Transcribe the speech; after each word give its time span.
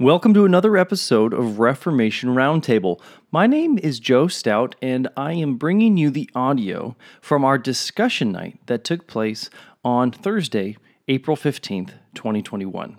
Welcome 0.00 0.32
to 0.32 0.46
another 0.46 0.78
episode 0.78 1.34
of 1.34 1.58
Reformation 1.58 2.30
Roundtable. 2.30 3.02
My 3.30 3.46
name 3.46 3.76
is 3.76 4.00
Joe 4.00 4.28
Stout, 4.28 4.74
and 4.80 5.08
I 5.14 5.34
am 5.34 5.56
bringing 5.56 5.98
you 5.98 6.08
the 6.08 6.30
audio 6.34 6.96
from 7.20 7.44
our 7.44 7.58
discussion 7.58 8.32
night 8.32 8.58
that 8.64 8.82
took 8.82 9.06
place 9.06 9.50
on 9.84 10.10
Thursday, 10.10 10.78
April 11.06 11.36
15th, 11.36 11.90
2021. 12.14 12.96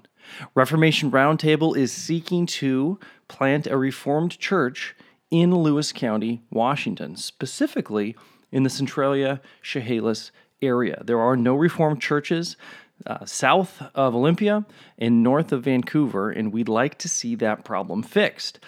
Reformation 0.54 1.10
Roundtable 1.10 1.76
is 1.76 1.92
seeking 1.92 2.46
to 2.46 3.00
plant 3.28 3.66
a 3.66 3.78
Reformed 3.78 4.38
church 4.38 4.96
in 5.32 5.56
Lewis 5.56 5.92
County, 5.92 6.44
Washington, 6.52 7.16
specifically 7.16 8.16
in 8.52 8.62
the 8.62 8.70
Centralia 8.70 9.42
Chehalis 9.64 10.32
area. 10.62 11.02
There 11.04 11.20
are 11.20 11.36
no 11.36 11.56
Reformed 11.56 12.00
churches 12.00 12.58
uh, 13.06 13.26
south 13.26 13.82
of 13.96 14.16
Olympia 14.16 14.66
and 14.98 15.24
north 15.24 15.52
of 15.52 15.64
Vancouver, 15.64 16.30
and 16.30 16.54
we'd 16.54 16.70
like 16.70 16.98
to 17.00 17.10
see 17.10 17.36
that 17.36 17.64
problem 17.64 18.04
fixed. 18.04 18.60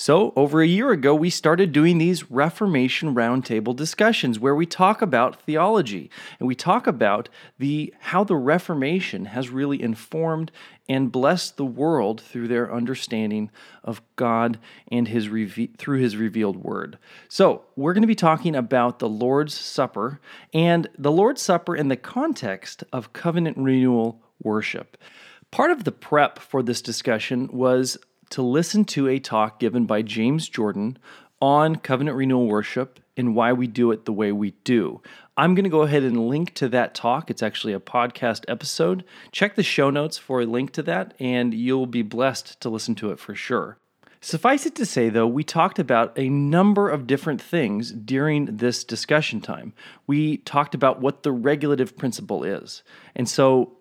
So, 0.00 0.32
over 0.36 0.62
a 0.62 0.66
year 0.66 0.92
ago, 0.92 1.12
we 1.12 1.28
started 1.28 1.72
doing 1.72 1.98
these 1.98 2.30
Reformation 2.30 3.16
Roundtable 3.16 3.74
discussions 3.74 4.38
where 4.38 4.54
we 4.54 4.64
talk 4.64 5.02
about 5.02 5.42
theology 5.42 6.08
and 6.38 6.46
we 6.46 6.54
talk 6.54 6.86
about 6.86 7.28
the 7.58 7.92
how 7.98 8.22
the 8.22 8.36
Reformation 8.36 9.24
has 9.24 9.48
really 9.48 9.82
informed 9.82 10.52
and 10.88 11.10
blessed 11.10 11.56
the 11.56 11.64
world 11.64 12.20
through 12.20 12.46
their 12.46 12.72
understanding 12.72 13.50
of 13.82 14.00
God 14.14 14.60
and 14.86 15.08
his 15.08 15.28
reve- 15.28 15.74
through 15.78 15.98
his 15.98 16.16
revealed 16.16 16.58
word. 16.58 16.96
So, 17.28 17.64
we're 17.74 17.92
going 17.92 18.02
to 18.02 18.06
be 18.06 18.14
talking 18.14 18.54
about 18.54 19.00
the 19.00 19.08
Lord's 19.08 19.54
Supper 19.54 20.20
and 20.54 20.86
the 20.96 21.10
Lord's 21.10 21.42
Supper 21.42 21.74
in 21.74 21.88
the 21.88 21.96
context 21.96 22.84
of 22.92 23.12
covenant 23.12 23.56
renewal 23.56 24.22
worship. 24.40 24.96
Part 25.50 25.70
of 25.70 25.84
the 25.84 25.92
prep 25.92 26.38
for 26.38 26.62
this 26.62 26.82
discussion 26.82 27.48
was 27.50 27.96
to 28.30 28.42
listen 28.42 28.84
to 28.86 29.08
a 29.08 29.18
talk 29.18 29.58
given 29.58 29.86
by 29.86 30.02
James 30.02 30.48
Jordan 30.48 30.98
on 31.40 31.76
covenant 31.76 32.16
renewal 32.16 32.46
worship 32.46 33.00
and 33.16 33.34
why 33.34 33.52
we 33.52 33.66
do 33.66 33.90
it 33.90 34.04
the 34.04 34.12
way 34.12 34.32
we 34.32 34.52
do. 34.64 35.00
I'm 35.36 35.54
going 35.54 35.64
to 35.64 35.70
go 35.70 35.82
ahead 35.82 36.02
and 36.02 36.28
link 36.28 36.54
to 36.54 36.68
that 36.70 36.94
talk. 36.94 37.30
It's 37.30 37.42
actually 37.42 37.72
a 37.72 37.80
podcast 37.80 38.44
episode. 38.48 39.04
Check 39.30 39.54
the 39.54 39.62
show 39.62 39.90
notes 39.90 40.18
for 40.18 40.40
a 40.40 40.46
link 40.46 40.72
to 40.72 40.82
that, 40.82 41.14
and 41.20 41.54
you'll 41.54 41.86
be 41.86 42.02
blessed 42.02 42.60
to 42.60 42.68
listen 42.68 42.94
to 42.96 43.10
it 43.10 43.20
for 43.20 43.34
sure. 43.34 43.78
Suffice 44.20 44.66
it 44.66 44.74
to 44.74 44.84
say, 44.84 45.08
though, 45.10 45.28
we 45.28 45.44
talked 45.44 45.78
about 45.78 46.12
a 46.18 46.28
number 46.28 46.90
of 46.90 47.06
different 47.06 47.40
things 47.40 47.92
during 47.92 48.56
this 48.56 48.82
discussion 48.82 49.40
time. 49.40 49.74
We 50.08 50.38
talked 50.38 50.74
about 50.74 51.00
what 51.00 51.22
the 51.22 51.30
regulative 51.30 51.96
principle 51.96 52.42
is. 52.42 52.82
And 53.14 53.28
so 53.28 53.77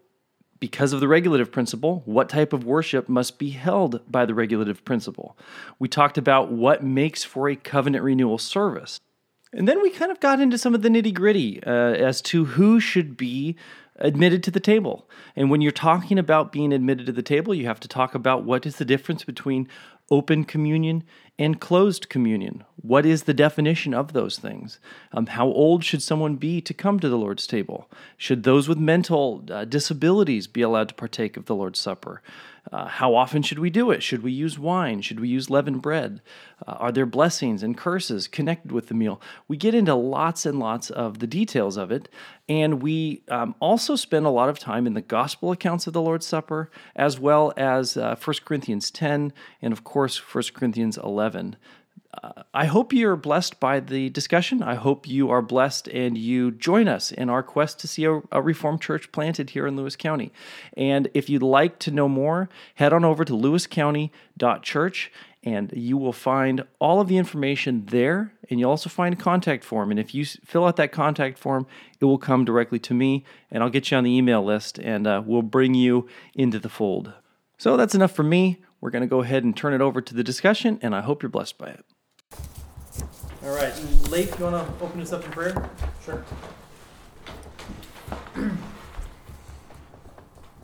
because 0.60 0.94
of 0.94 1.00
the 1.00 1.08
regulative 1.08 1.52
principle, 1.52 2.02
what 2.06 2.30
type 2.30 2.54
of 2.54 2.66
worship 2.66 3.08
must 3.08 3.38
be 3.38 3.52
held 3.52 4.02
by 4.12 4.26
the 4.26 4.34
regulative 4.34 4.84
principle. 4.86 5.38
We 5.80 5.88
talked 5.88 6.18
about 6.18 6.52
what 6.52 6.84
makes 6.84 7.24
for 7.24 7.50
a 7.50 7.56
covenant 7.56 8.04
renewal 8.04 8.38
service. 8.38 9.00
And 9.54 9.68
then 9.68 9.82
we 9.82 9.90
kind 9.90 10.12
of 10.12 10.20
got 10.20 10.42
into 10.42 10.58
some 10.58 10.76
of 10.76 10.82
the 10.82 10.90
nitty 10.90 11.14
gritty 11.14 11.64
uh, 11.64 11.72
as 11.72 12.22
to 12.24 12.46
who 12.46 12.80
should 12.80 13.16
be 13.16 13.56
admitted 14.00 14.44
to 14.44 14.52
the 14.52 14.60
table. 14.60 15.10
And 15.36 15.50
when 15.50 15.62
you're 15.62 15.72
talking 15.72 16.20
about 16.20 16.52
being 16.52 16.74
admitted 16.74 17.06
to 17.08 17.12
the 17.12 17.24
table, 17.24 17.54
you 17.54 17.66
have 17.66 17.80
to 17.80 17.88
talk 17.88 18.14
about 18.14 18.44
what 18.44 18.66
is 18.66 18.76
the 18.76 18.86
difference 18.86 19.24
between 19.24 19.68
open 20.10 20.44
communion 20.44 21.04
and 21.40 21.60
closed 21.62 22.10
communion. 22.10 22.64
What 22.76 23.06
is 23.06 23.24
the 23.24 23.34
definition 23.34 23.94
of 23.94 24.14
those 24.14 24.40
things? 24.40 24.80
Um, 25.12 25.28
how 25.28 25.48
old 25.48 25.84
should 25.84 26.02
someone 26.02 26.36
be 26.36 26.62
to 26.62 26.74
come 26.74 27.00
to 27.00 27.10
the 27.10 27.18
Lord's 27.18 27.46
table? 27.46 27.90
Should 28.18 28.44
those 28.44 28.68
with 28.68 28.78
mental 28.78 29.44
uh, 29.52 29.66
disabilities 29.66 30.48
be 30.48 30.62
allowed 30.62 30.90
to 30.90 30.96
partake 30.96 31.38
of 31.38 31.46
the 31.46 31.56
Lord's 31.56 31.80
Supper? 31.80 32.22
Uh, 32.72 32.88
how 32.88 33.16
often 33.16 33.42
should 33.42 33.60
we 33.60 33.70
do 33.70 33.92
it? 33.92 34.04
Should 34.04 34.24
we 34.24 34.32
use 34.32 34.60
wine? 34.60 35.02
Should 35.02 35.20
we 35.20 35.30
use 35.30 35.50
leavened 35.50 35.82
bread? 35.82 36.22
Uh, 36.66 36.72
are 36.74 36.92
there 36.92 37.06
blessings 37.06 37.64
and 37.64 37.78
curses 37.78 38.28
connected 38.28 38.72
with 38.72 38.88
the 38.88 38.94
meal? 38.94 39.22
We 39.48 39.58
get 39.58 39.74
into 39.74 39.96
lots 39.96 40.46
and 40.46 40.60
lots 40.60 40.90
of 40.90 41.20
the 41.20 41.28
details 41.28 41.78
of 41.78 41.92
it, 41.92 42.10
and 42.50 42.82
we 42.82 43.24
um, 43.30 43.56
also 43.60 43.96
spend 43.96 44.26
a 44.26 44.32
lot 44.32 44.50
of 44.50 44.60
time 44.60 44.86
in 44.86 44.94
the 44.94 45.02
gospel 45.02 45.52
accounts 45.52 45.88
of 45.88 45.94
the 45.94 46.02
Lord's 46.02 46.26
Supper, 46.26 46.70
as 46.96 47.20
well 47.20 47.54
as 47.56 47.96
uh, 47.96 48.16
1 48.22 48.36
Corinthians 48.44 48.92
10 48.92 49.32
and, 49.62 49.74
of 49.74 49.84
course, 49.84 50.18
1 50.18 50.44
Corinthians 50.54 50.98
11. 50.98 51.56
I 52.54 52.66
hope 52.66 52.94
you're 52.94 53.16
blessed 53.16 53.60
by 53.60 53.80
the 53.80 54.10
discussion. 54.10 54.64
I 54.64 54.76
hope 54.76 55.08
you 55.08 55.30
are 55.30 55.42
blessed 55.42 55.88
and 55.90 56.18
you 56.18 56.52
join 56.52 56.88
us 56.88 57.12
in 57.12 57.30
our 57.30 57.44
quest 57.44 57.80
to 57.82 57.88
see 57.88 58.06
a, 58.06 58.22
a, 58.32 58.42
Reformed 58.42 58.82
church 58.82 59.12
planted 59.12 59.52
here 59.52 59.68
in 59.68 59.76
Lewis 59.76 59.96
County. 59.96 60.32
And 60.76 61.10
if 61.14 61.30
you'd 61.30 61.44
like 61.44 61.80
to 61.80 61.92
know 61.92 62.08
more, 62.08 62.50
head 62.76 62.94
on 62.94 63.06
over 63.06 63.24
to 63.26 63.34
lewiscounty.church 63.34 65.12
and 65.44 65.72
you 65.76 65.98
will 65.98 66.14
find 66.14 66.66
all 66.80 67.00
of 67.00 67.08
the 67.08 67.18
information 67.18 67.86
there. 67.88 68.34
And 68.50 68.60
you'll 68.60 68.72
also 68.72 68.90
find 68.90 69.14
a 69.14 69.18
contact 69.18 69.64
form. 69.64 69.92
And 69.92 70.00
if 70.00 70.16
you 70.16 70.26
fill 70.26 70.66
out 70.66 70.78
that 70.78 70.92
contact 70.92 71.38
form, 71.38 71.68
it 72.00 72.06
will 72.06 72.18
come 72.18 72.46
directly 72.46 72.80
to 72.80 72.94
me 72.94 73.26
and 73.52 73.62
I'll 73.62 73.70
get 73.70 73.92
you 73.92 73.98
on 73.98 74.04
the 74.04 74.16
email 74.16 74.44
list 74.44 74.80
and 74.80 75.06
uh, 75.06 75.22
we'll 75.26 75.42
bring 75.42 75.74
you 75.74 76.08
into 76.34 76.58
the 76.58 76.70
fold. 76.70 77.14
So 77.58 77.76
that's 77.76 77.96
enough 77.96 78.14
for 78.14 78.24
me. 78.24 78.62
We're 78.80 78.92
going 78.92 79.02
to 79.02 79.08
go 79.08 79.22
ahead 79.22 79.44
and 79.44 79.56
turn 79.56 79.74
it 79.74 79.82
over 79.82 80.02
to 80.02 80.14
the 80.14 80.24
discussion, 80.24 80.78
and 80.84 80.96
I 80.96 81.02
hope 81.02 81.24
you're 81.24 81.30
blessed 81.30 81.58
by 81.58 81.70
it. 81.70 81.84
All 83.48 83.56
right, 83.56 83.74
Lake, 84.10 84.38
you 84.38 84.44
want 84.44 84.58
to 84.58 84.84
open 84.84 85.00
us 85.00 85.14
up 85.14 85.24
in 85.24 85.32
prayer? 85.32 85.70
Sure. 86.04 86.22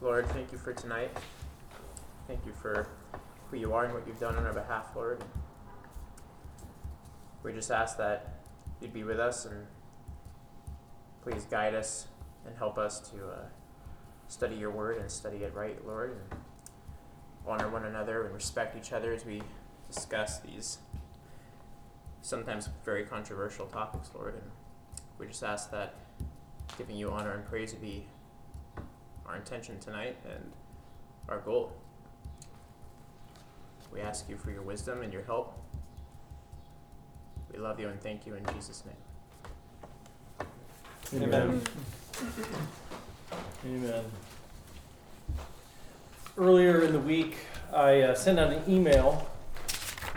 Lord, 0.01 0.27
thank 0.31 0.51
you 0.51 0.57
for 0.57 0.73
tonight. 0.73 1.09
Thank 2.27 2.45
you 2.45 2.51
for 2.51 2.89
who 3.49 3.55
you 3.55 3.73
are 3.73 3.85
and 3.85 3.93
what 3.93 4.05
you've 4.05 4.19
done 4.19 4.35
on 4.35 4.45
our 4.45 4.51
behalf, 4.51 4.87
Lord. 4.97 5.23
We 7.41 7.53
just 7.53 7.71
ask 7.71 7.97
that 7.99 8.41
you'd 8.81 8.91
be 8.91 9.05
with 9.05 9.17
us 9.17 9.45
and 9.45 9.65
please 11.21 11.45
guide 11.45 11.75
us 11.75 12.07
and 12.45 12.57
help 12.57 12.77
us 12.77 12.99
to 13.11 13.27
uh, 13.27 13.45
study 14.27 14.57
your 14.57 14.71
word 14.71 14.97
and 14.97 15.09
study 15.09 15.37
it 15.37 15.53
right, 15.55 15.77
Lord, 15.87 16.17
and 16.17 16.39
honor 17.47 17.69
one 17.69 17.85
another 17.85 18.25
and 18.25 18.33
respect 18.33 18.75
each 18.75 18.91
other 18.91 19.13
as 19.13 19.25
we 19.25 19.41
discuss 19.89 20.39
these 20.39 20.79
sometimes 22.23 22.69
very 22.83 23.03
controversial 23.03 23.67
topics, 23.67 24.09
Lord. 24.15 24.33
And 24.33 24.43
we 25.19 25.27
just 25.27 25.43
ask 25.43 25.69
that 25.71 25.93
giving 26.77 26.95
you 26.95 27.11
honor 27.11 27.33
and 27.33 27.45
praise 27.45 27.73
be 27.73 28.07
our 29.27 29.35
intention 29.35 29.77
tonight 29.79 30.17
and 30.25 30.51
our 31.29 31.39
goal. 31.39 31.73
We 33.91 34.01
ask 34.01 34.27
you 34.27 34.37
for 34.37 34.49
your 34.49 34.63
wisdom 34.63 35.03
and 35.03 35.13
your 35.13 35.21
help. 35.23 35.59
We 37.51 37.59
love 37.59 37.79
you 37.79 37.89
and 37.89 38.01
thank 38.01 38.25
you 38.25 38.33
in 38.35 38.43
Jesus' 38.55 38.83
name. 38.85 38.95
Amen. 41.21 41.61
Amen. 43.65 44.03
Earlier 46.35 46.81
in 46.81 46.93
the 46.93 46.99
week, 46.99 47.37
I 47.71 48.01
uh, 48.01 48.15
sent 48.15 48.39
out 48.39 48.51
an 48.51 48.63
email 48.67 49.29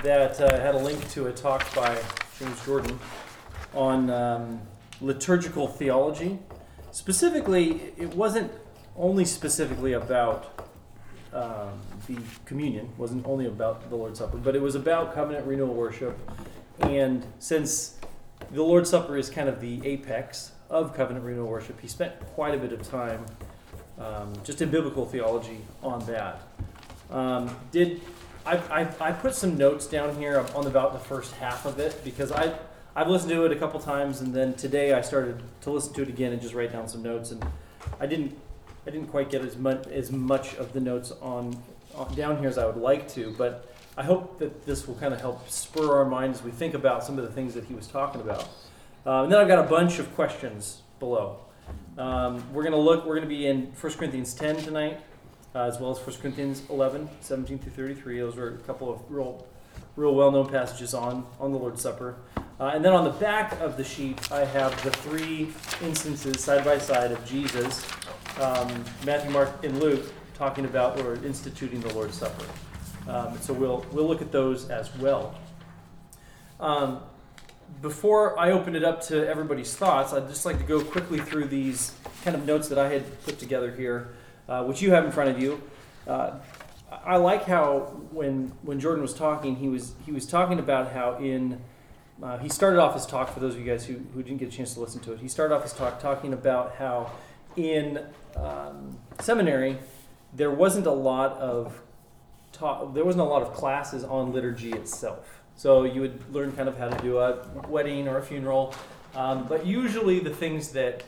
that 0.02 0.40
uh, 0.40 0.60
had 0.60 0.74
a 0.74 0.78
link 0.78 1.08
to 1.10 1.26
a 1.26 1.32
talk 1.32 1.74
by 1.74 1.98
James 2.38 2.64
Jordan 2.64 2.98
on 3.74 4.10
um, 4.10 4.60
liturgical 5.00 5.66
theology. 5.66 6.38
Specifically, 6.90 7.92
it 7.96 8.14
wasn't 8.14 8.50
only 8.96 9.24
specifically 9.24 9.92
about 9.92 10.70
um, 11.32 11.78
the 12.06 12.16
communion, 12.44 12.88
wasn't 12.96 13.26
only 13.26 13.46
about 13.46 13.88
the 13.90 13.96
Lord's 13.96 14.18
Supper, 14.18 14.38
but 14.38 14.56
it 14.56 14.62
was 14.62 14.74
about 14.74 15.14
covenant 15.14 15.46
renewal 15.46 15.74
worship. 15.74 16.18
And 16.80 17.24
since 17.38 17.98
the 18.52 18.62
Lord's 18.62 18.90
Supper 18.90 19.16
is 19.16 19.28
kind 19.28 19.48
of 19.48 19.60
the 19.60 19.86
apex 19.86 20.52
of 20.70 20.94
covenant 20.94 21.24
renewal 21.24 21.48
worship, 21.48 21.80
he 21.80 21.88
spent 21.88 22.18
quite 22.34 22.54
a 22.54 22.58
bit 22.58 22.72
of 22.72 22.82
time 22.82 23.24
um, 23.98 24.32
just 24.44 24.62
in 24.62 24.70
biblical 24.70 25.06
theology 25.06 25.58
on 25.82 26.04
that. 26.06 26.42
Um, 27.10 27.54
did 27.70 28.00
I, 28.46 28.56
I, 28.70 29.08
I 29.08 29.12
put 29.12 29.34
some 29.34 29.58
notes 29.58 29.86
down 29.86 30.16
here 30.16 30.46
on 30.54 30.66
about 30.68 30.92
the 30.92 31.00
first 31.00 31.34
half 31.34 31.66
of 31.66 31.80
it 31.80 32.00
because 32.04 32.30
I 32.30 32.56
I've 32.94 33.08
listened 33.08 33.32
to 33.32 33.44
it 33.44 33.52
a 33.52 33.56
couple 33.56 33.80
times 33.80 34.20
and 34.20 34.32
then 34.32 34.54
today 34.54 34.92
I 34.94 35.00
started 35.02 35.42
to 35.62 35.70
listen 35.70 35.92
to 35.94 36.02
it 36.02 36.08
again 36.08 36.32
and 36.32 36.40
just 36.40 36.54
write 36.54 36.72
down 36.72 36.88
some 36.88 37.02
notes 37.02 37.32
and 37.32 37.44
I 38.00 38.06
didn't 38.06 38.38
I 38.86 38.90
didn't 38.90 39.08
quite 39.08 39.30
get 39.30 39.42
as 39.42 39.56
much 39.56 39.88
as 39.88 40.12
much 40.12 40.54
of 40.54 40.72
the 40.72 40.80
notes 40.80 41.12
on, 41.20 41.60
on 41.96 42.14
down 42.14 42.38
here 42.38 42.48
as 42.48 42.56
I 42.56 42.66
would 42.66 42.76
like 42.76 43.08
to, 43.14 43.34
but 43.36 43.74
I 43.96 44.04
hope 44.04 44.38
that 44.38 44.64
this 44.64 44.86
will 44.86 44.94
kind 44.94 45.12
of 45.12 45.20
help 45.20 45.48
spur 45.50 45.96
our 45.98 46.04
mind 46.04 46.34
as 46.34 46.42
we 46.42 46.52
think 46.52 46.74
about 46.74 47.02
some 47.02 47.18
of 47.18 47.24
the 47.26 47.32
things 47.32 47.52
that 47.54 47.64
he 47.64 47.74
was 47.74 47.88
talking 47.88 48.20
about. 48.20 48.48
Uh, 49.04 49.24
and 49.24 49.32
then 49.32 49.40
I've 49.40 49.48
got 49.48 49.58
a 49.58 49.68
bunch 49.68 49.98
of 49.98 50.14
questions 50.14 50.82
below. 51.00 51.38
Um, 51.98 52.44
we're 52.52 52.62
going 52.62 52.72
to 52.72 52.78
look. 52.78 53.06
We're 53.06 53.16
going 53.16 53.28
to 53.28 53.34
be 53.34 53.46
in 53.46 53.72
1 53.80 53.92
Corinthians 53.94 54.34
10 54.34 54.56
tonight 54.58 55.00
uh, 55.56 55.66
as 55.66 55.80
well 55.80 55.90
as 55.90 55.98
1 56.06 56.16
Corinthians 56.16 56.62
11, 56.68 57.08
17 57.20 57.58
through 57.58 57.72
33. 57.72 58.18
Those 58.20 58.36
are 58.36 58.48
a 58.48 58.58
couple 58.58 58.92
of 58.92 59.00
real, 59.08 59.46
real 59.96 60.14
well-known 60.14 60.50
passages 60.50 60.92
on, 60.92 61.26
on 61.40 61.50
the 61.50 61.58
Lord's 61.58 61.80
Supper. 61.80 62.16
Uh, 62.60 62.72
and 62.74 62.84
then 62.84 62.92
on 62.92 63.04
the 63.04 63.10
back 63.10 63.58
of 63.60 63.78
the 63.78 63.84
sheet, 63.84 64.30
I 64.30 64.44
have 64.44 64.70
the 64.84 64.90
three 64.90 65.48
instances 65.82 66.44
side 66.44 66.62
by 66.62 66.76
side 66.76 67.10
of 67.10 67.24
Jesus, 67.24 67.88
um, 68.38 68.84
Matthew, 69.06 69.30
Mark, 69.30 69.64
and 69.64 69.80
Luke, 69.80 70.04
talking 70.34 70.66
about 70.66 71.00
or 71.00 71.14
instituting 71.24 71.80
the 71.80 71.92
Lord's 71.94 72.18
Supper. 72.18 72.44
Um, 73.08 73.38
so 73.40 73.54
we'll, 73.54 73.86
we'll 73.92 74.06
look 74.06 74.20
at 74.20 74.32
those 74.32 74.68
as 74.68 74.94
well. 74.96 75.38
Um, 76.60 77.00
before 77.80 78.38
I 78.38 78.50
open 78.50 78.76
it 78.76 78.84
up 78.84 79.00
to 79.04 79.26
everybody's 79.26 79.74
thoughts, 79.74 80.12
I'd 80.12 80.28
just 80.28 80.44
like 80.44 80.58
to 80.58 80.64
go 80.64 80.82
quickly 80.82 81.18
through 81.18 81.46
these 81.46 81.92
kind 82.24 82.36
of 82.36 82.44
notes 82.44 82.68
that 82.68 82.78
I 82.78 82.90
had 82.90 83.24
put 83.24 83.38
together 83.38 83.70
here, 83.70 84.14
uh, 84.48 84.64
which 84.64 84.82
you 84.82 84.92
have 84.92 85.04
in 85.04 85.12
front 85.12 85.30
of 85.30 85.40
you. 85.40 85.62
Uh, 86.06 86.32
I 87.04 87.16
like 87.16 87.44
how 87.44 87.80
when 88.10 88.52
when 88.62 88.80
Jordan 88.80 89.02
was 89.02 89.14
talking, 89.14 89.56
he 89.56 89.68
was 89.68 89.94
he 90.04 90.12
was 90.12 90.26
talking 90.26 90.58
about 90.58 90.92
how 90.92 91.16
in 91.16 91.60
uh, 92.22 92.38
he 92.38 92.48
started 92.48 92.80
off 92.80 92.94
his 92.94 93.04
talk 93.04 93.32
for 93.32 93.40
those 93.40 93.54
of 93.54 93.60
you 93.60 93.66
guys 93.66 93.84
who, 93.84 94.00
who 94.14 94.22
didn't 94.22 94.38
get 94.38 94.48
a 94.48 94.50
chance 94.50 94.74
to 94.74 94.80
listen 94.80 95.00
to 95.02 95.12
it. 95.12 95.18
He 95.18 95.28
started 95.28 95.54
off 95.54 95.62
his 95.62 95.72
talk 95.72 96.00
talking 96.00 96.32
about 96.32 96.76
how 96.76 97.10
in 97.56 98.00
um, 98.36 98.98
seminary 99.20 99.78
there 100.32 100.50
wasn't 100.50 100.86
a 100.86 100.92
lot 100.92 101.32
of 101.38 101.80
ta- 102.52 102.84
there 102.86 103.04
wasn't 103.04 103.22
a 103.22 103.28
lot 103.28 103.42
of 103.42 103.52
classes 103.52 104.04
on 104.04 104.32
liturgy 104.32 104.72
itself. 104.72 105.40
So 105.56 105.84
you 105.84 106.02
would 106.02 106.34
learn 106.34 106.52
kind 106.52 106.68
of 106.68 106.78
how 106.78 106.88
to 106.88 107.02
do 107.02 107.18
a 107.18 107.46
wedding 107.68 108.08
or 108.08 108.18
a 108.18 108.22
funeral, 108.22 108.74
um, 109.14 109.46
but 109.48 109.66
usually 109.66 110.20
the 110.20 110.34
things 110.34 110.70
that 110.70 111.02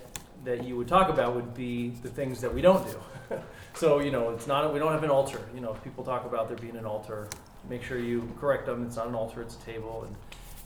that 0.44 0.64
you 0.64 0.76
would 0.76 0.88
talk 0.88 1.08
about 1.08 1.34
would 1.34 1.54
be 1.54 1.90
the 2.02 2.08
things 2.08 2.40
that 2.40 2.52
we 2.52 2.62
don't 2.62 2.84
do. 2.86 2.98
so 3.78 4.00
you 4.00 4.10
know, 4.10 4.30
it's 4.30 4.46
not 4.46 4.72
we 4.72 4.78
don't 4.78 4.92
have 4.92 5.04
an 5.04 5.10
altar. 5.10 5.40
You 5.54 5.60
know, 5.60 5.72
if 5.72 5.82
people 5.84 6.04
talk 6.04 6.26
about 6.26 6.48
there 6.48 6.56
being 6.56 6.76
an 6.76 6.84
altar, 6.84 7.28
make 7.68 7.82
sure 7.82 7.98
you 7.98 8.28
correct 8.40 8.66
them. 8.66 8.84
It's 8.84 8.96
not 8.96 9.06
an 9.06 9.14
altar; 9.14 9.40
it's 9.40 9.54
a 9.54 9.60
table. 9.60 10.04
And 10.06 10.16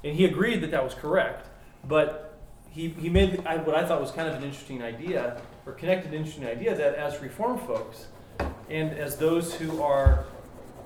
and 0.05 0.17
he 0.17 0.25
agreed 0.25 0.63
that 0.63 0.71
that 0.71 0.83
was 0.83 0.95
correct, 0.95 1.49
but 1.87 2.39
he 2.71 2.89
he 2.89 3.11
made 3.11 3.37
what 3.45 3.75
I 3.75 3.87
thought 3.87 4.01
was 4.01 4.11
kind 4.11 4.29
of 4.29 4.37
an 4.37 4.45
interesting 4.45 4.83
idea, 4.83 5.41
or 5.67 5.73
connected 5.73 6.15
interesting 6.15 6.47
idea 6.47 6.75
that 6.75 6.95
as 6.95 7.21
Reformed 7.21 7.61
folks, 7.61 8.07
and 8.71 8.93
as 8.93 9.17
those 9.17 9.55
who 9.55 9.83
are, 9.83 10.25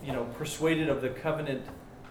you 0.05 0.13
know, 0.13 0.25
persuaded 0.37 0.89
of 0.89 1.01
the 1.01 1.11
covenant 1.11 1.65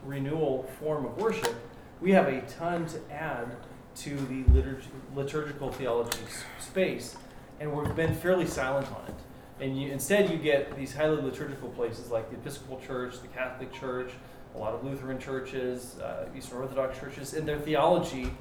renewal 0.06 0.64
form 0.80 1.06
of 1.06 1.18
worship, 1.18 1.56
we 2.00 2.12
have 2.12 2.28
a 2.28 2.42
ton 2.42 2.86
to 2.86 3.00
add 3.12 3.56
to 3.96 4.16
the 4.16 4.44
liturg- 4.52 4.84
liturgical 5.14 5.72
theology 5.72 6.20
space, 6.60 7.18
and 7.60 7.72
we've 7.72 7.96
been 7.96 8.14
fairly 8.14 8.46
silent 8.46 8.88
on 8.92 9.04
it. 9.08 9.25
And 9.60 9.80
you, 9.80 9.92
instead, 9.92 10.30
you 10.30 10.38
get 10.38 10.76
these 10.76 10.94
highly 10.94 11.22
liturgical 11.22 11.70
places 11.70 12.12
like 12.12 12.30
the 12.30 12.36
Episcopal 12.36 12.80
Church, 12.86 13.22
the 13.22 13.28
Catholic 13.30 13.72
Church, 13.74 14.12
a 14.54 14.58
lot 14.58 14.74
of 14.74 14.84
Lutheran 14.84 15.20
churches, 15.20 15.98
uh, 16.00 16.28
Eastern 16.36 16.60
Orthodox 16.60 17.00
churches, 17.00 17.34
and 17.34 17.48
their 17.48 17.60
theology 17.60 18.32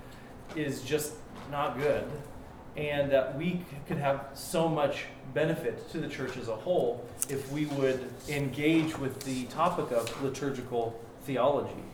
is 0.56 0.82
just 0.82 1.14
not 1.50 1.78
good. 1.78 2.04
And 2.76 3.10
that 3.12 3.36
we 3.38 3.64
could 3.86 3.98
have 3.98 4.26
so 4.34 4.68
much 4.68 5.04
benefit 5.32 5.88
to 5.92 5.98
the 5.98 6.08
church 6.08 6.36
as 6.36 6.48
a 6.48 6.56
whole 6.56 7.06
if 7.28 7.50
we 7.52 7.66
would 7.66 8.10
engage 8.28 8.98
with 8.98 9.20
the 9.20 9.44
topic 9.44 9.92
of 9.92 10.22
liturgical 10.22 11.00
theology. 11.22 11.84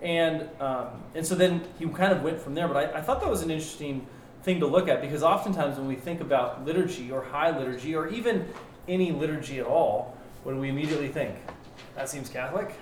And, 0.00 0.48
um, 0.58 0.88
and 1.14 1.26
so 1.26 1.34
then 1.34 1.62
he 1.78 1.86
kind 1.86 2.12
of 2.12 2.22
went 2.22 2.40
from 2.40 2.54
there. 2.54 2.66
But 2.66 2.94
I, 2.94 2.98
I 2.98 3.02
thought 3.02 3.20
that 3.20 3.28
was 3.28 3.42
an 3.42 3.50
interesting 3.50 4.06
thing 4.42 4.60
to 4.60 4.66
look 4.66 4.88
at 4.88 5.00
because 5.00 5.22
oftentimes 5.22 5.78
when 5.78 5.86
we 5.86 5.94
think 5.94 6.20
about 6.20 6.64
liturgy 6.64 7.10
or 7.10 7.22
high 7.22 7.56
liturgy 7.56 7.94
or 7.94 8.08
even 8.08 8.48
any 8.88 9.12
liturgy 9.12 9.60
at 9.60 9.66
all, 9.66 10.16
what 10.42 10.52
do 10.52 10.58
we 10.58 10.68
immediately 10.68 11.08
think? 11.08 11.36
That 11.94 12.08
seems 12.08 12.28
Catholic? 12.28 12.74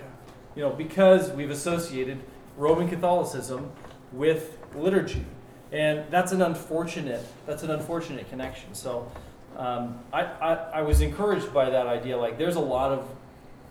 You 0.55 0.63
know, 0.63 0.71
because 0.71 1.31
we've 1.31 1.51
associated 1.51 2.19
Roman 2.57 2.89
Catholicism 2.89 3.71
with 4.11 4.57
liturgy. 4.75 5.25
And 5.71 6.03
that's 6.09 6.31
an 6.31 6.41
unfortunate, 6.41 7.25
that's 7.45 7.63
an 7.63 7.71
unfortunate 7.71 8.29
connection. 8.29 8.73
So 8.73 9.09
um, 9.57 9.99
I, 10.11 10.23
I, 10.23 10.53
I 10.53 10.81
was 10.81 11.01
encouraged 11.01 11.53
by 11.53 11.69
that 11.69 11.87
idea. 11.87 12.17
Like 12.17 12.37
there's 12.37 12.55
a 12.55 12.61
lot 12.61 12.91
of, 12.91 13.07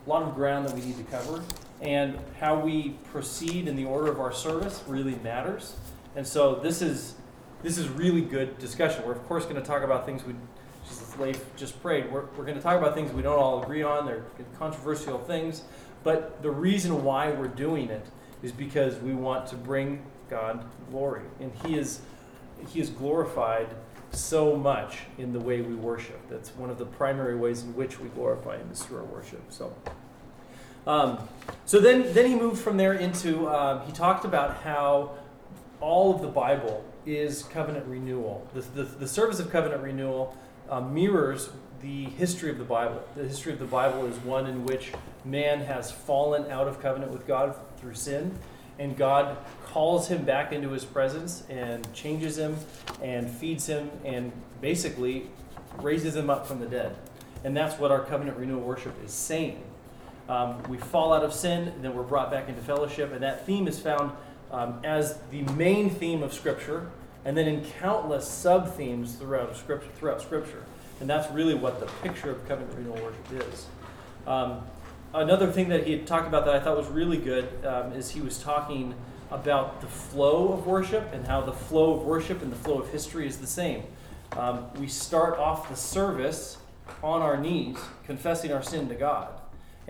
lot 0.07 0.23
of 0.23 0.35
ground 0.35 0.67
that 0.67 0.75
we 0.75 0.81
need 0.81 0.97
to 0.97 1.05
cover 1.05 1.43
and 1.83 2.19
how 2.39 2.59
we 2.59 2.91
proceed 3.13 3.67
in 3.67 3.77
the 3.77 3.85
order 3.85 4.11
of 4.11 4.21
our 4.21 4.33
service 4.33 4.83
really 4.87 5.15
matters. 5.17 5.75
And 6.17 6.27
so 6.27 6.57
this 6.57 6.83
is 6.83 7.15
this 7.63 7.79
is 7.79 7.89
really 7.89 8.23
good 8.23 8.59
discussion. 8.59 9.05
We're 9.05 9.13
of 9.13 9.27
course 9.27 9.45
going 9.45 9.57
to 9.57 9.63
talk 9.63 9.83
about 9.83 10.07
things 10.07 10.25
we 10.25 10.35
just 10.89 11.19
Leif 11.19 11.57
just 11.57 11.81
prayed. 11.83 12.11
We're, 12.11 12.25
we're 12.37 12.45
going 12.45 12.57
to 12.57 12.63
talk 12.63 12.79
about 12.79 12.95
things 12.95 13.13
we 13.13 13.23
don't 13.23 13.39
all 13.39 13.63
agree 13.63 13.83
on. 13.83 14.07
They're 14.07 14.25
controversial 14.59 15.19
things, 15.19 15.63
but 16.03 16.43
the 16.43 16.51
reason 16.51 17.05
why 17.05 17.31
we're 17.31 17.49
doing 17.49 17.91
it 17.91 18.07
is 18.43 18.53
because 18.53 18.97
we 18.99 19.13
want 19.13 19.47
to 19.49 19.57
bring 19.57 20.03
God 20.29 20.65
glory, 20.91 21.23
and 21.41 21.53
He 21.65 21.77
is 21.77 22.01
He 22.69 22.81
is 22.81 22.91
glorified 22.91 23.69
so 24.13 24.57
much 24.57 25.01
in 25.19 25.33
the 25.33 25.41
way 25.41 25.61
we 25.61 25.75
worship. 25.75 26.21
That's 26.29 26.51
one 26.57 26.71
of 26.71 26.79
the 26.79 26.87
primary 26.87 27.37
ways 27.37 27.63
in 27.63 27.75
which 27.77 28.01
we 28.01 28.09
glorify 28.09 28.57
Him 28.57 28.71
is 28.73 28.83
through 28.83 28.99
our 28.99 29.05
worship. 29.05 29.43
So. 29.51 29.75
Um, 30.87 31.29
so 31.67 31.79
then, 31.79 32.13
then 32.15 32.27
he 32.27 32.35
moved 32.35 32.61
from 32.61 32.79
there 32.79 32.95
into, 32.95 33.49
um, 33.49 33.83
he 33.87 33.93
talked 33.93 34.25
about 34.25 34.63
how 34.63 35.13
all 35.81 36.15
of 36.15 36.23
the 36.23 36.29
Bible 36.29 36.83
is 37.07 37.43
covenant 37.45 37.87
renewal. 37.87 38.47
The, 38.55 38.61
the, 38.61 38.83
the 38.83 39.09
service 39.09 39.41
of 39.41 39.51
covenant 39.51 39.83
renewal 39.83 40.37
uh, 40.69 40.81
mirrors 40.81 41.51
the 41.83 42.05
history 42.05 42.51
of 42.51 42.59
the 42.59 42.65
Bible. 42.65 43.03
The 43.17 43.27
history 43.27 43.53
of 43.53 43.59
the 43.59 43.65
Bible 43.65 44.07
is 44.07 44.17
one 44.19 44.47
in 44.47 44.65
which 44.65 44.93
man 45.25 45.61
has 45.61 45.91
fallen 45.91 46.51
out 46.51 46.69
of 46.69 46.81
covenant 46.81 47.13
with 47.13 47.27
God 47.27 47.55
through 47.79 47.95
sin, 47.95 48.39
and 48.79 48.97
God 48.97 49.37
calls 49.65 50.09
him 50.09 50.25
back 50.25 50.53
into 50.53 50.71
his 50.71 50.85
presence 50.85 51.45
and 51.49 51.91
changes 51.93 52.39
him 52.39 52.57
and 53.03 53.29
feeds 53.29 53.67
him 53.67 53.91
and 54.05 54.33
basically 54.61 55.29
raises 55.81 56.17
him 56.17 56.31
up 56.31 56.47
from 56.47 56.61
the 56.61 56.67
dead. 56.67 56.97
And 57.45 57.57
that's 57.57 57.79
what 57.79 57.91
our 57.91 58.01
covenant 58.01 58.37
renewal 58.37 58.61
worship 58.61 58.95
is 59.05 59.13
saying. 59.13 59.63
Um, 60.29 60.63
we 60.65 60.77
fall 60.77 61.13
out 61.13 61.25
of 61.25 61.35
sin, 61.35 61.73
then 61.83 61.95
we're 61.95 62.03
brought 62.03 62.31
back 62.31 62.49
into 62.49 62.61
fellowship, 62.61 63.13
and 63.13 63.23
that 63.23 63.47
theme 63.47 63.67
is 63.67 63.81
found 63.81 64.13
um, 64.51 64.81
as 64.85 65.19
the 65.31 65.43
main 65.53 65.91
theme 65.91 66.23
of 66.23 66.33
Scripture, 66.33 66.91
and 67.25 67.37
then 67.37 67.47
in 67.47 67.65
countless 67.81 68.27
sub 68.27 68.75
themes 68.75 69.15
throughout 69.15 69.57
Scripture. 69.57 69.91
Throughout 69.97 70.23
Scripture, 70.23 70.65
and 71.01 71.09
that's 71.09 71.31
really 71.33 71.55
what 71.55 71.81
the 71.81 71.87
picture 72.03 72.31
of 72.31 72.47
covenant 72.49 72.77
renewal 72.77 72.97
worship 73.03 73.49
is. 73.53 73.67
Um, 74.27 74.63
another 75.15 75.51
thing 75.51 75.69
that 75.69 75.87
he 75.87 75.99
talked 75.99 76.27
about 76.27 76.45
that 76.47 76.55
I 76.55 76.61
thought 76.61 76.77
was 76.77 76.89
really 76.89 77.19
good 77.19 77.65
um, 77.65 77.93
is 77.93 78.11
he 78.11 78.21
was 78.21 78.39
talking 78.39 78.95
about 79.31 79.81
the 79.81 79.87
flow 79.87 80.53
of 80.53 80.67
worship 80.67 81.13
and 81.13 81.27
how 81.27 81.41
the 81.41 81.53
flow 81.53 81.95
of 81.95 82.03
worship 82.03 82.43
and 82.43 82.51
the 82.51 82.57
flow 82.57 82.81
of 82.81 82.91
history 82.91 83.27
is 83.27 83.39
the 83.39 83.47
same. 83.47 83.85
Um, 84.33 84.67
we 84.79 84.89
start 84.89 85.39
off 85.39 85.69
the 85.69 85.77
service 85.77 86.59
on 87.03 87.23
our 87.23 87.37
knees, 87.37 87.79
confessing 88.07 88.53
our 88.53 88.63
sin 88.63 88.89
to 88.89 88.95
God 88.95 89.41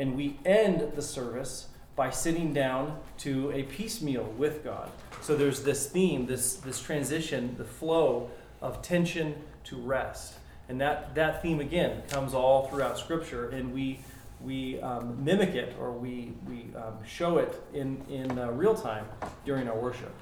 and 0.01 0.17
we 0.17 0.39
end 0.47 0.93
the 0.95 1.03
service 1.03 1.67
by 2.01 2.09
sitting 2.09 2.55
down 2.55 2.99
to 3.19 3.53
a 3.53 3.63
piecemeal 3.65 4.25
with 4.39 4.65
God. 4.65 4.91
So 5.21 5.37
there's 5.37 5.63
this 5.65 5.87
theme, 5.87 6.25
this 6.25 6.55
this 6.55 6.81
transition, 6.81 7.55
the 7.59 7.65
flow 7.67 8.31
of 8.63 8.81
tension 8.81 9.35
to 9.65 9.77
rest, 9.77 10.39
and 10.71 10.81
that 10.81 11.15
that 11.15 11.43
theme 11.43 11.61
again 11.61 12.03
comes 12.09 12.33
all 12.33 12.69
throughout 12.69 12.97
Scripture, 12.97 13.51
and 13.51 13.75
we 13.75 14.01
we 14.43 14.81
um, 14.81 15.23
mimic 15.23 15.55
it 15.55 15.77
or 15.79 15.93
we 15.93 16.33
we 16.49 16.75
um, 16.75 16.97
show 17.07 17.37
it 17.37 17.63
in 17.75 18.03
in 18.09 18.39
uh, 18.39 18.51
real 18.51 18.75
time 18.75 19.05
during 19.45 19.69
our 19.69 19.79
worship. 19.79 20.15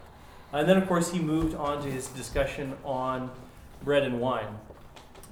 And 0.52 0.68
then 0.68 0.78
of 0.78 0.88
course 0.88 1.12
he 1.12 1.20
moved 1.20 1.54
on 1.54 1.80
to 1.84 1.88
his 1.88 2.08
discussion 2.08 2.76
on 2.84 3.30
bread 3.84 4.02
and 4.02 4.18
wine, 4.20 4.58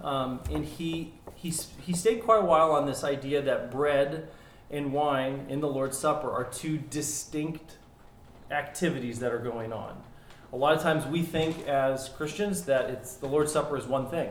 um, 0.01 0.39
and 0.49 0.65
he 0.65 1.13
he 1.35 1.53
he 1.81 1.93
stayed 1.93 2.23
quite 2.23 2.39
a 2.39 2.47
while 2.47 2.71
on 2.71 2.87
this 2.87 3.03
idea 3.03 3.43
that 3.43 3.73
bread 3.73 4.29
and 4.71 4.93
wine 4.93 5.47
in 5.49 5.61
the 5.61 5.69
Lord's 5.69 5.97
Supper 5.97 6.31
are 6.31 6.45
two 6.45 6.79
distinct 6.79 7.77
activities 8.51 9.19
that 9.21 9.33
are 9.33 9.39
going 9.39 9.73
on. 9.73 10.03
A 10.53 10.57
lot 10.57 10.75
of 10.75 10.83
times 10.83 11.05
we 11.07 11.23
think 11.23 11.67
as 11.67 12.09
Christians 12.09 12.63
that 12.63 12.91
it's 12.91 13.15
the 13.15 13.27
Lord's 13.27 13.53
Supper 13.53 13.77
is 13.77 13.85
one 13.87 14.09
thing, 14.09 14.31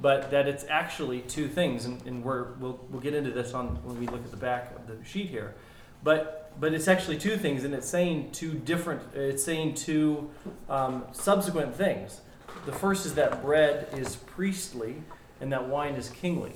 but 0.00 0.30
that 0.30 0.46
it's 0.46 0.64
actually 0.68 1.20
two 1.22 1.48
things, 1.48 1.84
and, 1.84 2.04
and 2.06 2.24
we're, 2.24 2.52
we'll, 2.54 2.80
we'll 2.90 3.00
get 3.00 3.14
into 3.14 3.30
this 3.30 3.54
on 3.54 3.78
when 3.84 3.98
we 3.98 4.06
look 4.06 4.24
at 4.24 4.30
the 4.30 4.36
back 4.36 4.72
of 4.76 4.86
the 4.86 5.04
sheet 5.04 5.28
here. 5.28 5.54
But 6.02 6.52
but 6.60 6.74
it's 6.74 6.88
actually 6.88 7.18
two 7.18 7.36
things, 7.36 7.64
and 7.64 7.72
it's 7.72 7.88
saying 7.88 8.30
two 8.32 8.54
different. 8.54 9.02
It's 9.14 9.44
saying 9.44 9.74
two 9.74 10.28
um, 10.68 11.04
subsequent 11.12 11.74
things. 11.74 12.20
The 12.66 12.72
first 12.72 13.06
is 13.06 13.14
that 13.14 13.42
bread 13.42 13.88
is 13.92 14.16
priestly, 14.16 14.96
and 15.40 15.52
that 15.52 15.68
wine 15.68 15.94
is 15.94 16.10
kingly. 16.10 16.54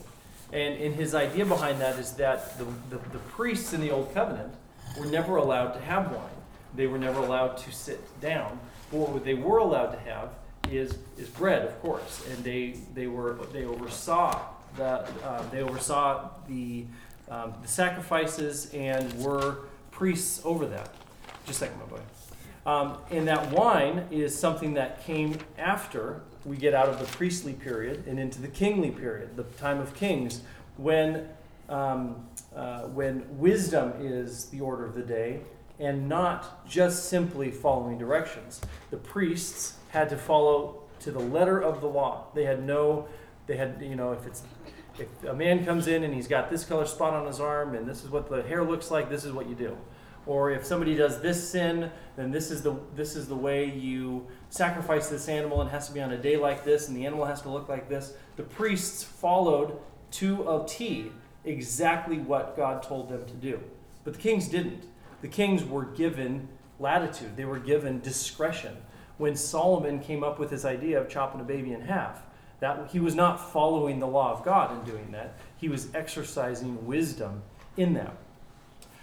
And, 0.53 0.75
and 0.81 0.95
his 0.95 1.15
idea 1.15 1.47
behind 1.47 1.81
that 1.81 1.99
is 1.99 2.13
that 2.15 2.59
the, 2.59 2.65
the, 2.91 2.99
the, 3.11 3.19
priests 3.19 3.73
in 3.73 3.81
the 3.81 3.91
Old 3.91 4.13
Covenant 4.13 4.53
were 4.99 5.07
never 5.07 5.37
allowed 5.37 5.73
to 5.73 5.81
have 5.81 6.13
wine. 6.13 6.29
They 6.75 6.87
were 6.87 6.99
never 6.99 7.21
allowed 7.21 7.57
to 7.59 7.73
sit 7.73 8.21
down. 8.21 8.61
But 8.91 8.99
what 8.99 9.25
they 9.25 9.35
were 9.35 9.59
allowed 9.59 9.93
to 9.93 9.99
have 10.01 10.31
is, 10.71 10.99
is 11.17 11.29
bread, 11.29 11.65
of 11.65 11.81
course. 11.81 12.27
And 12.31 12.45
they, 12.45 12.77
they, 12.95 13.07
were, 13.07 13.39
they 13.53 13.65
oversaw, 13.65 14.43
the, 14.77 15.09
uh, 15.25 15.43
they 15.51 15.63
oversaw 15.63 16.29
the, 16.47 16.85
um, 17.31 17.55
the 17.63 17.69
sacrifices 17.69 18.71
and 18.75 19.11
were 19.25 19.57
priests 19.91 20.43
over 20.45 20.67
that. 20.67 20.91
Just 21.47 21.63
a 21.63 21.67
second, 21.67 21.81
my 21.81 21.87
boy. 21.87 22.01
Um, 22.65 22.99
and 23.11 23.27
that 23.27 23.51
wine 23.51 24.07
is 24.11 24.39
something 24.39 24.75
that 24.75 25.05
came 25.05 25.39
after 25.59 26.21
we 26.45 26.57
get 26.57 26.75
out 26.75 26.89
of 26.89 26.99
the 26.99 27.05
priestly 27.05 27.53
period 27.53 28.05
and 28.07 28.19
into 28.19 28.41
the 28.41 28.49
kingly 28.49 28.91
period, 28.91 29.37
the 29.37 29.45
time 29.45 29.79
of 29.81 29.95
kings, 29.95 30.43
when 30.77 31.29
um, 31.69 32.27
uh, 32.55 32.83
when 32.83 33.25
wisdom 33.39 33.93
is 34.01 34.47
the 34.47 34.61
order 34.61 34.85
of 34.85 34.95
the 34.95 35.03
day 35.03 35.41
and 35.79 36.09
not 36.09 36.67
just 36.69 37.09
simply 37.09 37.51
following 37.51 37.99
directions. 37.99 38.61
The 38.91 38.99
priests 38.99 39.77
had 39.89 40.09
to 40.11 40.17
follow 40.17 40.83
to 41.01 41.11
the 41.11 41.19
letter 41.19 41.61
of 41.61 41.81
the 41.81 41.89
law. 41.89 42.27
They 42.35 42.45
had 42.45 42.65
no, 42.65 43.09
they 43.47 43.57
had, 43.57 43.79
you 43.81 43.97
know, 43.97 44.13
if 44.13 44.27
it's 44.27 44.43
if 44.99 45.25
a 45.25 45.33
man 45.33 45.65
comes 45.65 45.87
in 45.87 46.05
and 46.05 46.13
he's 46.13 46.29
got 46.29 46.51
this 46.51 46.65
color 46.65 46.85
spot 46.85 47.15
on 47.15 47.27
his 47.27 47.41
arm 47.41 47.75
and 47.75 47.89
this 47.89 48.05
is 48.05 48.11
what 48.11 48.29
the 48.29 48.43
hair 48.43 48.63
looks 48.63 48.91
like, 48.91 49.09
this 49.09 49.25
is 49.25 49.33
what 49.33 49.49
you 49.49 49.55
do. 49.55 49.77
Or 50.27 50.51
if 50.51 50.65
somebody 50.65 50.95
does 50.95 51.21
this 51.21 51.51
sin, 51.51 51.91
then 52.17 52.31
this 52.31 52.51
is 52.51 52.63
the 52.63 52.77
this 52.95 53.17
is 53.17 53.27
the 53.27 53.35
way 53.35 53.65
you 53.69 54.27
sacrifice 54.53 55.09
this 55.09 55.31
animal 55.31 55.63
and 55.63 55.71
has 55.71 55.89
to 55.89 55.95
be 55.95 56.01
on 56.03 56.13
a 56.13 56.19
day 56.19 56.37
like 56.37 56.63
this 56.63 56.87
and 56.87 56.95
the 56.95 57.07
animal 57.07 57.25
has 57.25 57.41
to 57.41 57.49
look 57.49 57.71
like 57.71 57.89
this. 57.89 58.13
The 58.37 58.43
priests 58.43 59.03
followed 59.03 59.79
to 60.13 60.43
a 60.43 60.67
T 60.69 61.11
exactly 61.47 62.19
what 62.19 62.55
God 62.55 62.83
told 62.83 63.09
them 63.09 63.25
to 63.25 63.33
do. 63.33 63.59
But 64.05 64.13
the 64.13 64.19
kings 64.21 64.49
didn't. 64.49 64.85
The 65.23 65.29
kings 65.29 65.65
were 65.65 65.87
given 65.87 66.49
latitude. 66.79 67.35
They 67.35 67.47
were 67.47 67.59
given 67.59 68.01
discretion. 68.01 68.77
When 69.17 69.37
Solomon 69.37 70.01
came 70.01 70.23
up 70.23 70.39
with 70.39 70.51
his 70.51 70.67
idea 70.67 71.01
of 71.01 71.09
chopping 71.09 71.41
a 71.41 71.45
baby 71.45 71.73
in 71.73 71.81
half, 71.81 72.21
that 72.61 72.91
he 72.91 73.01
was 73.01 73.15
not 73.15 73.53
following 73.53 74.01
the 74.01 74.07
law 74.07 74.33
of 74.33 74.45
God 74.45 74.71
in 74.79 74.85
doing 74.85 75.13
that. 75.13 75.35
He 75.57 75.71
was 75.71 75.89
exercising 75.95 76.87
wisdom 76.87 77.43
in 77.79 77.95
that. 77.95 78.17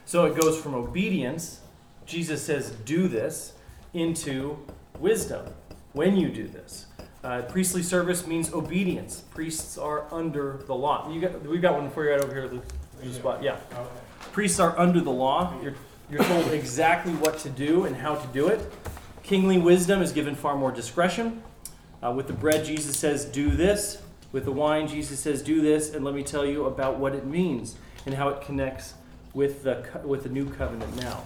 So 0.05 0.25
it 0.25 0.39
goes 0.39 0.61
from 0.61 0.75
obedience, 0.75 1.61
Jesus 2.05 2.43
says, 2.43 2.69
do 2.85 3.07
this, 3.07 3.53
into 3.95 4.59
wisdom 4.99 5.45
when 5.93 6.15
you 6.15 6.29
do 6.29 6.47
this. 6.47 6.85
Uh, 7.23 7.41
priestly 7.43 7.83
service 7.83 8.25
means 8.25 8.53
obedience. 8.53 9.23
Priests 9.33 9.77
are 9.77 10.05
under 10.13 10.63
the 10.67 10.75
law. 10.75 11.11
You 11.11 11.21
got, 11.21 11.41
we've 11.41 11.61
got 11.61 11.73
one 11.73 11.89
for 11.89 12.05
you 12.05 12.11
right 12.11 12.23
over 12.23 12.33
here, 12.33 12.47
the 12.47 13.13
spot. 13.13 13.43
Yeah. 13.43 13.57
Priests 14.31 14.59
are 14.59 14.77
under 14.79 15.01
the 15.01 15.11
law. 15.11 15.53
You're, 15.61 15.75
you're 16.09 16.23
told 16.23 16.47
exactly 16.51 17.13
what 17.13 17.37
to 17.39 17.49
do 17.49 17.85
and 17.85 17.95
how 17.95 18.15
to 18.15 18.27
do 18.27 18.47
it. 18.47 18.61
Kingly 19.23 19.57
wisdom 19.57 20.01
is 20.01 20.11
given 20.11 20.35
far 20.35 20.55
more 20.55 20.71
discretion. 20.71 21.43
Uh, 22.01 22.11
with 22.11 22.27
the 22.27 22.33
bread, 22.33 22.65
Jesus 22.65 22.97
says, 22.97 23.25
do 23.25 23.49
this. 23.49 24.01
With 24.31 24.45
the 24.45 24.51
wine, 24.51 24.87
Jesus 24.87 25.19
says, 25.19 25.41
do 25.41 25.61
this. 25.61 25.93
And 25.93 26.05
let 26.05 26.13
me 26.13 26.23
tell 26.23 26.45
you 26.45 26.65
about 26.65 26.97
what 26.99 27.13
it 27.13 27.25
means 27.25 27.75
and 28.05 28.15
how 28.15 28.29
it 28.29 28.41
connects 28.41 28.93
with 29.33 29.63
the 29.63 29.85
with 30.03 30.23
the 30.23 30.29
new 30.29 30.49
covenant 30.49 30.95
now. 30.95 31.23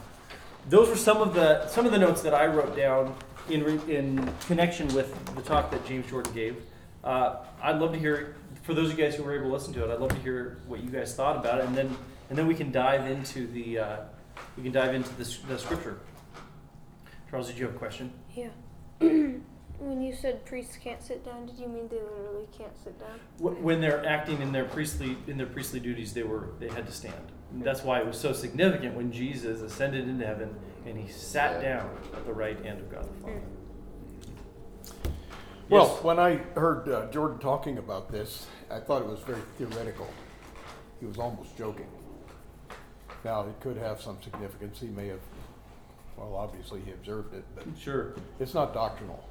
Those 0.69 0.89
were 0.89 0.95
some 0.95 1.21
of 1.21 1.33
the 1.33 1.67
some 1.67 1.85
of 1.85 1.91
the 1.91 1.97
notes 1.99 2.21
that 2.21 2.33
I 2.33 2.47
wrote 2.47 2.75
down 2.75 3.15
in 3.49 3.63
in 3.89 4.33
connection 4.47 4.87
with 4.93 5.13
the 5.35 5.41
talk 5.41 5.71
that 5.71 5.85
James 5.85 6.09
Jordan 6.09 6.33
gave. 6.33 6.57
Uh, 7.03 7.37
I'd 7.61 7.79
love 7.79 7.91
to 7.93 7.99
hear 7.99 8.35
for 8.63 8.73
those 8.73 8.91
of 8.91 8.97
you 8.97 9.03
guys 9.03 9.15
who 9.15 9.23
were 9.23 9.33
able 9.33 9.47
to 9.47 9.53
listen 9.53 9.73
to 9.73 9.83
it. 9.83 9.93
I'd 9.93 9.99
love 9.99 10.11
to 10.11 10.19
hear 10.19 10.59
what 10.67 10.83
you 10.83 10.89
guys 10.89 11.15
thought 11.15 11.35
about 11.35 11.59
it, 11.59 11.65
and 11.65 11.75
then 11.75 11.95
and 12.29 12.37
then 12.37 12.47
we 12.47 12.55
can 12.55 12.71
dive 12.71 13.09
into 13.09 13.47
the 13.47 13.79
uh, 13.79 13.97
we 14.57 14.63
can 14.63 14.71
dive 14.71 14.95
into 14.95 15.09
the, 15.15 15.37
the 15.47 15.59
scripture. 15.59 15.99
Charles, 17.29 17.47
did 17.47 17.57
you 17.57 17.65
have 17.65 17.75
a 17.75 17.77
question? 17.77 18.11
Yeah. 18.35 18.49
when 18.99 20.01
you 20.01 20.13
said 20.13 20.45
priests 20.45 20.77
can't 20.77 21.01
sit 21.01 21.25
down, 21.25 21.45
did 21.45 21.57
you 21.57 21.67
mean 21.67 21.87
they 21.89 21.97
literally 21.97 22.47
can't 22.57 22.77
sit 22.83 22.97
down? 22.99 23.19
When 23.39 23.81
they're 23.81 24.05
acting 24.05 24.41
in 24.41 24.51
their 24.51 24.65
priestly 24.65 25.17
in 25.27 25.37
their 25.37 25.47
priestly 25.47 25.79
duties, 25.79 26.13
they 26.13 26.23
were 26.23 26.49
they 26.59 26.69
had 26.69 26.85
to 26.85 26.93
stand. 26.93 27.31
And 27.51 27.63
that's 27.63 27.83
why 27.83 27.99
it 27.99 28.05
was 28.05 28.19
so 28.19 28.33
significant 28.33 28.95
when 28.95 29.11
Jesus 29.11 29.61
ascended 29.61 30.07
into 30.07 30.25
heaven 30.25 30.55
and 30.85 30.97
he 30.97 31.07
sat 31.11 31.61
down 31.61 31.89
at 32.13 32.25
the 32.25 32.33
right 32.33 32.63
hand 32.63 32.79
of 32.79 32.91
God 32.91 33.03
the 33.03 33.21
Father. 33.21 33.41
Well, 35.69 35.87
when 36.01 36.19
I 36.19 36.35
heard 36.55 36.87
uh, 36.89 37.09
Jordan 37.11 37.39
talking 37.39 37.77
about 37.77 38.11
this, 38.11 38.45
I 38.69 38.79
thought 38.79 39.01
it 39.01 39.07
was 39.07 39.19
very 39.21 39.41
theoretical. 39.57 40.07
He 40.99 41.05
was 41.05 41.17
almost 41.17 41.57
joking. 41.57 41.87
Now, 43.23 43.41
it 43.47 43.59
could 43.61 43.77
have 43.77 44.01
some 44.01 44.21
significance. 44.21 44.79
He 44.79 44.87
may 44.87 45.07
have, 45.07 45.21
well, 46.17 46.35
obviously 46.35 46.81
he 46.81 46.91
observed 46.91 47.33
it, 47.33 47.45
but 47.55 47.65
Sure. 47.79 48.13
it's 48.39 48.53
not 48.53 48.73
doctrinal. 48.73 49.23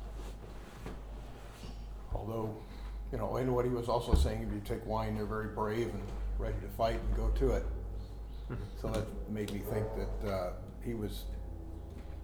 Although, 2.15 2.55
you 3.13 3.19
know, 3.19 3.37
and 3.37 3.55
what 3.55 3.65
he 3.65 3.71
was 3.71 3.89
also 3.89 4.15
saying, 4.15 4.43
if 4.43 4.53
you 4.53 4.61
take 4.65 4.85
wine, 4.87 5.15
they're 5.15 5.27
very 5.27 5.49
brave 5.49 5.89
and 5.89 6.03
ready 6.39 6.57
to 6.63 6.69
fight 6.77 6.99
and 7.01 7.17
go 7.17 7.29
to 7.29 7.53
it. 7.53 7.67
So 8.81 8.89
that 8.89 9.07
made 9.31 9.53
me 9.53 9.61
think 9.61 9.87
that 9.97 10.29
uh, 10.31 10.51
he 10.85 10.95
was 10.95 11.25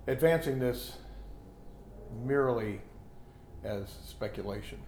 advancing 0.09 0.59
this 0.59 0.97
merely 2.25 2.81
as 3.65 3.89
speculation. 4.05 4.79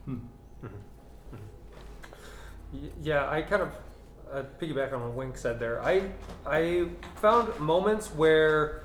Y- 2.73 2.91
Yeah, 3.03 3.29
I 3.29 3.43
kind 3.43 3.63
of 3.63 3.73
uh, 4.33 4.43
piggyback 4.61 4.93
on 4.93 5.03
what 5.03 5.13
Wink 5.15 5.37
said 5.37 5.59
there. 5.59 5.83
I 5.83 6.11
I 6.47 6.89
found 7.17 7.59
moments 7.59 8.09
where 8.15 8.85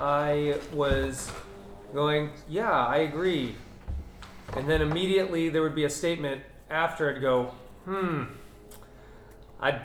I 0.00 0.58
was 0.72 1.30
going, 1.92 2.30
yeah, 2.48 2.70
I 2.86 2.98
agree, 2.98 3.54
and 4.56 4.68
then 4.68 4.82
immediately 4.82 5.48
there 5.48 5.62
would 5.62 5.76
be 5.76 5.84
a 5.84 5.90
statement 5.90 6.42
after 6.70 7.08
I'd 7.14 7.20
go, 7.20 7.54
hmm, 7.84 8.24
I 9.60 9.80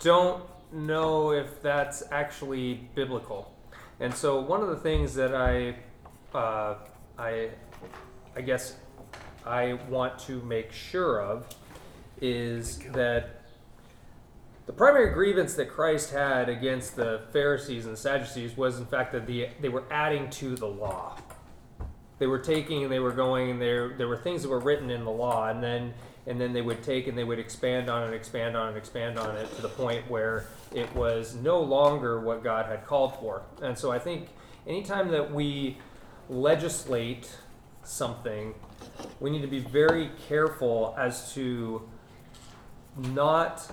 don't 0.00 0.42
know 0.72 1.30
if 1.30 1.62
that's 1.62 2.02
actually 2.10 2.88
biblical. 2.96 3.51
And 4.02 4.12
so 4.12 4.40
one 4.40 4.62
of 4.62 4.68
the 4.68 4.76
things 4.76 5.14
that 5.14 5.32
I 5.32 5.76
uh, 6.36 6.74
I 7.16 7.50
I 8.34 8.40
guess 8.40 8.74
I 9.46 9.74
want 9.88 10.18
to 10.20 10.42
make 10.42 10.72
sure 10.72 11.22
of 11.22 11.46
is 12.20 12.80
that 12.94 13.42
the 14.66 14.72
primary 14.72 15.12
grievance 15.14 15.54
that 15.54 15.68
Christ 15.68 16.10
had 16.10 16.48
against 16.48 16.96
the 16.96 17.22
Pharisees 17.32 17.86
and 17.86 17.96
Sadducees 17.96 18.56
was, 18.56 18.78
in 18.78 18.86
fact, 18.86 19.12
that 19.12 19.26
the, 19.26 19.48
they 19.60 19.68
were 19.68 19.84
adding 19.90 20.30
to 20.30 20.56
the 20.56 20.66
law. 20.68 21.16
They 22.18 22.26
were 22.26 22.38
taking 22.40 22.82
and 22.82 22.92
they 22.92 23.00
were 23.00 23.12
going, 23.12 23.52
and 23.52 23.62
there 23.62 23.90
there 23.90 24.08
were 24.08 24.16
things 24.16 24.42
that 24.42 24.48
were 24.48 24.58
written 24.58 24.90
in 24.90 25.04
the 25.04 25.12
law, 25.12 25.48
and 25.48 25.62
then 25.62 25.94
and 26.26 26.40
then 26.40 26.52
they 26.52 26.62
would 26.62 26.82
take 26.82 27.06
and 27.06 27.16
they 27.16 27.24
would 27.24 27.38
expand 27.38 27.88
on 27.88 28.12
it, 28.12 28.16
expand 28.16 28.56
on 28.56 28.74
it, 28.74 28.76
expand 28.76 29.16
on 29.16 29.36
it 29.36 29.54
to 29.54 29.62
the 29.62 29.68
point 29.68 30.10
where 30.10 30.46
it 30.74 30.94
was 30.94 31.34
no 31.34 31.60
longer 31.60 32.20
what 32.20 32.42
God 32.42 32.66
had 32.66 32.86
called 32.86 33.16
for. 33.16 33.42
And 33.62 33.76
so 33.76 33.90
I 33.90 33.98
think 33.98 34.28
anytime 34.66 35.08
that 35.10 35.32
we 35.32 35.78
legislate 36.28 37.30
something, 37.84 38.54
we 39.20 39.30
need 39.30 39.42
to 39.42 39.48
be 39.48 39.60
very 39.60 40.10
careful 40.28 40.94
as 40.98 41.32
to 41.34 41.88
not 42.96 43.70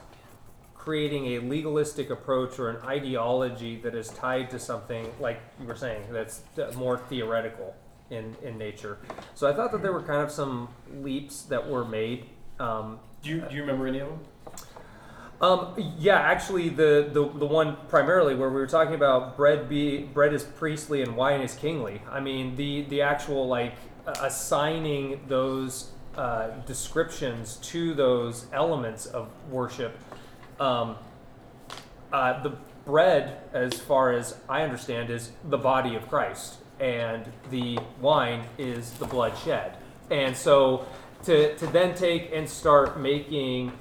creating 0.76 1.34
a 1.34 1.40
legalistic 1.40 2.10
approach 2.10 2.58
or 2.58 2.70
an 2.70 2.78
ideology 2.86 3.78
that 3.82 3.94
is 3.94 4.10
tied 4.10 4.50
to 4.50 4.58
something 4.58 5.12
like 5.20 5.40
you 5.60 5.68
were 5.68 5.76
saying 5.76 6.02
that's 6.12 6.42
more 6.76 6.98
theoretical 6.98 7.76
in, 8.10 8.36
in 8.42 8.58
nature. 8.58 8.98
So 9.36 9.48
I 9.48 9.54
thought 9.54 9.72
that 9.72 9.82
there 9.82 9.94
were 9.94 10.02
kind 10.02 10.22
of 10.22 10.32
some 10.32 10.70
leaps 11.02 11.44
that 11.44 11.70
were 11.70 11.86
made. 11.86 12.26
Um, 12.60 13.00
Do 13.22 13.30
you, 13.30 13.42
do 13.42 13.56
you 13.56 13.62
remember 13.62 13.88
any 13.88 14.00
of 14.00 14.08
them? 14.08 14.20
Um, 15.42 15.74
yeah, 15.98 16.20
actually, 16.20 16.68
the, 16.70 17.10
the 17.14 17.22
the 17.22 17.46
one 17.46 17.78
primarily 17.88 18.36
where 18.36 18.50
we 18.50 18.56
were 18.56 18.68
talking 18.68 18.94
about 18.94 19.38
bread 19.38 19.70
be 19.70 20.00
bread 20.00 20.34
is 20.34 20.44
priestly 20.44 21.02
and 21.02 21.16
wine 21.16 21.42
is 21.42 21.56
kingly. 21.56 22.02
I 22.12 22.20
mean, 22.20 22.58
the 22.58 22.82
the 22.84 23.02
actual 23.02 23.48
like 23.48 23.76
assigning 24.06 25.22
those 25.28 25.92
uh, 26.18 26.50
descriptions 26.66 27.56
to 27.58 27.94
those 27.94 28.48
elements 28.52 29.06
of 29.06 29.30
worship. 29.50 29.98
Um, 30.60 30.98
uh, 32.12 32.44
the 32.44 32.58
bread, 32.86 33.38
as 33.54 33.80
far 33.80 34.12
as 34.12 34.36
I 34.50 34.64
understand, 34.64 35.10
is 35.10 35.32
the 35.46 35.58
body 35.58 35.96
of 35.96 36.10
Christ, 36.10 36.58
and 36.82 37.26
the 37.50 37.80
wine 38.02 38.44
is 38.58 38.92
the 38.94 39.06
blood 39.06 39.38
shed. 39.38 39.78
And 40.12 40.36
so, 40.36 40.86
to 41.24 41.56
to 41.56 41.68
then 41.68 41.96
take 41.96 42.32
and 42.34 42.50
start 42.50 43.00
making 43.00 43.72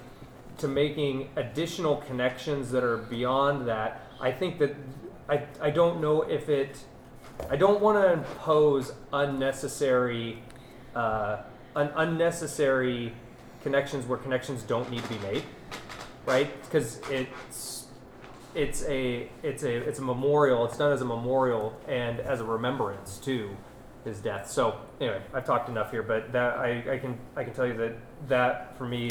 to 0.58 0.68
making 0.68 1.30
additional 1.36 1.96
connections 1.96 2.70
that 2.70 2.84
are 2.84 2.98
beyond 2.98 3.68
that, 3.68 4.02
I 4.20 4.32
think 4.32 4.58
that 4.58 4.74
I, 5.28 5.44
I 5.60 5.70
don't 5.70 6.00
know 6.00 6.22
if 6.22 6.48
it, 6.48 6.78
I 7.48 7.56
don't 7.56 7.80
want 7.80 8.02
to 8.02 8.12
impose 8.12 8.92
unnecessary, 9.12 10.42
uh, 10.94 11.42
un, 11.76 11.90
unnecessary 11.96 13.12
connections 13.62 14.06
where 14.06 14.18
connections 14.18 14.62
don't 14.62 14.90
need 14.90 15.02
to 15.02 15.08
be 15.08 15.18
made, 15.18 15.44
right? 16.26 16.50
Because 16.64 17.00
it's, 17.10 17.86
it's 18.54 18.82
a, 18.84 19.30
it's 19.42 19.62
a, 19.62 19.76
it's 19.76 19.98
a 19.98 20.02
memorial. 20.02 20.64
It's 20.64 20.78
done 20.78 20.92
as 20.92 21.02
a 21.02 21.04
memorial 21.04 21.78
and 21.86 22.18
as 22.20 22.40
a 22.40 22.44
remembrance 22.44 23.18
to 23.18 23.56
his 24.04 24.18
death. 24.20 24.50
So 24.50 24.80
anyway, 25.00 25.22
I've 25.32 25.44
talked 25.44 25.68
enough 25.68 25.90
here, 25.90 26.02
but 26.02 26.32
that 26.32 26.56
I, 26.56 26.94
I 26.94 26.98
can, 26.98 27.18
I 27.36 27.44
can 27.44 27.52
tell 27.52 27.66
you 27.66 27.76
that 27.76 27.96
that 28.28 28.76
for 28.76 28.86
me 28.86 29.10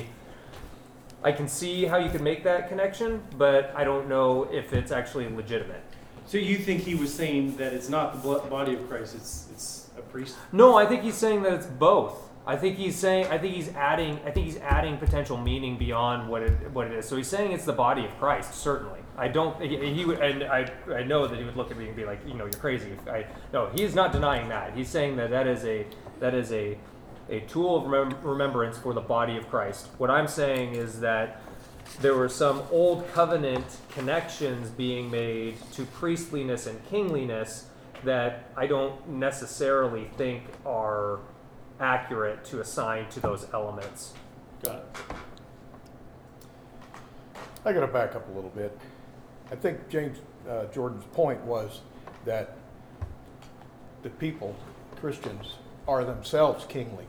I 1.28 1.34
can 1.34 1.50
see 1.50 1.84
how 1.84 1.98
you 1.98 2.10
could 2.10 2.22
make 2.22 2.46
that 2.46 2.70
connection, 2.70 3.22
but 3.38 3.74
I 3.76 3.84
don't 3.84 4.08
know 4.08 4.48
if 4.50 4.72
it's 4.72 4.94
actually 4.94 5.28
legitimate. 5.28 5.84
So 6.26 6.38
you 6.38 6.58
think 6.58 6.84
he 6.84 6.96
was 6.96 7.14
saying 7.14 7.58
that 7.58 7.74
it's 7.74 7.90
not 7.90 8.14
the 8.14 8.20
blood, 8.20 8.50
body 8.50 8.76
of 8.76 8.88
Christ, 8.88 9.14
it's, 9.14 9.50
it's 9.52 9.90
a 9.98 10.02
priest? 10.04 10.38
No, 10.54 10.78
I 10.78 10.86
think 10.86 11.04
he's 11.04 11.16
saying 11.16 11.42
that 11.44 11.52
it's 11.52 11.66
both. 11.66 12.30
I 12.46 12.56
think 12.56 12.78
he's 12.78 12.96
saying. 12.96 13.28
I 13.28 13.38
think 13.38 13.56
he's 13.56 13.68
adding. 13.76 14.22
I 14.26 14.32
think 14.32 14.46
he's 14.46 14.56
adding 14.60 14.96
potential 14.96 15.36
meaning 15.36 15.78
beyond 15.78 16.30
what 16.30 16.44
it 16.44 16.72
what 16.72 16.88
it 16.88 16.94
is. 16.94 17.06
So 17.06 17.18
he's 17.18 17.28
saying 17.28 17.52
it's 17.52 17.66
the 17.66 17.74
body 17.74 18.06
of 18.06 18.18
Christ. 18.20 18.54
Certainly, 18.56 19.02
I 19.18 19.28
don't. 19.28 19.62
He, 19.62 19.94
he 19.94 20.06
would, 20.06 20.22
and 20.22 20.46
I 20.46 20.72
I 20.90 21.04
know 21.04 21.28
that 21.28 21.38
he 21.38 21.44
would 21.44 21.58
look 21.58 21.72
at 21.72 21.78
me 21.78 21.88
and 21.88 21.96
be 21.96 22.06
like, 22.06 22.26
you 22.26 22.36
know, 22.36 22.46
you're 22.46 22.62
crazy. 22.62 22.94
I 23.12 23.26
no, 23.52 23.68
he 23.76 23.84
is 23.84 23.96
not 23.96 24.14
denying 24.14 24.48
that. 24.48 24.74
He's 24.74 24.88
saying 24.88 25.18
that 25.18 25.30
that 25.32 25.46
is 25.46 25.66
a 25.66 25.86
that 26.22 26.34
is 26.34 26.54
a 26.54 26.78
a 27.30 27.42
tool 27.42 27.78
of 27.78 27.84
remem- 27.84 28.18
remembrance 28.24 28.78
for 28.78 28.94
the 28.94 29.02
body 29.02 29.38
of 29.38 29.50
Christ. 29.50 29.88
What 29.98 30.10
I'm 30.10 30.28
saying 30.28 30.76
is 30.76 31.00
that 31.02 31.42
there 32.02 32.16
were 32.16 32.30
some 32.30 32.64
old 32.72 33.12
covenant 33.14 33.66
connections 33.90 34.70
being 34.70 35.10
made 35.10 35.56
to 35.74 35.86
priestliness 35.86 36.68
and 36.68 36.84
kingliness 36.90 37.68
that 38.04 38.50
I 38.56 38.68
don't 38.68 39.08
necessarily 39.08 40.10
think 40.18 40.44
are 40.66 41.20
accurate 41.80 42.44
to 42.46 42.62
assign 42.62 43.10
to 43.10 43.20
those 43.20 43.48
elements. 43.54 44.14
Got 44.64 44.76
it. 44.76 44.86
I 47.66 47.74
got 47.74 47.82
to 47.82 47.88
back 47.88 48.16
up 48.16 48.28
a 48.30 48.32
little 48.32 48.52
bit. 48.52 48.78
I 49.52 49.56
think 49.56 49.90
James 49.90 50.20
uh, 50.50 50.66
Jordan's 50.66 51.06
point 51.14 51.42
was 51.42 51.82
that 52.26 52.56
the 54.04 54.10
people, 54.10 54.56
Christians, 54.96 55.56
are 55.88 56.04
themselves 56.04 56.66
kingly, 56.66 57.06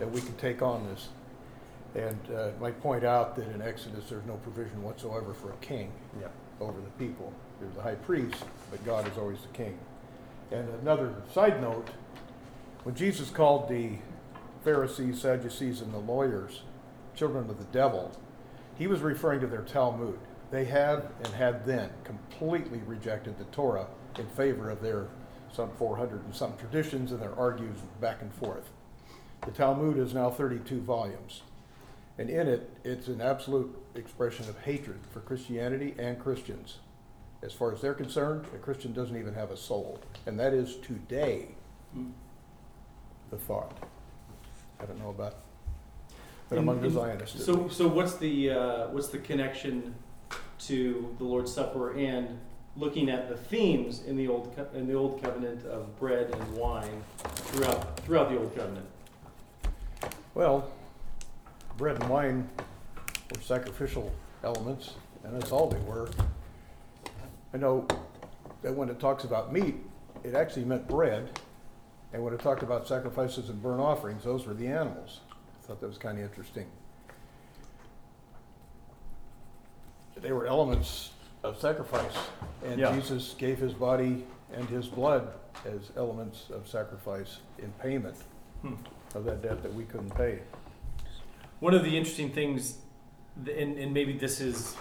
that 0.00 0.10
we 0.10 0.20
can 0.20 0.34
take 0.36 0.62
on 0.62 0.84
this. 0.88 1.08
And 1.94 2.18
uh, 2.34 2.50
might 2.60 2.80
point 2.80 3.04
out 3.04 3.36
that 3.36 3.48
in 3.48 3.62
Exodus, 3.62 4.08
there's 4.08 4.24
no 4.26 4.34
provision 4.36 4.82
whatsoever 4.82 5.32
for 5.34 5.50
a 5.50 5.56
king 5.56 5.92
Yeah. 6.20 6.28
over 6.60 6.80
the 6.80 7.04
people. 7.04 7.32
There's 7.60 7.76
a 7.76 7.82
high 7.82 7.96
priest, 7.96 8.44
but 8.70 8.84
God 8.84 9.10
is 9.10 9.16
always 9.18 9.40
the 9.42 9.48
king. 9.48 9.78
And 10.50 10.68
another 10.82 11.14
side 11.32 11.60
note, 11.60 11.88
when 12.84 12.94
Jesus 12.94 13.30
called 13.30 13.68
the 13.68 13.98
Pharisees, 14.64 15.20
Sadducees, 15.20 15.80
and 15.80 15.92
the 15.92 15.98
lawyers 15.98 16.62
children 17.14 17.50
of 17.50 17.58
the 17.58 17.64
devil, 17.64 18.10
he 18.78 18.86
was 18.86 19.00
referring 19.00 19.40
to 19.40 19.46
their 19.46 19.62
Talmud. 19.62 20.18
They 20.50 20.64
had 20.64 21.08
and 21.24 21.34
had 21.34 21.66
then 21.66 21.90
completely 22.04 22.80
rejected 22.86 23.38
the 23.38 23.44
Torah 23.46 23.86
in 24.18 24.26
favor 24.28 24.70
of 24.70 24.80
their 24.80 25.08
some 25.52 25.70
400 25.76 26.24
and 26.24 26.34
some 26.34 26.56
traditions 26.56 27.10
and 27.12 27.20
their 27.20 27.34
argues 27.34 27.78
back 28.00 28.22
and 28.22 28.32
forth. 28.34 28.70
The 29.44 29.50
Talmud 29.52 29.98
is 29.98 30.14
now 30.14 30.30
32 30.30 30.80
volumes. 30.80 31.42
And 32.18 32.28
in 32.28 32.46
it, 32.48 32.70
it's 32.84 33.08
an 33.08 33.20
absolute 33.20 33.74
expression 33.94 34.48
of 34.48 34.58
hatred 34.60 35.00
for 35.10 35.20
Christianity 35.20 35.94
and 35.98 36.18
Christians. 36.18 36.78
As 37.42 37.52
far 37.54 37.72
as 37.72 37.80
they're 37.80 37.94
concerned, 37.94 38.44
a 38.54 38.58
Christian 38.58 38.92
doesn't 38.92 39.16
even 39.16 39.32
have 39.34 39.50
a 39.50 39.56
soul. 39.56 39.98
And 40.26 40.38
that 40.38 40.52
is 40.52 40.76
today 40.76 41.48
the 43.30 43.38
thought. 43.38 43.72
I 44.80 44.84
don't 44.84 44.98
know 44.98 45.10
about, 45.10 45.36
but 46.48 46.58
And- 46.58 46.68
among 46.68 46.80
the 46.80 46.86
and 46.86 46.94
Zionists. 46.94 47.44
So, 47.44 47.68
so 47.68 47.88
what's 47.88 48.16
the 48.16 48.50
uh, 48.50 48.88
what's 48.88 49.08
the 49.08 49.18
connection 49.18 49.94
to 50.66 51.14
the 51.18 51.24
Lord's 51.24 51.52
Supper 51.52 51.92
and 51.96 52.38
looking 52.76 53.08
at 53.10 53.28
the 53.28 53.36
themes 53.36 54.02
in 54.04 54.16
the 54.16 54.28
old 54.28 54.54
Co- 54.56 54.68
in 54.74 54.86
the 54.86 54.94
old 54.94 55.22
covenant 55.22 55.64
of 55.66 55.98
bread 55.98 56.30
and 56.34 56.54
wine 56.56 57.02
throughout 57.24 58.00
throughout 58.00 58.28
the 58.30 58.38
old 58.38 58.54
covenant? 58.54 58.86
Well, 60.34 60.70
bread 61.76 62.00
and 62.00 62.08
wine 62.10 62.48
were 63.34 63.40
sacrificial 63.40 64.12
elements, 64.44 64.94
and 65.24 65.34
that's 65.34 65.52
all 65.52 65.68
they 65.68 65.78
were. 65.80 66.08
I 67.52 67.56
know 67.56 67.86
that 68.62 68.72
when 68.74 68.88
it 68.88 69.00
talks 69.00 69.24
about 69.24 69.52
meat, 69.52 69.76
it 70.22 70.34
actually 70.34 70.64
meant 70.64 70.86
bread, 70.86 71.40
and 72.12 72.22
when 72.22 72.32
it 72.32 72.40
talked 72.40 72.62
about 72.62 72.86
sacrifices 72.86 73.48
and 73.48 73.60
burnt 73.62 73.80
offerings, 73.80 74.22
those 74.24 74.46
were 74.46 74.54
the 74.54 74.66
animals. 74.68 75.20
I 75.30 75.66
thought 75.66 75.80
that 75.80 75.88
was 75.88 75.98
kind 75.98 76.18
of 76.18 76.24
interesting. 76.24 76.66
They 80.16 80.32
were 80.32 80.46
elements 80.46 81.10
of 81.42 81.58
sacrifice, 81.58 82.14
and 82.64 82.78
Yeah. 82.78 82.94
Jesus 82.94 83.34
gave 83.38 83.58
his 83.58 83.72
body 83.72 84.26
and 84.52 84.68
his 84.68 84.86
blood 84.86 85.32
as 85.64 85.90
elements 85.96 86.50
of 86.50 86.68
sacrifice 86.68 87.38
in 87.58 87.72
payment 87.72 88.16
Hmm. 88.62 88.74
Of 89.14 89.24
that 89.24 89.42
debt 89.42 89.62
that 89.62 89.74
we 89.74 89.84
couldn't 89.84 90.14
pay. 90.14 90.40
One 91.60 91.74
of 91.74 91.82
the 91.82 91.96
interesting 91.96 92.30
things, 92.30 92.78
th- 93.44 93.56
and, 93.56 93.78
and 93.78 93.92
maybe 93.92 94.12
this 94.12 94.40
is, 94.40 94.76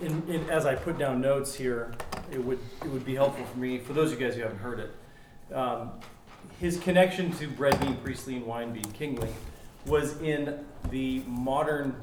in, 0.00 0.22
in, 0.28 0.48
as 0.50 0.66
I 0.66 0.74
put 0.74 0.98
down 0.98 1.20
notes 1.20 1.54
here, 1.54 1.94
it 2.32 2.42
would 2.42 2.58
it 2.82 2.88
would 2.88 3.04
be 3.04 3.14
helpful 3.14 3.44
for 3.44 3.58
me 3.58 3.78
for 3.78 3.92
those 3.92 4.12
of 4.12 4.20
you 4.20 4.26
guys 4.26 4.36
who 4.36 4.42
haven't 4.42 4.58
heard 4.58 4.80
it. 4.80 5.54
Um, 5.54 5.92
his 6.60 6.78
connection 6.78 7.32
to 7.32 7.48
bread 7.48 7.78
being 7.80 7.96
priestly 7.96 8.36
and 8.36 8.46
wine 8.46 8.72
being 8.72 8.90
kingly 8.92 9.28
was 9.86 10.20
in 10.20 10.64
the 10.90 11.22
modern 11.26 11.94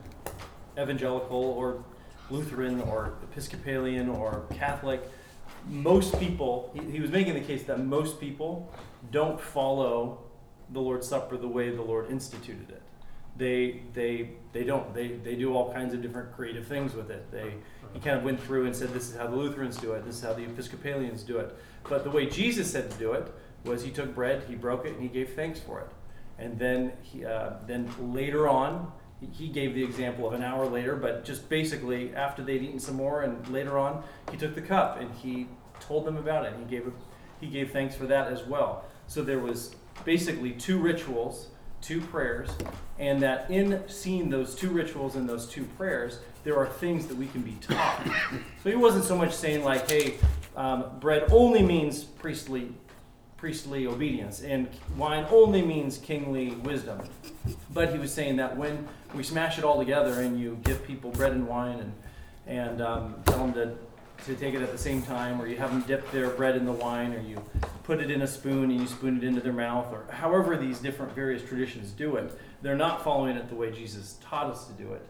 evangelical 0.78 1.44
or 1.44 1.84
Lutheran 2.30 2.82
or 2.82 3.16
Episcopalian 3.24 4.10
or 4.10 4.46
Catholic. 4.54 5.02
Most 5.68 6.18
people, 6.20 6.72
he, 6.74 6.92
he 6.92 7.00
was 7.00 7.12
making 7.12 7.34
the 7.34 7.42
case 7.42 7.64
that 7.64 7.80
most 7.80 8.20
people 8.20 8.72
don't 9.12 9.40
follow 9.40 10.23
the 10.74 10.80
Lord's 10.80 11.08
Supper 11.08 11.38
the 11.38 11.48
way 11.48 11.70
the 11.70 11.82
Lord 11.82 12.10
instituted 12.10 12.70
it. 12.70 12.82
They 13.38 13.82
they 13.94 14.32
they 14.52 14.64
don't. 14.64 14.94
They 14.94 15.08
they 15.10 15.36
do 15.36 15.54
all 15.56 15.74
kinds 15.74 15.94
of 15.94 16.02
different 16.02 16.34
creative 16.36 16.68
things 16.68 16.94
with 16.94 17.10
it. 17.10 17.32
They 17.32 17.56
he 17.94 18.00
kind 18.00 18.18
of 18.18 18.24
went 18.24 18.40
through 18.42 18.66
and 18.66 18.76
said 18.76 18.90
this 18.90 19.10
is 19.10 19.16
how 19.16 19.28
the 19.28 19.36
lutherans 19.36 19.78
do 19.78 19.94
it. 19.94 20.06
This 20.06 20.16
is 20.18 20.24
how 20.24 20.34
the 20.34 20.44
episcopalians 20.44 21.24
do 21.24 21.38
it. 21.38 21.56
But 21.88 22.04
the 22.04 22.10
way 22.10 22.28
jesus 22.28 22.72
said 22.72 22.90
to 22.92 22.98
do 22.98 23.14
it 23.14 23.34
was 23.66 23.84
he 23.84 23.92
took 23.92 24.14
bread 24.14 24.44
he 24.48 24.56
broke 24.56 24.86
it 24.86 24.94
and 24.94 25.02
he 25.02 25.08
gave 25.08 25.34
thanks 25.34 25.60
for 25.60 25.80
it. 25.82 25.88
And 26.38 26.60
then 26.60 26.94
he 27.02 27.26
uh, 27.26 27.54
then 27.68 27.90
later 28.14 28.48
on 28.48 28.92
he- 29.32 29.48
gave 29.48 29.74
the 29.74 29.84
example 29.84 30.28
of 30.28 30.34
an 30.34 30.44
hour 30.44 30.66
later 30.66 30.96
but 30.96 31.24
just 31.24 31.50
basically 31.50 32.14
after 32.16 32.44
they'd 32.44 32.62
eaten 32.62 32.80
some 32.80 32.96
more 32.96 33.24
and 33.24 33.48
later 33.48 33.78
on 33.78 34.04
he 34.32 34.38
took 34.38 34.54
the 34.54 34.62
cup 34.62 35.00
and 35.00 35.12
he 35.16 35.48
told 35.80 36.06
them 36.06 36.18
about 36.18 36.46
it. 36.46 36.54
He 36.60 36.66
gave 36.66 36.92
he 37.40 37.48
gave 37.48 37.72
thanks 37.72 37.96
for 37.96 38.06
that 38.06 38.32
as 38.32 38.44
well. 38.44 38.86
So 39.08 39.24
there 39.24 39.40
was 39.40 39.76
basically 40.06 40.52
two 40.52 40.80
rituals 40.80 41.48
two 41.84 42.00
prayers, 42.00 42.50
and 42.98 43.22
that 43.22 43.52
in 43.52 43.84
seeing 43.88 44.30
those 44.30 44.56
two 44.56 44.70
rituals 44.70 45.16
and 45.16 45.28
those 45.28 45.46
two 45.46 45.66
prayers, 45.78 46.20
there 46.44 46.58
are 46.58 46.66
things 46.66 47.06
that 47.08 47.18
we 47.18 47.28
can 47.28 47.42
be 47.42 47.56
taught. 47.62 48.02
so 48.64 48.70
he 48.70 48.76
wasn't 48.76 49.04
so 49.04 49.16
much 49.16 49.34
saying 49.34 49.64
like, 49.64 49.90
"Hey, 49.90 50.16
um, 50.56 50.86
bread 51.00 51.26
only 51.30 51.62
means 51.62 52.04
priestly, 52.04 52.70
priestly 53.38 53.86
obedience, 53.86 54.42
and 54.42 54.70
wine 54.98 55.26
only 55.30 55.62
means 55.62 55.98
kingly 55.98 56.52
wisdom," 56.52 57.02
but 57.74 57.92
he 57.92 58.00
was 58.00 58.14
saying 58.14 58.38
that 58.38 58.56
when 58.56 58.88
we 59.14 59.22
smash 59.22 59.58
it 59.58 59.66
all 59.66 59.78
together 59.78 60.22
and 60.22 60.40
you 60.40 60.58
give 60.64 60.84
people 60.88 61.12
bread 61.12 61.34
and 61.34 61.48
wine 61.48 61.80
and 61.80 61.94
and 62.46 62.82
um, 62.82 63.16
tell 63.26 63.48
them 63.48 63.54
to 63.54 63.78
to 64.26 64.36
take 64.36 64.54
it 64.54 64.62
at 64.62 64.72
the 64.72 64.78
same 64.78 65.02
time, 65.02 65.42
or 65.42 65.48
you 65.48 65.58
have 65.58 65.72
them 65.72 65.82
dip 65.82 66.10
their 66.12 66.30
bread 66.30 66.56
in 66.56 66.66
the 66.66 66.72
wine, 66.72 67.14
or 67.14 67.22
you 67.22 67.44
put 67.84 68.00
it 68.00 68.10
in 68.10 68.22
a 68.22 68.28
spoon 68.28 68.72
and 68.72 68.80
you 68.80 68.88
spoon 68.88 69.18
it 69.18 69.24
into 69.24 69.42
their 69.42 69.54
mouth, 69.54 69.92
or 69.92 70.06
however 70.12 70.58
these 70.58 70.80
different 70.80 71.14
various 71.14 71.44
traditions 71.44 71.92
do 71.92 72.16
it, 72.16 72.40
they're 72.62 72.76
not 72.76 73.04
following 73.04 73.36
it 73.36 73.50
the 73.50 73.56
way 73.56 73.72
Jesus 73.72 74.18
taught 74.22 74.48
us 74.48 74.66
to 74.68 74.74
do 74.74 74.94
it. 74.94 75.06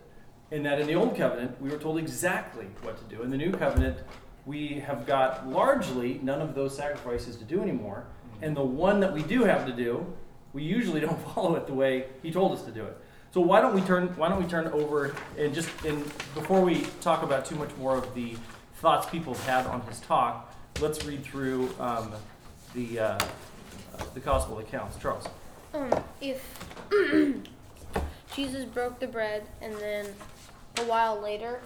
In 0.52 0.64
that 0.64 0.80
in 0.80 0.88
the 0.88 0.96
Old 0.96 1.16
Covenant, 1.16 1.60
we 1.62 1.70
were 1.70 1.78
told 1.78 1.98
exactly 1.98 2.66
what 2.82 2.98
to 2.98 3.16
do. 3.16 3.24
In 3.24 3.30
the 3.30 3.38
New 3.38 3.52
Covenant, 3.52 4.00
we 4.46 4.82
have 4.86 5.06
got 5.06 5.48
largely 5.48 6.20
none 6.22 6.42
of 6.42 6.54
those 6.54 6.76
sacrifices 6.76 7.38
to 7.38 7.44
do 7.44 7.62
anymore. 7.62 8.06
Mm-hmm. 8.06 8.44
And 8.44 8.58
the 8.58 8.64
one 8.64 9.00
that 9.00 9.14
we 9.14 9.24
do 9.24 9.44
have 9.46 9.66
to 9.66 9.74
do, 9.74 10.06
we 10.52 10.64
usually 10.64 11.00
don't 11.06 11.20
follow 11.34 11.56
it 11.56 11.68
the 11.68 11.74
way 11.74 12.08
He 12.22 12.32
told 12.32 12.52
us 12.52 12.64
to 12.64 12.72
do 12.72 12.84
it. 12.84 12.98
So 13.34 13.42
why 13.42 13.62
don't 13.62 13.74
we 13.74 13.82
turn 13.82 14.10
why 14.10 14.30
don't 14.30 14.42
we 14.44 14.48
turn 14.48 14.68
over 14.68 15.16
and 15.40 15.56
just 15.56 15.68
in 15.84 16.04
before 16.36 16.62
we 16.62 16.82
talk 17.02 17.24
about 17.24 17.46
too 17.46 17.56
much 17.56 17.76
more 17.78 17.98
of 17.98 18.14
the 18.14 18.36
thoughts 18.84 19.10
people 19.10 19.34
have 19.34 19.46
had 19.46 19.66
on 19.68 19.80
his 19.84 20.02
talk, 20.02 20.54
let's 20.82 21.06
read 21.06 21.24
through 21.24 21.70
um, 21.80 22.12
the 22.76 23.00
uh, 23.00 23.20
the 24.14 24.20
gospel 24.20 24.60
accounts. 24.60 24.98
Charles. 24.98 25.26
Um, 25.74 25.90
if 26.20 26.44
Jesus 28.36 28.66
broke 28.66 29.00
the 29.00 29.08
bread 29.08 29.46
and 29.62 29.74
then 29.78 30.08
a 30.80 30.84
while 30.84 31.20
later 31.20 31.62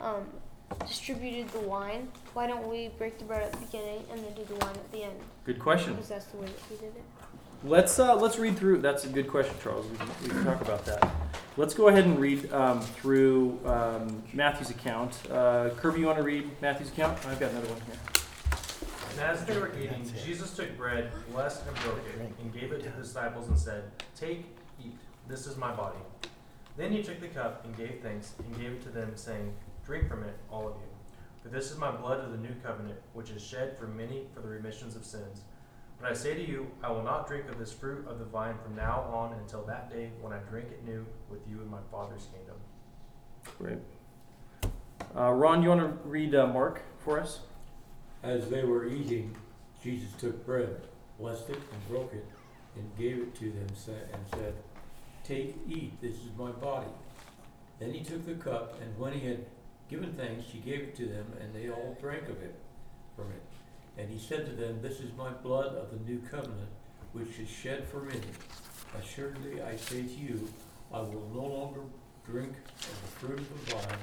um, 0.00 0.24
distributed 0.86 1.46
the 1.50 1.60
wine, 1.60 2.08
why 2.32 2.46
don't 2.46 2.66
we 2.66 2.88
break 2.96 3.18
the 3.18 3.24
bread 3.24 3.42
at 3.42 3.52
the 3.52 3.58
beginning 3.58 4.02
and 4.10 4.24
then 4.24 4.32
do 4.32 4.44
the 4.44 4.54
wine 4.54 4.74
at 4.74 4.92
the 4.92 5.02
end? 5.02 5.20
Good 5.44 5.58
question. 5.58 5.92
Because 5.92 6.08
that's 6.08 6.24
the 6.26 6.38
way 6.38 6.46
that 6.46 6.60
he 6.70 6.76
did 6.76 6.96
it. 6.96 7.04
Let's 7.66 7.98
uh, 7.98 8.14
let's 8.14 8.38
read 8.38 8.56
through. 8.56 8.78
That's 8.78 9.06
a 9.06 9.08
good 9.08 9.26
question, 9.26 9.56
Charles. 9.60 9.86
We 9.86 9.96
can, 9.96 10.08
we 10.22 10.28
can 10.28 10.44
talk 10.44 10.60
about 10.60 10.84
that. 10.84 11.10
Let's 11.56 11.74
go 11.74 11.88
ahead 11.88 12.04
and 12.04 12.16
read 12.16 12.52
um, 12.52 12.80
through 12.80 13.58
um, 13.66 14.22
Matthew's 14.32 14.70
account. 14.70 15.18
Uh, 15.28 15.70
Kirby, 15.70 15.98
you 15.98 16.06
want 16.06 16.18
to 16.18 16.22
read 16.22 16.48
Matthew's 16.62 16.90
account? 16.90 17.18
I've 17.26 17.40
got 17.40 17.50
another 17.50 17.66
one 17.66 17.80
here. 17.80 17.96
And 19.10 19.20
as 19.20 19.44
they 19.44 19.58
were 19.58 19.76
eating, 19.76 20.08
Jesus 20.24 20.54
took 20.54 20.76
bread, 20.76 21.10
blessed 21.32 21.66
and 21.66 21.76
broke 21.78 21.98
it, 22.14 22.32
and 22.40 22.54
gave 22.54 22.70
it 22.70 22.84
to 22.84 22.90
the 22.90 23.02
disciples 23.02 23.48
and 23.48 23.58
said, 23.58 23.82
Take, 24.14 24.44
eat, 24.80 24.96
this 25.26 25.48
is 25.48 25.56
my 25.56 25.74
body. 25.74 25.98
Then 26.76 26.92
he 26.92 27.02
took 27.02 27.20
the 27.20 27.28
cup 27.28 27.64
and 27.64 27.76
gave 27.76 27.98
thanks 28.00 28.34
and 28.38 28.56
gave 28.60 28.72
it 28.74 28.82
to 28.84 28.90
them, 28.90 29.10
saying, 29.16 29.52
Drink 29.84 30.08
from 30.08 30.22
it, 30.22 30.36
all 30.52 30.68
of 30.68 30.74
you. 30.74 30.88
For 31.42 31.48
this 31.48 31.72
is 31.72 31.78
my 31.78 31.90
blood 31.90 32.20
of 32.20 32.30
the 32.30 32.38
new 32.38 32.54
covenant, 32.62 33.00
which 33.12 33.30
is 33.30 33.42
shed 33.42 33.76
for 33.76 33.88
many 33.88 34.28
for 34.32 34.40
the 34.40 34.48
remissions 34.48 34.94
of 34.94 35.04
sins. 35.04 35.40
But 36.00 36.10
I 36.10 36.14
say 36.14 36.34
to 36.34 36.46
you, 36.46 36.70
I 36.82 36.90
will 36.90 37.02
not 37.02 37.26
drink 37.26 37.48
of 37.48 37.58
this 37.58 37.72
fruit 37.72 38.06
of 38.06 38.18
the 38.18 38.24
vine 38.26 38.56
from 38.62 38.76
now 38.76 39.02
on 39.12 39.32
until 39.40 39.62
that 39.64 39.90
day 39.90 40.10
when 40.20 40.32
I 40.32 40.38
drink 40.50 40.68
it 40.70 40.84
new 40.84 41.06
with 41.30 41.40
you 41.48 41.60
in 41.62 41.70
my 41.70 41.80
Father's 41.90 42.28
kingdom. 42.32 42.56
Great. 43.58 43.78
Uh, 45.16 45.32
Ron, 45.32 45.62
you 45.62 45.70
want 45.70 45.80
to 45.80 46.08
read 46.08 46.34
uh, 46.34 46.46
Mark 46.46 46.82
for 46.98 47.18
us? 47.18 47.40
As 48.22 48.50
they 48.50 48.64
were 48.64 48.86
eating, 48.86 49.34
Jesus 49.82 50.12
took 50.18 50.44
bread, 50.44 50.82
blessed 51.18 51.50
it, 51.50 51.56
and 51.56 51.88
broke 51.88 52.12
it, 52.12 52.26
and 52.76 52.98
gave 52.98 53.18
it 53.18 53.34
to 53.36 53.50
them, 53.50 53.66
and 54.12 54.26
said, 54.34 54.54
Take, 55.24 55.56
eat, 55.68 56.00
this 56.02 56.16
is 56.16 56.30
my 56.36 56.50
body. 56.50 56.86
Then 57.78 57.92
he 57.92 58.02
took 58.02 58.26
the 58.26 58.34
cup, 58.34 58.80
and 58.82 58.98
when 58.98 59.12
he 59.12 59.26
had 59.26 59.46
given 59.88 60.12
thanks, 60.14 60.44
he 60.46 60.58
gave 60.58 60.80
it 60.80 60.96
to 60.96 61.06
them, 61.06 61.26
and 61.40 61.54
they 61.54 61.70
all 61.70 61.96
drank 62.00 62.24
of 62.24 62.42
it 62.42 62.54
from 63.14 63.26
it. 63.26 63.42
And 63.98 64.10
he 64.10 64.18
said 64.18 64.46
to 64.46 64.52
them, 64.52 64.80
This 64.82 65.00
is 65.00 65.10
my 65.16 65.30
blood 65.30 65.74
of 65.74 65.90
the 65.90 66.10
new 66.10 66.20
covenant, 66.30 66.68
which 67.12 67.38
is 67.38 67.48
shed 67.48 67.88
for 67.88 68.00
many. 68.00 68.20
Assuredly, 69.00 69.62
I 69.62 69.76
say 69.76 70.02
to 70.02 70.14
you, 70.14 70.48
I 70.92 71.00
will 71.00 71.30
no 71.34 71.44
longer 71.44 71.80
drink 72.24 72.52
of 72.80 73.02
the 73.02 73.08
fruit 73.08 73.40
of 73.40 73.66
the 73.66 73.74
vine 73.74 73.98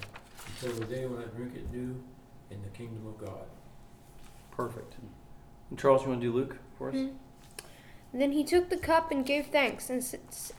until 0.61 0.79
the 0.79 0.85
day 0.85 1.05
when 1.05 1.21
I 1.21 1.25
drink 1.27 1.55
it 1.55 1.71
new 1.71 2.01
in 2.49 2.61
the 2.61 2.69
kingdom 2.69 3.05
of 3.07 3.17
God. 3.17 3.45
Perfect. 4.51 4.95
And 5.69 5.79
Charles, 5.79 6.03
you 6.03 6.09
want 6.09 6.21
to 6.21 6.27
do 6.27 6.33
Luke 6.33 6.57
for 6.77 6.89
us? 6.89 6.95
Mhm. 6.95 7.13
Then 8.13 8.31
he 8.33 8.43
took 8.43 8.69
the 8.69 8.77
cup 8.77 9.09
and 9.09 9.25
gave 9.25 9.47
thanks, 9.47 9.89
and, 9.89 10.05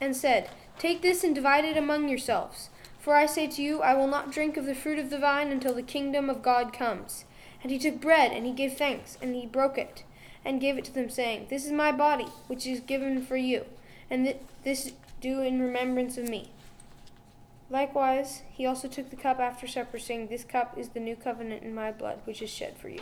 and 0.01 0.17
said, 0.17 0.51
Take 0.79 1.03
this 1.03 1.23
and 1.23 1.35
divide 1.35 1.65
it 1.65 1.77
among 1.77 2.09
yourselves. 2.09 2.71
For 2.99 3.15
I 3.15 3.27
say 3.27 3.47
to 3.47 3.63
you, 3.63 3.81
I 3.81 3.95
will 3.95 4.09
not 4.09 4.33
drink 4.33 4.57
of 4.57 4.65
the 4.67 4.75
fruit 4.75 4.99
of 4.99 5.11
the 5.11 5.19
vine 5.19 5.53
until 5.53 5.75
the 5.75 5.83
kingdom 5.83 6.29
of 6.29 6.43
God 6.43 6.73
comes. 6.73 7.27
And 7.65 7.73
he 7.73 7.79
took 7.79 7.99
bread, 7.99 8.31
and 8.31 8.45
he 8.45 8.53
gave 8.53 8.75
thanks, 8.75 9.17
and 9.23 9.35
he 9.35 9.47
broke 9.47 9.79
it, 9.79 10.05
and 10.45 10.61
gave 10.61 10.77
it 10.77 10.85
to 10.85 10.93
them, 10.95 11.09
saying, 11.09 11.47
This 11.49 11.65
is 11.65 11.73
my 11.73 11.91
body, 11.91 12.27
which 12.47 12.67
is 12.67 12.81
given 12.81 13.25
for 13.25 13.39
you, 13.39 13.65
and 14.11 14.27
th- 14.27 14.37
this 14.65 14.93
do 15.23 15.41
in 15.41 15.61
remembrance 15.63 16.19
of 16.19 16.29
me. 16.29 16.51
Likewise, 17.71 18.43
he 18.53 18.67
also 18.67 18.87
took 18.87 19.09
the 19.09 19.17
cup 19.17 19.41
after 19.41 19.67
supper, 19.67 19.99
saying, 19.99 20.29
This 20.29 20.45
cup 20.45 20.77
is 20.77 20.91
the 20.91 21.01
new 21.01 21.17
covenant 21.17 21.63
in 21.63 21.75
my 21.75 21.91
blood, 21.91 22.21
which 22.27 22.43
is 22.43 22.51
shed 22.51 22.77
for 22.77 22.91
you. 22.91 23.01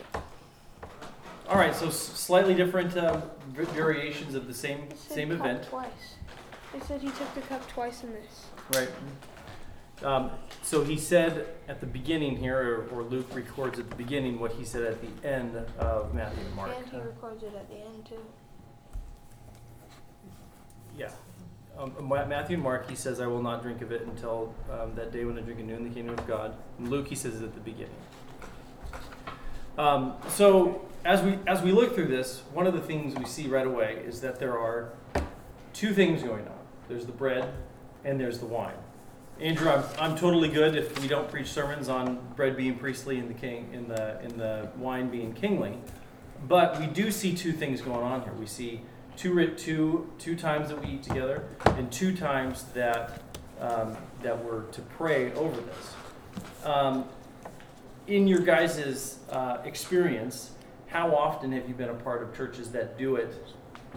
All 1.49 1.59
right, 1.59 1.75
so 1.75 1.91
slightly 1.91 2.55
different 2.55 2.97
uh, 2.97 3.21
v- 3.49 3.65
variations 3.65 4.37
of 4.37 4.47
the 4.47 4.55
same 4.55 4.83
It 4.91 4.97
said 4.97 5.15
same 5.17 5.31
cup 5.31 5.41
event, 5.41 5.63
Twice. 5.65 6.15
It 6.75 6.85
said 6.85 7.03
he 7.03 7.09
took 7.09 7.35
the 7.35 7.41
cup 7.43 7.69
twice 7.69 8.05
in 8.05 8.13
this. 8.13 8.47
right? 8.77 8.89
Um, 10.07 10.31
so 10.63 10.85
he 10.85 10.97
said 10.97 11.47
at 11.69 11.81
the 11.81 11.87
beginning 11.87 12.37
here, 12.37 12.87
or, 12.93 12.99
or 12.99 13.03
Luke 13.03 13.35
records 13.35 13.79
at 13.79 13.91
the 13.91 13.97
beginning 13.97 14.39
what 14.39 14.53
he 14.53 14.65
said 14.65 14.85
at 14.85 15.01
the 15.01 15.29
end 15.29 15.57
of 15.79 16.15
Matthew 16.15 16.45
and 16.45 16.55
Mark. 16.55 16.71
And 16.77 16.89
he 16.89 16.97
records 16.99 17.43
it 17.43 17.55
at 17.55 17.69
the 17.69 17.77
end 17.77 18.07
too. 18.07 18.25
yeah. 20.97 21.11
Um, 21.79 21.95
Matthew 22.07 22.55
and 22.55 22.63
Mark, 22.63 22.89
he 22.89 22.95
says, 22.95 23.19
"I 23.19 23.27
will 23.27 23.43
not 23.43 23.63
drink 23.63 23.81
of 23.81 23.93
it 23.93 24.03
until 24.03 24.55
um, 24.71 24.95
that 24.95 25.11
day 25.11 25.25
when 25.25 25.39
I 25.39 25.41
drink 25.41 25.59
anew 25.59 25.75
in 25.75 25.85
the 25.85 25.91
kingdom 25.95 26.19
of 26.19 26.27
God." 26.27 26.55
And 26.79 26.89
Luke, 26.89 27.09
he 27.09 27.15
says 27.15 27.41
it 27.41 27.45
at 27.45 27.55
the 27.55 27.61
beginning. 27.61 27.95
Um, 29.79 30.15
so 30.29 30.87
as 31.05 31.23
we 31.23 31.39
as 31.47 31.63
we 31.63 31.73
look 31.73 31.95
through 31.95 32.09
this, 32.09 32.43
one 32.53 32.67
of 32.67 32.75
the 32.75 32.81
things 32.81 33.15
we 33.15 33.25
see 33.25 33.49
right 33.49 33.67
away 33.67 34.03
is 34.07 34.21
that 34.21 34.39
there 34.39 34.59
are 34.59 34.93
two 35.73 35.95
things 35.95 36.23
going 36.23 36.47
on. 36.47 36.59
There's 36.89 37.07
the 37.07 37.13
bread, 37.13 37.55
and 38.05 38.21
there's 38.21 38.39
the 38.39 38.47
wine. 38.47 38.75
Andrew, 39.41 39.69
I'm, 39.69 39.85
I'm 39.99 40.17
totally 40.17 40.49
good 40.49 40.77
if 40.77 41.01
we 41.01 41.09
don't 41.09 41.29
preach 41.29 41.49
sermons 41.49 41.89
on 41.89 42.21
bread 42.37 42.57
being 42.57 42.79
priestly 42.79 43.19
and 43.19 43.29
the 43.29 43.35
king 43.35 43.69
in 43.73 43.89
the 43.89 44.21
in 44.23 44.39
the 44.39 44.69
wine 44.77 45.09
being 45.09 45.33
kingly. 45.33 45.79
But 46.47 46.79
we 46.79 46.87
do 46.87 47.11
see 47.11 47.35
two 47.35 47.53
things 47.53 47.81
going 47.81 48.05
on 48.05 48.23
here. 48.23 48.33
We 48.35 48.47
see 48.47 48.83
two 49.17 49.47
two 49.57 50.11
two 50.19 50.37
times 50.37 50.69
that 50.69 50.81
we 50.81 50.95
eat 50.95 51.03
together, 51.03 51.45
and 51.67 51.91
two 51.91 52.15
times 52.15 52.65
that 52.75 53.23
um, 53.61 53.97
that 54.23 54.45
we're 54.45 54.63
to 54.63 54.81
pray 54.83 55.33
over 55.33 55.61
this. 55.61 55.95
Um, 56.65 57.05
in 58.07 58.27
your 58.27 58.41
guys' 58.41 59.19
uh, 59.31 59.59
experience, 59.65 60.53
how 60.89 61.15
often 61.15 61.53
have 61.53 61.69
you 61.69 61.75
been 61.75 61.91
a 61.91 61.95
part 61.95 62.23
of 62.23 62.37
churches 62.37 62.71
that 62.73 62.99
do 62.99 63.17
it 63.17 63.35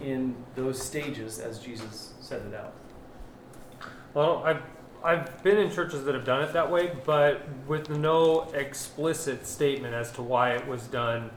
in 0.02 0.36
those 0.56 0.82
stages 0.82 1.40
as 1.40 1.60
Jesus 1.60 2.14
set 2.20 2.42
it 2.42 2.54
out? 2.54 2.74
Well, 4.14 4.44
I've 4.46 4.62
I've 5.06 5.44
been 5.44 5.58
in 5.58 5.72
churches 5.72 6.04
that 6.06 6.16
have 6.16 6.26
done 6.26 6.42
it 6.42 6.52
that 6.54 6.72
way, 6.72 6.92
but 7.06 7.48
with 7.68 7.90
no 7.92 8.50
explicit 8.56 9.46
statement 9.46 9.94
as 9.94 10.12
to 10.14 10.24
why 10.24 10.54
it 10.54 10.68
was 10.68 10.88
done. 10.88 11.30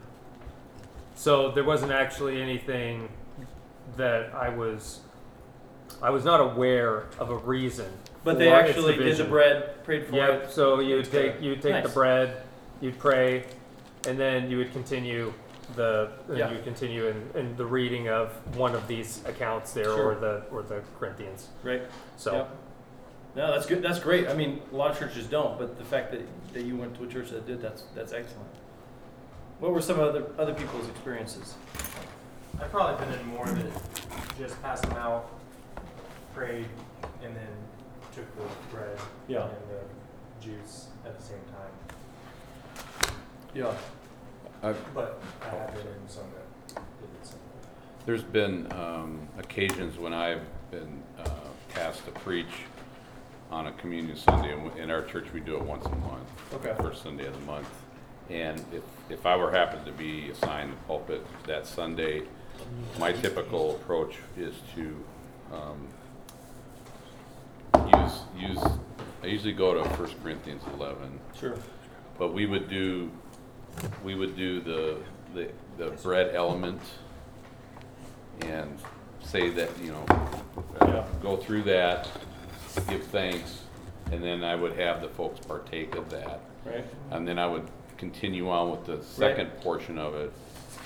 So 1.15 1.51
there 1.51 1.63
wasn't 1.63 1.91
actually 1.91 2.41
anything 2.41 3.09
that 3.95 4.33
I 4.33 4.49
was 4.49 5.01
I 6.01 6.09
was 6.09 6.23
not 6.25 6.39
aware 6.39 7.05
of 7.19 7.29
a 7.29 7.35
reason. 7.37 7.91
But 8.23 8.39
they 8.39 8.51
actually 8.51 8.95
did 8.97 9.17
the 9.17 9.23
bread, 9.25 9.83
prayed 9.83 10.07
for 10.07 10.15
Yep. 10.15 10.43
it. 10.45 10.51
So 10.51 10.79
you 10.79 10.95
would 10.95 11.11
take 11.11 11.39
you 11.41 11.55
take 11.55 11.83
the 11.83 11.89
bread, 11.89 12.41
you'd 12.81 12.97
pray, 12.97 13.45
and 14.07 14.17
then 14.19 14.49
you 14.49 14.57
would 14.57 14.71
continue 14.73 15.31
the 15.75 16.09
Yeah. 16.33 16.49
you 16.49 16.55
would 16.55 16.63
continue 16.63 17.07
in, 17.07 17.29
in 17.35 17.55
the 17.55 17.65
reading 17.65 18.09
of 18.09 18.31
one 18.57 18.73
of 18.73 18.87
these 18.87 19.21
accounts 19.25 19.73
there 19.73 19.85
Sure. 19.85 20.13
or 20.13 20.15
the 20.15 20.43
or 20.51 20.63
the 20.63 20.81
Corinthians. 20.99 21.49
Right. 21.63 21.83
So 22.17 22.33
Yep. 22.33 22.49
No, 23.35 23.51
that's 23.51 23.65
good. 23.65 23.81
That's 23.81 23.99
great. 23.99 24.27
I 24.27 24.33
mean, 24.33 24.61
a 24.71 24.75
lot 24.75 24.91
of 24.91 24.99
churches 24.99 25.25
don't, 25.27 25.57
but 25.57 25.77
the 25.77 25.83
fact 25.85 26.11
that, 26.11 26.21
that 26.53 26.63
you 26.63 26.75
went 26.75 26.95
to 26.97 27.03
a 27.03 27.07
church 27.07 27.29
that 27.29 27.45
did, 27.45 27.61
that's 27.61 27.83
that's 27.95 28.11
excellent. 28.11 28.49
What 29.59 29.71
were 29.71 29.81
some 29.81 29.99
other 29.99 30.25
other 30.37 30.53
people's 30.53 30.87
experiences? 30.89 31.55
I've 32.59 32.71
probably 32.71 33.05
been 33.05 33.19
in 33.19 33.27
more 33.27 33.45
that 33.45 33.71
just 34.37 34.61
passed 34.61 34.83
them 34.83 34.97
out, 34.97 35.29
prayed, 36.33 36.65
and 37.23 37.35
then 37.35 37.47
took 38.13 38.25
the 38.35 38.43
bread 38.75 38.97
Yeah. 39.27 39.43
and 39.43 39.51
the 39.69 40.45
juice 40.45 40.87
at 41.05 41.17
the 41.17 41.23
same 41.23 41.37
time. 41.51 43.13
Yeah. 43.53 43.73
But 44.61 45.21
I 45.41 45.45
have 45.49 45.73
been 45.73 45.87
in 45.87 46.07
some 46.07 46.25
that 46.35 46.75
did 46.75 47.09
it 47.21 47.25
similar. 47.25 47.45
There's 48.05 48.23
been 48.23 48.71
um, 48.73 49.27
occasions 49.37 49.97
when 49.97 50.13
I've 50.13 50.41
been 50.71 51.01
uh, 51.17 51.29
tasked 51.73 52.05
to 52.05 52.11
preach 52.11 52.47
on 53.49 53.67
a 53.67 53.71
communion 53.73 54.15
Sunday. 54.15 54.53
and 54.53 54.77
In 54.77 54.91
our 54.91 55.01
church, 55.03 55.25
we 55.33 55.39
do 55.39 55.55
it 55.55 55.63
once 55.63 55.85
a 55.85 55.89
month. 55.89 56.27
Okay. 56.53 56.73
First 56.79 57.03
Sunday 57.03 57.25
of 57.25 57.33
the 57.33 57.45
month. 57.45 57.69
And 58.29 58.63
if, 58.71 58.83
if 59.09 59.25
I 59.25 59.35
were 59.35 59.51
happened 59.51 59.85
to 59.85 59.91
be 59.91 60.29
assigned 60.29 60.71
the 60.73 60.77
pulpit 60.87 61.25
that 61.47 61.65
Sunday, 61.65 62.23
my 62.99 63.11
typical 63.11 63.71
approach 63.71 64.15
is 64.37 64.53
to 64.75 65.03
um, 65.51 65.87
use, 67.91 68.19
use, 68.37 68.63
I 69.23 69.27
usually 69.27 69.53
go 69.53 69.73
to 69.73 69.89
First 69.95 70.21
Corinthians 70.21 70.61
11. 70.75 71.19
Sure. 71.39 71.57
But 72.19 72.33
we 72.33 72.45
would 72.45 72.69
do, 72.69 73.09
we 74.03 74.13
would 74.13 74.35
do 74.35 74.61
the, 74.61 74.97
the, 75.33 75.49
the 75.77 75.89
bread 76.03 76.35
element 76.35 76.81
and 78.41 78.77
say 79.21 79.49
that, 79.49 79.69
you 79.81 79.91
know, 79.91 80.05
Yeah. 80.81 81.03
go 81.23 81.35
through 81.37 81.63
that, 81.63 82.07
give 82.87 83.03
thanks, 83.07 83.61
and 84.11 84.23
then 84.23 84.43
I 84.43 84.55
would 84.55 84.73
have 84.77 85.01
the 85.01 85.09
folks 85.09 85.39
partake 85.45 85.95
of 85.95 86.09
that. 86.09 86.41
Right. 86.65 86.85
And 87.11 87.27
then 87.27 87.39
I 87.39 87.47
would 87.47 87.67
continue 87.97 88.49
on 88.49 88.71
with 88.71 88.85
the 88.85 89.03
second 89.03 89.47
portion 89.61 89.97
of 89.97 90.15
it. 90.15 90.31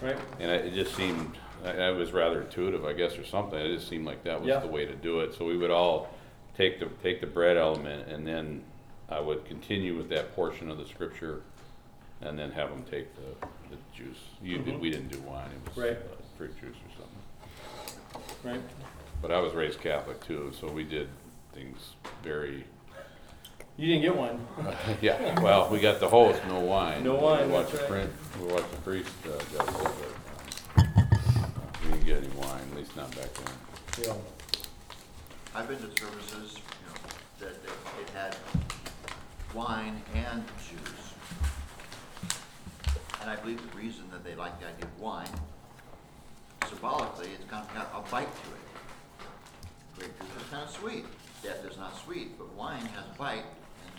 Right. 0.01 0.17
And 0.39 0.51
I- 0.51 0.55
it 0.55 0.73
just 0.73 0.95
seemed, 0.95 1.37
I, 1.63 1.71
I 1.71 1.91
was 1.91 2.11
rather 2.11 2.41
intuitive, 2.41 2.85
I 2.85 2.93
guess, 2.93 3.17
or 3.17 3.25
something. 3.25 3.57
It 3.59 3.75
just 3.75 3.87
seemed 3.89 4.05
like 4.05 4.23
that 4.23 4.39
was 4.39 4.47
Yeah. 4.49 4.59
the 4.59 4.67
way 4.67 4.85
to 4.85 4.95
do 4.95 5.19
it. 5.21 5.33
So 5.35 5.45
we 5.45 5.57
would 5.57 5.71
all 5.71 6.09
take 6.57 6.79
the, 6.79 6.87
take 7.01 7.21
the 7.21 7.27
bread 7.27 7.57
element 7.57 8.07
and 8.09 8.25
then 8.27 8.63
I 9.09 9.19
would 9.19 9.45
continue 9.45 9.95
with 9.97 10.09
that 10.09 10.35
portion 10.35 10.69
of 10.69 10.77
the 10.77 10.85
scripture 10.85 11.41
and 12.21 12.37
then 12.37 12.51
have 12.51 12.69
them 12.69 12.83
take 12.89 13.07
the, 13.15 13.47
the 13.69 13.77
juice. 13.95 14.17
You 14.41 14.59
did, 14.59 14.75
Mhm. 14.75 14.79
we 14.79 14.89
didn't 14.89 15.09
do 15.11 15.19
wine, 15.21 15.49
it 15.65 15.69
was 15.69 15.77
Right. 15.77 15.97
uh, 15.97 16.15
fruit 16.37 16.53
juice 16.59 16.75
or 16.75 17.01
something. 17.01 18.31
Right. 18.43 18.61
But 19.21 19.31
I 19.31 19.39
was 19.39 19.53
raised 19.53 19.79
Catholic 19.81 20.25
too, 20.25 20.51
so 20.59 20.67
we 20.71 20.83
did 20.83 21.09
things 21.53 21.93
very, 22.23 22.65
You 23.77 23.87
didn't 23.87 24.01
get 24.01 24.15
one. 24.15 24.45
yeah, 25.01 25.39
well, 25.41 25.69
we 25.69 25.79
got 25.79 25.99
the 25.99 26.07
host, 26.09 26.41
no 26.47 26.59
wine. 26.59 27.03
No 27.03 27.15
wine, 27.15 27.47
We 27.47 27.53
watched 27.53 27.71
that's 27.71 27.87
the 27.87 27.93
right. 27.93 28.09
print, 28.09 28.11
we 28.41 28.53
watched 28.53 28.71
the 28.71 28.77
priest, 28.81 29.11
uh, 29.25 29.29
judge 29.51 29.67
it, 29.67 29.73
but, 30.75 30.85
uh, 30.85 31.49
we 31.83 31.91
didn't 31.91 32.05
get 32.05 32.17
any 32.17 32.27
wine, 32.29 32.61
at 32.71 32.77
least 32.77 32.95
not 32.95 33.09
back 33.15 33.33
then. 33.33 34.05
Yeah. 34.07 34.13
I've 35.55 35.67
been 35.67 35.77
to 35.77 35.89
services, 36.01 36.55
you 36.57 36.87
know, 36.87 36.99
that 37.39 37.49
it, 37.51 37.69
it 38.01 38.09
had 38.15 38.35
wine 39.53 40.01
and 40.15 40.43
juice. 40.57 41.13
And 43.21 43.29
I 43.29 43.35
believe 43.37 43.61
the 43.71 43.77
reason 43.77 44.03
that 44.11 44.23
they 44.23 44.35
like 44.35 44.59
the 44.59 44.67
idea 44.67 44.85
of 44.85 44.99
wine, 44.99 45.29
symbolically, 46.67 47.27
it's 47.39 47.49
kind 47.49 47.65
of 47.67 47.73
got 47.75 47.91
a 47.95 48.11
bite 48.11 48.27
to 48.27 48.49
it. 48.49 48.59
Grape 49.97 50.19
juice 50.19 50.43
is 50.43 50.49
kind 50.49 50.63
of 50.63 50.69
sweet, 50.71 51.05
death 51.43 51.65
is 51.69 51.77
not 51.77 51.97
sweet, 52.03 52.37
but 52.37 52.51
wine 52.53 52.85
has 52.95 53.03
a 53.13 53.17
bite, 53.17 53.43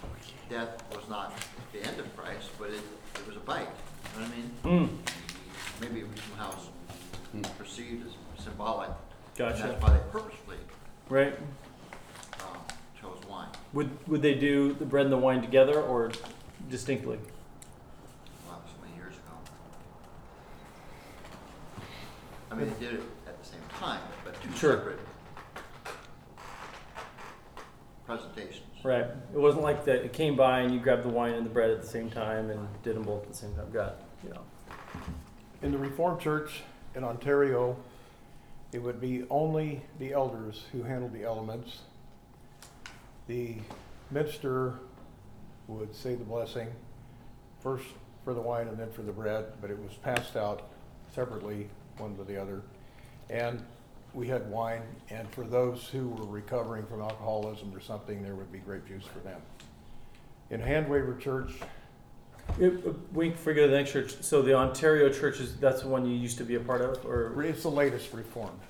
and 0.01 0.11
death 0.51 0.83
was 0.95 1.09
not 1.09 1.33
the 1.73 1.81
end 1.87 1.99
of 2.01 2.17
Christ, 2.17 2.49
but 2.59 2.71
it, 2.71 2.81
it 3.17 3.27
was 3.27 3.37
a 3.37 3.41
bite, 3.41 3.69
you 4.15 4.21
know 4.21 4.27
what 4.27 4.33
I 4.65 4.69
mean? 4.71 4.89
Mm. 4.89 5.81
Maybe 5.81 6.01
a 6.01 6.05
reason 6.05 6.23
how 6.39 6.55
perceived 7.59 8.07
as 8.07 8.45
symbolic. 8.45 8.91
Gotcha. 9.37 9.63
that's 9.63 9.83
why 9.83 9.91
they 9.93 9.99
purposely 10.11 10.57
Right. 11.09 11.37
um, 12.41 12.59
chose 13.01 13.19
wine. 13.29 13.49
Would 13.73 13.91
would 14.09 14.23
they 14.23 14.35
do 14.35 14.73
the 14.75 14.85
bread 14.85 15.05
and 15.07 15.13
the 15.13 15.19
wine 15.19 15.41
together 15.43 15.81
or 15.83 16.13
distinctly? 16.71 17.19
Wow, 18.49 18.59
so 18.67 18.73
many 18.85 18.97
years 18.97 19.15
ago. 19.15 19.33
I 22.51 22.55
mean, 22.55 22.73
they 22.79 22.87
did 22.87 22.95
it 22.95 23.03
at 23.27 23.43
the 23.43 23.49
same 23.49 23.61
time, 23.81 24.01
but 24.25 24.41
two 24.41 24.53
Sure. 24.53 24.77
separate 24.77 25.01
presentations. 28.07 28.63
Right. 28.83 29.07
It 29.33 29.39
wasn't 29.39 29.63
like 29.63 29.85
that. 29.87 30.05
It 30.05 30.13
came 30.13 30.37
by 30.37 30.61
and 30.61 30.73
you 30.73 30.81
grabbed 30.81 31.05
the 31.05 31.09
wine 31.09 31.35
and 31.35 31.47
the 31.47 31.51
bread 31.51 31.71
at 31.71 31.81
the 31.81 31.89
same 31.89 32.11
time 32.11 32.51
and 32.51 32.69
did 32.83 32.97
them 32.97 33.03
both 33.03 33.23
at 33.23 33.29
the 33.31 33.37
same 33.37 33.55
time. 33.55 33.71
Got 33.73 33.89
it. 33.89 34.35
know. 34.35 34.43
In 35.63 35.73
the 35.73 35.79
Reformed 35.79 36.21
Church 36.21 36.63
in 36.95 37.05
Ontario, 37.05 37.77
it 38.73 38.83
would 38.83 39.01
be 39.01 39.25
only 39.31 39.83
the 39.99 40.13
elders 40.13 40.65
who 40.73 40.83
handled 40.83 41.13
the 41.13 41.25
elements. 41.25 41.79
The 43.27 43.57
minister 44.11 44.75
would 45.69 45.95
say 45.95 46.15
the 46.15 46.25
blessing, 46.25 46.69
first 47.63 47.87
for 48.25 48.35
the 48.35 48.41
wine 48.41 48.69
and 48.69 48.77
then 48.77 48.91
for 48.91 49.03
the 49.03 49.13
bread, 49.13 49.47
but 49.61 49.71
it 49.71 49.79
was 49.79 49.95
passed 49.95 50.37
out 50.37 50.69
separately, 51.15 51.69
one 51.99 52.17
to 52.17 52.25
the 52.25 52.41
other. 52.41 52.63
And 53.31 53.63
we 54.15 54.29
had 54.29 54.49
wine, 54.51 54.83
and 55.11 55.29
for 55.31 55.45
those 55.45 55.89
who 55.89 56.09
were 56.09 56.25
recovering 56.27 56.87
from 56.87 57.01
alcoholism 57.03 57.73
or 57.75 57.81
something, 57.81 58.23
there 58.23 58.35
would 58.35 58.51
be 58.53 58.59
grape 58.59 58.87
juice 58.87 59.05
for 59.05 59.19
them. 59.21 59.41
In 60.51 60.61
Hand 60.61 60.89
Waver 60.89 61.15
Church, 61.17 61.53
It, 62.61 62.87
uh, 62.87 62.93
we 63.15 63.31
forget 63.31 63.71
the 63.71 63.77
next 63.77 63.91
church. 63.93 64.15
So 64.21 64.43
the 64.43 64.55
Ontario 64.55 65.09
church 65.09 65.41
is 65.41 65.57
that's 65.57 65.81
the 65.83 65.89
one 65.89 66.07
you 66.07 66.15
used 66.15 66.37
to 66.39 66.45
be 66.45 66.55
a 66.57 66.61
part 66.61 66.83
of, 66.83 67.05
or 67.05 67.43
it's 67.43 67.63
the 67.63 67.71
latest 67.71 68.13
reformed. 68.13 68.61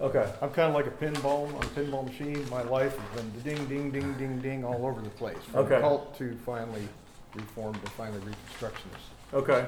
okay, 0.00 0.32
I'm 0.40 0.50
kind 0.50 0.68
of 0.68 0.74
like 0.74 0.86
a 0.86 0.90
pinball 0.90 1.48
on 1.54 1.62
a 1.62 1.66
pinball 1.68 2.06
machine. 2.06 2.48
My 2.48 2.62
life 2.62 2.96
has 2.96 3.20
been 3.22 3.42
ding, 3.42 3.66
ding, 3.66 3.90
ding, 3.90 4.14
ding, 4.14 4.40
ding 4.40 4.64
all 4.64 4.86
over 4.86 5.00
the 5.02 5.10
place. 5.10 5.36
From 5.50 5.66
Okay. 5.66 5.80
cult 5.80 6.16
to 6.18 6.34
finally 6.46 6.88
reformed 7.34 7.84
to 7.84 7.90
finally 7.90 8.20
reconstructionist. 8.20 9.34
okay. 9.34 9.66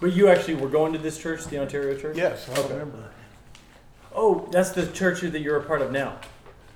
But 0.00 0.12
you 0.12 0.28
actually 0.28 0.56
were 0.56 0.68
going 0.68 0.92
to 0.92 0.98
this 0.98 1.16
church, 1.18 1.44
the 1.46 1.58
Ontario 1.58 1.96
church. 1.96 2.16
Yes, 2.16 2.48
I 2.48 2.58
Okay. 2.58 2.72
remember. 2.74 3.10
Oh, 4.16 4.48
that's 4.50 4.70
the 4.70 4.86
church 4.86 5.20
that 5.20 5.40
you're 5.40 5.58
a 5.58 5.62
part 5.62 5.82
of 5.82 5.92
now. 5.92 6.18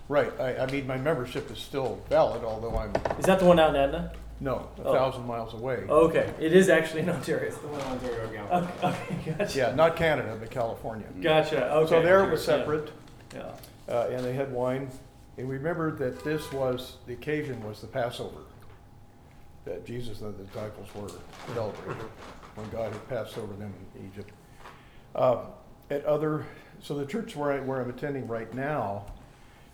Right. 0.08 0.32
I, 0.38 0.58
I 0.58 0.66
mean, 0.66 0.86
my 0.86 0.98
membership 0.98 1.50
is 1.50 1.58
still 1.58 2.00
valid, 2.08 2.44
although 2.44 2.76
I'm 2.76 2.92
Is 3.18 3.24
that 3.26 3.38
the 3.38 3.46
one 3.46 3.58
out 3.58 3.70
in 3.70 3.76
Edna? 3.80 4.12
no 4.42 4.68
a 4.78 4.88
Oh. 4.88 4.92
thousand 4.94 5.26
miles 5.26 5.52
away. 5.54 5.84
Oh, 5.88 6.08
okay, 6.08 6.32
it 6.40 6.52
is 6.54 6.68
actually 6.70 7.00
in 7.02 7.10
Ontario. 7.10 7.46
It's 7.48 7.58
the 7.58 7.68
one 7.68 7.80
on 7.82 7.92
Ontario 7.92 8.28
again. 8.28 8.44
Okay, 8.50 8.86
okay, 9.22 9.32
gotcha. 9.38 9.58
Yeah, 9.58 9.74
not 9.74 9.96
Canada, 9.96 10.36
but 10.40 10.50
California. 10.50 11.06
Gotcha. 11.20 11.70
Okay. 11.74 11.88
So 11.90 12.02
there 12.02 12.24
it 12.24 12.30
was 12.30 12.40
Yeah. 12.46 12.56
separate, 12.58 12.90
Yeah. 13.34 13.42
uh, 13.88 14.08
and 14.10 14.24
they 14.24 14.32
had 14.32 14.52
wine. 14.52 14.90
And 15.38 15.48
we 15.48 15.56
remembered 15.56 15.98
that 15.98 16.24
this 16.24 16.50
was 16.52 16.96
the 17.06 17.12
occasion 17.14 17.62
was 17.66 17.80
the 17.80 17.86
Passover 17.86 18.40
that 19.64 19.84
Jesus 19.86 20.20
and 20.22 20.36
the 20.36 20.42
disciples 20.44 20.88
were 20.94 21.08
celebrating 21.54 22.08
when 22.56 22.68
God 22.70 22.92
had 22.92 23.08
passed 23.08 23.38
over 23.38 23.52
them 23.54 23.72
in 23.94 24.06
Egypt. 24.12 24.30
Uh, 25.14 25.38
at 25.90 26.04
other, 26.06 26.46
so 26.82 26.94
the 26.94 27.06
church 27.06 27.36
where, 27.36 27.52
I, 27.52 27.60
where 27.60 27.80
I'm 27.80 27.90
attending 27.90 28.26
right 28.26 28.52
now, 28.54 29.06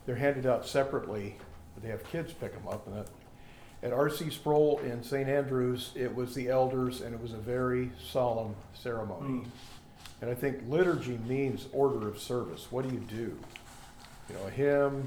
they're 0.05 0.17
handed 0.17 0.47
out 0.47 0.67
separately, 0.67 1.37
but 1.75 1.83
they 1.83 1.91
have 1.91 2.05
kids 2.11 2.33
pick 2.33 2.53
them 2.53 2.69
up. 2.69 2.87
And 2.87 3.05
at 3.83 3.93
R.C. 3.93 4.31
Sproul 4.31 4.79
in 4.81 5.03
St. 5.03 5.29
Andrews, 5.29 5.93
it 5.95 6.15
was 6.15 6.35
the 6.35 6.49
elders, 6.49 7.03
and 7.03 7.15
it 7.15 7.21
was 7.21 7.33
a 7.33 7.39
very 7.39 7.91
solemn 8.11 8.55
ceremony. 8.75 9.41
Mm. 9.41 9.47
And 10.23 10.31
I 10.31 10.35
think 10.35 10.63
liturgy 10.69 11.19
means 11.29 11.67
order 11.73 12.09
of 12.09 12.19
service. 12.19 12.67
What 12.71 12.89
do 12.89 12.95
you 12.95 13.01
do? 13.01 13.39
You 14.29 14.35
know, 14.35 14.47
a 14.47 14.51
hymn, 14.51 15.07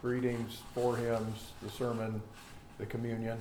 greetings, 0.00 0.62
four 0.74 0.96
hymns, 0.96 1.50
the 1.62 1.70
sermon, 1.70 2.22
the 2.78 2.86
communion. 2.86 3.38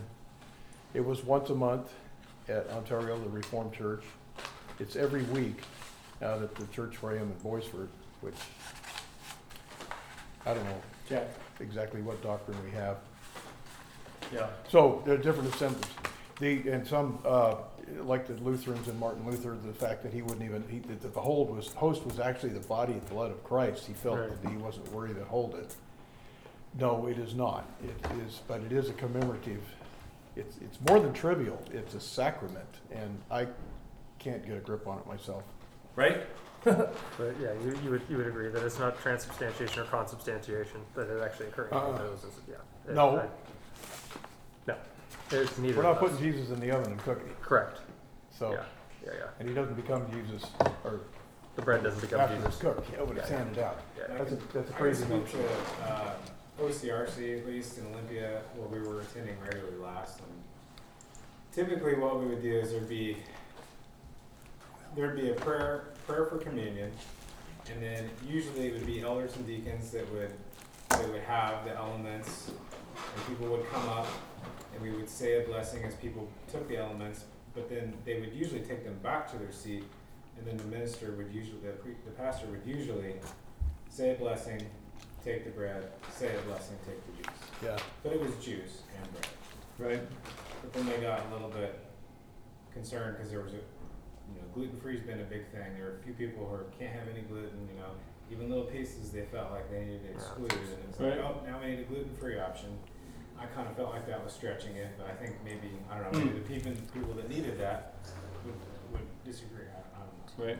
It 0.94 1.06
was 1.06 1.24
once 1.24 1.50
a 1.50 1.56
month 1.56 1.92
at 2.50 2.70
Ontario, 2.72 3.18
the 3.20 3.30
Reformed 3.30 3.74
Church. 3.74 4.04
It's 4.80 4.96
every 4.96 5.24
week 5.24 5.62
out 6.22 6.42
at 6.42 6.56
the 6.56 6.66
church 6.68 7.02
where 7.02 7.14
I 7.14 7.16
am 7.16 7.24
in 7.24 7.38
Boisford, 7.44 7.90
which 8.22 8.36
I 10.46 10.54
don't 10.54 10.64
know 10.66 11.22
exactly 11.60 12.02
what 12.02 12.22
doctrine 12.22 12.58
we 12.64 12.72
have. 12.72 12.98
Yeah. 14.34 14.48
So 14.70 15.02
there 15.06 15.16
are 15.16 15.18
different 15.18 15.54
assemblies. 15.54 15.86
The, 16.40 16.70
and 16.70 16.86
some, 16.86 17.20
uh, 17.26 17.56
like 18.02 18.28
the 18.28 18.34
Lutherans 18.36 18.88
and 18.88 19.00
Martin 19.00 19.26
Luther, 19.26 19.56
the 19.66 19.74
fact 19.74 20.04
that 20.04 20.12
he 20.14 20.22
wouldn't 20.22 20.44
even, 20.44 20.64
he, 20.70 20.80
that 20.80 21.14
the 21.14 21.22
hold 21.22 21.56
was, 21.56 21.72
host 21.74 22.06
was 22.06 22.20
actually 22.20 22.50
the 22.50 22.68
body 22.68 22.94
and 22.94 23.10
blood 23.10 23.32
of 23.32 23.44
Christ. 23.44 23.86
He 23.86 23.94
felt 23.94 24.20
Right. 24.20 24.42
that 24.44 24.52
he 24.52 24.58
wasn't 24.58 24.92
worthy 24.92 25.14
to 25.14 25.24
hold 25.26 25.56
it. 25.56 25.76
No, 26.78 27.06
it 27.08 27.18
is 27.18 27.36
not. 27.36 27.70
It 27.84 27.96
is, 28.28 28.42
but 28.48 28.62
it 28.62 28.74
is 28.74 28.90
a 28.90 28.94
commemorative, 28.94 29.62
it's, 30.36 30.58
it's 30.58 30.78
more 30.90 31.00
than 31.00 31.14
trivial. 31.14 31.62
It's 31.72 31.94
a 31.94 32.02
sacrament 32.02 32.68
and 32.92 33.18
I 33.32 33.48
can't 34.20 34.46
get 34.46 34.58
a 34.58 34.60
grip 34.60 34.88
on 34.88 34.98
it 35.00 35.08
myself. 35.08 35.44
Right. 35.96 36.22
But 36.66 37.36
yeah, 37.40 37.54
you, 37.64 37.78
you 37.84 37.92
would 37.92 38.02
you 38.10 38.18
would 38.18 38.26
agree 38.28 38.50
that 38.50 38.64
it's 38.66 38.80
not 38.80 39.00
transubstantiation 39.00 39.84
or 39.84 39.86
consubstantiation 39.86 40.82
that 40.96 41.08
is 41.10 41.22
actually 41.22 41.48
occurring. 41.48 41.72
in 41.72 41.78
Uh-uh. 41.78 41.98
those 42.00 42.12
instances. 42.24 42.42
yeah. 42.50 42.56
It- 42.92 42.96
No. 42.96 43.18
I- 43.18 43.28
no. 44.68 44.76
It's 45.32 45.58
neither. 45.60 45.78
We're 45.78 45.84
not 45.84 45.92
of 45.94 46.00
putting 46.00 46.16
those. 46.16 46.24
Jesus 46.24 46.50
in 46.50 46.60
the 46.60 46.72
oven 46.72 46.92
and 46.94 47.02
cooking, 47.04 47.30
Correct. 47.42 47.82
so, 48.32 48.52
Yeah. 48.52 48.64
Yeah. 49.06 49.12
Yeah. 49.14 49.26
and 49.40 49.48
he 49.48 49.54
doesn't 49.54 49.76
become 49.76 50.08
Jesus 50.12 50.50
or 50.84 51.02
The 51.56 51.62
bread 51.62 51.84
doesn't 51.84 52.02
become 52.02 52.20
after 52.22 52.36
Jesus. 52.36 52.54
it's 52.54 52.62
cooked, 52.62 52.90
yeah, 52.92 53.02
when 53.04 53.16
it's 53.18 53.30
Yeah. 53.30 53.38
handed 53.38 53.60
out. 53.64 53.80
Yeah. 53.98 54.18
That's 54.18 54.32
a, 54.32 54.36
that's 54.52 54.70
a 54.72 54.74
I 54.74 54.78
crazy 54.78 55.06
can 55.06 55.20
notion. 55.20 55.40
speak 55.40 55.48
to 55.78 55.92
uh, 55.94 56.14
OCRC 56.98 57.40
at 57.42 57.46
least 57.46 57.78
in 57.78 57.86
Olympia, 57.94 58.42
where 58.56 58.68
we 58.68 58.88
were 58.88 59.02
attending 59.02 59.40
regularly 59.42 59.78
last. 59.78 60.20
And 60.20 60.34
typically, 61.52 61.94
what 61.96 62.20
we 62.20 62.26
would 62.26 62.42
do 62.42 62.54
is 62.58 62.72
there'd 62.72 62.90
be 62.90 63.18
there'd 64.96 65.16
be 65.16 65.30
a 65.30 65.34
prayer 65.34 65.90
prayer 66.08 66.26
for 66.26 66.38
communion, 66.38 66.92
and 67.72 67.82
then 67.82 68.10
usually 68.28 68.68
it 68.68 68.74
would 68.74 68.86
be 68.86 69.02
elders 69.02 69.36
and 69.36 69.46
deacons 69.46 69.92
that 69.92 70.12
would 70.14 70.32
that 70.90 71.10
would 71.12 71.22
have 71.22 71.66
the 71.66 71.76
elements, 71.76 72.52
and 72.96 73.28
people 73.28 73.48
would 73.48 73.70
come 73.72 73.88
up, 73.90 74.08
and 74.74 74.82
we 74.82 74.92
would 74.92 75.10
say 75.10 75.44
a 75.44 75.48
blessing 75.48 75.84
as 75.84 75.96
people 75.96 76.28
took 76.52 76.68
the 76.68 76.78
elements. 76.78 77.26
But 77.54 77.70
then 77.70 77.94
they 78.04 78.20
would 78.20 78.34
usually 78.34 78.60
take 78.62 78.84
them 78.84 78.98
back 79.02 79.32
to 79.32 79.38
their 79.38 79.52
seat, 79.52 79.84
and 80.38 80.46
then 80.46 80.58
the 80.58 80.66
minister 80.66 81.12
would 81.14 81.32
usually 81.34 81.60
the, 81.62 81.72
pre, 81.72 81.94
the 82.06 82.12
pastor 82.12 82.48
would 82.48 82.62
usually 82.66 83.16
say 83.90 84.12
a 84.12 84.16
blessing, 84.16 84.62
take 85.24 85.46
the 85.46 85.52
bread, 85.52 85.84
say 86.12 86.36
a 86.36 86.42
blessing, 86.42 86.76
take 86.86 87.00
the 87.06 87.24
juice. 87.24 87.42
Yeah, 87.64 87.78
But 88.04 88.12
it 88.12 88.20
was 88.22 88.32
juice 88.44 88.82
and 89.02 89.08
bread. 89.14 89.28
right. 90.00 90.08
But 90.62 90.74
then 90.74 90.86
they 90.88 90.98
got 90.98 91.22
a 91.30 91.34
little 91.34 91.48
bit 91.50 91.80
concerned 92.74 93.16
because 93.16 93.32
there 93.32 93.40
was 93.42 93.54
a, 93.54 93.60
you 94.56 94.62
know, 94.62 94.68
gluten 94.68 94.80
free's 94.82 95.02
been 95.02 95.20
a 95.20 95.24
big 95.24 95.50
thing. 95.52 95.76
There 95.78 95.88
are 95.88 96.00
a 96.00 96.04
few 96.04 96.14
people 96.14 96.46
who 96.46 96.56
are, 96.56 96.66
can't 96.78 96.94
have 96.94 97.08
any 97.08 97.22
gluten, 97.22 97.68
you 97.72 97.80
know, 97.80 97.92
even 98.32 98.50
little 98.50 98.66
pieces 98.66 99.12
they 99.12 99.26
felt 99.26 99.52
like 99.52 99.70
they 99.70 99.82
needed 99.82 100.04
to 100.04 100.12
exclude. 100.12 100.52
And 100.52 100.90
it's 100.90 101.00
like, 101.00 101.20
oh, 101.20 101.42
now 101.46 101.60
we 101.62 101.72
need 101.72 101.80
a 101.80 101.84
gluten 101.84 102.16
free 102.16 102.40
option. 102.40 102.78
I 103.40 103.46
kind 103.48 103.68
of 103.68 103.76
felt 103.76 103.92
like 103.92 104.08
that 104.08 104.24
was 104.24 104.34
stretching 104.34 104.76
it, 104.76 104.90
but 104.98 105.08
I 105.08 105.14
think 105.14 105.36
maybe, 105.44 105.72
I 105.92 106.00
don't 106.00 106.14
know, 106.14 106.20
hmm. 106.20 106.26
maybe 106.28 106.40
the 106.40 106.48
people, 106.48 106.72
people 106.94 107.14
that 107.16 107.30
needed 107.30 107.60
that 107.60 107.96
would, 108.46 108.56
would 108.92 109.24
disagree. 109.26 109.66
I, 109.66 109.80
I 109.96 110.00
don't 110.00 110.40
know. 110.40 110.46
Right. 110.46 110.58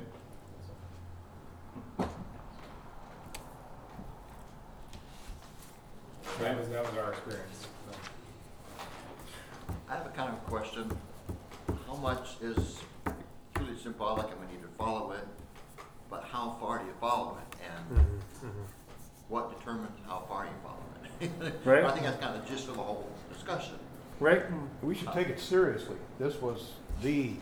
That 6.42 6.60
was, 6.60 6.68
that 6.68 6.86
was 6.86 6.98
our 6.98 7.14
experience. 7.14 7.68
I 9.90 9.96
have 9.96 10.06
a 10.06 10.10
kind 10.10 10.34
of 10.34 10.46
question. 10.48 10.92
How 11.88 11.96
much 11.96 12.36
is 12.42 12.82
truly 13.56 13.78
symbolic 13.82 14.28
and 14.32 14.40
we 14.40 14.48
need 14.56 14.62
to 14.62 14.70
follow 14.78 15.12
it, 15.12 15.28
but 16.10 16.24
how 16.32 16.58
far 16.60 16.80
do 16.80 16.86
you 16.86 16.94
follow 17.00 17.38
it? 17.38 17.58
And 17.66 17.98
Mhm, 18.00 18.50
mhm. 18.50 18.66
what 19.30 19.58
determines 19.58 19.98
how 20.08 20.24
far 20.28 20.46
you 20.46 20.52
follow 20.64 20.80
it? 21.22 21.54
Right. 21.66 21.84
I 21.84 21.92
think 21.92 22.04
that's 22.06 22.20
kind 22.22 22.36
of 22.36 22.44
the 22.44 22.50
gist 22.50 22.68
of 22.68 22.76
the 22.76 22.84
whole 22.84 23.10
discussion. 23.32 23.80
Right. 24.20 24.44
We 24.82 24.96
should 24.96 25.12
take 25.14 25.30
it 25.30 25.40
seriously. 25.40 25.98
This 26.20 26.42
was 26.42 26.74
the 27.02 27.34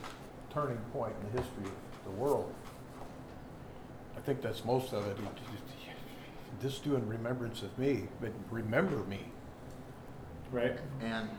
turning 0.51 0.77
point 0.91 1.13
in 1.21 1.35
the 1.35 1.41
history 1.41 1.65
of 1.65 2.03
the 2.05 2.11
world. 2.11 2.53
I 4.15 4.19
think 4.21 4.41
that's 4.41 4.63
most 4.65 4.93
of 4.93 5.05
it. 5.07 5.17
This 6.61 6.79
do 6.79 6.95
in 6.95 7.07
remembrance 7.07 7.61
of 7.63 7.77
me, 7.77 8.07
but 8.21 8.31
remember 8.51 8.97
me. 9.05 9.19
Right. 10.51 10.77
And 11.01 11.29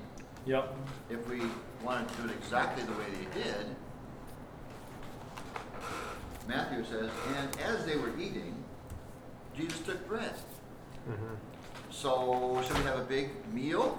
Yep. 0.44 0.74
if 1.08 1.26
we 1.28 1.42
wanted 1.82 2.08
to 2.08 2.14
do 2.22 2.28
it 2.28 2.32
exactly 2.36 2.84
the 2.84 2.92
way 2.92 3.06
they 3.10 3.40
did, 3.42 3.74
Matthew 6.48 6.84
says, 6.84 7.10
and 7.38 7.60
as 7.62 7.84
they 7.86 7.96
were 7.96 8.10
eating, 8.18 8.54
Jesus 9.56 9.80
took 9.80 10.06
bread. 10.08 10.34
Mhm. 11.08 11.36
So 11.90 12.60
should 12.66 12.76
we 12.78 12.84
have 12.84 12.98
a 12.98 13.04
big 13.04 13.30
meal, 13.52 13.98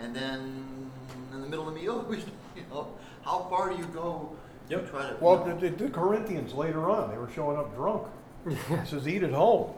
and 0.00 0.14
then 0.14 0.90
in 1.32 1.40
the 1.40 1.46
middle 1.46 1.68
of 1.68 1.74
the 1.74 1.80
meal, 1.80 2.04
we, 2.08 2.18
you 2.18 2.64
know, 2.70 2.88
how 3.24 3.46
far 3.50 3.70
do 3.70 3.76
you 3.76 3.84
go 3.86 4.32
Yep. 4.68 4.90
Try 4.90 5.08
to- 5.10 5.16
Well, 5.20 5.44
the, 5.44 5.68
the 5.70 5.90
Corinthians 5.90 6.54
later 6.54 6.88
on, 6.88 7.10
they 7.10 7.18
were 7.18 7.28
showing 7.34 7.56
up 7.58 7.74
drunk. 7.74 8.06
It 8.46 8.86
says, 8.86 9.06
eat 9.06 9.22
at 9.22 9.32
home, 9.32 9.74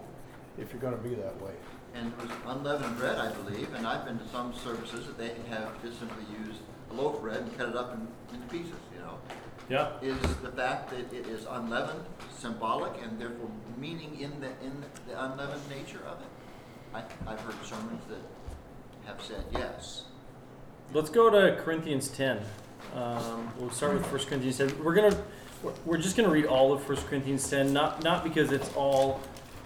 if 0.58 0.72
you're 0.72 0.80
gonna 0.80 0.96
be 0.98 1.14
that 1.16 1.40
way. 1.40 1.52
And 1.94 2.12
it 2.12 2.18
was 2.18 2.30
unleavened 2.46 2.96
bread, 2.98 3.18
I 3.18 3.30
believe, 3.32 3.72
and 3.74 3.86
I've 3.86 4.04
been 4.04 4.18
to 4.18 4.28
some 4.28 4.54
services 4.54 5.06
that 5.06 5.16
they 5.18 5.34
have 5.48 5.80
just 5.82 5.98
simply 5.98 6.24
used 6.44 6.60
a 6.90 6.94
loaf 6.94 7.16
of 7.16 7.22
bread 7.22 7.38
and 7.42 7.56
cut 7.58 7.68
it 7.70 7.76
up 7.76 7.92
in, 7.94 8.06
into 8.34 8.46
pieces, 8.48 8.72
you 8.92 8.93
know. 8.93 8.93
Yeah. 9.68 9.88
Is 10.02 10.20
the 10.42 10.50
fact 10.52 10.90
that 10.90 11.12
it 11.12 11.26
is 11.26 11.46
unleavened 11.48 12.04
symbolic 12.38 12.92
and 13.02 13.18
therefore 13.18 13.48
meaning 13.78 14.20
in 14.20 14.38
the, 14.40 14.48
in 14.64 14.84
the 15.08 15.24
unleavened 15.24 15.62
nature 15.70 16.02
of 16.06 16.18
it? 16.20 16.28
I, 16.94 17.02
I've 17.30 17.40
heard 17.40 17.54
sermons 17.64 18.02
that 18.08 18.20
have 19.06 19.22
said 19.22 19.44
yes. 19.52 20.04
Let's 20.92 21.10
go 21.10 21.30
to 21.30 21.60
Corinthians 21.62 22.08
10. 22.08 22.40
Um, 22.94 23.50
we'll 23.58 23.70
start 23.70 23.94
with 23.94 24.10
1 24.12 24.24
Corinthians 24.26 24.58
10. 24.58 24.84
We're 24.84 24.94
gonna 24.94 25.16
we're- 25.62 25.76
we're 25.86 25.96
just 25.96 26.16
gonna 26.16 26.28
read 26.28 26.44
all 26.44 26.72
of 26.72 26.86
1 26.86 26.98
Corinthians 27.08 27.48
10, 27.48 27.72
not 27.72 28.02
not 28.04 28.22
because 28.22 28.52
it's 28.52 28.70
all. 28.76 29.20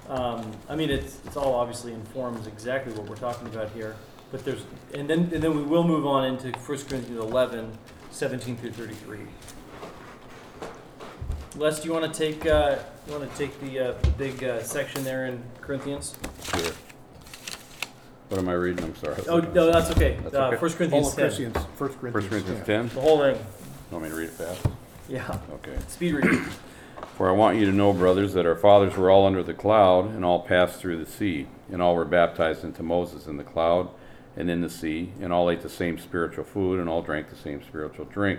Um, 0.08 0.52
I 0.68 0.76
mean, 0.76 0.88
it's 0.90 1.18
it's 1.26 1.36
all 1.36 1.54
obviously 1.54 1.92
informs 1.92 2.46
exactly 2.46 2.92
what 2.94 3.06
we're 3.08 3.16
talking 3.16 3.46
about 3.48 3.70
here. 3.72 3.96
But 4.30 4.44
there's 4.44 4.62
and 4.94 5.10
then 5.10 5.30
and 5.34 5.42
then 5.42 5.56
we 5.56 5.62
will 5.62 5.84
move 5.84 6.06
on 6.06 6.24
into 6.24 6.52
1 6.56 6.62
Corinthians 6.88 7.18
11, 7.18 7.76
17 8.10 8.56
through 8.56 8.70
33. 8.70 9.18
Les, 11.58 11.80
do 11.80 11.88
you 11.88 11.92
want 11.92 12.12
to 12.12 12.16
take 12.16 12.46
uh, 12.46 12.76
you 13.08 13.18
want 13.18 13.28
to 13.28 13.36
take 13.36 13.60
the 13.60 13.80
uh, 13.80 13.92
the 14.02 14.10
big 14.10 14.44
uh, 14.44 14.62
section 14.62 15.02
there 15.02 15.26
in 15.26 15.42
Corinthians? 15.60 16.16
Sure. 16.44 16.72
What 18.28 18.38
am 18.38 18.48
I 18.48 18.52
reading? 18.52 18.84
I'm 18.84 18.94
sorry. 18.94 19.16
Oh 19.28 19.40
no, 19.40 19.66
that's 19.66 19.90
okay. 19.90 20.16
That's 20.22 20.36
uh, 20.36 20.46
okay. 20.48 20.56
1 20.56 20.70
All 20.70 20.76
Corinthians 20.76 21.08
of 21.08 21.16
10. 21.16 21.24
Corinthians, 21.24 21.56
First 21.56 21.94
First 21.94 21.98
Corinthians 21.98 22.28
Corinthians 22.28 22.66
10. 22.66 22.88
ten? 22.88 22.94
The 22.94 23.00
whole 23.00 23.18
thing. 23.18 23.34
You 23.34 23.42
want 23.90 24.04
me 24.04 24.10
to 24.10 24.16
read 24.16 24.28
it 24.28 24.30
fast? 24.30 24.66
Yeah. 25.08 25.38
Okay. 25.54 25.76
Speed 25.88 26.14
reading. 26.14 26.44
For 27.16 27.28
I 27.28 27.32
want 27.32 27.58
you 27.58 27.64
to 27.64 27.72
know, 27.72 27.92
brothers, 27.92 28.34
that 28.34 28.46
our 28.46 28.54
fathers 28.54 28.96
were 28.96 29.10
all 29.10 29.26
under 29.26 29.42
the 29.42 29.54
cloud, 29.54 30.14
and 30.14 30.24
all 30.24 30.40
passed 30.40 30.78
through 30.78 31.04
the 31.04 31.10
sea, 31.10 31.48
and 31.72 31.82
all 31.82 31.96
were 31.96 32.04
baptized 32.04 32.62
into 32.62 32.84
Moses 32.84 33.26
in 33.26 33.36
the 33.36 33.44
cloud 33.44 33.88
and 34.36 34.48
in 34.48 34.60
the 34.60 34.70
sea, 34.70 35.10
and 35.20 35.32
all 35.32 35.50
ate 35.50 35.62
the 35.62 35.68
same 35.68 35.98
spiritual 35.98 36.44
food, 36.44 36.78
and 36.78 36.88
all 36.88 37.02
drank 37.02 37.30
the 37.30 37.36
same 37.36 37.60
spiritual 37.64 38.04
drink. 38.04 38.38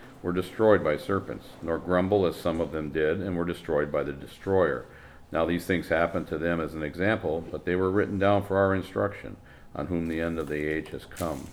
were 0.21 0.33
destroyed 0.33 0.83
by 0.83 0.97
serpents, 0.97 1.47
nor 1.61 1.77
grumble, 1.77 2.25
as 2.25 2.35
some 2.35 2.61
of 2.61 2.71
them 2.71 2.89
did, 2.89 3.19
and 3.21 3.35
were 3.35 3.45
destroyed 3.45 3.91
by 3.91 4.03
the 4.03 4.13
destroyer. 4.13 4.85
Now 5.31 5.45
these 5.45 5.65
things 5.65 5.87
happened 5.87 6.27
to 6.27 6.37
them 6.37 6.59
as 6.59 6.73
an 6.73 6.83
example, 6.83 7.43
but 7.51 7.65
they 7.65 7.75
were 7.75 7.91
written 7.91 8.19
down 8.19 8.43
for 8.43 8.57
our 8.57 8.75
instruction, 8.75 9.37
on 9.73 9.87
whom 9.87 10.07
the 10.07 10.21
end 10.21 10.37
of 10.37 10.47
the 10.47 10.67
age 10.67 10.89
has 10.89 11.05
come. 11.05 11.47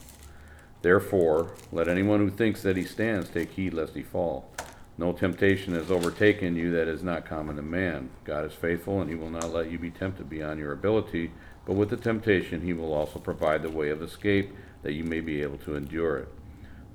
Therefore, 0.82 1.54
let 1.72 1.88
anyone 1.88 2.20
who 2.20 2.30
thinks 2.30 2.62
that 2.62 2.76
he 2.76 2.84
stands 2.84 3.28
take 3.28 3.52
heed 3.52 3.74
lest 3.74 3.94
he 3.94 4.02
fall. 4.02 4.50
No 4.96 5.12
temptation 5.12 5.74
has 5.74 5.92
overtaken 5.92 6.56
you 6.56 6.72
that 6.72 6.88
is 6.88 7.04
not 7.04 7.24
common 7.24 7.56
to 7.56 7.62
man. 7.62 8.10
God 8.24 8.44
is 8.44 8.52
faithful, 8.52 9.00
and 9.00 9.08
he 9.08 9.16
will 9.16 9.30
not 9.30 9.52
let 9.52 9.70
you 9.70 9.78
be 9.78 9.90
tempted 9.90 10.28
beyond 10.28 10.58
your 10.58 10.72
ability, 10.72 11.30
but 11.64 11.74
with 11.74 11.90
the 11.90 11.96
temptation 11.96 12.62
he 12.62 12.72
will 12.72 12.92
also 12.92 13.20
provide 13.20 13.62
the 13.62 13.70
way 13.70 13.90
of 13.90 14.02
escape, 14.02 14.52
that 14.82 14.94
you 14.94 15.04
may 15.04 15.20
be 15.20 15.42
able 15.42 15.58
to 15.58 15.76
endure 15.76 16.18
it. 16.18 16.28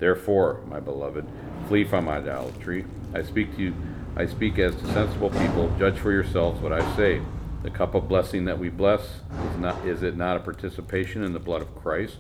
Therefore, 0.03 0.59
my 0.67 0.81
beloved, 0.81 1.25
flee 1.69 1.85
from 1.85 2.09
idolatry. 2.09 2.83
I 3.13 3.23
speak 3.23 3.55
to 3.55 3.61
you, 3.61 3.73
I 4.17 4.25
speak 4.25 4.59
as 4.59 4.75
to 4.75 4.87
sensible 4.87 5.29
people. 5.29 5.73
Judge 5.79 5.97
for 5.97 6.11
yourselves 6.11 6.59
what 6.59 6.73
I 6.73 6.95
say. 6.97 7.21
The 7.61 7.69
cup 7.69 7.95
of 7.95 8.09
blessing 8.09 8.43
that 8.43 8.59
we 8.59 8.67
bless 8.67 8.99
is 9.01 9.59
not 9.59 9.87
is 9.87 10.03
it 10.03 10.17
not 10.17 10.35
a 10.35 10.41
participation 10.41 11.23
in 11.23 11.31
the 11.31 11.39
blood 11.39 11.61
of 11.61 11.73
Christ? 11.81 12.17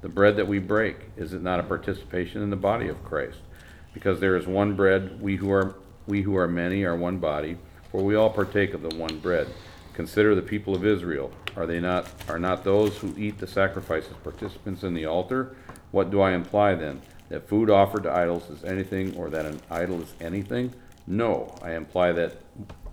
The 0.00 0.08
bread 0.08 0.36
that 0.36 0.48
we 0.48 0.58
break, 0.60 0.96
is 1.18 1.34
it 1.34 1.42
not 1.42 1.60
a 1.60 1.62
participation 1.62 2.40
in 2.40 2.48
the 2.48 2.56
body 2.56 2.88
of 2.88 3.04
Christ? 3.04 3.40
Because 3.92 4.18
there 4.18 4.38
is 4.38 4.46
one 4.46 4.74
bread, 4.74 5.20
we 5.20 5.36
who 5.36 5.52
are 5.52 5.74
we 6.06 6.22
who 6.22 6.38
are 6.38 6.48
many 6.48 6.84
are 6.84 6.96
one 6.96 7.18
body, 7.18 7.58
for 7.92 8.02
we 8.02 8.14
all 8.14 8.30
partake 8.30 8.72
of 8.72 8.80
the 8.80 8.96
one 8.96 9.18
bread. 9.18 9.46
Consider 9.92 10.34
the 10.34 10.40
people 10.40 10.74
of 10.74 10.86
Israel. 10.86 11.30
Are 11.54 11.66
they 11.66 11.80
not 11.80 12.08
are 12.30 12.38
not 12.38 12.64
those 12.64 12.96
who 12.96 13.12
eat 13.18 13.36
the 13.36 13.46
sacrifices 13.46 14.14
participants 14.24 14.82
in 14.84 14.94
the 14.94 15.04
altar? 15.04 15.54
What 15.90 16.10
do 16.10 16.22
I 16.22 16.32
imply 16.32 16.74
then? 16.74 17.02
That 17.28 17.48
food 17.48 17.70
offered 17.70 18.04
to 18.04 18.12
idols 18.12 18.48
is 18.50 18.64
anything 18.64 19.16
or 19.16 19.30
that 19.30 19.46
an 19.46 19.60
idol 19.70 20.02
is 20.02 20.14
anything? 20.20 20.72
No, 21.06 21.54
I 21.62 21.72
imply 21.72 22.12
that 22.12 22.36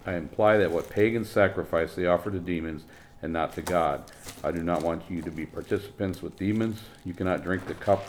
I 0.06 0.15
imply 0.15 0.58
that 0.58 0.72
what 0.72 0.89
pagans 0.89 1.30
sacrifice 1.30 1.96
they 1.96 2.08
offer 2.08 2.30
to 2.30 2.39
demons 2.39 2.84
and 3.22 3.32
not 3.32 3.54
to 3.54 3.62
God. 3.62 4.04
I 4.43 4.52
do 4.52 4.62
not 4.62 4.84
want 4.84 5.04
you 5.10 5.22
to 5.22 5.32
be 5.32 5.46
participants 5.46 6.22
with 6.22 6.38
demons. 6.38 6.82
You 7.06 7.13
cannot 7.13 7.43
drink 7.43 7.67
the 7.67 7.74
cup 7.74 8.06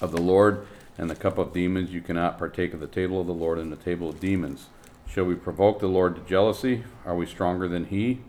of 0.00 0.12
the 0.12 0.20
Lord 0.20 0.66
and 0.96 1.10
the 1.10 1.14
cup 1.14 1.36
of 1.36 1.52
demons. 1.52 1.90
You 1.90 2.00
cannot 2.00 2.38
partake 2.38 2.72
of 2.72 2.80
the 2.80 2.86
table 2.86 3.20
of 3.20 3.26
the 3.26 3.34
Lord 3.34 3.58
and 3.58 3.70
the 3.70 3.76
table 3.76 4.08
of 4.08 4.18
demons. 4.18 4.68
Shall 5.06 5.24
we 5.24 5.34
provoke 5.34 5.80
the 5.80 5.88
Lord 5.88 6.16
to 6.16 6.22
jealousy? 6.22 6.84
Are 7.04 7.14
we 7.14 7.26
stronger 7.26 7.68
than 7.68 7.86
he? 7.86 8.20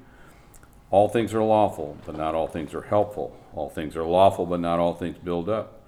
All 0.92 1.08
things 1.08 1.34
are 1.34 1.44
lawful, 1.44 1.98
but 2.06 2.18
not 2.18 2.36
all 2.36 2.48
things 2.48 2.74
are 2.74 2.82
helpful. 2.82 3.38
All 3.54 3.70
things 3.70 3.96
are 3.96 4.04
lawful, 4.04 4.46
but 4.46 4.60
not 4.60 4.80
all 4.80 4.96
things 4.96 5.18
build 5.18 5.48
up. 5.48 5.79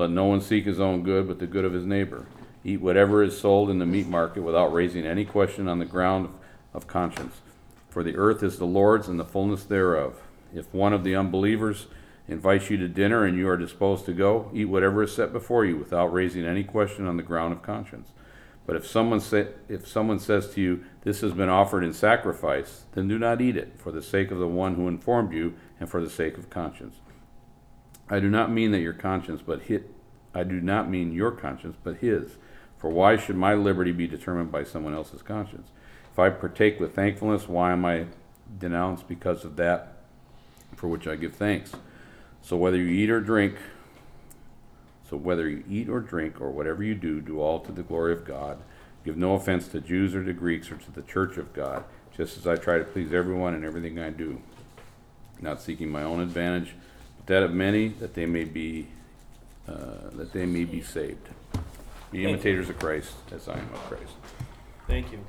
Let 0.00 0.08
no 0.08 0.24
one 0.24 0.40
seek 0.40 0.64
his 0.64 0.80
own 0.80 1.02
good, 1.02 1.28
but 1.28 1.40
the 1.40 1.46
good 1.46 1.66
of 1.66 1.74
his 1.74 1.84
neighbor. 1.84 2.24
Eat 2.64 2.80
whatever 2.80 3.22
is 3.22 3.38
sold 3.38 3.68
in 3.68 3.80
the 3.80 3.84
meat 3.84 4.06
market 4.06 4.40
without 4.40 4.72
raising 4.72 5.04
any 5.04 5.26
question 5.26 5.68
on 5.68 5.78
the 5.78 5.84
ground 5.84 6.30
of 6.72 6.86
conscience. 6.86 7.42
For 7.90 8.02
the 8.02 8.16
earth 8.16 8.42
is 8.42 8.56
the 8.56 8.64
Lord's 8.64 9.08
and 9.08 9.20
the 9.20 9.26
fullness 9.26 9.62
thereof. 9.62 10.22
If 10.54 10.72
one 10.72 10.94
of 10.94 11.04
the 11.04 11.14
unbelievers 11.14 11.86
invites 12.26 12.70
you 12.70 12.78
to 12.78 12.88
dinner 12.88 13.26
and 13.26 13.36
you 13.36 13.46
are 13.46 13.58
disposed 13.58 14.06
to 14.06 14.14
go, 14.14 14.50
eat 14.54 14.70
whatever 14.70 15.02
is 15.02 15.14
set 15.14 15.34
before 15.34 15.66
you 15.66 15.76
without 15.76 16.14
raising 16.14 16.46
any 16.46 16.64
question 16.64 17.06
on 17.06 17.18
the 17.18 17.22
ground 17.22 17.52
of 17.52 17.60
conscience. 17.60 18.08
But 18.66 18.76
if 18.76 18.86
someone 18.86 19.20
say, 19.20 19.48
if 19.68 19.86
someone 19.86 20.18
says 20.18 20.48
to 20.54 20.62
you, 20.62 20.80
"This 21.02 21.20
has 21.20 21.34
been 21.34 21.50
offered 21.50 21.84
in 21.84 21.92
sacrifice," 21.92 22.84
then 22.92 23.06
do 23.06 23.18
not 23.18 23.42
eat 23.42 23.58
it, 23.58 23.74
for 23.76 23.92
the 23.92 24.00
sake 24.00 24.30
of 24.30 24.38
the 24.38 24.48
one 24.48 24.76
who 24.76 24.88
informed 24.88 25.34
you, 25.34 25.52
and 25.78 25.90
for 25.90 26.00
the 26.00 26.08
sake 26.08 26.38
of 26.38 26.48
conscience. 26.48 27.00
I 28.10 28.18
do 28.18 28.28
not 28.28 28.50
mean 28.50 28.72
that 28.72 28.80
your 28.80 28.92
conscience, 28.92 29.40
but 29.40 29.62
hit. 29.62 29.90
I 30.34 30.42
do 30.42 30.60
not 30.60 30.90
mean 30.90 31.12
your 31.12 31.30
conscience, 31.30 31.76
but 31.82 31.98
his. 31.98 32.32
For 32.76 32.90
why 32.90 33.16
should 33.16 33.36
my 33.36 33.54
liberty 33.54 33.92
be 33.92 34.06
determined 34.06 34.50
by 34.50 34.64
someone 34.64 34.94
else's 34.94 35.22
conscience? 35.22 35.70
If 36.12 36.18
I 36.18 36.30
partake 36.30 36.80
with 36.80 36.94
thankfulness, 36.94 37.48
why 37.48 37.72
am 37.72 37.84
I 37.84 38.06
denounced 38.58 39.06
because 39.06 39.44
of 39.44 39.56
that 39.56 39.98
for 40.74 40.88
which 40.88 41.06
I 41.06 41.14
give 41.14 41.34
thanks? 41.34 41.72
So 42.42 42.56
whether 42.56 42.76
you 42.76 42.88
eat 42.88 43.10
or 43.10 43.20
drink, 43.20 43.56
so 45.08 45.16
whether 45.16 45.48
you 45.48 45.62
eat 45.68 45.88
or 45.88 46.00
drink 46.00 46.40
or 46.40 46.50
whatever 46.50 46.82
you 46.82 46.94
do, 46.94 47.20
do 47.20 47.40
all 47.40 47.60
to 47.60 47.72
the 47.72 47.82
glory 47.82 48.12
of 48.12 48.24
God. 48.24 48.58
Give 49.04 49.16
no 49.16 49.34
offense 49.34 49.68
to 49.68 49.80
Jews 49.80 50.14
or 50.14 50.24
to 50.24 50.32
Greeks 50.32 50.70
or 50.70 50.76
to 50.76 50.92
the 50.92 51.02
church 51.02 51.36
of 51.36 51.52
God, 51.52 51.84
just 52.16 52.36
as 52.36 52.46
I 52.46 52.56
try 52.56 52.78
to 52.78 52.84
please 52.84 53.12
everyone 53.12 53.54
in 53.54 53.64
everything 53.64 53.98
I 53.98 54.10
do, 54.10 54.40
not 55.40 55.60
seeking 55.60 55.90
my 55.90 56.02
own 56.02 56.20
advantage, 56.20 56.74
that 57.30 57.44
of 57.44 57.54
many, 57.54 57.88
that 57.88 58.14
they 58.14 58.26
may 58.26 58.42
be 58.42 58.88
uh, 59.68 60.10
that 60.14 60.32
they 60.32 60.44
may 60.44 60.64
be 60.64 60.82
saved. 60.82 61.28
Be 62.10 62.24
imitators 62.24 62.68
of 62.68 62.78
Christ, 62.80 63.12
as 63.30 63.48
I 63.48 63.52
am 63.52 63.72
of 63.72 63.80
Christ. 63.86 64.14
Thank 64.88 65.12
you. 65.12 65.20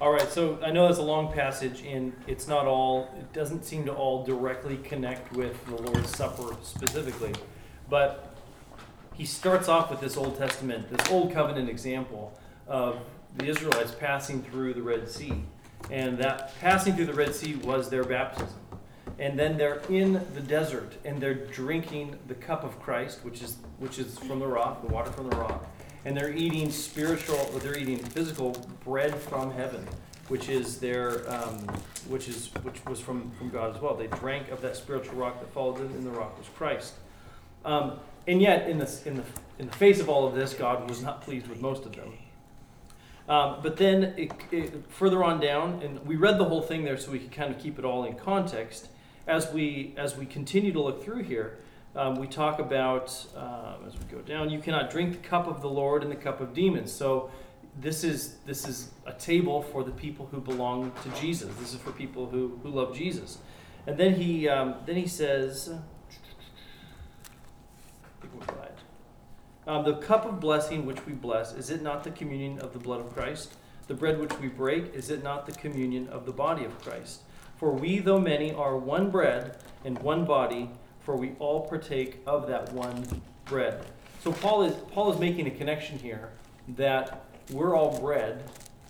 All 0.00 0.10
right, 0.10 0.28
so 0.30 0.58
I 0.64 0.70
know 0.70 0.86
that's 0.88 0.98
a 0.98 1.02
long 1.02 1.30
passage, 1.30 1.82
and 1.82 2.14
it's 2.26 2.48
not 2.48 2.66
all, 2.66 3.14
it 3.18 3.34
doesn't 3.34 3.66
seem 3.66 3.84
to 3.84 3.92
all 3.92 4.24
directly 4.24 4.78
connect 4.78 5.30
with 5.36 5.62
the 5.66 5.76
Lord's 5.76 6.16
Supper 6.16 6.56
specifically. 6.62 7.34
But 7.90 8.34
he 9.12 9.26
starts 9.26 9.68
off 9.68 9.90
with 9.90 10.00
this 10.00 10.16
Old 10.16 10.38
Testament, 10.38 10.88
this 10.88 11.10
Old 11.10 11.34
Covenant 11.34 11.68
example 11.68 12.32
of 12.66 12.98
the 13.36 13.44
Israelites 13.44 13.92
passing 13.92 14.42
through 14.42 14.72
the 14.72 14.82
Red 14.82 15.06
Sea. 15.06 15.44
And 15.90 16.16
that 16.16 16.58
passing 16.62 16.96
through 16.96 17.06
the 17.06 17.14
Red 17.14 17.34
Sea 17.34 17.56
was 17.56 17.90
their 17.90 18.04
baptism. 18.04 18.61
And 19.18 19.38
then 19.38 19.56
they're 19.56 19.82
in 19.88 20.14
the 20.34 20.40
desert 20.40 20.94
and 21.04 21.20
they're 21.20 21.34
drinking 21.34 22.18
the 22.28 22.34
cup 22.34 22.64
of 22.64 22.80
Christ, 22.80 23.24
which 23.24 23.42
is 23.42 23.56
which 23.78 23.98
is 23.98 24.18
from 24.18 24.38
the 24.38 24.46
rock, 24.46 24.86
the 24.86 24.92
water 24.92 25.10
from 25.10 25.28
the 25.28 25.36
rock. 25.36 25.66
And 26.04 26.16
they're 26.16 26.32
eating 26.32 26.70
spiritual, 26.70 27.36
they're 27.60 27.78
eating 27.78 27.98
physical 27.98 28.56
bread 28.84 29.14
from 29.14 29.52
heaven, 29.52 29.86
which 30.28 30.48
is 30.48 30.78
their, 30.78 31.30
um, 31.30 31.58
which 32.08 32.28
is 32.28 32.48
which 32.62 32.84
was 32.86 33.00
from 33.00 33.30
from 33.32 33.50
God 33.50 33.74
as 33.74 33.80
well. 33.80 33.94
They 33.94 34.08
drank 34.08 34.50
of 34.50 34.60
that 34.62 34.76
spiritual 34.76 35.16
rock 35.16 35.40
that 35.40 35.52
followed 35.52 35.78
them, 35.78 35.92
and 35.94 36.04
the 36.04 36.10
rock 36.10 36.36
was 36.38 36.48
Christ. 36.56 36.94
Um, 37.64 38.00
and 38.26 38.40
yet, 38.40 38.68
in 38.68 38.78
the 38.78 39.00
in 39.04 39.16
the 39.16 39.24
in 39.58 39.66
the 39.66 39.76
face 39.76 40.00
of 40.00 40.08
all 40.08 40.26
of 40.26 40.34
this, 40.34 40.54
God 40.54 40.88
was 40.88 41.02
not 41.02 41.22
pleased 41.22 41.46
with 41.46 41.60
most 41.60 41.84
of 41.84 41.94
them. 41.94 42.12
Um, 43.28 43.60
but 43.62 43.76
then 43.76 44.14
it, 44.16 44.32
it, 44.50 44.90
further 44.90 45.22
on 45.22 45.40
down, 45.40 45.80
and 45.82 46.04
we 46.04 46.16
read 46.16 46.38
the 46.38 46.44
whole 46.44 46.62
thing 46.62 46.84
there, 46.84 46.98
so 46.98 47.12
we 47.12 47.20
could 47.20 47.30
kind 47.30 47.54
of 47.54 47.60
keep 47.60 47.78
it 47.78 47.84
all 47.84 48.04
in 48.04 48.14
context. 48.14 48.88
As 49.26 49.52
we 49.52 49.94
as 49.96 50.16
we 50.16 50.26
continue 50.26 50.72
to 50.72 50.82
look 50.82 51.04
through 51.04 51.22
here, 51.22 51.58
um, 51.94 52.16
we 52.16 52.26
talk 52.26 52.58
about 52.58 53.26
um, 53.36 53.86
as 53.86 53.94
we 53.94 54.04
go 54.10 54.20
down. 54.22 54.50
You 54.50 54.58
cannot 54.58 54.90
drink 54.90 55.12
the 55.12 55.28
cup 55.28 55.46
of 55.46 55.60
the 55.60 55.70
Lord 55.70 56.02
and 56.02 56.10
the 56.10 56.16
cup 56.16 56.40
of 56.40 56.54
demons. 56.54 56.90
So 56.90 57.30
this 57.78 58.04
is 58.04 58.36
this 58.46 58.66
is 58.66 58.90
a 59.06 59.12
table 59.12 59.62
for 59.62 59.84
the 59.84 59.92
people 59.92 60.26
who 60.30 60.40
belong 60.40 60.92
to 61.02 61.20
Jesus. 61.20 61.54
This 61.60 61.72
is 61.72 61.80
for 61.80 61.92
people 61.92 62.26
who, 62.26 62.58
who 62.62 62.70
love 62.70 62.96
Jesus. 62.96 63.38
And 63.86 63.96
then 63.96 64.14
he 64.14 64.48
um, 64.48 64.76
then 64.86 64.96
he 64.96 65.06
says, 65.06 65.72
um, 69.66 69.84
the 69.84 69.94
cup 69.94 70.24
of 70.24 70.40
blessing 70.40 70.84
which 70.86 71.04
we 71.06 71.12
bless 71.12 71.52
is 71.52 71.70
it 71.70 71.82
not 71.82 72.02
the 72.02 72.10
communion 72.10 72.58
of 72.58 72.72
the 72.72 72.78
blood 72.78 73.00
of 73.00 73.14
Christ? 73.14 73.54
The 73.86 73.94
bread 73.94 74.18
which 74.18 74.36
we 74.38 74.48
break 74.48 74.94
is 74.94 75.10
it 75.10 75.22
not 75.22 75.46
the 75.46 75.52
communion 75.52 76.08
of 76.08 76.26
the 76.26 76.32
body 76.32 76.64
of 76.64 76.78
Christ? 76.80 77.20
For 77.62 77.70
we, 77.70 78.00
though 78.00 78.18
many, 78.18 78.52
are 78.52 78.76
one 78.76 79.08
bread 79.08 79.56
and 79.84 79.96
one 80.00 80.24
body, 80.24 80.68
for 80.98 81.14
we 81.14 81.36
all 81.38 81.60
partake 81.60 82.18
of 82.26 82.48
that 82.48 82.72
one 82.72 83.06
bread. 83.44 83.86
So 84.24 84.32
Paul 84.32 84.64
is 84.64 84.74
Paul 84.90 85.12
is 85.12 85.20
making 85.20 85.46
a 85.46 85.50
connection 85.52 85.96
here 85.96 86.30
that 86.70 87.24
we're 87.52 87.76
all 87.76 88.00
bread, 88.00 88.42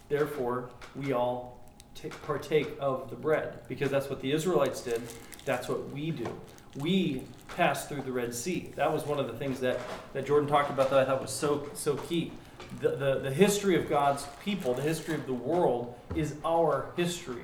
therefore 0.09 0.70
we 0.97 1.12
all 1.12 1.61
t- 1.95 2.09
partake 2.23 2.75
of 2.81 3.11
the 3.11 3.14
bread 3.14 3.59
because 3.68 3.91
that's 3.91 4.09
what 4.09 4.23
the 4.23 4.33
Israelites 4.33 4.81
did. 4.81 5.03
That's 5.45 5.68
what 5.68 5.91
we 5.91 6.11
do. 6.11 6.35
We 6.77 7.25
pass 7.55 7.87
through 7.87 8.01
the 8.01 8.12
Red 8.12 8.35
Sea. 8.35 8.73
That 8.77 8.91
was 8.91 9.05
one 9.05 9.18
of 9.20 9.27
the 9.27 9.35
things 9.35 9.61
that, 9.61 9.81
that 10.14 10.25
Jordan 10.25 10.49
talked 10.49 10.70
about 10.70 10.89
that 10.89 10.99
I 10.99 11.05
thought 11.05 11.20
was 11.20 11.31
so 11.31 11.68
so 11.75 11.97
key. 11.97 12.33
The, 12.81 12.97
the, 12.97 13.18
the 13.18 13.35
history 13.35 13.77
of 13.77 13.91
God's 13.91 14.27
people, 14.43 14.73
the 14.73 14.81
history 14.81 15.14
of 15.14 15.27
the 15.27 15.35
world, 15.35 15.95
is 16.14 16.37
our 16.43 16.87
history. 16.97 17.43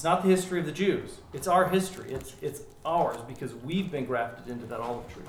It's 0.00 0.04
not 0.06 0.22
the 0.22 0.30
history 0.30 0.58
of 0.60 0.64
the 0.64 0.72
Jews. 0.72 1.18
It's 1.34 1.46
our 1.46 1.68
history. 1.68 2.10
It's, 2.10 2.34
it's 2.40 2.62
ours 2.86 3.18
because 3.28 3.54
we've 3.54 3.92
been 3.92 4.06
grafted 4.06 4.50
into 4.50 4.64
that 4.64 4.80
olive 4.80 5.06
tree. 5.12 5.26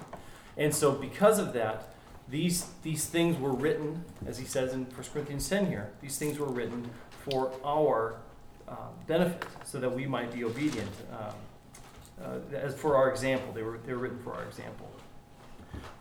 And 0.55 0.73
so, 0.73 0.93
because 0.93 1.39
of 1.39 1.51
that, 1.51 1.89
these, 2.29 2.67
these 2.81 3.05
things 3.05 3.37
were 3.37 3.51
written, 3.51 4.05
as 4.25 4.37
he 4.37 4.45
says 4.45 4.71
in 4.71 4.85
1 4.85 4.93
Corinthians 5.11 5.49
10 5.49 5.65
here, 5.65 5.91
these 5.99 6.17
things 6.17 6.39
were 6.39 6.47
written 6.47 6.89
for 7.25 7.51
our 7.65 8.15
uh, 8.65 8.75
benefit 9.07 9.45
so 9.65 9.77
that 9.77 9.93
we 9.93 10.05
might 10.05 10.31
be 10.31 10.45
obedient. 10.45 10.89
Um, 11.11 11.33
uh, 12.23 12.55
as 12.55 12.73
for 12.73 12.95
our 12.95 13.11
example, 13.11 13.51
they 13.51 13.63
were, 13.63 13.77
they 13.85 13.91
were 13.91 13.99
written 13.99 14.19
for 14.19 14.33
our 14.33 14.45
example. 14.45 14.89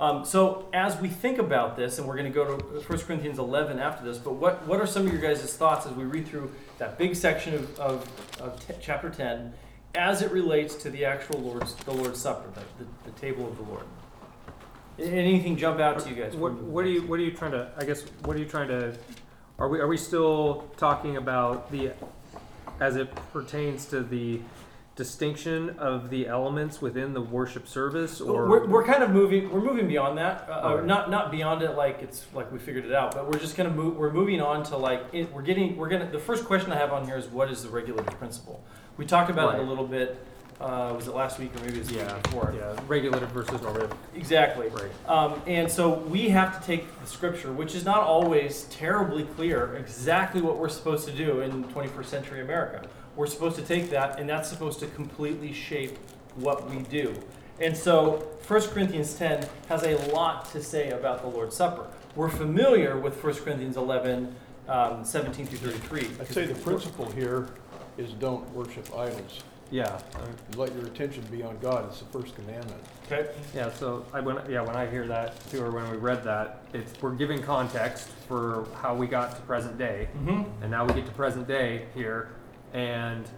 Um, 0.00 0.24
so 0.24 0.68
as 0.72 0.98
we 0.98 1.08
think 1.08 1.38
about 1.38 1.76
this, 1.76 1.98
and 1.98 2.08
we're 2.08 2.16
going 2.16 2.32
to 2.32 2.34
go 2.34 2.56
to 2.56 2.64
1 2.80 2.98
Corinthians 3.00 3.38
11 3.38 3.78
after 3.78 4.02
this, 4.02 4.16
but 4.16 4.32
what, 4.32 4.66
what 4.66 4.80
are 4.80 4.86
some 4.86 5.06
of 5.06 5.12
your 5.12 5.20
guys' 5.20 5.42
thoughts 5.54 5.86
as 5.86 5.92
we 5.92 6.04
read 6.04 6.26
through 6.26 6.50
that 6.78 6.96
big 6.96 7.14
section 7.14 7.54
of, 7.54 7.78
of, 7.78 8.40
of 8.40 8.66
t- 8.66 8.74
chapter 8.80 9.10
10 9.10 9.52
as 9.94 10.22
it 10.22 10.30
relates 10.30 10.74
to 10.76 10.90
the 10.90 11.04
actual 11.04 11.40
Lord's, 11.40 11.74
the 11.74 11.92
Lord's 11.92 12.20
Supper, 12.20 12.48
the, 12.54 12.84
the, 12.84 13.10
the 13.10 13.20
table 13.20 13.46
of 13.46 13.56
the 13.56 13.62
Lord? 13.64 13.84
Anything 14.98 15.56
jump 15.56 15.80
out 15.80 15.98
to 16.00 16.08
you 16.08 16.14
guys? 16.14 16.36
What, 16.36 16.54
what 16.54 16.84
are 16.84 16.88
you 16.88 17.02
What 17.02 17.18
are 17.18 17.22
you 17.22 17.30
trying 17.30 17.52
to? 17.52 17.70
I 17.76 17.84
guess 17.84 18.02
what 18.24 18.36
are 18.36 18.38
you 18.38 18.44
trying 18.44 18.68
to? 18.68 18.94
Are 19.58 19.68
we 19.68 19.80
Are 19.80 19.86
we 19.86 19.96
still 19.96 20.68
talking 20.76 21.16
about 21.16 21.70
the, 21.70 21.92
as 22.80 22.96
it 22.96 23.14
pertains 23.32 23.86
to 23.86 24.02
the 24.02 24.40
distinction 25.04 25.70
of 25.78 26.10
the 26.10 26.28
elements 26.28 26.82
within 26.82 27.14
the 27.14 27.22
worship 27.22 27.66
service, 27.66 28.20
or? 28.20 28.46
we're, 28.46 28.66
we're 28.66 28.84
kind 28.84 29.02
of 29.02 29.08
moving 29.10 29.50
we're 29.50 29.62
moving 29.62 29.88
beyond 29.88 30.18
that. 30.18 30.46
Uh, 30.46 30.60
Okay. 30.74 30.86
not 30.86 31.10
not 31.10 31.30
beyond 31.30 31.62
it 31.62 31.70
like 31.74 32.02
it's 32.02 32.26
like 32.34 32.52
we 32.52 32.58
figured 32.58 32.84
it 32.84 32.92
out 32.92 33.14
but 33.14 33.26
we're 33.26 33.38
just 33.38 33.56
gonna 33.56 33.70
move 33.70 33.96
we're 33.96 34.12
moving 34.12 34.42
on 34.42 34.62
to 34.62 34.76
like 34.76 35.02
it, 35.12 35.32
we're 35.32 35.40
getting 35.40 35.74
we're 35.78 35.88
gonna 35.88 36.08
the 36.10 36.18
first 36.18 36.44
question 36.44 36.70
i 36.70 36.76
have 36.76 36.92
on 36.92 37.06
here 37.06 37.16
is 37.16 37.26
what 37.28 37.50
is 37.50 37.62
the 37.62 37.70
regulative 37.70 38.12
principle? 38.18 38.62
We 38.98 39.06
talked 39.06 39.30
about 39.30 39.54
it 39.54 39.60
a 39.60 39.62
little 39.62 39.86
bit 39.86 40.22
uh, 40.60 40.92
was 40.94 41.08
it 41.08 41.14
last 41.14 41.38
week 41.38 41.50
or 41.56 41.60
maybe 41.60 41.76
it 41.76 41.78
was 41.78 41.88
the 41.88 41.94
yeah, 41.94 42.18
before? 42.18 42.52
yeah, 42.54 42.78
regulative 42.86 43.30
versus 43.30 43.62
normative, 43.62 43.94
exactly. 44.14 44.68
Right? 44.68 44.90
um, 45.08 45.40
and 45.46 45.70
so 45.72 45.94
we 46.14 46.28
have 46.28 46.60
to 46.60 46.66
take 46.66 46.84
the 47.00 47.06
scripture 47.06 47.50
which 47.50 47.74
is 47.74 47.84
not 47.86 48.00
always 48.02 48.64
terribly 48.64 49.22
clear 49.36 49.74
exactly 49.76 50.42
what 50.42 50.58
we're 50.58 50.68
supposed 50.68 51.06
to 51.08 51.14
do 51.24 51.40
in 51.40 51.64
21st 51.64 52.04
century 52.04 52.40
america 52.42 52.86
we're 53.20 53.26
supposed 53.26 53.54
to 53.54 53.62
take 53.62 53.90
that 53.90 54.18
and 54.18 54.26
that's 54.26 54.48
supposed 54.48 54.80
to 54.80 54.86
completely 54.86 55.52
shape 55.52 55.98
what 56.36 56.70
we 56.70 56.78
do 56.84 57.14
and 57.60 57.76
so 57.76 58.12
1 58.48 58.62
corinthians 58.68 59.12
10 59.12 59.46
has 59.68 59.82
a 59.82 59.94
lot 60.10 60.50
to 60.50 60.62
say 60.62 60.88
about 60.88 61.20
the 61.20 61.28
lord's 61.28 61.54
supper 61.54 61.86
we're 62.16 62.30
familiar 62.30 62.98
with 62.98 63.22
1 63.22 63.34
corinthians 63.34 63.76
11 63.76 64.34
um, 64.68 65.04
17 65.04 65.44
through 65.44 65.70
33 65.70 66.08
I'd 66.18 66.28
say 66.28 66.46
the 66.46 66.54
principle 66.54 67.10
here 67.10 67.50
is 67.98 68.12
don't 68.14 68.48
worship 68.54 68.88
idols. 68.96 69.40
Yeah, 69.70 70.00
Let 70.56 70.74
your 70.74 70.86
attention 70.86 71.22
be 71.30 71.44
on 71.44 71.56
God. 71.58 71.84
It's 71.88 72.00
the 72.00 72.06
first 72.06 72.34
commandment. 72.34 72.80
okay 73.06 73.30
yeah. 73.54 73.70
So 73.70 74.04
I 74.12 74.18
when 74.18 74.38
yeah 74.50 74.62
when 74.62 74.74
I 74.74 74.90
hear 74.90 75.06
that 75.06 75.48
too, 75.48 75.62
or 75.62 75.70
when 75.70 75.88
we 75.90 75.96
read 75.96 76.24
that, 76.24 76.62
it's 76.72 77.00
we're 77.00 77.14
giving 77.14 77.40
context 77.40 78.08
for 78.26 78.66
how 78.82 78.96
we 78.96 79.06
got 79.06 79.36
to 79.36 79.42
present 79.42 79.78
day, 79.78 80.08
mm-hmm. 80.16 80.62
and 80.62 80.70
now 80.72 80.84
we 80.84 80.92
get 80.94 81.06
to 81.06 81.12
present 81.12 81.46
day 81.46 81.84
here, 81.94 82.30
and 82.72 83.28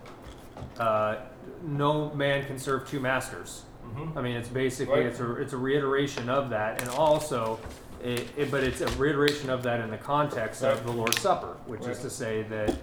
uh, 0.79 1.17
no 1.63 2.13
man 2.15 2.45
can 2.47 2.59
serve 2.59 2.89
two 2.89 3.01
masters. 3.01 3.63
Mm-hmm. 3.87 4.19
I 4.19 4.23
mean, 4.23 4.37
it's 4.37 4.49
basically 4.49 5.01
Right. 5.01 5.07
it's 5.07 5.21
a 5.21 5.35
it's 5.37 5.53
a 5.53 5.57
reiteration 5.57 6.29
of 6.29 6.51
that, 6.51 6.81
and 6.81 6.91
also, 6.91 7.59
it, 8.03 8.27
it, 8.37 8.51
but 8.51 8.63
it's 8.63 8.81
a 8.81 8.87
reiteration 8.99 9.51
of 9.51 9.63
that 9.65 9.81
in 9.81 9.91
the 9.91 9.99
context 9.99 10.63
Right. 10.63 10.73
of 10.73 10.85
the 10.85 10.93
Lord's 10.93 11.21
Supper, 11.21 11.57
which 11.67 11.81
Right. 11.83 11.91
is 11.91 11.99
to 12.01 12.11
say 12.11 12.43
that, 12.45 12.77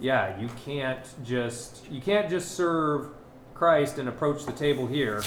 yeah, 0.00 0.38
you 0.40 0.48
can't 0.64 1.04
just 1.24 1.90
you 1.90 2.00
can't 2.00 2.28
just 2.28 2.52
serve 2.52 3.08
Christ 3.54 3.98
and 3.98 4.08
approach 4.08 4.44
the 4.44 4.52
table 4.52 4.86
here 4.86 5.22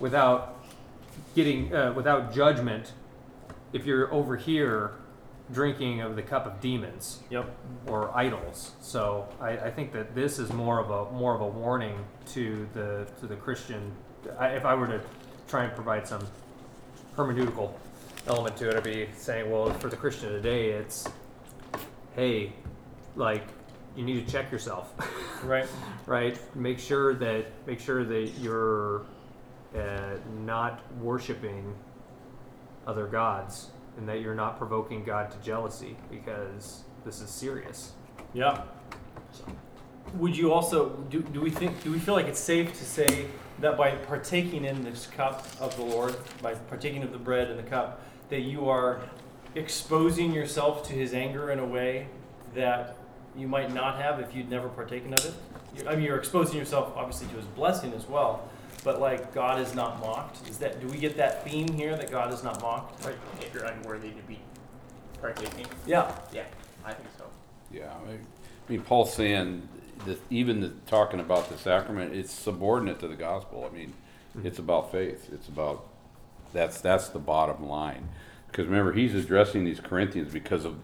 without 0.00 0.64
getting 1.34 1.74
uh, 1.74 1.92
without 1.92 2.32
judgment 2.32 2.92
if 3.72 3.84
you're 3.84 4.12
over 4.12 4.36
here 4.36 4.92
drinking 5.52 6.00
of 6.00 6.16
the 6.16 6.22
cup 6.22 6.46
of 6.46 6.60
demons 6.60 7.20
yep 7.30 7.54
or 7.86 8.16
idols. 8.16 8.72
So 8.80 9.28
I, 9.40 9.50
I 9.50 9.70
think 9.70 9.92
that 9.92 10.14
this 10.14 10.38
is 10.38 10.52
more 10.52 10.80
of 10.80 10.90
a 10.90 11.12
more 11.12 11.34
of 11.34 11.40
a 11.40 11.46
warning 11.46 12.04
to 12.32 12.68
the 12.72 13.06
to 13.20 13.26
the 13.26 13.36
Christian. 13.36 13.92
I, 14.38 14.48
if 14.48 14.64
I 14.64 14.74
were 14.74 14.88
to 14.88 15.00
try 15.48 15.64
and 15.64 15.74
provide 15.74 16.06
some 16.06 16.26
hermeneutical 17.16 17.72
element 18.26 18.56
to 18.56 18.68
it, 18.68 18.76
I'd 18.76 18.82
be 18.82 19.08
saying, 19.16 19.50
well, 19.50 19.72
for 19.74 19.88
the 19.88 19.96
Christian 19.96 20.30
today, 20.30 20.70
it's 20.70 21.08
hey, 22.16 22.52
like 23.14 23.44
you 23.94 24.04
need 24.04 24.26
to 24.26 24.32
check 24.32 24.50
yourself, 24.50 24.92
right 25.44 25.68
right? 26.06 26.38
Make 26.56 26.80
sure 26.80 27.14
that 27.14 27.46
make 27.66 27.78
sure 27.78 28.04
that 28.04 28.32
you're 28.40 29.02
uh, 29.76 30.16
not 30.44 30.82
worshiping 31.00 31.72
other 32.86 33.06
gods 33.06 33.70
and 33.96 34.08
that 34.08 34.20
you're 34.20 34.34
not 34.34 34.58
provoking 34.58 35.04
God 35.04 35.30
to 35.30 35.38
jealousy 35.38 35.96
because 36.10 36.84
this 37.04 37.20
is 37.20 37.30
serious. 37.30 37.92
Yeah. 38.34 38.62
Would 40.14 40.36
you 40.36 40.52
also 40.52 40.90
do? 41.10 41.22
Do 41.22 41.40
we 41.40 41.50
think? 41.50 41.82
Do 41.82 41.90
we 41.90 41.98
feel 41.98 42.14
like 42.14 42.26
it's 42.26 42.40
safe 42.40 42.72
to 42.78 42.84
say 42.84 43.26
that 43.58 43.76
by 43.76 43.90
partaking 43.90 44.64
in 44.64 44.82
this 44.84 45.06
cup 45.06 45.46
of 45.60 45.74
the 45.76 45.82
Lord, 45.82 46.14
by 46.42 46.54
partaking 46.54 47.02
of 47.02 47.12
the 47.12 47.18
bread 47.18 47.50
and 47.50 47.58
the 47.58 47.68
cup, 47.68 48.02
that 48.28 48.40
you 48.40 48.68
are 48.68 49.00
exposing 49.54 50.32
yourself 50.32 50.86
to 50.88 50.92
His 50.92 51.14
anger 51.14 51.50
in 51.50 51.58
a 51.58 51.64
way 51.64 52.06
that 52.54 52.96
you 53.36 53.48
might 53.48 53.72
not 53.72 54.00
have 54.00 54.20
if 54.20 54.34
you'd 54.34 54.50
never 54.50 54.68
partaken 54.68 55.12
of 55.12 55.24
it? 55.24 55.34
I 55.86 55.94
mean, 55.94 56.04
you're 56.04 56.18
exposing 56.18 56.58
yourself 56.58 56.92
obviously 56.96 57.26
to 57.28 57.34
His 57.34 57.46
blessing 57.46 57.92
as 57.94 58.06
well, 58.06 58.48
but 58.86 59.00
like 59.00 59.34
God 59.34 59.60
is 59.60 59.74
not 59.74 60.00
mocked. 60.00 60.48
Is 60.48 60.58
that? 60.58 60.80
Do 60.80 60.86
we 60.86 60.96
get 60.96 61.16
that 61.16 61.44
theme 61.44 61.66
here 61.72 61.96
that 61.96 62.08
God 62.08 62.32
is 62.32 62.44
not 62.44 62.62
mocked? 62.62 63.04
Like, 63.04 63.16
if 63.40 63.52
you're 63.52 63.64
unworthy 63.64 64.10
to 64.10 64.22
be 64.22 64.38
partaking. 65.20 65.66
Yeah. 65.84 66.16
Yeah, 66.32 66.44
I 66.84 66.92
think 66.92 67.08
so. 67.18 67.24
Yeah, 67.72 67.90
I 68.08 68.12
I 68.12 68.18
mean, 68.68 68.82
Paul's 68.82 69.12
saying 69.12 69.68
that 70.06 70.20
even 70.30 70.60
the, 70.60 70.68
talking 70.86 71.18
about 71.18 71.48
the 71.48 71.58
sacrament, 71.58 72.14
it's 72.14 72.32
subordinate 72.32 73.00
to 73.00 73.08
the 73.08 73.16
gospel. 73.16 73.68
I 73.68 73.76
mean, 73.76 73.92
it's 74.44 74.60
about 74.60 74.92
faith. 74.92 75.30
It's 75.32 75.48
about 75.48 75.88
that's 76.52 76.80
that's 76.80 77.08
the 77.08 77.18
bottom 77.18 77.68
line. 77.68 78.08
Because 78.46 78.66
remember, 78.66 78.92
he's 78.92 79.16
addressing 79.16 79.64
these 79.64 79.80
Corinthians 79.80 80.32
because 80.32 80.64
of 80.64 80.76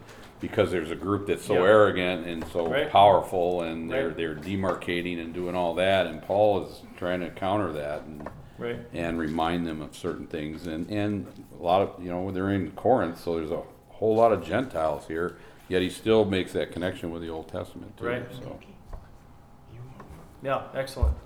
because 0.43 0.73
there's 0.73 0.91
a 0.91 0.97
group 0.97 1.29
that's 1.29 1.45
so 1.45 1.55
Yeah. 1.55 1.71
arrogant 1.71 2.27
and 2.27 2.45
so 2.49 2.67
Right. 2.67 2.91
powerful, 2.91 3.63
and 3.63 3.91
they're 3.91 4.09
Right. 4.09 4.17
they're 4.17 4.35
demarcating 4.35 5.23
and 5.23 5.33
doing 5.33 5.55
all 5.55 5.75
that, 5.77 6.07
and 6.07 6.21
Paul 6.21 6.65
is 6.65 6.83
trying 6.99 7.21
to 7.21 7.31
counter 7.31 7.73
that 7.73 8.03
and 8.03 8.29
Right. 8.59 8.81
and 8.93 9.19
remind 9.19 9.67
them 9.67 9.81
of 9.81 9.97
certain 9.97 10.27
things. 10.27 10.67
And, 10.67 10.91
and 10.91 11.27
a 11.59 11.63
lot 11.63 11.81
of, 11.81 12.03
you 12.05 12.11
know, 12.11 12.31
they're 12.33 12.51
in 12.51 12.73
Corinth, 12.73 13.19
so 13.19 13.37
there's 13.37 13.51
a 13.53 13.63
whole 13.89 14.17
lot 14.17 14.33
of 14.33 14.45
Gentiles 14.45 15.07
here, 15.07 15.37
yet 15.69 15.81
he 15.81 15.89
still 15.89 16.25
makes 16.25 16.53
that 16.53 16.73
connection 16.73 17.13
with 17.13 17.23
the 17.23 17.29
Old 17.31 17.49
Testament 17.49 17.97
too. 17.97 18.07
Right. 18.07 18.25
So, 18.35 18.59
Yeah, 20.43 20.63
excellent. 20.75 21.17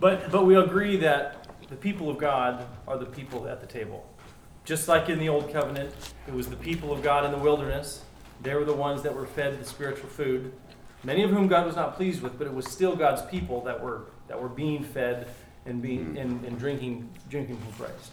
But 0.00 0.32
but 0.32 0.44
we 0.44 0.56
agree 0.56 0.96
that 0.96 1.46
the 1.68 1.76
people 1.76 2.10
of 2.10 2.18
God 2.18 2.66
are 2.88 2.98
the 2.98 3.06
people 3.06 3.46
at 3.46 3.60
the 3.60 3.66
table. 3.68 4.04
Just 4.64 4.88
like 4.88 5.08
in 5.08 5.20
the 5.20 5.28
old 5.28 5.52
covenant, 5.52 5.94
it 6.26 6.34
was 6.34 6.48
the 6.48 6.56
people 6.56 6.92
of 6.92 7.00
God 7.02 7.24
in 7.24 7.30
the 7.30 7.38
wilderness 7.38 8.03
They 8.44 8.54
were 8.54 8.64
the 8.64 8.74
ones 8.74 9.02
that 9.02 9.14
were 9.14 9.26
fed 9.26 9.58
the 9.58 9.64
spiritual 9.64 10.08
food, 10.08 10.52
many 11.02 11.22
of 11.24 11.30
whom 11.30 11.48
God 11.48 11.66
was 11.66 11.74
not 11.74 11.96
pleased 11.96 12.22
with, 12.22 12.38
but 12.38 12.46
it 12.46 12.54
was 12.54 12.70
still 12.70 12.94
God's 12.94 13.22
people 13.22 13.62
that 13.62 13.82
were 13.82 14.04
that 14.28 14.40
were 14.40 14.48
being 14.48 14.84
fed 14.84 15.28
and 15.66 15.82
being 15.82 16.06
mm-hmm. 16.06 16.16
and, 16.18 16.44
and 16.44 16.58
drinking 16.58 17.08
drinking 17.28 17.56
from 17.56 17.72
Christ. 17.72 18.12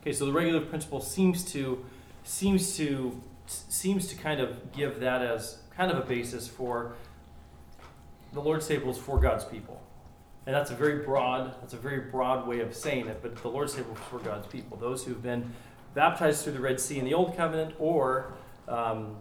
Okay, 0.00 0.12
so 0.12 0.24
the 0.24 0.32
regular 0.32 0.60
principle 0.60 1.00
seems 1.00 1.44
to 1.52 1.84
seems 2.22 2.76
to 2.76 3.20
seems 3.46 4.06
to 4.06 4.16
kind 4.16 4.40
of 4.40 4.72
give 4.72 5.00
that 5.00 5.20
as 5.20 5.58
kind 5.76 5.90
of 5.90 5.98
a 5.98 6.06
basis 6.06 6.48
for 6.48 6.94
the 8.32 8.40
Lord's 8.40 8.66
table 8.66 8.90
is 8.90 8.98
for 8.98 9.18
God's 9.18 9.44
people. 9.44 9.82
And 10.46 10.54
that's 10.54 10.70
a 10.70 10.74
very 10.74 11.04
broad, 11.04 11.54
that's 11.60 11.72
a 11.72 11.78
very 11.78 12.10
broad 12.10 12.46
way 12.46 12.60
of 12.60 12.74
saying 12.74 13.06
it, 13.08 13.20
but 13.22 13.36
the 13.36 13.48
Lord's 13.48 13.74
table 13.74 13.92
is 13.94 14.00
for 14.10 14.18
God's 14.18 14.46
people. 14.46 14.76
Those 14.76 15.04
who've 15.04 15.22
been 15.22 15.52
baptized 15.94 16.44
through 16.44 16.52
the 16.52 16.60
Red 16.60 16.80
Sea 16.80 16.98
in 16.98 17.04
the 17.04 17.14
Old 17.14 17.36
Covenant, 17.36 17.74
or 17.78 18.34
um, 18.68 19.16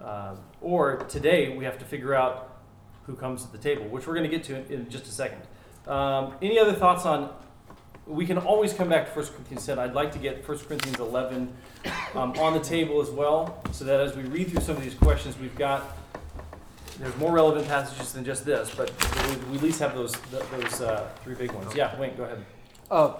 uh, 0.00 0.34
or 0.60 0.96
today 1.08 1.56
we 1.56 1.64
have 1.64 1.78
to 1.78 1.84
figure 1.84 2.14
out 2.14 2.60
who 3.04 3.14
comes 3.14 3.44
to 3.44 3.52
the 3.52 3.58
table, 3.58 3.84
which 3.86 4.06
we're 4.06 4.14
going 4.14 4.28
to 4.28 4.36
get 4.36 4.44
to 4.44 4.56
in, 4.56 4.80
in 4.80 4.90
just 4.90 5.06
a 5.06 5.10
second. 5.10 5.42
Um, 5.86 6.34
any 6.42 6.58
other 6.58 6.72
thoughts 6.72 7.06
on? 7.06 7.32
We 8.06 8.24
can 8.24 8.38
always 8.38 8.72
come 8.72 8.88
back 8.88 9.12
to 9.12 9.18
1 9.18 9.26
Corinthians 9.28 9.66
10. 9.66 9.78
I'd 9.78 9.94
like 9.94 10.12
to 10.12 10.18
get 10.18 10.46
1 10.48 10.58
Corinthians 10.58 10.98
11 11.00 11.52
um, 12.14 12.32
on 12.38 12.52
the 12.52 12.60
table 12.60 13.00
as 13.00 13.10
well, 13.10 13.60
so 13.72 13.84
that 13.84 14.00
as 14.00 14.16
we 14.16 14.22
read 14.24 14.48
through 14.48 14.60
some 14.60 14.76
of 14.76 14.82
these 14.82 14.94
questions, 14.94 15.36
we've 15.38 15.56
got 15.56 15.96
there's 16.98 17.16
more 17.18 17.32
relevant 17.32 17.68
passages 17.68 18.12
than 18.12 18.24
just 18.24 18.44
this, 18.44 18.72
but 18.74 18.90
we, 19.28 19.36
we 19.50 19.56
at 19.58 19.62
least 19.62 19.80
have 19.80 19.94
those 19.94 20.12
those 20.30 20.80
uh, 20.80 21.08
three 21.22 21.34
big 21.34 21.52
ones. 21.52 21.74
Yeah, 21.74 21.98
Wayne, 22.00 22.16
go 22.16 22.24
ahead. 22.24 22.44
Uh, 22.90 23.14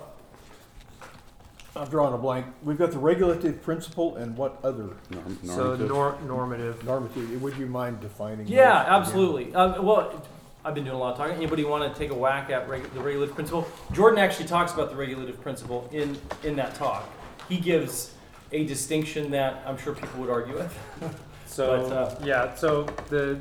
I'm 1.76 1.88
drawing 1.88 2.14
a 2.14 2.18
blank. 2.18 2.46
We've 2.62 2.78
got 2.78 2.90
the 2.90 2.98
regulative 2.98 3.62
principle 3.62 4.16
and 4.16 4.36
what 4.36 4.58
other 4.64 4.90
Norm- 5.10 5.38
So 5.44 5.56
normative. 5.76 5.88
nor- 5.88 6.18
normative. 6.26 6.84
normative? 6.84 7.42
Would 7.42 7.56
you 7.56 7.66
mind 7.66 8.00
defining? 8.00 8.46
Yeah, 8.46 8.72
those 8.72 8.82
again? 8.82 8.92
absolutely. 8.94 9.54
Uh, 9.54 9.82
well, 9.82 10.22
I've 10.64 10.74
been 10.74 10.84
doing 10.84 10.96
a 10.96 10.98
lot 10.98 11.12
of 11.12 11.18
talking. 11.18 11.36
Anybody 11.36 11.64
want 11.64 11.92
to 11.92 11.98
take 11.98 12.10
a 12.10 12.14
whack 12.14 12.50
at 12.50 12.68
regu- 12.68 12.92
the 12.94 13.00
regulative 13.00 13.34
principle? 13.34 13.68
Jordan 13.92 14.18
actually 14.18 14.46
talks 14.46 14.72
about 14.72 14.90
the 14.90 14.96
regulative 14.96 15.40
principle 15.40 15.88
in 15.92 16.16
in 16.42 16.56
that 16.56 16.74
talk. 16.74 17.08
He 17.48 17.58
gives 17.58 18.12
a 18.52 18.64
distinction 18.64 19.30
that 19.32 19.62
I'm 19.66 19.76
sure 19.76 19.94
people 19.94 20.20
would 20.20 20.30
argue 20.30 20.54
with. 20.54 20.76
So 21.48 21.88
But, 21.88 21.92
uh, 21.96 22.14
yeah, 22.24 22.54
so 22.56 22.86
the 23.08 23.38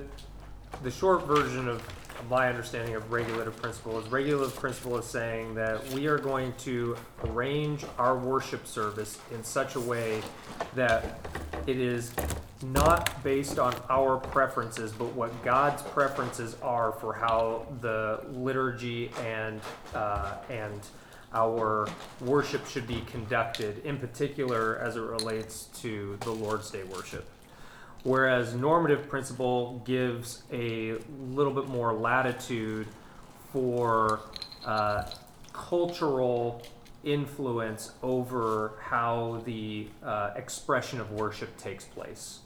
the 0.83 0.91
short 0.91 1.25
version 1.25 1.67
of 1.67 1.81
my 2.29 2.49
understanding 2.49 2.95
of 2.95 3.11
regulative 3.11 3.55
principle 3.57 3.99
is 3.99 4.07
regulative 4.09 4.55
principle 4.55 4.97
is 4.97 5.05
saying 5.05 5.55
that 5.55 5.87
we 5.89 6.07
are 6.07 6.17
going 6.17 6.53
to 6.59 6.95
arrange 7.25 7.85
our 7.97 8.17
worship 8.17 8.65
service 8.65 9.19
in 9.31 9.43
such 9.43 9.75
a 9.75 9.79
way 9.79 10.21
that 10.75 11.19
it 11.67 11.77
is 11.77 12.11
not 12.63 13.23
based 13.23 13.59
on 13.59 13.75
our 13.89 14.17
preferences, 14.17 14.91
but 14.91 15.13
what 15.13 15.43
God's 15.43 15.81
preferences 15.83 16.55
are 16.61 16.91
for 16.93 17.13
how 17.13 17.65
the 17.81 18.21
liturgy 18.31 19.11
and 19.23 19.61
uh, 19.93 20.35
and 20.49 20.81
our 21.33 21.87
worship 22.21 22.65
should 22.65 22.87
be 22.87 23.01
conducted, 23.01 23.83
in 23.85 23.97
particular 23.97 24.77
as 24.77 24.95
it 24.95 25.01
relates 25.01 25.65
to 25.81 26.17
the 26.21 26.31
Lord's 26.31 26.71
Day 26.71 26.83
worship. 26.83 27.27
Whereas 28.05 28.53
normative 28.53 29.09
principle 29.09 29.81
gives 29.83 30.43
a 30.53 30.93
little 31.31 31.51
bit 31.51 31.67
more 31.67 31.91
latitude 31.91 32.87
for 33.51 34.19
uh, 34.63 35.09
cultural 35.53 36.61
influence 37.03 37.93
over 38.03 38.73
how 38.79 39.41
the 39.45 39.87
uh, 40.03 40.33
expression 40.35 41.01
of 41.01 41.13
worship 41.13 41.57
takes 41.57 41.83
place. 41.83 42.41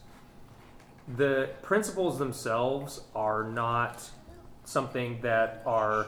The 1.18 1.50
principles 1.62 2.18
themselves 2.20 3.02
are 3.14 3.44
not 3.44 4.10
something 4.64 5.20
that 5.24 5.62
are 5.66 6.08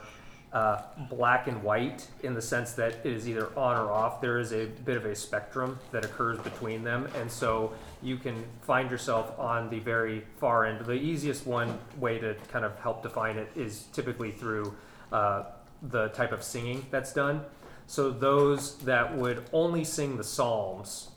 uh, 0.53 0.81
black 1.09 1.47
and 1.47 1.61
white 1.61 2.07
in 2.23 2.35
the 2.35 2.41
sense 2.41 2.71
that 2.73 2.93
it 3.03 3.11
is 3.11 3.27
either 3.27 3.47
on 3.57 3.77
or 3.77 3.91
off. 3.91 4.21
There 4.21 4.39
is 4.39 4.53
a 4.53 4.67
bit 4.67 4.95
of 4.95 5.03
a 5.03 5.15
spectrum 5.15 5.77
that 5.91 6.05
occurs 6.05 6.39
between 6.39 6.85
them, 6.85 7.09
and 7.17 7.29
so 7.29 7.73
you 8.01 8.17
can 8.17 8.43
find 8.61 8.89
yourself 8.89 9.37
on 9.39 9.69
the 9.69 9.79
very 9.79 10.23
far 10.37 10.65
end. 10.65 10.85
The 10.85 10.93
easiest 10.93 11.45
one 11.45 11.77
way 11.97 12.19
to 12.19 12.35
kind 12.51 12.65
of 12.65 12.77
help 12.79 13.03
define 13.03 13.37
it 13.37 13.51
is 13.55 13.85
typically 13.93 14.31
through 14.31 14.75
uh, 15.11 15.43
the 15.81 16.09
type 16.09 16.31
of 16.31 16.43
singing 16.43 16.85
that's 16.91 17.13
done. 17.13 17.43
So 17.87 18.09
those 18.09 18.77
that 18.79 19.17
would 19.17 19.43
only 19.51 19.83
sing 19.83 20.17
the 20.17 20.23
psalms 20.23 21.09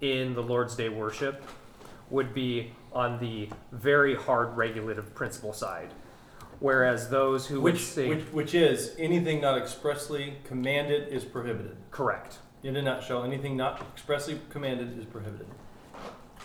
in 0.00 0.34
the 0.34 0.42
Lord's 0.42 0.76
Day 0.76 0.88
worship 0.88 1.42
would 2.10 2.34
be 2.34 2.72
on 2.92 3.18
the 3.18 3.48
very 3.72 4.14
hard 4.14 4.56
regulative 4.56 5.14
principle 5.14 5.52
side. 5.52 5.90
Whereas 6.60 7.08
those 7.08 7.46
who 7.46 7.60
would 7.62 7.78
sing 7.78 8.08
which 8.08 8.24
which 8.32 8.54
is 8.54 8.94
anything 8.98 9.40
not 9.40 9.58
expressly 9.58 10.34
commanded 10.44 11.08
is 11.08 11.24
prohibited. 11.24 11.76
correct. 11.90 12.38
In 12.62 12.76
a 12.76 12.82
nutshell, 12.82 13.24
anything 13.24 13.56
not 13.56 13.80
expressly 13.92 14.40
commanded 14.48 14.98
is 14.98 15.04
prohibited. 15.04 15.46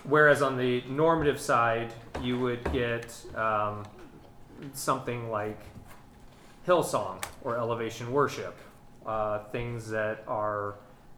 Whereas 0.04 0.42
on 0.42 0.58
the 0.58 0.82
normative 0.88 1.40
side, 1.40 1.94
you 2.22 2.40
would 2.40 2.64
get 2.72 3.16
um, 3.36 3.84
something 4.74 5.30
like 5.30 5.60
Hillsong 6.68 7.24
or 7.44 7.58
Elevation 7.58 8.12
Worship, 8.12 8.58
uh, 9.06 9.40
things 9.46 9.90
that 9.90 10.24
are 10.28 10.76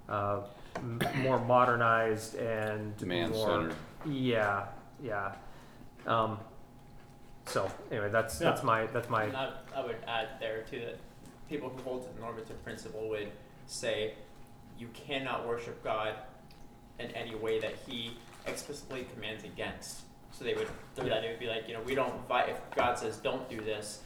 uh, 0.10 0.42
m- 0.78 1.00
more 1.18 1.40
modernized 1.40 2.36
and 2.36 2.96
Demand 2.98 3.34
more, 3.34 3.48
centered. 3.48 3.76
Yeah, 4.06 4.66
yeah. 5.04 5.34
Um, 6.08 6.40
so 7.46 7.70
anyway, 7.92 8.10
that's 8.12 8.40
that's 8.40 8.64
my 8.64 8.88
that's 8.88 9.10
my 9.10 9.26
And 9.26 9.38
I, 9.38 9.54
I 9.76 9.84
would 9.86 9.98
add 10.08 10.30
there 10.40 10.64
too 10.70 10.80
that 10.80 10.98
people 11.50 11.70
who 11.70 11.82
hold 11.84 12.08
to 12.08 12.14
the 12.14 12.22
normative 12.22 12.64
principle 12.64 13.10
would 13.10 13.30
say 13.68 14.14
you 14.80 14.88
cannot 14.94 15.48
worship 15.48 15.84
God 15.84 16.16
in 17.00 17.12
any 17.12 17.36
way 17.36 17.60
that 17.60 17.74
He 17.88 18.18
explicitly 18.48 19.08
commands 19.14 19.44
against. 19.44 20.02
So 20.32 20.44
they 20.46 20.54
would 20.54 20.68
through 20.96 21.10
that 21.10 21.24
it 21.24 21.30
would 21.32 21.40
be 21.40 21.48
like 21.48 21.68
you 21.68 21.74
know 21.74 21.82
we 21.82 21.96
don't 21.96 22.28
vi- 22.28 22.46
if 22.46 22.58
God 22.76 22.98
says 22.98 23.18
don't 23.18 23.48
do 23.50 23.60
this, 23.62 24.02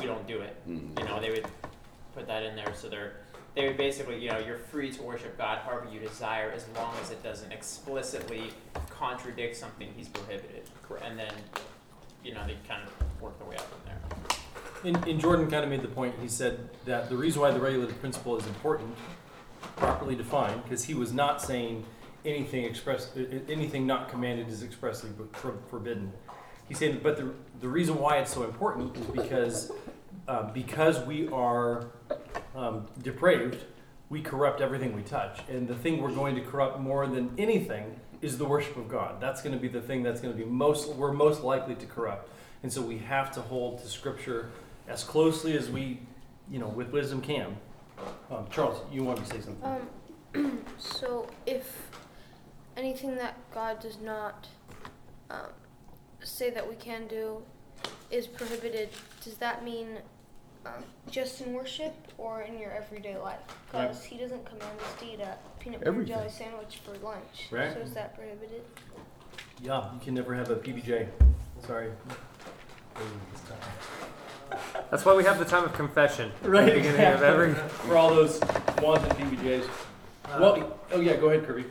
we 0.00 0.06
don't 0.06 0.26
do 0.26 0.40
it. 0.40 0.56
Mhm. 0.68 0.98
You 0.98 1.04
know 1.06 1.20
they 1.20 1.30
would 1.30 1.46
put 2.14 2.26
that 2.26 2.42
in 2.42 2.56
there 2.56 2.74
so 2.74 2.88
they're 2.88 3.12
they 3.54 3.66
would 3.66 3.76
basically 3.76 4.18
you 4.18 4.30
know 4.30 4.38
you're 4.38 4.56
free 4.58 4.90
to 4.92 5.02
worship 5.02 5.36
God 5.38 5.58
however 5.58 5.86
you 5.92 6.00
desire 6.00 6.50
as 6.50 6.66
long 6.76 6.94
as 7.02 7.10
it 7.10 7.22
doesn't 7.22 7.52
explicitly 7.52 8.50
contradict 8.90 9.56
something 9.56 9.92
He's 9.96 10.08
prohibited. 10.08 10.62
And 11.04 11.18
then 11.18 11.32
you 12.24 12.34
know 12.34 12.44
they 12.46 12.56
kind 12.66 12.82
of 12.82 13.22
work 13.22 13.38
their 13.38 13.48
way 13.48 13.56
up 13.56 13.62
from 13.68 13.80
there. 13.84 13.98
And, 14.84 14.96
and 15.08 15.20
Jordan 15.20 15.50
kind 15.50 15.64
of 15.64 15.70
made 15.70 15.82
the 15.82 15.88
point. 15.88 16.14
He 16.22 16.28
said 16.28 16.68
that 16.84 17.08
the 17.08 17.16
reason 17.16 17.42
why 17.42 17.50
the 17.50 17.58
regulative 17.60 17.98
principle 18.00 18.36
is 18.36 18.46
important, 18.46 18.94
properly 19.76 20.14
defined, 20.14 20.62
because 20.62 20.84
he 20.84 20.94
was 20.94 21.12
not 21.12 21.42
saying 21.42 21.84
anything 22.28 22.64
express, 22.64 23.16
uh, 23.16 23.24
anything 23.48 23.86
not 23.86 24.08
commanded 24.08 24.48
is 24.48 24.62
expressly 24.62 25.10
forbidden. 25.68 26.12
He 26.68 26.74
said, 26.74 27.02
but 27.02 27.16
the, 27.16 27.32
the 27.60 27.68
reason 27.68 27.98
why 27.98 28.18
it's 28.18 28.32
so 28.32 28.44
important 28.44 28.96
is 28.96 29.06
because 29.06 29.72
uh, 30.28 30.42
because 30.52 31.00
we 31.06 31.26
are 31.28 31.86
um, 32.54 32.86
depraved, 33.02 33.64
we 34.10 34.20
corrupt 34.20 34.60
everything 34.60 34.94
we 34.94 35.02
touch, 35.02 35.40
and 35.48 35.66
the 35.66 35.74
thing 35.74 36.02
we're 36.02 36.12
going 36.12 36.34
to 36.34 36.42
corrupt 36.42 36.78
more 36.78 37.06
than 37.06 37.32
anything 37.38 37.98
is 38.20 38.36
the 38.36 38.44
worship 38.44 38.76
of 38.76 38.88
God. 38.88 39.20
That's 39.20 39.40
going 39.40 39.54
to 39.54 39.60
be 39.60 39.68
the 39.68 39.80
thing 39.80 40.02
that's 40.02 40.20
going 40.20 40.36
to 40.36 40.38
be 40.38 40.48
most 40.48 40.94
we're 40.94 41.12
most 41.12 41.42
likely 41.42 41.74
to 41.76 41.86
corrupt, 41.86 42.30
and 42.62 42.70
so 42.70 42.82
we 42.82 42.98
have 42.98 43.32
to 43.32 43.40
hold 43.40 43.78
to 43.80 43.88
Scripture 43.88 44.50
as 44.86 45.02
closely 45.02 45.56
as 45.56 45.70
we, 45.70 46.00
you 46.50 46.58
know, 46.58 46.68
with 46.68 46.90
wisdom 46.90 47.22
can. 47.22 47.56
Um, 48.30 48.46
Charles, 48.50 48.80
you 48.92 49.04
wanted 49.04 49.24
to 49.24 49.30
say 49.30 49.40
something? 49.40 49.88
Um, 50.34 50.62
so 50.78 51.26
if 51.46 51.87
anything 52.78 53.16
that 53.16 53.36
God 53.52 53.80
does 53.80 53.98
not 54.00 54.46
um, 55.30 55.50
say 56.22 56.50
that 56.50 56.66
we 56.66 56.76
can 56.76 57.06
do 57.08 57.42
is 58.10 58.26
prohibited, 58.26 58.88
does 59.22 59.34
that 59.38 59.64
mean 59.64 59.98
um, 60.64 60.72
just 61.10 61.40
in 61.40 61.52
worship 61.52 61.94
or 62.16 62.42
in 62.42 62.58
your 62.58 62.70
everyday 62.70 63.16
life? 63.18 63.40
Because 63.70 64.02
He 64.04 64.16
doesn't 64.16 64.44
command 64.46 64.78
us 64.80 65.00
to 65.00 65.06
eat 65.06 65.20
a 65.20 65.36
peanut 65.58 65.80
butter 65.80 65.90
Everything. 65.90 66.14
jelly 66.14 66.30
sandwich 66.30 66.80
for 66.84 66.92
lunch. 67.04 67.48
Right. 67.50 67.72
So 67.74 67.80
is 67.80 67.92
that 67.94 68.14
prohibited? 68.14 68.62
Yeah, 69.62 69.92
you 69.92 70.00
can 70.00 70.14
never 70.14 70.34
have 70.34 70.50
a 70.50 70.56
PBJ. 70.56 71.08
Sorry. 71.66 71.90
That's 74.90 75.04
why 75.04 75.14
we 75.14 75.24
have 75.24 75.38
the 75.38 75.44
time 75.44 75.64
of 75.64 75.72
confession. 75.74 76.32
at 76.42 76.48
Right, 76.48 76.66
the 76.66 76.72
beginning 76.72 77.04
of 77.12 77.22
every. 77.22 77.54
For 77.54 77.96
all 77.96 78.14
those 78.14 78.40
wanted 78.80 79.10
PBJs. 79.10 79.64
Uh, 80.24 80.38
Well, 80.40 80.78
oh 80.92 81.00
yeah, 81.00 81.16
go 81.16 81.28
ahead, 81.28 81.44
Kirby. 81.46 81.64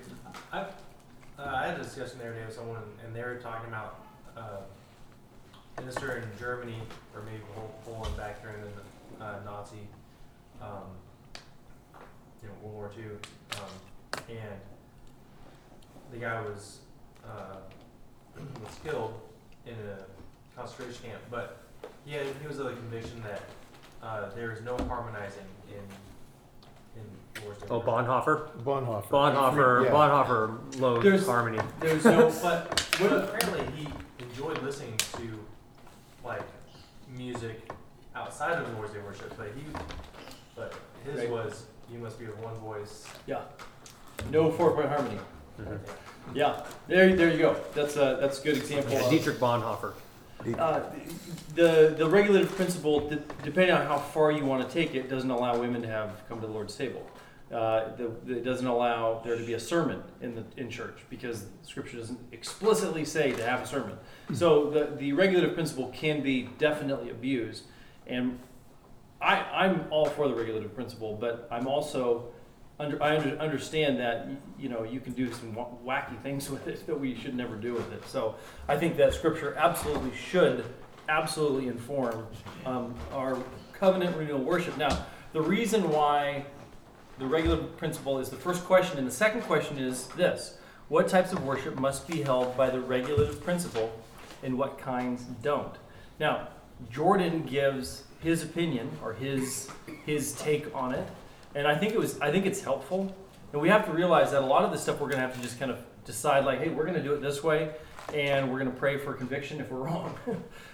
I, 1.47 1.49
uh, 1.49 1.55
I 1.55 1.67
had 1.67 1.79
a 1.79 1.83
discussion 1.83 2.19
the 2.19 2.25
other 2.25 2.33
day 2.33 2.45
with 2.45 2.55
someone, 2.55 2.81
and 3.05 3.15
they 3.15 3.21
were 3.21 3.35
talking 3.35 3.67
about 3.67 3.99
uh, 4.35 4.61
minister 5.79 6.17
in 6.17 6.39
Germany, 6.39 6.79
or 7.15 7.21
maybe 7.21 7.41
Pol- 7.55 7.73
Poland 7.85 8.15
back 8.17 8.41
during 8.41 8.57
the 8.61 9.23
uh, 9.23 9.39
Nazi, 9.45 9.87
um, 10.61 10.83
you 12.41 12.49
know, 12.49 12.53
World 12.61 12.75
War 12.75 12.91
II, 12.97 13.05
um, 13.59 14.21
and 14.29 14.59
the 16.11 16.17
guy 16.17 16.41
was 16.41 16.79
uh, 17.25 17.57
was 18.63 18.75
killed 18.83 19.19
in 19.65 19.73
a 19.73 20.57
concentration 20.57 21.09
camp, 21.09 21.21
but 21.29 21.63
he 22.05 22.13
had, 22.13 22.25
he 22.41 22.47
was 22.47 22.59
of 22.59 22.65
the 22.65 22.73
conviction 22.73 23.21
that 23.23 23.41
uh, 24.01 24.29
there 24.35 24.51
is 24.51 24.61
no 24.61 24.77
harmonizing 24.87 25.45
in 25.69 25.83
in 26.97 27.43
Lord's 27.45 27.63
Oh. 27.69 27.81
Bonhoeffer. 27.81 28.49
Bonhoeffer. 28.63 29.07
Bonhoeffer. 29.09 29.85
Yeah. 29.85 29.91
Bonhoeffer 29.91 30.79
loathed 30.79 31.05
There's- 31.05 31.25
harmony. 31.25 31.59
There's 31.79 32.03
no. 32.05 32.31
But, 32.41 32.87
but 32.99 33.11
apparently 33.11 33.65
he 33.75 33.87
enjoyed 34.23 34.61
listening 34.63 34.95
to 34.97 35.39
like 36.25 36.41
music 37.15 37.71
outside 38.15 38.61
of 38.61 38.73
Lord's 38.75 38.93
Day 38.93 38.99
worship, 39.05 39.33
but 39.37 39.47
he 39.55 39.63
but 40.55 40.73
his 41.05 41.19
Right. 41.19 41.29
was 41.29 41.65
you 41.91 41.99
must 41.99 42.19
be 42.19 42.25
with 42.25 42.37
one 42.39 42.55
voice. 42.55 43.05
Yeah. 43.27 43.41
No 44.31 44.51
four 44.51 44.71
point 44.73 44.89
harmony. 44.89 45.19
Mhm. 45.61 45.79
Yeah. 46.33 46.65
There, 46.87 47.15
there 47.15 47.31
you 47.31 47.37
go. 47.37 47.55
That's 47.73 47.95
a 47.95 48.17
that's 48.19 48.41
a 48.41 48.43
good 48.43 48.57
example. 48.57 48.91
Yeah, 48.93 49.03
of- 49.05 49.09
Dietrich 49.11 49.37
Bonhoeffer. 49.39 49.93
Uh, 50.57 50.81
the 51.55 51.95
the 51.97 52.07
regulative 52.07 52.49
principle, 52.55 53.09
de- 53.09 53.21
depending 53.43 53.75
on 53.75 53.85
how 53.85 53.97
far 53.97 54.31
you 54.31 54.45
want 54.45 54.67
to 54.67 54.73
take 54.73 54.95
it, 54.95 55.09
doesn't 55.09 55.31
allow 55.31 55.57
women 55.59 55.81
to 55.81 55.87
have 55.87 56.21
come 56.29 56.39
to 56.39 56.47
the 56.47 56.53
Lord's 56.53 56.75
table. 56.75 57.05
Uh, 57.51 57.95
the, 57.95 58.37
it 58.37 58.43
doesn't 58.43 58.67
allow 58.67 59.21
there 59.23 59.37
to 59.37 59.43
be 59.45 59.53
a 59.53 59.59
sermon 59.59 60.03
in 60.21 60.35
the 60.35 60.43
in 60.57 60.69
church 60.69 60.99
because 61.09 61.45
Scripture 61.63 61.97
doesn't 61.97 62.19
explicitly 62.31 63.05
say 63.05 63.31
to 63.31 63.43
have 63.43 63.61
a 63.61 63.67
sermon. 63.67 63.97
So 64.33 64.69
the 64.69 64.95
the 64.95 65.13
regulative 65.13 65.53
principle 65.53 65.87
can 65.89 66.21
be 66.21 66.49
definitely 66.57 67.09
abused, 67.09 67.63
and 68.05 68.37
I 69.21 69.35
I'm 69.43 69.85
all 69.89 70.05
for 70.05 70.27
the 70.27 70.35
regulative 70.35 70.75
principle, 70.75 71.17
but 71.19 71.47
I'm 71.51 71.67
also 71.67 72.25
under, 72.79 73.01
I 73.01 73.17
under, 73.17 73.37
understand 73.39 73.99
that 73.99 74.27
you 74.57 74.69
know 74.69 74.83
you 74.83 74.99
can 74.99 75.13
do 75.13 75.31
some 75.33 75.55
wacky 75.85 76.21
things 76.21 76.49
with 76.51 76.67
it 76.67 76.85
that 76.87 76.99
we 76.99 77.15
should 77.15 77.35
never 77.35 77.55
do 77.55 77.73
with 77.73 77.91
it. 77.91 78.07
So 78.07 78.35
I 78.67 78.77
think 78.77 78.97
that 78.97 79.13
Scripture 79.13 79.55
absolutely 79.55 80.15
should 80.15 80.65
absolutely 81.09 81.67
inform 81.69 82.27
um, 82.65 82.93
our 83.13 83.37
covenant 83.73 84.15
renewal 84.17 84.41
worship. 84.41 84.77
Now, 84.77 85.05
the 85.33 85.41
reason 85.41 85.89
why 85.89 86.45
the 87.17 87.25
regular 87.25 87.57
principle 87.57 88.19
is 88.19 88.29
the 88.29 88.35
first 88.35 88.65
question, 88.65 88.97
and 88.97 89.07
the 89.07 89.11
second 89.11 89.41
question 89.41 89.77
is 89.77 90.07
this: 90.09 90.57
What 90.89 91.07
types 91.07 91.31
of 91.31 91.43
worship 91.43 91.79
must 91.79 92.07
be 92.07 92.21
held 92.21 92.55
by 92.55 92.69
the 92.69 92.79
regulative 92.79 93.43
principle, 93.43 93.91
and 94.43 94.57
what 94.57 94.77
kinds 94.77 95.23
don't? 95.41 95.75
Now, 96.19 96.49
Jordan 96.91 97.43
gives 97.43 98.03
his 98.19 98.43
opinion 98.43 98.91
or 99.03 99.13
his 99.13 99.69
his 100.05 100.33
take 100.33 100.73
on 100.75 100.93
it, 100.93 101.07
and 101.57 101.67
I 101.67 101.75
think 101.75 101.93
it 101.93 101.99
was 101.99 102.19
I 102.21 102.31
think 102.31 102.45
it's 102.45 102.61
helpful. 102.61 103.13
And 103.51 103.61
we 103.61 103.69
have 103.69 103.85
to 103.85 103.91
realize 103.91 104.31
that 104.31 104.43
a 104.43 104.45
lot 104.45 104.63
of 104.63 104.71
this 104.71 104.83
stuff 104.83 104.99
we're 104.99 105.07
going 105.07 105.21
to 105.21 105.27
have 105.27 105.35
to 105.35 105.41
just 105.41 105.57
kind 105.57 105.71
of 105.71 105.79
decide, 106.05 106.45
like, 106.45 106.59
hey, 106.59 106.69
we're 106.69 106.83
going 106.83 106.97
to 106.97 107.03
do 107.03 107.13
it 107.13 107.21
this 107.21 107.43
way, 107.43 107.71
and 108.13 108.51
we're 108.51 108.59
going 108.59 108.71
to 108.71 108.77
pray 108.77 108.97
for 108.97 109.13
conviction 109.13 109.59
if 109.59 109.71
we're 109.71 109.79
wrong. 109.87 110.17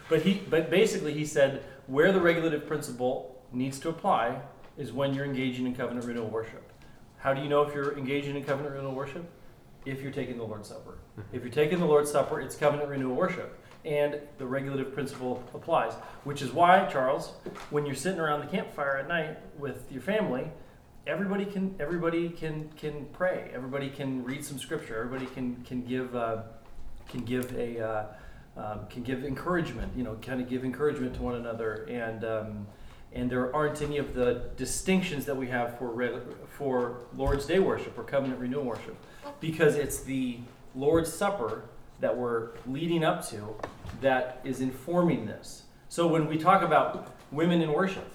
but 0.09 0.21
he, 0.23 0.41
but 0.49 0.69
basically, 0.69 1.13
he 1.13 1.25
said 1.25 1.63
where 1.87 2.11
the 2.11 2.19
regulative 2.19 2.67
principle 2.67 3.41
needs 3.51 3.79
to 3.79 3.89
apply 3.89 4.41
is 4.77 4.91
when 4.91 5.13
you're 5.13 5.25
engaging 5.25 5.65
in 5.65 5.75
covenant 5.75 6.05
renewal 6.05 6.29
worship. 6.29 6.71
How 7.17 7.33
do 7.33 7.41
you 7.41 7.47
know 7.47 7.61
if 7.61 7.73
you're 7.73 7.97
engaging 7.97 8.35
in 8.35 8.43
covenant 8.43 8.75
renewal 8.75 8.95
worship? 8.95 9.23
If 9.85 10.01
you're 10.01 10.11
taking 10.11 10.37
the 10.37 10.43
Lord's 10.43 10.69
Supper. 10.69 10.97
Mm-hmm. 11.19 11.35
If 11.35 11.43
you're 11.43 11.51
taking 11.51 11.79
the 11.79 11.85
Lord's 11.85 12.11
Supper, 12.11 12.41
it's 12.41 12.55
covenant 12.55 12.89
renewal 12.89 13.15
worship. 13.15 13.59
And 13.85 14.19
the 14.37 14.45
regulative 14.45 14.93
principle 14.93 15.43
applies. 15.53 15.93
Which 16.23 16.41
is 16.41 16.51
why, 16.51 16.85
Charles, 16.85 17.33
when 17.69 17.85
you're 17.85 17.95
sitting 17.95 18.19
around 18.19 18.41
the 18.41 18.47
campfire 18.47 18.97
at 18.97 19.07
night 19.07 19.37
with 19.59 19.91
your 19.91 20.01
family, 20.01 20.49
everybody 21.07 21.45
can 21.45 21.75
everybody 21.79 22.29
can 22.29 22.69
can 22.77 23.05
pray. 23.13 23.51
Everybody 23.53 23.89
can 23.89 24.23
read 24.23 24.43
some 24.43 24.57
scripture. 24.57 24.97
Everybody 24.97 25.25
can 25.33 25.63
can 25.63 25.83
give 25.83 26.15
uh, 26.15 26.43
can 27.07 27.21
give 27.21 27.55
a 27.57 27.79
uh, 27.79 28.05
um, 28.57 28.87
can 28.89 29.03
give 29.03 29.23
encouragement. 29.23 29.91
You 29.95 30.03
know, 30.03 30.15
kind 30.21 30.41
of 30.41 30.49
give 30.49 30.63
encouragement 30.63 31.15
to 31.15 31.21
one 31.21 31.35
another, 31.35 31.85
and 31.89 32.23
um, 32.23 32.67
and 33.11 33.29
there 33.29 33.53
aren't 33.55 33.81
any 33.81 33.97
of 33.97 34.13
the 34.13 34.49
distinctions 34.57 35.25
that 35.25 35.35
we 35.35 35.47
have 35.47 35.77
for 35.77 36.21
for 36.57 37.01
Lord's 37.15 37.45
Day 37.45 37.59
worship 37.59 37.97
or 37.97 38.03
covenant 38.03 38.39
renewal 38.39 38.65
worship, 38.65 38.95
because 39.39 39.75
it's 39.75 40.01
the 40.01 40.39
Lord's 40.75 41.11
Supper 41.11 41.65
that 41.99 42.15
we're 42.15 42.49
leading 42.67 43.03
up 43.03 43.25
to 43.29 43.55
that 44.01 44.41
is 44.43 44.59
informing 44.59 45.25
this. 45.25 45.63
So 45.87 46.07
when 46.07 46.27
we 46.27 46.37
talk 46.37 46.63
about 46.63 47.15
women 47.31 47.61
in 47.61 47.71
worship, 47.71 48.11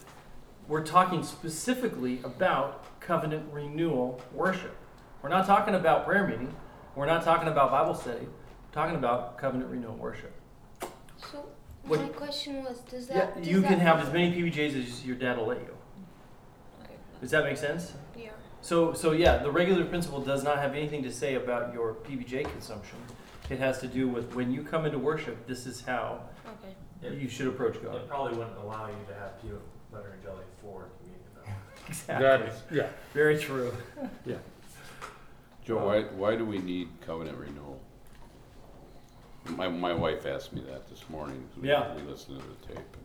we're 0.69 0.85
talking 0.85 1.23
specifically 1.23 2.21
about 2.23 3.01
covenant 3.01 3.45
renewal 3.53 4.21
worship. 4.33 4.77
We're 5.23 5.31
not 5.31 5.47
talking 5.47 5.75
about 5.75 6.05
prayer 6.07 6.27
meeting. 6.27 6.55
We're 6.95 7.07
not 7.07 7.25
talking 7.25 7.49
about 7.49 7.71
Bible 7.71 7.95
study. 7.95 8.27
We're 8.27 8.73
talking 8.73 8.97
about 8.97 9.39
covenant 9.39 9.71
renewal 9.71 9.95
worship. 9.97 10.33
So 11.17 11.47
What- 11.85 12.01
my 12.01 12.09
question 12.09 12.63
was, 12.63 12.81
does 12.81 13.07
that 13.09 13.17
Yeah, 13.17 13.35
does 13.39 13.49
you 13.49 13.61
that, 13.63 13.69
can 13.69 13.79
have 13.81 14.01
as 14.01 14.13
many 14.13 14.31
PBJs 14.33 14.75
as 14.77 15.07
your 15.07 15.17
dad 15.17 15.39
will 15.39 15.47
let 15.47 15.61
you. 15.61 15.75
Does 17.21 17.31
that 17.33 17.45
make 17.45 17.57
sense? 17.57 17.95
Yeah. 18.17 18.31
So, 18.61 18.93
so 18.93 19.13
yeah, 19.13 19.39
the 19.39 19.51
regular 19.51 19.85
principle 19.85 20.21
does 20.21 20.45
not 20.45 20.59
have 20.59 20.75
anything 20.75 21.03
to 21.03 21.11
say 21.13 21.35
about 21.35 21.73
your 21.73 21.95
PBJ 21.95 22.45
consumption. 22.45 22.99
It 23.51 23.59
has 23.59 23.81
to 23.81 23.89
do 23.89 24.09
with 24.09 24.35
when 24.35 24.53
you 24.53 24.63
come 24.63 24.85
into 24.85 24.99
worship, 24.99 25.47
this 25.47 25.67
is 25.67 25.81
how 25.81 26.21
Okay. 27.03 27.15
You 27.17 27.29
should 27.29 27.47
approach 27.47 27.83
God. 27.83 27.95
it 27.95 28.09
probably 28.09 28.37
wouldn't 28.37 28.57
allow 28.59 28.87
you 28.89 28.95
to 29.09 29.15
have 29.15 29.41
peanut 29.41 29.61
butter 29.91 30.11
and 30.11 30.23
jelly 30.23 30.45
for 30.69 30.89
communion 30.99 31.31
though. 31.35 31.51
Exactly. 31.89 32.77
yeah. 32.79 32.89
Very 33.15 33.39
true. 33.39 33.73
Yeah. 34.27 34.37
Joe, 35.65 35.85
why, 35.85 36.03
why 36.03 36.37
do 36.37 36.45
we 36.45 36.59
need 36.59 36.89
covenant 37.07 37.39
renewal? 37.39 37.81
My, 39.57 39.69
my 39.69 39.95
wife 39.95 40.27
asked 40.27 40.53
me 40.53 40.63
that 40.71 40.89
this 40.89 41.03
morning. 41.09 41.47
'cause 41.55 41.63
we- 41.63 41.69
Yeah. 41.69 41.95
We 41.95 42.03
listened 42.03 42.41
to 42.41 42.47
the 42.47 42.75
tape. 42.75 42.97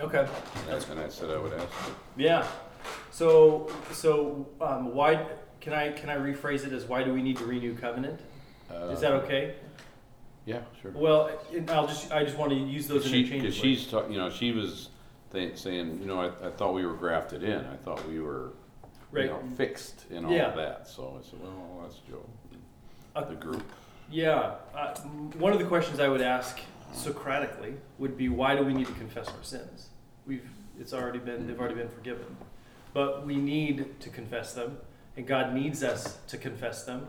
Okay. 0.00 0.18
And 0.68 0.70
I, 0.84 0.90
and 0.90 1.00
I 1.00 1.08
said 1.08 1.30
I 1.30 1.38
would 1.38 1.52
ask 1.52 1.68
her. 1.68 1.92
Yeah. 2.16 2.46
So, 3.12 3.70
so 3.92 4.46
um, 4.60 4.92
why 4.94 5.26
can 5.60 5.72
I 5.72 5.92
can 5.92 6.10
I 6.10 6.16
rephrase 6.16 6.66
it 6.66 6.72
as 6.72 6.84
why 6.86 7.04
do 7.04 7.12
we 7.14 7.22
need 7.22 7.36
to 7.38 7.44
renew 7.46 7.76
covenant? 7.76 8.18
Is 8.90 9.00
that 9.00 9.12
Uh, 9.12 9.16
okay? 9.18 9.54
Yeah, 10.44 10.60
sure. 10.82 10.90
Well, 10.90 11.30
and 11.54 11.70
I'll 11.70 11.86
just 11.86 12.10
I 12.12 12.24
just 12.24 12.36
want 12.36 12.50
to 12.50 12.56
use 12.58 12.88
those 12.88 13.04
She, 13.06 13.20
interchangeably. 13.20 13.50
cause 13.50 13.54
she's, 13.56 13.86
talk- 13.86 14.10
you 14.10 14.18
know, 14.18 14.28
she 14.30 14.50
was 14.52 14.88
th- 15.34 15.58
saying, 15.58 15.98
you 16.00 16.06
know, 16.06 16.20
I, 16.20 16.46
I 16.46 16.50
thought 16.50 16.72
we 16.74 16.86
were 16.86 16.94
grafted 16.94 17.42
in. 17.42 17.58
I 17.66 17.76
thought 17.84 18.06
we 18.08 18.20
were, 18.20 18.52
you 19.12 19.18
Right. 19.20 19.26
know, 19.26 19.40
fixed 19.56 20.06
in 20.10 20.24
all 20.24 20.32
Yeah. 20.32 20.48
of 20.50 20.56
that. 20.56 20.88
So 20.88 21.18
I 21.20 21.22
said, 21.28 21.40
well, 21.42 21.80
that's 21.82 21.98
Joe. 22.08 22.24
Uh, 23.14 23.24
The 23.24 23.34
group. 23.34 23.62
Yeah, 24.10 24.54
uh, 24.74 24.94
m- 25.04 25.30
one 25.38 25.52
of 25.52 25.58
the 25.58 25.64
questions 25.64 25.98
I 26.00 26.08
would 26.08 26.20
ask 26.22 26.60
Socratically 26.92 27.74
would 27.98 28.16
be, 28.16 28.28
why 28.28 28.54
do 28.54 28.64
we 28.64 28.72
need 28.72 28.86
to 28.86 28.92
confess 28.94 29.28
our 29.28 29.42
sins? 29.42 29.88
We've, 30.26 30.48
it's 30.78 30.92
already 30.92 31.18
been, 31.18 31.46
they've 31.46 31.58
already 31.58 31.74
been 31.74 31.88
forgiven, 31.88 32.36
but 32.92 33.26
we 33.26 33.36
need 33.36 34.00
to 34.00 34.10
confess 34.10 34.52
them, 34.54 34.78
and 35.16 35.26
God 35.26 35.52
needs 35.54 35.82
us 35.82 36.18
to 36.28 36.36
confess 36.38 36.84
them. 36.84 37.08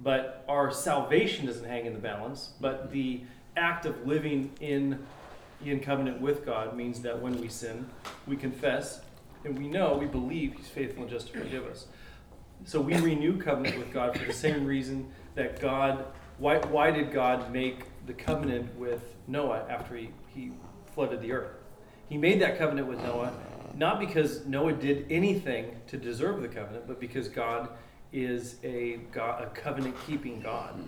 But 0.00 0.44
our 0.48 0.70
salvation 0.70 1.46
doesn't 1.46 1.64
hang 1.68 1.86
in 1.86 1.94
the 1.94 1.98
balance, 2.00 2.50
but 2.60 2.90
the 2.92 3.22
act 3.56 3.86
of 3.86 4.06
living 4.06 4.52
in 4.60 5.04
in 5.72 5.80
covenant 5.80 6.20
with 6.20 6.44
God 6.44 6.76
means 6.76 7.00
that 7.02 7.20
when 7.20 7.40
we 7.40 7.48
sin, 7.48 7.88
we 8.26 8.36
confess, 8.36 9.00
and 9.44 9.58
we 9.58 9.68
know, 9.68 9.96
we 9.96 10.06
believe 10.06 10.54
He's 10.56 10.68
faithful 10.68 11.02
and 11.02 11.10
just 11.10 11.32
to 11.32 11.38
forgive 11.40 11.64
us. 11.66 11.86
So 12.64 12.80
we 12.80 12.96
renew 12.96 13.38
covenant 13.38 13.78
with 13.78 13.92
God 13.92 14.18
for 14.18 14.24
the 14.24 14.32
same 14.32 14.64
reason 14.64 15.10
that 15.34 15.60
God, 15.60 16.06
why, 16.38 16.58
why 16.58 16.90
did 16.90 17.12
God 17.12 17.52
make 17.52 17.84
the 18.06 18.14
covenant 18.14 18.74
with 18.76 19.14
Noah 19.26 19.66
after 19.68 19.96
he, 19.96 20.10
he 20.28 20.52
flooded 20.94 21.20
the 21.20 21.32
earth? 21.32 21.50
He 22.08 22.16
made 22.16 22.40
that 22.40 22.58
covenant 22.58 22.86
with 22.86 23.00
Noah 23.00 23.32
not 23.76 23.98
because 23.98 24.46
Noah 24.46 24.72
did 24.72 25.06
anything 25.10 25.76
to 25.88 25.96
deserve 25.96 26.42
the 26.42 26.48
covenant, 26.48 26.86
but 26.86 27.00
because 27.00 27.28
God 27.28 27.70
is 28.12 28.56
a, 28.62 29.00
God, 29.10 29.42
a 29.42 29.46
covenant 29.50 29.96
keeping 30.06 30.40
God. 30.40 30.82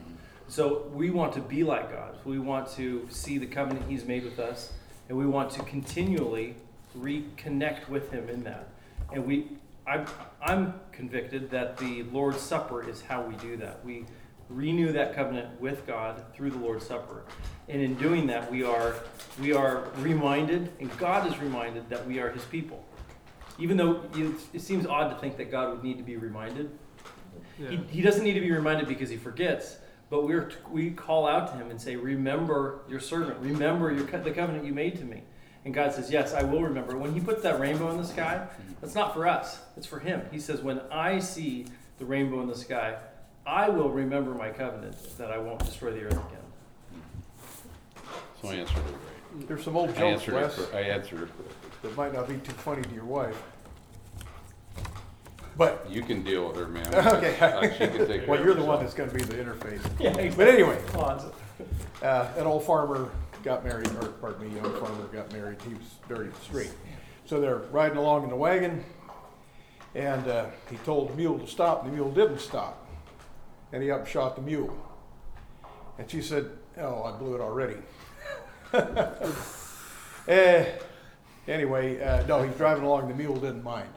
So 0.48 0.88
we 0.94 1.10
want 1.10 1.32
to 1.34 1.40
be 1.40 1.64
like 1.64 1.90
God. 1.90 2.16
We 2.24 2.38
want 2.38 2.70
to 2.72 3.06
see 3.10 3.38
the 3.38 3.46
covenant 3.46 3.86
He's 3.88 4.04
made 4.04 4.24
with 4.24 4.38
us, 4.38 4.72
and 5.08 5.18
we 5.18 5.26
want 5.26 5.50
to 5.52 5.62
continually 5.64 6.54
reconnect 6.96 7.88
with 7.88 8.10
Him 8.10 8.28
in 8.28 8.44
that. 8.44 8.68
And 9.12 9.26
we, 9.26 9.48
I'm, 9.86 10.06
I'm 10.40 10.74
convicted 10.92 11.50
that 11.50 11.76
the 11.78 12.04
Lord's 12.04 12.40
Supper 12.40 12.88
is 12.88 13.02
how 13.02 13.22
we 13.22 13.34
do 13.36 13.56
that. 13.56 13.84
We 13.84 14.06
renew 14.48 14.92
that 14.92 15.14
covenant 15.14 15.60
with 15.60 15.84
God 15.86 16.22
through 16.32 16.50
the 16.50 16.58
Lord's 16.58 16.86
Supper, 16.86 17.24
and 17.68 17.82
in 17.82 17.94
doing 17.96 18.28
that, 18.28 18.50
we 18.50 18.62
are 18.62 18.94
we 19.40 19.52
are 19.52 19.88
reminded, 19.98 20.70
and 20.78 20.96
God 20.98 21.26
is 21.26 21.38
reminded 21.38 21.90
that 21.90 22.06
we 22.06 22.20
are 22.20 22.30
His 22.30 22.44
people. 22.44 22.84
Even 23.58 23.76
though 23.76 24.02
it, 24.14 24.32
it 24.52 24.60
seems 24.60 24.86
odd 24.86 25.08
to 25.08 25.18
think 25.18 25.36
that 25.38 25.50
God 25.50 25.72
would 25.72 25.82
need 25.82 25.96
to 25.96 26.04
be 26.04 26.16
reminded, 26.16 26.70
he, 27.58 27.76
he 27.88 28.02
doesn't 28.02 28.22
need 28.22 28.34
to 28.34 28.40
be 28.40 28.52
reminded 28.52 28.86
because 28.86 29.08
he 29.08 29.16
forgets, 29.16 29.78
but 30.08 30.24
we're, 30.24 30.50
we 30.70 30.90
call 30.90 31.26
out 31.26 31.50
to 31.52 31.56
him 31.56 31.70
and 31.70 31.80
say, 31.80 31.96
Remember 31.96 32.80
your 32.88 33.00
servant, 33.00 33.38
remember 33.40 33.92
your, 33.92 34.04
the 34.04 34.30
covenant 34.30 34.64
you 34.64 34.72
made 34.72 34.96
to 34.98 35.04
me. 35.04 35.22
And 35.64 35.74
God 35.74 35.92
says, 35.92 36.10
Yes, 36.10 36.32
I 36.32 36.44
will 36.44 36.62
remember. 36.62 36.96
When 36.96 37.12
he 37.12 37.20
puts 37.20 37.42
that 37.42 37.58
rainbow 37.58 37.90
in 37.90 37.96
the 37.96 38.06
sky, 38.06 38.46
that's 38.80 38.94
not 38.94 39.14
for 39.14 39.26
us, 39.26 39.60
it's 39.76 39.86
for 39.86 39.98
him. 39.98 40.22
He 40.30 40.38
says, 40.38 40.60
When 40.60 40.80
I 40.92 41.18
see 41.18 41.66
the 41.98 42.04
rainbow 42.04 42.40
in 42.40 42.48
the 42.48 42.56
sky, 42.56 42.96
I 43.44 43.68
will 43.68 43.90
remember 43.90 44.32
my 44.34 44.50
covenant 44.50 44.96
that 45.18 45.30
I 45.30 45.38
won't 45.38 45.60
destroy 45.60 45.92
the 45.92 46.02
earth 46.02 46.12
again. 46.12 47.02
So 48.42 48.48
I 48.48 48.54
answered 48.54 48.76
it 48.78 48.80
right. 48.80 49.48
There's 49.48 49.64
some 49.64 49.76
old 49.76 49.90
I 49.90 49.92
jokes, 49.92 50.28
answered 50.28 50.34
it, 50.34 50.42
Wes, 50.42 50.60
I 50.72 50.80
answered 50.80 51.22
it 51.22 51.28
correctly. 51.36 51.46
that 51.82 51.96
might 51.96 52.12
not 52.12 52.28
be 52.28 52.36
too 52.36 52.52
funny 52.52 52.82
to 52.82 52.94
your 52.94 53.04
wife. 53.04 53.40
But, 55.56 55.86
You 55.90 56.02
can 56.02 56.22
deal 56.22 56.48
with 56.48 56.56
her, 56.56 56.66
man. 56.68 56.86
Okay. 56.94 57.38
Uh, 57.40 57.62
She 57.72 57.78
can 57.78 58.06
take 58.06 58.20
care 58.22 58.26
well, 58.28 58.44
you're 58.44 58.54
the 58.54 58.62
one 58.62 58.80
herself. 58.80 58.80
that's 58.80 58.94
gonna 58.94 59.12
be 59.12 59.22
the 59.22 59.42
interface. 59.42 59.80
Yeah, 60.00 60.34
But 60.36 60.48
anyway, 60.48 60.78
Fonz. 60.88 61.32
uh, 62.02 62.28
an 62.36 62.46
old 62.46 62.64
farmer 62.64 63.08
got 63.42 63.64
married, 63.64 63.88
or 64.02 64.08
pardon 64.08 64.48
me, 64.48 64.54
young 64.56 64.70
farmer 64.78 65.04
got 65.12 65.32
married, 65.32 65.58
he 65.62 65.74
was 65.74 65.84
very 66.08 66.28
straight. 66.42 66.72
So 67.24 67.40
they're 67.40 67.62
riding 67.72 67.96
along 67.96 68.24
in 68.24 68.30
the 68.30 68.36
wagon, 68.36 68.84
and, 69.94 70.26
uh, 70.28 70.46
he 70.70 70.76
told 70.78 71.10
the 71.10 71.14
mule 71.14 71.38
to 71.38 71.46
stop, 71.46 71.82
and 71.84 71.90
the 71.92 71.96
mule 71.96 72.10
didn't 72.12 72.40
stop. 72.40 72.86
And 73.72 73.82
he 73.82 73.90
upshot 73.90 74.36
the 74.36 74.42
mule. 74.42 74.76
And 75.98 76.10
she 76.10 76.20
said, 76.22 76.50
oh, 76.78 77.02
I 77.04 77.12
blew 77.12 77.34
it 77.34 77.40
already. 77.40 77.76
Eh, 80.28 80.66
anyway, 81.46 82.02
uh, 82.02 82.26
no, 82.26 82.42
he's 82.42 82.54
driving 82.56 82.82
along, 82.82 83.06
the 83.08 83.14
mule 83.14 83.36
didn't 83.36 83.62
mind. 83.62 83.88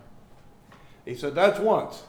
He 1.10 1.16
said, 1.16 1.34
that's 1.34 1.60
once. 1.60 2.03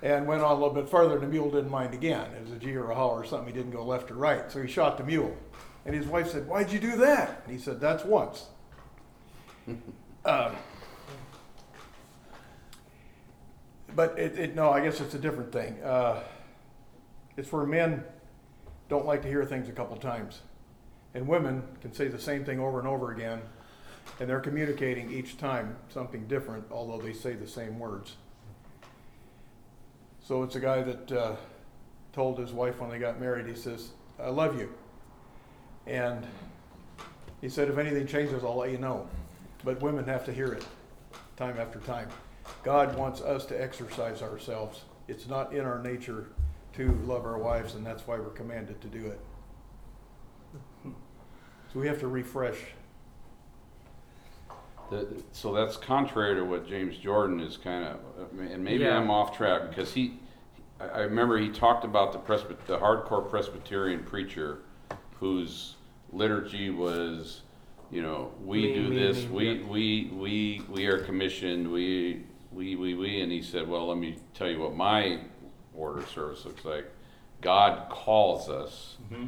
And 0.00 0.26
went 0.26 0.42
on 0.42 0.52
a 0.52 0.54
little 0.54 0.74
bit 0.74 0.88
further, 0.88 1.14
and 1.14 1.22
the 1.22 1.26
mule 1.26 1.50
didn't 1.50 1.70
mind 1.70 1.92
again. 1.92 2.30
It 2.32 2.42
was 2.44 2.52
a 2.52 2.56
G 2.56 2.74
or 2.74 2.90
a 2.90 2.94
haw 2.94 3.10
or 3.10 3.24
something, 3.26 3.48
he 3.48 3.52
didn't 3.52 3.72
go 3.72 3.84
left 3.84 4.10
or 4.10 4.14
right, 4.14 4.50
so 4.50 4.62
he 4.62 4.68
shot 4.68 4.96
the 4.96 5.04
mule. 5.04 5.36
And 5.84 5.94
his 5.94 6.06
wife 6.06 6.30
said, 6.30 6.48
why'd 6.48 6.72
you 6.72 6.80
do 6.80 6.96
that? 6.96 7.42
And 7.44 7.52
he 7.52 7.62
said, 7.62 7.78
that's 7.78 8.04
once. 8.04 8.46
um, 10.24 10.56
but 13.94 14.18
it, 14.18 14.38
it, 14.38 14.54
no, 14.54 14.70
I 14.70 14.80
guess 14.80 15.00
it's 15.00 15.14
a 15.14 15.18
different 15.18 15.52
thing. 15.52 15.82
Uh, 15.82 16.22
it's 17.36 17.52
where 17.52 17.66
men 17.66 18.02
don't 18.88 19.04
like 19.04 19.20
to 19.22 19.28
hear 19.28 19.44
things 19.44 19.68
a 19.68 19.72
couple 19.72 19.96
times. 19.98 20.40
And 21.12 21.28
women 21.28 21.62
can 21.82 21.92
say 21.92 22.08
the 22.08 22.18
same 22.18 22.46
thing 22.46 22.60
over 22.60 22.78
and 22.78 22.88
over 22.88 23.12
again, 23.12 23.42
and 24.20 24.28
they're 24.28 24.40
communicating 24.40 25.10
each 25.10 25.38
time 25.38 25.76
something 25.92 26.26
different, 26.26 26.64
although 26.70 26.98
they 26.98 27.12
say 27.12 27.34
the 27.34 27.46
same 27.46 27.78
words. 27.78 28.16
So 30.22 30.42
it's 30.42 30.56
a 30.56 30.60
guy 30.60 30.82
that 30.82 31.12
uh, 31.12 31.36
told 32.12 32.38
his 32.38 32.52
wife 32.52 32.80
when 32.80 32.90
they 32.90 32.98
got 32.98 33.20
married, 33.20 33.46
he 33.46 33.54
says, 33.54 33.90
I 34.18 34.28
love 34.30 34.58
you. 34.58 34.72
And 35.86 36.26
he 37.40 37.48
said, 37.48 37.68
if 37.68 37.78
anything 37.78 38.06
changes, 38.06 38.42
I'll 38.42 38.56
let 38.56 38.70
you 38.70 38.78
know. 38.78 39.06
But 39.64 39.80
women 39.80 40.04
have 40.06 40.24
to 40.24 40.32
hear 40.32 40.52
it 40.52 40.66
time 41.36 41.58
after 41.58 41.78
time. 41.80 42.08
God 42.62 42.96
wants 42.96 43.20
us 43.20 43.44
to 43.46 43.62
exercise 43.62 44.22
ourselves. 44.22 44.82
It's 45.08 45.28
not 45.28 45.52
in 45.52 45.64
our 45.64 45.80
nature 45.80 46.28
to 46.74 46.92
love 47.04 47.24
our 47.24 47.38
wives, 47.38 47.74
and 47.74 47.86
that's 47.86 48.06
why 48.06 48.18
we're 48.18 48.30
commanded 48.30 48.80
to 48.80 48.88
do 48.88 49.06
it. 49.06 49.20
So 51.72 51.80
we 51.80 51.86
have 51.86 52.00
to 52.00 52.08
refresh. 52.08 52.56
The- 54.90 55.22
So 55.32 55.52
that's 55.52 55.76
contrary 55.76 56.34
to 56.36 56.44
what 56.44 56.66
James 56.66 56.96
Jordan 56.96 57.40
is 57.40 57.56
kind 57.56 57.84
of, 57.84 57.96
uh, 58.18 58.42
and 58.42 58.62
maybe 58.62 58.84
Yeah. 58.84 58.98
I'm 58.98 59.10
off 59.10 59.36
track 59.36 59.68
because 59.68 59.92
he, 59.94 60.18
I 60.80 61.00
remember 61.00 61.38
he 61.38 61.48
talked 61.48 61.84
about 61.84 62.12
the 62.12 62.18
Presbyt, 62.18 62.66
the 62.66 62.78
hardcore 62.78 63.28
Presbyterian 63.28 64.04
preacher 64.04 64.58
whose 65.18 65.76
liturgy 66.12 66.70
was, 66.70 67.42
you 67.90 68.02
know, 68.02 68.32
we 68.44 68.62
Me, 68.62 68.74
do 68.74 68.88
me, 68.88 68.98
this, 68.98 69.24
me, 69.24 69.28
we, 69.30 69.44
yeah. 69.52 69.64
we, 69.66 70.10
we, 70.14 70.62
we 70.68 70.86
are 70.86 70.98
commissioned, 70.98 71.70
we, 71.70 72.24
we, 72.52 72.76
we, 72.76 72.94
we, 72.94 73.20
and 73.20 73.32
he 73.32 73.42
said, 73.42 73.66
well, 73.68 73.88
let 73.88 73.98
me 73.98 74.16
tell 74.34 74.48
you 74.48 74.60
what 74.60 74.74
my 74.74 75.20
order 75.74 76.00
of 76.00 76.08
service 76.10 76.44
looks 76.44 76.64
like. 76.64 76.86
God 77.42 77.88
calls 77.90 78.48
us 78.48 78.96
mm-hmm. 79.12 79.26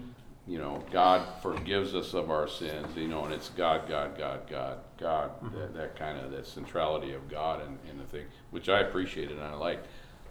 You 0.48 0.58
know, 0.58 0.82
God 0.90 1.26
forgives 1.42 1.94
us 1.94 2.14
of 2.14 2.30
our 2.30 2.48
sins, 2.48 2.96
you 2.96 3.06
know, 3.06 3.24
and 3.24 3.34
it's 3.34 3.50
God, 3.50 3.86
God, 3.86 4.16
God, 4.16 4.48
God, 4.48 4.78
God, 4.98 5.42
mm-hmm. 5.42 5.58
that, 5.58 5.74
that 5.74 5.96
kind 5.98 6.18
of, 6.18 6.30
that 6.30 6.46
centrality 6.46 7.12
of 7.12 7.28
God 7.28 7.60
and, 7.60 7.78
in 7.90 7.98
the 7.98 8.04
thing, 8.04 8.24
which 8.50 8.70
I 8.70 8.80
appreciated 8.80 9.32
and 9.32 9.42
I 9.42 9.54
liked. 9.54 9.86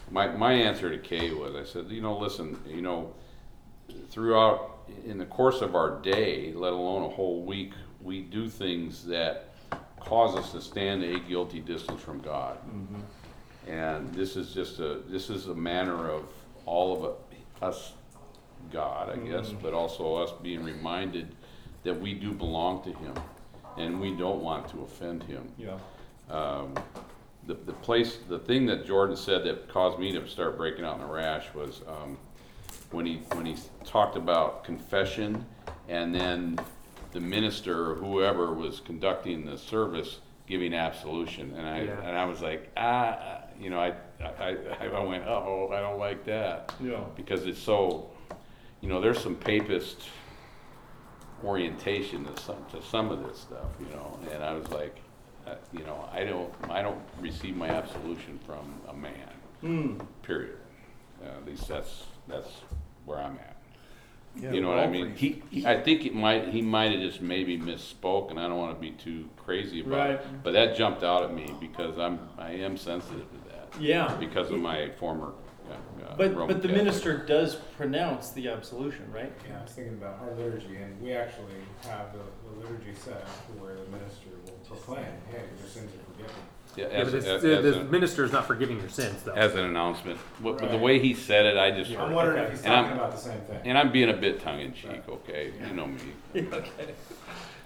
My, 0.09 0.27
my 0.27 0.53
answer 0.53 0.89
to 0.89 0.97
Kay 0.97 1.31
was, 1.33 1.55
I 1.55 1.65
said, 1.65 1.91
you 1.91 2.01
know, 2.01 2.17
listen, 2.17 2.57
you 2.65 2.81
know, 2.81 3.13
throughout, 4.09 4.79
in 5.05 5.19
the 5.19 5.25
course 5.25 5.61
of 5.61 5.75
our 5.75 6.01
day, 6.01 6.51
let 6.53 6.73
alone 6.73 7.03
a 7.03 7.13
whole 7.13 7.43
week, 7.43 7.73
we 8.01 8.21
do 8.21 8.49
things 8.49 9.05
that 9.05 9.53
cause 9.99 10.35
us 10.35 10.51
to 10.53 10.61
stand 10.61 11.03
a 11.03 11.19
guilty 11.19 11.59
distance 11.59 12.01
from 12.01 12.21
God. 12.21 12.57
Mm-hmm. 12.57 13.69
And 13.69 14.13
this 14.15 14.35
is 14.35 14.51
just 14.51 14.79
a, 14.79 15.01
this 15.07 15.29
is 15.29 15.47
a 15.47 15.53
manner 15.53 16.09
of 16.09 16.23
all 16.65 17.05
of 17.05 17.15
us 17.61 17.93
God, 18.71 19.09
I 19.09 19.17
guess, 19.17 19.51
but 19.61 19.73
also 19.73 20.15
us 20.15 20.31
being 20.41 20.63
reminded 20.63 21.35
that 21.83 21.99
we 21.99 22.13
do 22.13 22.31
belong 22.33 22.83
to 22.83 22.89
Him, 22.93 23.13
and 23.77 23.99
we 23.99 24.11
don't 24.15 24.41
want 24.41 24.67
to 24.69 24.81
offend 24.81 25.23
Him. 25.23 25.47
Yeah. 25.57 25.77
Um, 26.29 26.73
the, 27.45 27.53
the 27.53 27.73
place, 27.73 28.17
the 28.27 28.39
thing 28.39 28.65
that 28.65 28.85
Jordan 28.85 29.15
said 29.15 29.43
that 29.45 29.69
caused 29.69 29.97
me 29.99 30.11
to 30.11 30.27
start 30.27 30.57
breaking 30.57 30.83
out 30.83 30.97
in 30.97 31.03
a 31.03 31.07
rash 31.11 31.45
was, 31.53 31.81
um, 31.87 32.17
when 32.91 33.05
he, 33.05 33.17
when 33.33 33.45
he 33.45 33.55
talked 33.85 34.17
about 34.17 34.63
confession, 34.63 35.45
and 35.87 36.13
then 36.13 36.59
the 37.13 37.19
minister 37.21 37.91
or 37.91 37.95
whoever 37.95 38.53
was 38.53 38.81
conducting 38.81 39.45
the 39.45 39.57
service 39.57 40.19
giving 40.45 40.73
absolution, 40.73 41.53
and 41.57 41.67
I, 41.67 41.81
Yeah. 41.83 41.99
and 42.03 42.17
I 42.17 42.25
was 42.25 42.41
like, 42.41 42.69
ah, 42.77 43.17
ah, 43.21 43.37
you 43.59 43.69
know, 43.69 43.79
I, 43.79 43.93
I, 44.21 44.57
I 44.81 44.87
I 44.87 45.03
went, 45.03 45.25
oh, 45.25 45.69
I 45.73 45.79
don't 45.79 45.99
like 45.99 46.25
that 46.25 46.73
Yeah. 46.81 46.99
because 47.15 47.45
it's 47.45 47.59
so, 47.59 48.09
you 48.81 48.89
know, 48.89 49.01
there's 49.01 49.19
some 49.19 49.35
papist 49.35 50.01
orientation 51.43 52.25
to 52.25 52.41
some 52.41 52.57
to 52.71 52.81
some 52.81 53.11
of 53.11 53.23
this 53.27 53.39
stuff, 53.39 53.67
you 53.79 53.87
know, 53.95 54.19
and 54.33 54.43
I 54.43 54.53
was 54.53 54.67
like, 54.71 54.97
uh, 55.45 55.55
you 55.71 55.83
know, 55.85 56.07
I 56.11 56.23
don't 56.23 56.53
I 56.69 56.81
don't 56.81 57.01
receive 57.19 57.55
my 57.55 57.69
absolution 57.69 58.39
from 58.45 58.73
a 58.87 58.93
man, 58.93 59.33
Hmm. 59.61 59.99
period. 60.23 60.57
Uh, 61.23 61.29
at 61.37 61.45
least 61.45 61.67
that's 61.67 62.05
that's 62.27 62.49
where 63.05 63.19
I'm 63.19 63.33
at. 63.37 63.55
Yeah, 64.39 64.51
you 64.51 64.61
know 64.61 64.69
what 64.69 64.77
I 64.79 64.87
mean? 64.87 65.15
He, 65.15 65.41
he 65.49 65.65
I 65.65 65.81
think 65.81 66.05
it 66.05 66.13
might 66.13 66.49
he 66.49 66.61
might 66.61 66.91
have 66.91 67.01
just 67.01 67.21
maybe 67.21 67.57
misspoke, 67.57 68.29
and 68.29 68.39
I 68.39 68.47
don't 68.47 68.57
want 68.57 68.75
to 68.75 68.81
be 68.81 68.91
too 68.91 69.27
crazy 69.37 69.81
about 69.81 70.11
it. 70.11 70.25
But 70.43 70.53
that 70.53 70.75
jumped 70.75 71.03
out 71.03 71.23
at 71.23 71.33
me 71.33 71.53
because 71.59 71.97
I'm 71.97 72.19
I 72.37 72.51
am 72.51 72.77
sensitive 72.77 73.25
to 73.31 73.49
that 73.49 73.81
Yeah. 73.81 74.15
because 74.19 74.49
of 74.51 74.59
my 74.59 74.89
former. 74.99 75.33
Uh, 75.71 76.15
But 76.17 76.33
Roman 76.35 76.47
but 76.47 76.61
the 76.61 76.67
Catholic. 76.69 76.85
minister 76.85 77.17
does 77.25 77.55
pronounce 77.77 78.29
the 78.31 78.47
absolution, 78.49 79.11
right? 79.11 79.31
Yeah, 79.47 79.59
I 79.59 79.61
was 79.63 79.71
thinking 79.71 79.93
about 79.93 80.19
our 80.21 80.33
liturgy, 80.35 80.77
and 80.77 80.99
we 81.01 81.13
actually 81.13 81.53
have 81.83 82.13
the, 82.13 82.19
the 82.49 82.59
liturgy 82.61 82.93
set 82.95 83.13
up 83.13 83.27
where 83.59 83.75
the 83.75 83.85
minister 83.91 84.29
will 84.45 84.53
proclaim, 84.67 85.05
hey, 85.29 85.43
your 85.59 85.67
sins 85.67 85.91
are 85.93 86.11
forgiven. 86.13 86.35
Yeah, 86.75 86.85
Yeah, 86.87 86.93
as, 87.01 87.05
but 87.11 87.17
it's, 87.17 87.25
as, 87.27 87.41
the, 87.41 87.57
as 87.57 87.63
the 87.63 87.79
an- 87.81 87.91
minister 87.91 88.23
is 88.23 88.31
not 88.31 88.45
forgiving 88.47 88.79
your 88.79 88.89
sins, 88.89 89.21
though. 89.23 89.33
as 89.33 89.53
an 89.55 89.65
announcement. 89.65 90.17
What, 90.41 90.57
but 90.59 90.69
the 90.71 90.77
Right. 90.77 90.81
way 90.83 90.99
he 90.99 91.13
said 91.13 91.45
it, 91.45 91.57
I 91.57 91.71
just 91.71 91.91
I'm 91.91 91.97
heard. 91.97 92.13
wondering 92.15 92.43
if 92.43 92.51
he's 92.51 92.63
And 92.63 92.73
I'm- 92.73 92.83
talking 92.85 92.97
about 92.99 93.11
the 93.11 93.17
same 93.21 93.39
thing. 93.41 93.59
And 93.65 93.77
I'm 93.77 93.91
being 93.91 94.09
a 94.09 94.13
bit 94.17 94.39
tongue 94.41 94.59
in 94.61 94.73
cheek, 94.73 95.01
okay? 95.09 95.51
You 95.67 95.73
know 95.75 95.87
me. 95.87 95.99
okay. 96.35 96.93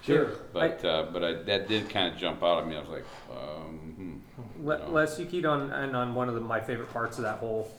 Sure. 0.02 0.30
But 0.52 0.84
uh, 0.84 1.06
but 1.12 1.22
I, 1.22 1.32
that 1.44 1.68
did 1.68 1.88
kind 1.88 2.12
of 2.12 2.18
jump 2.18 2.42
out 2.42 2.58
at 2.62 2.66
me. 2.68 2.74
I 2.76 2.80
was 2.80 2.88
like, 2.88 3.04
um, 3.30 3.91
hmm. 4.62 4.68
Le- 4.68 4.78
No. 4.78 4.90
Les, 4.90 5.18
you 5.18 5.26
keyed 5.26 5.44
on 5.46 5.70
and 5.72 5.96
on 5.96 6.14
one 6.14 6.28
of 6.28 6.34
the, 6.34 6.40
my 6.40 6.60
favorite 6.60 6.92
parts 6.92 7.18
of 7.18 7.24
that 7.24 7.38
whole 7.38 7.70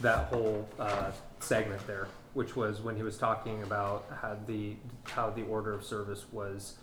that 0.00 0.26
whole 0.26 0.68
uh, 0.78 1.10
segment 1.40 1.86
there, 1.86 2.08
which 2.34 2.54
was 2.56 2.80
when 2.82 2.96
he 2.96 3.02
was 3.02 3.16
talking 3.16 3.62
about 3.62 4.04
how 4.20 4.36
the 4.46 4.76
how 5.04 5.30
the 5.30 5.42
order 5.44 5.72
of 5.72 5.84
service 5.84 6.24
was 6.32 6.76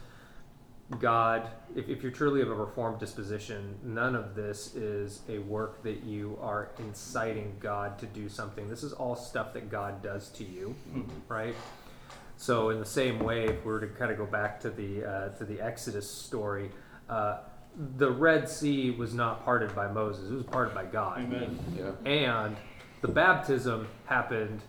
God. 0.99 1.47
If, 1.75 1.89
if 1.89 2.03
you're 2.03 2.11
truly 2.11 2.41
of 2.41 2.49
a 2.49 2.55
reformed 2.55 2.99
disposition, 2.99 3.75
none 3.83 4.15
of 4.15 4.35
this 4.35 4.75
is 4.75 5.21
a 5.29 5.39
work 5.39 5.81
that 5.83 6.03
you 6.03 6.37
are 6.41 6.69
inciting 6.79 7.55
God 7.59 7.97
to 7.99 8.05
do 8.07 8.29
something. 8.29 8.69
This 8.69 8.83
is 8.83 8.93
all 8.93 9.15
stuff 9.15 9.53
that 9.53 9.69
God 9.71 10.01
does 10.03 10.29
to 10.29 10.43
you, 10.43 10.75
right? 11.27 11.55
So 12.37 12.69
in 12.71 12.79
the 12.79 12.85
same 12.85 13.19
way, 13.19 13.45
if 13.45 13.63
we 13.65 13.71
were 13.71 13.79
to 13.79 13.87
kind 13.87 14.11
of 14.11 14.17
go 14.17 14.25
back 14.25 14.59
to 14.61 14.69
the 14.69 15.05
uh, 15.05 15.29
to 15.37 15.45
the 15.45 15.61
Exodus 15.61 16.09
story, 16.09 16.71
uh, 17.09 17.37
the 17.97 18.11
Red 18.11 18.47
Sea 18.47 18.91
was 18.91 19.13
not 19.13 19.43
parted 19.45 19.73
by 19.75 19.87
Moses; 19.91 20.29
it 20.29 20.33
was 20.33 20.43
parted 20.45 20.73
by 20.75 20.85
God. 20.85 21.19
Amen. 21.19 21.57
yeah. 21.77 21.91
And 22.09 22.55
the 23.01 23.07
baptism 23.07 23.87
happened, 24.05 24.61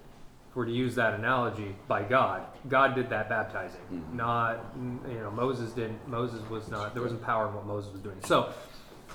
if 0.51 0.57
we're 0.57 0.65
to 0.67 0.73
use 0.73 0.95
that 0.95 1.15
analogy, 1.15 1.75
by 1.89 2.03
God. 2.03 2.43
God 2.69 2.95
did 2.95 3.11
that 3.11 3.29
baptizing, 3.29 3.81
Mhm. 3.93 4.15
not 4.15 4.59
you 4.77 5.19
know 5.21 5.31
Moses 5.31 5.73
didn't. 5.73 6.07
Moses 6.09 6.41
was 6.49 6.69
not. 6.69 6.95
There 6.95 7.03
wasn't 7.03 7.23
power 7.23 7.49
in 7.49 7.55
what 7.55 7.67
Moses 7.67 7.93
was 7.93 8.01
doing. 8.01 8.17
So, 8.25 8.53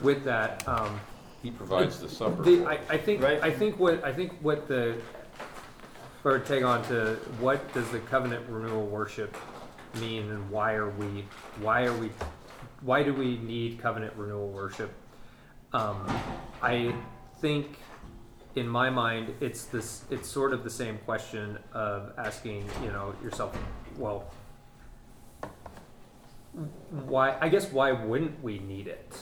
with 0.01 0.23
that. 0.25 0.67
Um, 0.67 0.99
He 1.41 1.51
provides 1.51 1.99
the 1.99 2.09
supper. 2.09 2.43
the, 2.43 2.65
I. 2.65 2.79
I 2.89 2.97
think 2.97 3.23
Right. 3.23 3.41
I 3.41 3.49
think 3.51 3.79
what 3.79 4.03
I 4.03 4.13
think 4.13 4.33
what 4.41 4.67
the 4.67 4.95
or 6.25 6.37
tag 6.39 6.63
on 6.63 6.83
to 6.83 7.15
what 7.39 7.73
does 7.73 7.89
the 7.91 7.99
covenant 7.99 8.45
renewal 8.49 8.85
worship 8.85 9.35
mean 9.99 10.29
and 10.29 10.49
why 10.51 10.73
are 10.73 10.89
we 10.89 11.25
why 11.61 11.85
are 11.85 11.93
we 11.97 12.11
why 12.81 13.03
do 13.03 13.13
we 13.13 13.37
need 13.37 13.79
covenant 13.79 14.13
renewal 14.15 14.49
worship? 14.49 14.91
Um, 15.73 16.05
I 16.61 16.93
think 17.39 17.77
in 18.55 18.67
my 18.67 18.89
mind 18.89 19.33
it's 19.39 19.65
this 19.65 20.03
it's 20.09 20.27
sort 20.27 20.53
of 20.53 20.63
the 20.63 20.69
same 20.69 20.97
question 20.99 21.57
of 21.73 22.11
asking 22.17 22.65
you 22.83 22.91
know 22.91 23.13
yourself 23.23 23.55
well, 23.97 24.31
why? 27.05 27.37
I 27.39 27.49
guess 27.49 27.71
why 27.71 27.91
wouldn't 27.91 28.41
we 28.41 28.59
need 28.59 28.87
it? 28.87 29.17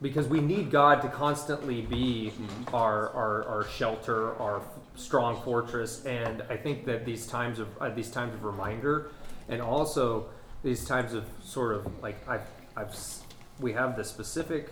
Because 0.00 0.28
we 0.28 0.40
need 0.40 0.70
God 0.70 1.00
to 1.02 1.08
constantly 1.08 1.82
be 1.82 2.32
our, 2.72 3.10
our, 3.10 3.44
our 3.44 3.64
shelter, 3.64 4.34
our 4.40 4.62
strong 4.96 5.40
fortress, 5.42 6.04
and 6.04 6.42
I 6.50 6.56
think 6.56 6.84
that 6.86 7.04
these 7.04 7.26
times 7.26 7.58
of 7.58 7.68
uh, 7.80 7.90
these 7.90 8.10
times 8.10 8.34
of 8.34 8.44
reminder, 8.44 9.10
and 9.48 9.62
also 9.62 10.26
these 10.62 10.84
times 10.84 11.14
of 11.14 11.24
sort 11.42 11.74
of 11.74 12.02
like 12.02 12.16
I've 12.28 12.46
I've 12.76 12.88
s- 12.90 13.22
we 13.60 13.72
have 13.72 13.96
the 13.96 14.04
specific 14.04 14.70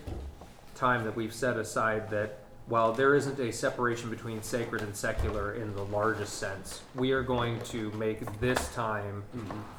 time 0.75 1.03
that 1.05 1.15
we've 1.15 1.33
set 1.33 1.57
aside 1.57 2.09
that 2.11 2.39
while 2.67 2.93
there 2.93 3.15
isn't 3.15 3.39
a 3.39 3.51
separation 3.51 4.09
between 4.09 4.41
sacred 4.41 4.81
and 4.81 4.95
secular 4.95 5.53
in 5.53 5.75
the 5.75 5.83
largest 5.85 6.33
sense, 6.37 6.81
we 6.95 7.11
are 7.11 7.23
going 7.23 7.59
to 7.61 7.91
make 7.91 8.39
this 8.39 8.73
time 8.73 9.23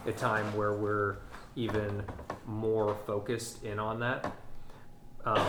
a 0.06 0.12
time 0.12 0.54
where 0.56 0.72
we're 0.74 1.16
even 1.56 2.02
more 2.46 2.96
focused 3.06 3.62
in 3.64 3.78
on 3.78 4.00
that. 4.00 4.32
Um, 5.24 5.46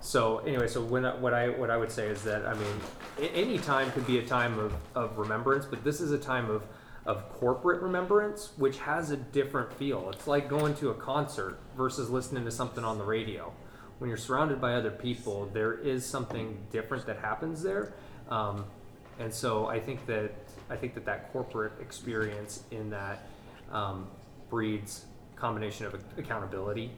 so 0.00 0.38
anyway, 0.38 0.68
so 0.68 0.80
when 0.82 1.04
I, 1.04 1.14
what 1.16 1.34
I 1.34 1.48
what 1.48 1.68
I 1.70 1.76
would 1.76 1.90
say 1.90 2.06
is 2.08 2.22
that 2.22 2.46
I 2.46 2.54
mean, 2.54 2.80
a- 3.18 3.32
any 3.34 3.58
time 3.58 3.90
could 3.92 4.06
be 4.06 4.18
a 4.18 4.26
time 4.26 4.58
of, 4.58 4.72
of 4.94 5.18
remembrance, 5.18 5.66
but 5.66 5.82
this 5.84 6.00
is 6.00 6.12
a 6.12 6.18
time 6.18 6.48
of 6.50 6.62
of 7.06 7.28
corporate 7.30 7.82
remembrance, 7.82 8.52
which 8.56 8.78
has 8.78 9.10
a 9.10 9.16
different 9.16 9.70
feel. 9.74 10.08
It's 10.10 10.26
like 10.26 10.48
going 10.48 10.74
to 10.76 10.90
a 10.90 10.94
concert 10.94 11.58
versus 11.76 12.10
listening 12.10 12.44
to 12.44 12.50
something 12.50 12.84
on 12.84 12.98
the 12.98 13.04
radio. 13.04 13.52
When 13.98 14.08
you're 14.08 14.16
surrounded 14.16 14.60
by 14.60 14.74
other 14.74 14.90
people, 14.90 15.48
there 15.52 15.74
is 15.74 16.04
something 16.04 16.58
different 16.70 17.06
that 17.06 17.18
happens 17.18 17.62
there, 17.62 17.94
um, 18.28 18.64
and 19.18 19.32
so 19.32 19.66
I 19.66 19.78
think 19.80 20.06
that 20.06 20.32
I 20.68 20.76
think 20.76 20.94
that 20.94 21.04
that 21.04 21.32
corporate 21.32 21.72
experience 21.80 22.64
in 22.70 22.90
that 22.90 23.28
um, 23.70 24.08
breeds 24.50 25.06
combination 25.36 25.86
of 25.86 25.94
accountability. 26.16 26.90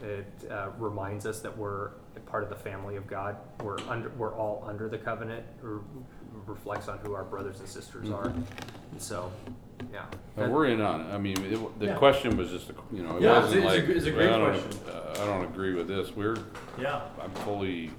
It 0.00 0.26
uh, 0.50 0.70
reminds 0.78 1.26
us 1.26 1.40
that 1.40 1.56
we're 1.56 1.90
part 2.20 2.42
of 2.42 2.48
the 2.48 2.56
family 2.56 2.96
of 2.96 3.06
God. 3.06 3.36
We're 3.62 3.78
under, 3.88 4.10
we're 4.10 4.34
all 4.34 4.64
under 4.66 4.88
the 4.88 4.98
covenant. 4.98 5.44
Or 5.62 5.82
reflects 6.46 6.88
on 6.88 6.98
who 6.98 7.14
our 7.14 7.24
brothers 7.24 7.60
and 7.60 7.68
sisters 7.68 8.10
are. 8.10 8.28
And 8.28 8.46
so, 8.98 9.30
yeah. 9.92 10.06
But 10.34 10.50
we're 10.50 10.66
in 10.66 10.80
on 10.80 11.02
it. 11.02 11.12
I 11.12 11.18
mean, 11.18 11.36
it, 11.44 11.78
the 11.78 11.86
Yeah. 11.86 11.94
question 11.96 12.36
was 12.36 12.50
just, 12.50 12.70
a, 12.70 12.74
you 12.90 13.02
know, 13.02 13.16
it 13.18 13.22
Yeah, 13.22 13.38
wasn't 13.40 13.56
it's 13.56 13.64
like, 13.66 13.80
it's 13.84 13.88
a- 13.88 13.96
it's 13.96 14.06
a 14.06 14.10
great 14.10 14.30
I 14.30 14.38
don't, 14.38 14.60
question. 14.60 14.80
uh, 14.88 15.22
I 15.22 15.26
don't 15.26 15.44
agree 15.44 15.74
with 15.74 15.88
this. 15.88 16.16
We're, 16.16 16.36
Yeah. 16.80 17.02
I'm 17.22 17.30
fully, 17.44 17.90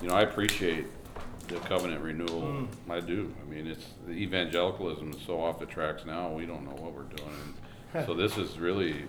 you 0.00 0.08
know, 0.08 0.14
I 0.14 0.22
appreciate 0.22 0.86
the 1.48 1.56
covenant 1.56 2.02
renewal. 2.02 2.40
Mm. 2.42 2.68
I 2.88 3.00
do. 3.00 3.32
I 3.46 3.50
mean, 3.50 3.66
it's, 3.66 3.86
the 4.06 4.12
evangelicalism 4.12 5.10
is 5.12 5.20
so 5.26 5.40
off 5.40 5.58
the 5.60 5.66
tracks 5.66 6.04
now, 6.06 6.32
we 6.32 6.46
don't 6.46 6.64
know 6.64 6.74
what 6.82 6.92
we're 6.94 7.02
doing. 7.02 7.28
And 7.44 7.54
So 8.06 8.14
this 8.14 8.38
is 8.38 8.58
really, 8.58 9.04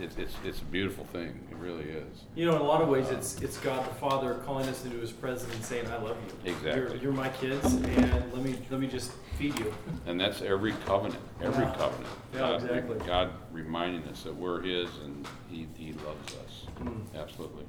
it's, 0.00 0.16
it's, 0.16 0.34
it's 0.44 0.60
a 0.60 0.64
beautiful 0.66 1.04
thing. 1.06 1.40
It 1.50 1.56
really 1.56 1.84
is. 1.84 2.22
You 2.36 2.46
know, 2.46 2.54
in 2.54 2.60
a 2.60 2.64
lot 2.64 2.80
of 2.82 2.88
ways, 2.88 3.08
it's 3.10 3.40
it's 3.42 3.58
God 3.58 3.84
the 3.84 3.94
Father 3.96 4.34
calling 4.46 4.68
us 4.68 4.84
into 4.84 4.96
His 4.98 5.10
presence 5.10 5.52
and 5.54 5.64
saying, 5.64 5.86
"I 5.88 5.96
love 5.96 6.16
you. 6.44 6.52
Exactly. 6.52 6.72
You're, 6.94 6.96
you're 7.02 7.12
my 7.12 7.30
kids, 7.30 7.64
and 7.74 8.32
let 8.32 8.42
me 8.42 8.56
let 8.70 8.80
me 8.80 8.86
just 8.86 9.10
feed 9.38 9.58
you." 9.58 9.74
And 10.06 10.20
that's 10.20 10.40
every 10.42 10.72
covenant, 10.86 11.20
every 11.42 11.64
Yeah. 11.64 11.74
covenant. 11.74 12.06
Yeah, 12.32 12.38
God- 12.38 12.62
exactly. 12.62 12.98
God 13.06 13.30
reminding 13.50 14.04
us 14.08 14.22
that 14.22 14.34
we're 14.36 14.60
His 14.62 14.88
and 15.04 15.26
He, 15.50 15.66
He 15.74 15.92
loves 15.94 16.36
us. 16.36 16.66
Mm. 16.80 17.00
Absolutely. 17.20 17.64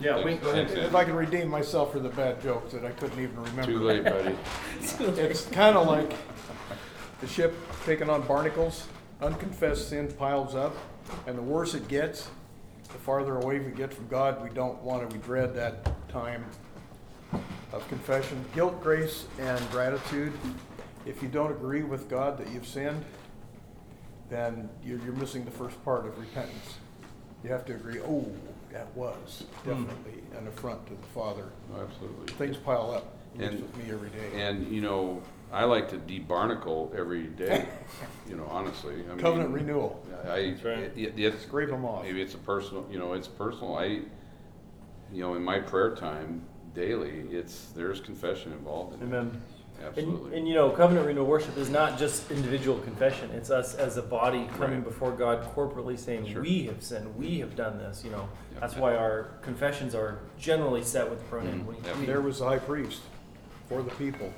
Yeah, 0.00 0.14
Thanks- 0.14 0.24
Wink, 0.26 0.42
go 0.42 0.50
ahead. 0.50 0.70
If 0.70 0.94
I 0.94 1.04
can 1.04 1.14
redeem 1.14 1.48
myself 1.48 1.92
for 1.92 2.00
the 2.00 2.08
bad 2.10 2.42
jokes 2.42 2.72
that 2.74 2.84
I 2.84 2.90
couldn't 2.90 3.18
even 3.22 3.36
remember. 3.36 3.64
Too 3.72 3.78
late, 3.78 4.04
buddy. 4.04 4.34
It's 4.80 5.46
kind 5.46 5.76
of 5.78 5.86
like 5.86 6.12
the 7.20 7.26
ship 7.26 7.54
taking 7.86 8.10
on 8.10 8.20
barnacles. 8.26 8.86
Unconfessed 9.20 9.88
sin 9.88 10.12
piles 10.12 10.54
up, 10.54 10.76
and 11.26 11.38
the 11.38 11.42
worse 11.42 11.74
it 11.74 11.88
gets, 11.88 12.28
the 12.84 12.98
farther 12.98 13.36
away 13.36 13.58
we 13.58 13.70
get 13.72 13.92
from 13.92 14.08
God. 14.08 14.42
We 14.42 14.50
don't 14.50 14.80
want 14.82 15.08
to. 15.08 15.16
We 15.16 15.22
dread 15.22 15.54
that 15.54 16.08
time 16.08 16.44
of 17.72 17.86
confession, 17.88 18.44
guilt, 18.54 18.82
grace, 18.82 19.26
and 19.38 19.70
gratitude. 19.70 20.32
If 21.06 21.22
you 21.22 21.28
don't 21.28 21.50
agree 21.50 21.82
with 21.82 22.08
God 22.08 22.38
that 22.38 22.48
you've 22.52 22.66
sinned, 22.66 23.04
then 24.30 24.68
you're, 24.84 24.98
you're 25.00 25.14
missing 25.14 25.44
the 25.44 25.50
first 25.50 25.82
part 25.84 26.06
of 26.06 26.18
repentance. 26.18 26.76
You 27.42 27.50
have 27.50 27.64
to 27.66 27.74
agree. 27.74 28.00
Oh, 28.00 28.26
that 28.72 28.94
was 28.96 29.44
hmm. 29.62 29.70
definitely 29.70 30.22
an 30.38 30.46
affront 30.48 30.86
to 30.86 30.94
the 30.94 31.06
Father. 31.14 31.50
Absolutely. 31.78 32.32
Things 32.34 32.56
pile 32.56 32.90
up. 32.90 33.12
And- 33.38 33.62
with 33.62 33.76
me 33.76 33.92
every 33.92 34.10
day. 34.10 34.42
And, 34.46 34.72
you 34.72 34.80
know, 34.80 35.20
I 35.52 35.64
like 35.64 35.88
to 35.90 35.98
debarnacle 35.98 36.94
every 36.96 37.24
day, 37.24 37.66
you 38.28 38.36
know, 38.36 38.46
honestly. 38.50 38.94
I 38.94 39.08
mean, 39.14 39.18
Covenant 39.18 39.50
renewal. 39.50 40.04
I, 40.24 40.28
right. 40.64 40.78
it, 40.78 40.92
it- 40.96 41.14
it's, 41.18 41.42
Scrape 41.42 41.68
them 41.70 41.84
off. 41.84 42.02
maybe 42.04 42.20
it's 42.22 42.34
a 42.34 42.38
personal, 42.38 42.86
you 42.90 42.98
know, 42.98 43.12
it's 43.12 43.28
personal. 43.28 43.76
I, 43.76 43.84
you 45.12 45.20
know, 45.20 45.34
in 45.34 45.42
my 45.44 45.60
prayer 45.60 45.94
time 45.94 46.42
daily, 46.74 47.20
it's, 47.30 47.66
there's 47.76 48.00
confession 48.00 48.52
involved 48.52 48.94
in 48.94 49.00
it. 49.02 49.04
Amen. 49.04 49.40
And, 49.80 49.86
Absolutely. 49.88 50.38
and 50.38 50.48
you 50.48 50.54
know, 50.54 50.70
covenant 50.70 51.06
renewal 51.06 51.26
worship 51.26 51.56
is 51.58 51.68
not 51.68 51.98
just 51.98 52.30
individual 52.30 52.78
confession. 52.80 53.30
It's 53.32 53.50
us 53.50 53.74
as 53.74 53.96
a 53.96 54.02
body 54.02 54.48
coming 54.56 54.76
Right. 54.78 54.84
before 54.84 55.10
God 55.12 55.44
corporately 55.54 55.98
saying, 55.98 56.26
Sure. 56.32 56.42
"We 56.42 56.62
have 56.64 56.82
sinned. 56.82 57.16
We 57.16 57.40
have 57.40 57.54
done 57.56 57.78
this." 57.78 58.02
You 58.04 58.12
know, 58.12 58.28
Yeah. 58.54 58.60
that's 58.60 58.76
why 58.76 58.94
our 58.96 59.30
confessions 59.42 59.94
are 59.94 60.18
generally 60.38 60.82
set 60.84 61.10
with 61.10 61.18
the 61.18 61.24
pronoun 61.26 61.60
Mhm. 61.62 61.66
we. 61.66 61.74
Yeah. 61.84 61.98
we. 62.00 62.06
There 62.06 62.20
was 62.20 62.38
the 62.38 62.44
high 62.46 62.58
priest 62.60 63.02
for 63.68 63.82
the 63.82 63.90
people. 63.90 64.32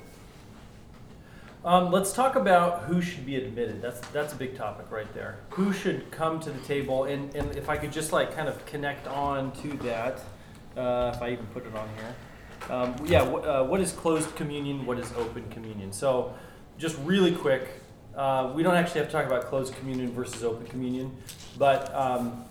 Um, 1.65 1.91
let's 1.91 2.13
talk 2.13 2.35
about 2.35 2.83
who 2.83 3.01
should 3.01 3.25
be 3.25 3.35
admitted. 3.35 3.81
That's 3.81 3.99
that's 4.09 4.33
a 4.33 4.35
big 4.35 4.55
topic 4.55 4.85
right 4.89 5.11
there. 5.13 5.39
Who 5.49 5.73
should 5.73 6.09
come 6.11 6.39
to 6.41 6.49
the 6.51 6.59
table? 6.59 7.05
And, 7.05 7.33
and 7.35 7.55
if 7.55 7.67
I 7.67 7.77
could 7.77 7.91
just 7.91 8.13
like 8.13 8.35
kind 8.35 8.47
of 8.47 8.65
connect 8.65 9.07
on 9.07 9.51
to 9.63 9.69
that, 9.77 10.19
uh, 10.77 11.11
if 11.15 11.21
I 11.21 11.31
even 11.31 11.45
put 11.47 11.65
it 11.65 11.75
on 11.75 11.89
here. 11.95 12.15
Um, 12.69 12.95
yeah, 13.05 13.25
wh- 13.25 13.45
uh, 13.45 13.63
what 13.63 13.79
is 13.81 13.91
closed 13.91 14.35
communion? 14.35 14.85
What 14.85 14.99
is 14.99 15.11
open 15.13 15.49
communion? 15.49 15.91
So, 15.91 16.33
just 16.77 16.97
really 17.03 17.33
quick, 17.33 17.69
uh, 18.15 18.51
we 18.53 18.63
don't 18.63 18.75
actually 18.75 19.01
have 19.01 19.09
to 19.09 19.13
talk 19.13 19.25
about 19.25 19.45
closed 19.45 19.75
communion 19.75 20.11
versus 20.11 20.43
open 20.43 20.65
communion, 20.67 21.15
but 21.57 21.93
um, 21.93 22.43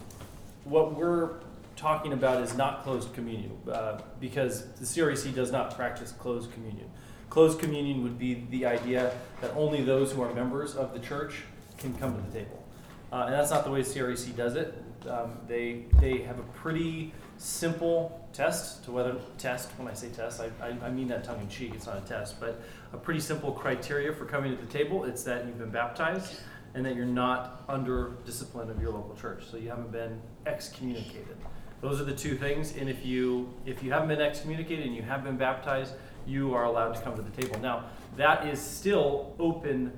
what 0.64 0.94
we're 0.94 1.40
talking 1.76 2.12
about 2.12 2.42
is 2.42 2.56
not 2.56 2.82
closed 2.82 3.12
communion 3.14 3.56
uh, 3.70 4.00
because 4.20 4.66
the 4.74 4.84
CREC 4.84 5.34
does 5.34 5.52
not 5.52 5.74
practice 5.76 6.12
closed 6.12 6.50
communion. 6.52 6.88
Closed 7.36 7.58
communion 7.58 8.02
would 8.02 8.18
be 8.18 8.46
the 8.48 8.64
idea 8.64 9.12
that 9.42 9.52
only 9.54 9.82
those 9.82 10.10
who 10.10 10.22
are 10.22 10.32
members 10.32 10.74
of 10.74 10.94
the 10.94 10.98
church 10.98 11.42
can 11.76 11.92
come 11.96 12.14
to 12.16 12.30
the 12.30 12.38
table. 12.38 12.64
Uh, 13.12 13.24
and 13.26 13.34
that's 13.34 13.50
not 13.50 13.62
the 13.62 13.70
way 13.70 13.82
CREC 13.82 14.34
does 14.34 14.56
it. 14.56 14.72
Um, 15.06 15.36
they, 15.46 15.84
they 16.00 16.22
have 16.22 16.38
a 16.38 16.44
pretty 16.54 17.12
simple 17.36 18.26
test 18.32 18.86
to 18.86 18.90
whether, 18.90 19.16
test, 19.36 19.68
when 19.76 19.86
I 19.86 19.92
say 19.92 20.08
test, 20.08 20.40
I, 20.40 20.46
I, 20.66 20.86
I 20.86 20.90
mean 20.90 21.08
that 21.08 21.24
tongue 21.24 21.38
in 21.42 21.48
cheek, 21.50 21.72
it's 21.74 21.84
not 21.84 21.98
a 21.98 22.08
test, 22.08 22.40
but 22.40 22.62
a 22.94 22.96
pretty 22.96 23.20
simple 23.20 23.52
criteria 23.52 24.14
for 24.14 24.24
coming 24.24 24.56
to 24.56 24.64
the 24.64 24.72
table. 24.72 25.04
It's 25.04 25.22
that 25.24 25.44
you've 25.44 25.58
been 25.58 25.68
baptized 25.68 26.40
and 26.72 26.86
that 26.86 26.96
you're 26.96 27.04
not 27.04 27.64
under 27.68 28.12
discipline 28.24 28.70
of 28.70 28.80
your 28.80 28.92
local 28.92 29.14
church. 29.14 29.44
So 29.50 29.58
you 29.58 29.68
haven't 29.68 29.92
been 29.92 30.22
excommunicated. 30.46 31.36
Those 31.82 32.00
are 32.00 32.04
the 32.04 32.16
two 32.16 32.34
things. 32.36 32.74
And 32.76 32.88
if 32.88 33.04
you 33.04 33.52
if 33.66 33.82
you 33.82 33.92
haven't 33.92 34.08
been 34.08 34.22
excommunicated 34.22 34.86
and 34.86 34.96
you 34.96 35.02
have 35.02 35.22
been 35.22 35.36
baptized, 35.36 35.92
you 36.26 36.54
are 36.54 36.64
allowed 36.64 36.94
to 36.94 37.00
come 37.00 37.16
to 37.16 37.22
the 37.22 37.42
table. 37.42 37.58
Now 37.60 37.84
that 38.16 38.46
is 38.46 38.60
still 38.60 39.34
open. 39.38 39.92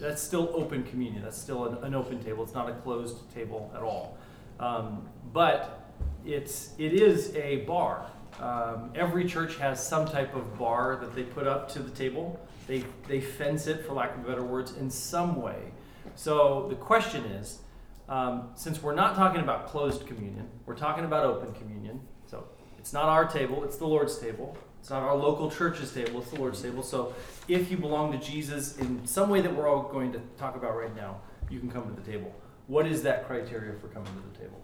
That's 0.00 0.22
still 0.22 0.50
open 0.54 0.84
communion. 0.84 1.22
That's 1.22 1.38
still 1.38 1.66
an, 1.66 1.84
an 1.84 1.94
open 1.94 2.22
table. 2.22 2.44
It's 2.44 2.54
not 2.54 2.68
a 2.68 2.74
closed 2.74 3.32
table 3.34 3.72
at 3.74 3.82
all. 3.82 4.18
Um, 4.60 5.08
but 5.32 5.92
it's 6.24 6.72
it 6.78 6.92
is 6.92 7.34
a 7.34 7.58
bar. 7.58 8.06
Um, 8.40 8.90
every 8.94 9.26
church 9.26 9.56
has 9.56 9.84
some 9.86 10.06
type 10.06 10.34
of 10.34 10.58
bar 10.58 10.98
that 11.00 11.14
they 11.14 11.22
put 11.22 11.46
up 11.46 11.70
to 11.70 11.78
the 11.78 11.90
table. 11.90 12.38
They 12.66 12.84
they 13.08 13.20
fence 13.20 13.66
it, 13.66 13.86
for 13.86 13.94
lack 13.94 14.14
of 14.14 14.26
better 14.26 14.44
words, 14.44 14.76
in 14.76 14.90
some 14.90 15.40
way. 15.40 15.72
So 16.14 16.66
the 16.68 16.74
question 16.74 17.24
is, 17.24 17.60
um, 18.08 18.50
since 18.54 18.82
we're 18.82 18.94
not 18.94 19.16
talking 19.16 19.40
about 19.40 19.68
closed 19.68 20.06
communion, 20.06 20.48
we're 20.66 20.76
talking 20.76 21.04
about 21.04 21.24
open 21.24 21.52
communion. 21.54 22.00
So 22.26 22.44
it's 22.78 22.92
not 22.92 23.04
our 23.04 23.26
table; 23.26 23.64
it's 23.64 23.76
the 23.76 23.86
Lord's 23.86 24.18
table. 24.18 24.56
It's 24.80 24.90
not 24.90 25.02
our 25.02 25.16
local 25.16 25.50
church's 25.50 25.92
table; 25.92 26.20
it's 26.20 26.30
the 26.30 26.38
Lord's 26.38 26.62
table. 26.62 26.82
So 26.82 27.14
if 27.48 27.70
you 27.70 27.76
belong 27.76 28.12
to 28.12 28.18
Jesus 28.18 28.78
in 28.78 29.06
some 29.06 29.28
way 29.30 29.40
that 29.40 29.54
we're 29.54 29.68
all 29.68 29.82
going 29.84 30.12
to 30.12 30.20
talk 30.38 30.56
about 30.56 30.76
right 30.76 30.94
now, 30.94 31.20
you 31.50 31.58
can 31.60 31.70
come 31.70 31.92
to 31.92 32.00
the 32.00 32.08
table. 32.08 32.34
What 32.66 32.86
is 32.86 33.02
that 33.02 33.26
criteria 33.26 33.74
for 33.74 33.88
coming 33.88 34.12
to 34.12 34.38
the 34.38 34.44
table? 34.44 34.62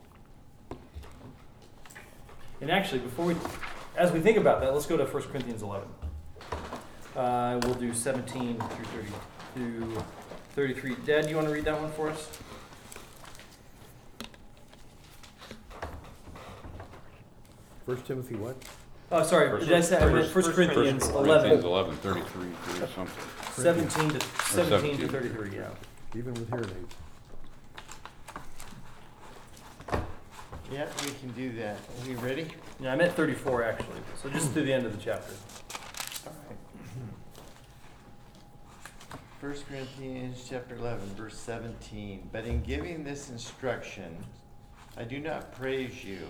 And 2.61 2.71
actually, 2.71 3.01
before 3.01 3.27
we, 3.27 3.37
as 3.97 4.13
we 4.13 4.21
think 4.21 4.37
about 4.37 4.61
that, 4.61 4.73
let's 4.73 4.87
go 4.87 4.97
to 4.97 5.05
1 5.05 5.23
Corinthians 5.25 5.63
11. 5.63 5.89
Uh, 7.17 7.61
we'll 7.65 7.75
do 7.75 7.93
17 7.93 8.57
through 8.57 8.85
30 8.85 9.09
through 9.55 10.03
33. 10.55 10.97
Dad, 11.05 11.23
do 11.23 11.31
you 11.31 11.37
want 11.37 11.49
to 11.49 11.53
read 11.53 11.65
that 11.65 11.81
one 11.81 11.91
for 11.93 12.09
us? 12.09 12.29
First 17.85 18.07
Timothy 18.07 18.37
what? 18.37 18.57
Oh, 19.13 19.23
sorry. 19.23 19.51
First- 19.51 19.69
Did 19.69 19.77
I 19.77 19.81
say 19.83 19.99
I 19.99 20.07
meant 20.07 20.27
first- 20.29 20.53
Corinthians 20.53 21.07
Corinthians 21.09 21.09
11, 21.11 21.65
11, 21.65 21.97
33 21.99 22.51
through 22.65 22.87
something. 22.95 23.25
17 23.53 24.09
to 24.09 24.21
17 24.47 24.99
to 24.99 25.09
17. 25.09 25.09
33? 25.09 25.57
Yeah. 25.57 25.69
even 26.15 26.33
with 26.35 26.49
hearing 26.49 26.65
aids. 26.65 26.95
Yeah, 30.71 30.87
we 31.05 31.11
can 31.21 31.31
do 31.33 31.53
that. 31.59 31.77
Are 31.77 32.09
we 32.09 32.15
ready? 32.17 32.49
Yeah, 32.81 32.93
I'm 32.93 33.01
at 33.03 33.15
34 33.15 33.63
actually, 33.65 34.01
so 34.23 34.31
just 34.31 34.55
to 34.55 34.63
the 34.63 34.73
end 34.73 34.87
of 34.87 34.93
the 34.97 35.03
chapter. 35.03 35.35
All 36.27 36.33
right. 36.49 36.57
First 39.41 39.67
Corinthians 39.69 40.47
chapter 40.49 40.77
eleven, 40.77 41.07
verse 41.17 41.37
seventeen. 41.39 42.29
But 42.33 42.45
in 42.47 42.63
giving 42.63 43.03
this 43.05 43.29
instruction, 43.29 44.17
I 44.97 45.05
do 45.05 45.19
not 45.19 45.53
praise 45.53 46.03
you 46.05 46.27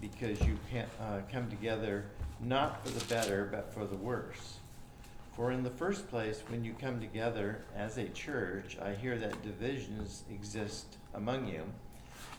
because 0.00 0.40
you 0.42 0.56
can't, 0.70 0.88
uh, 1.00 1.20
come 1.30 1.50
together 1.50 2.04
not 2.42 2.84
for 2.84 2.92
the 2.92 3.04
better, 3.06 3.48
but 3.50 3.72
for 3.72 3.84
the 3.84 3.96
worse. 3.96 4.56
For 5.36 5.50
in 5.50 5.62
the 5.62 5.70
first 5.70 6.08
place, 6.08 6.42
when 6.48 6.64
you 6.64 6.74
come 6.74 7.00
together 7.00 7.64
as 7.74 7.96
a 7.96 8.08
church, 8.08 8.76
I 8.82 8.92
hear 8.94 9.16
that 9.18 9.42
divisions 9.42 10.24
exist 10.30 10.96
among 11.14 11.48
you. 11.48 11.62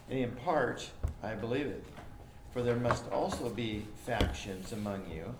And 0.09 0.19
in 0.19 0.31
part, 0.31 0.89
I 1.23 1.33
believe 1.33 1.65
it. 1.65 1.83
For 2.51 2.61
there 2.61 2.75
must 2.75 3.09
also 3.11 3.49
be 3.49 3.85
factions 4.05 4.73
among 4.73 5.09
you, 5.11 5.33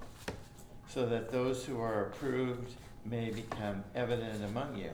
so 0.88 1.06
that 1.06 1.32
those 1.32 1.64
who 1.64 1.80
are 1.80 2.06
approved 2.06 2.74
may 3.06 3.30
become 3.30 3.84
evident 3.94 4.44
among 4.44 4.78
you. 4.78 4.90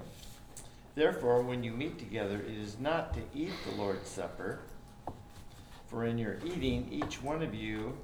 Therefore, 0.96 1.42
when 1.42 1.64
you 1.64 1.72
meet 1.72 1.98
together, 1.98 2.42
it 2.46 2.58
is 2.58 2.78
not 2.78 3.14
to 3.14 3.22
eat 3.34 3.54
the 3.66 3.82
Lord's 3.82 4.10
Supper, 4.10 4.60
for 5.88 6.04
in 6.06 6.18
your 6.18 6.40
eating, 6.44 6.90
each 6.92 7.24
one 7.24 7.42
of 7.42 7.56
you 7.56 7.98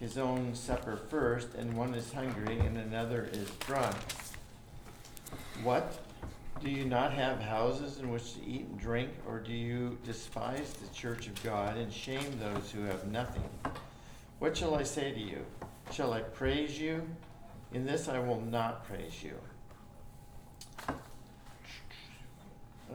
his 0.00 0.16
own 0.16 0.54
supper 0.54 0.96
first, 0.96 1.54
and 1.54 1.76
one 1.76 1.94
is 1.94 2.12
hungry 2.12 2.58
and 2.60 2.78
another 2.78 3.28
is 3.32 3.50
drunk. 3.66 3.96
What? 5.62 5.98
Do 6.60 6.70
you 6.70 6.84
not 6.84 7.12
have 7.12 7.40
houses 7.40 7.98
in 7.98 8.10
which 8.10 8.34
to 8.34 8.44
eat 8.44 8.66
and 8.66 8.80
drink, 8.80 9.10
or 9.28 9.38
do 9.38 9.52
you 9.52 9.96
despise 10.04 10.72
the 10.72 10.92
church 10.94 11.28
of 11.28 11.40
God 11.44 11.76
and 11.76 11.92
shame 11.92 12.38
those 12.40 12.70
who 12.72 12.82
have 12.82 13.06
nothing? 13.06 13.48
What 14.40 14.56
shall 14.56 14.74
I 14.74 14.82
say 14.82 15.12
to 15.12 15.20
you? 15.20 15.44
Shall 15.92 16.12
I 16.12 16.20
praise 16.20 16.78
you? 16.78 17.02
In 17.72 17.86
this 17.86 18.08
I 18.08 18.18
will 18.18 18.40
not 18.40 18.84
praise 18.86 19.22
you. 19.22 19.34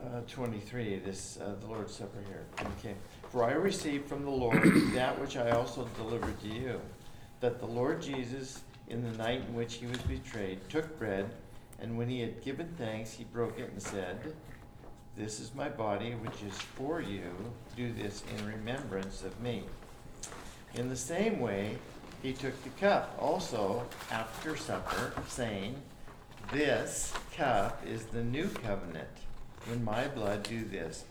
Uh, 0.04 0.20
23, 0.28 0.98
this, 0.98 1.38
uh, 1.40 1.54
the 1.60 1.66
Lord's 1.66 1.94
Supper 1.94 2.18
here. 2.26 2.44
Okay. 2.78 2.94
For 3.30 3.44
I 3.44 3.52
received 3.52 4.08
from 4.08 4.24
the 4.24 4.30
Lord 4.30 4.62
that 4.94 5.18
which 5.18 5.36
I 5.36 5.50
also 5.50 5.88
delivered 5.96 6.38
to 6.42 6.48
you, 6.48 6.80
that 7.44 7.60
the 7.60 7.66
Lord 7.66 8.00
Jesus, 8.00 8.62
in 8.88 9.02
the 9.02 9.18
night 9.18 9.42
in 9.46 9.52
which 9.52 9.74
he 9.74 9.84
was 9.84 9.98
betrayed, 9.98 10.66
took 10.70 10.98
bread, 10.98 11.28
and 11.78 11.98
when 11.98 12.08
he 12.08 12.20
had 12.20 12.42
given 12.42 12.74
thanks, 12.78 13.12
he 13.12 13.24
broke 13.24 13.58
it 13.58 13.70
and 13.70 13.82
said, 13.82 14.32
This 15.14 15.40
is 15.40 15.54
my 15.54 15.68
body, 15.68 16.12
which 16.12 16.42
is 16.42 16.56
for 16.56 17.02
you. 17.02 17.30
Do 17.76 17.92
this 17.92 18.22
in 18.34 18.46
remembrance 18.46 19.22
of 19.22 19.38
me. 19.42 19.64
In 20.74 20.88
the 20.88 20.96
same 20.96 21.38
way, 21.38 21.76
he 22.22 22.32
took 22.32 22.54
the 22.64 22.70
cup 22.80 23.14
also 23.20 23.84
after 24.10 24.56
supper, 24.56 25.12
saying, 25.28 25.74
This 26.50 27.12
cup 27.36 27.82
is 27.86 28.06
the 28.06 28.24
new 28.24 28.48
covenant. 28.48 29.18
In 29.70 29.84
my 29.84 30.08
blood, 30.08 30.44
do 30.44 30.64
this. 30.64 31.04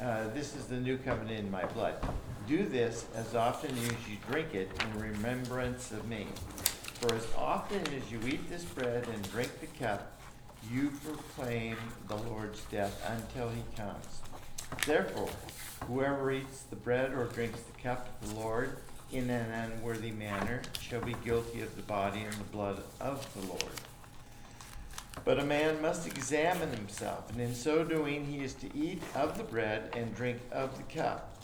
Uh, 0.00 0.28
this 0.32 0.56
is 0.56 0.64
the 0.64 0.76
new 0.76 0.96
covenant 0.96 1.40
in 1.40 1.50
my 1.50 1.64
blood. 1.66 1.94
Do 2.48 2.64
this 2.64 3.04
as 3.14 3.34
often 3.34 3.70
as 3.76 4.08
you 4.08 4.16
drink 4.30 4.54
it 4.54 4.70
in 4.82 4.98
remembrance 4.98 5.90
of 5.90 6.08
me. 6.08 6.26
For 7.00 7.14
as 7.14 7.26
often 7.36 7.82
as 7.94 8.10
you 8.10 8.18
eat 8.26 8.48
this 8.48 8.64
bread 8.64 9.06
and 9.12 9.30
drink 9.30 9.50
the 9.60 9.66
cup, 9.66 10.18
you 10.72 10.90
proclaim 11.04 11.76
the 12.08 12.16
Lord's 12.16 12.62
death 12.70 12.98
until 13.08 13.50
he 13.50 13.62
comes. 13.76 14.20
Therefore, 14.86 15.28
whoever 15.86 16.32
eats 16.32 16.62
the 16.62 16.76
bread 16.76 17.12
or 17.12 17.26
drinks 17.26 17.60
the 17.60 17.82
cup 17.82 18.08
of 18.22 18.30
the 18.30 18.40
Lord 18.40 18.78
in 19.12 19.28
an 19.28 19.50
unworthy 19.50 20.12
manner 20.12 20.62
shall 20.80 21.02
be 21.02 21.14
guilty 21.22 21.60
of 21.60 21.76
the 21.76 21.82
body 21.82 22.20
and 22.20 22.32
the 22.32 22.44
blood 22.44 22.82
of 23.00 23.28
the 23.34 23.46
Lord. 23.46 23.64
But 25.24 25.38
a 25.38 25.44
man 25.44 25.80
must 25.82 26.06
examine 26.06 26.70
himself, 26.70 27.30
and 27.30 27.40
in 27.40 27.54
so 27.54 27.84
doing 27.84 28.24
he 28.24 28.42
is 28.42 28.54
to 28.54 28.76
eat 28.76 29.02
of 29.14 29.36
the 29.36 29.44
bread 29.44 29.90
and 29.94 30.14
drink 30.14 30.40
of 30.50 30.76
the 30.76 30.82
cup. 30.84 31.36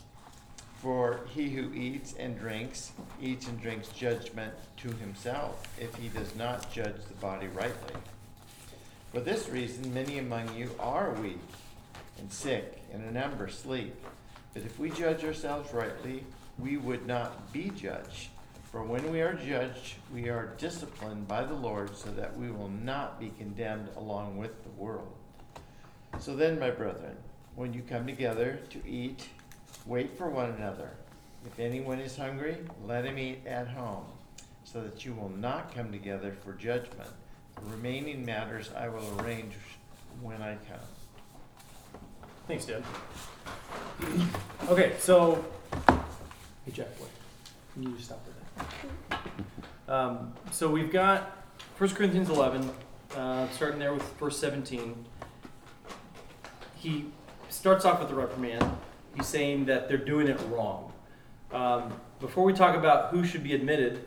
For 0.81 1.21
he 1.35 1.51
who 1.51 1.73
eats 1.73 2.15
and 2.19 2.39
drinks, 2.39 2.93
eats 3.21 3.49
and 3.49 3.61
drinks 3.61 3.89
judgment 3.89 4.55
to 4.79 4.89
himself, 4.93 5.67
if 5.81 5.95
he 5.95 6.09
does 6.09 6.35
not 6.37 6.73
judge 6.73 6.97
the 7.09 7.15
body 7.15 7.49
rightly. 7.49 7.95
For 9.13 9.21
this 9.21 9.49
reason, 9.49 9.93
many 9.93 10.19
among 10.19 10.55
you 10.55 10.71
are 10.79 11.13
weak 11.15 11.39
and 12.19 12.33
sick, 12.33 12.83
and 12.93 13.05
a 13.05 13.13
number 13.13 13.49
sleep. 13.49 13.95
But 14.55 14.63
if 14.63 14.79
we 14.79 14.91
judge 14.91 15.25
ourselves 15.25 15.73
rightly, 15.73 16.25
we 16.59 16.77
would 16.77 17.07
not 17.07 17.53
be 17.53 17.71
judged. 17.71 18.29
For 18.77 18.83
when 18.83 19.11
we 19.11 19.23
are 19.23 19.33
judged, 19.33 19.95
we 20.13 20.29
are 20.29 20.53
disciplined 20.59 21.27
by 21.27 21.45
the 21.45 21.55
Lord, 21.55 21.97
so 21.97 22.11
that 22.11 22.37
we 22.37 22.51
will 22.51 22.69
not 22.69 23.19
be 23.19 23.33
condemned 23.39 23.89
along 23.97 24.37
with 24.37 24.63
the 24.65 24.69
world. 24.69 25.15
So 26.19 26.37
then, 26.37 26.59
my 26.59 26.69
brethren, 26.69 27.17
when 27.55 27.73
you 27.73 27.81
come 27.81 28.07
together 28.07 28.61
to 28.69 28.87
eat, 28.87 29.31
wait 29.87 30.19
for 30.19 30.29
one 30.29 30.51
another. 30.51 30.91
If 31.47 31.59
anyone 31.59 32.01
is 32.01 32.19
hungry, 32.19 32.59
let 32.85 33.07
him 33.07 33.19
eat 33.19 33.47
at 33.47 33.67
home, 33.67 34.05
so 34.65 34.83
that 34.83 35.07
you 35.07 35.15
will 35.15 35.31
not 35.31 35.75
come 35.75 35.91
together 35.91 36.37
for 36.45 36.53
judgment. 36.53 37.09
The 37.55 37.71
remaining 37.71 38.27
matters 38.27 38.69
I 38.77 38.89
will 38.89 39.19
arrange 39.23 39.55
when 40.21 40.43
I 40.43 40.59
come. 40.69 42.01
Thanks, 42.47 42.67
Dad. 42.67 42.83
Okay, 44.69 44.97
so 44.99 45.43
hey 46.67 46.73
Jack, 46.73 46.89
wait. 47.01 47.09
You 47.75 47.89
need 47.89 47.97
to 47.97 48.05
stop 48.05 48.23
there. 48.27 48.36
Um, 49.89 50.33
so 50.51 50.69
we've 50.69 50.91
got 50.91 51.37
1 51.79 51.91
Corinthians 51.91 52.29
11, 52.29 52.71
uh, 53.17 53.49
starting 53.51 53.79
there 53.79 53.93
with 53.93 54.03
verse 54.15 54.39
17. 54.39 55.05
He 56.75 57.07
starts 57.49 57.85
off 57.85 58.01
with 58.01 58.09
the 58.09 58.15
reprimand. 58.15 58.65
He's 59.15 59.27
saying 59.27 59.67
that 59.67 59.89
they're 59.89 59.97
doing 59.97 60.29
it 60.29 60.41
wrong. 60.51 60.93
Um, 61.53 61.93
before 62.21 62.45
we 62.45 62.53
talk 62.53 62.75
about 62.75 63.11
who 63.11 63.25
should 63.25 63.45
be 63.45 63.55
admitted, 63.55 64.07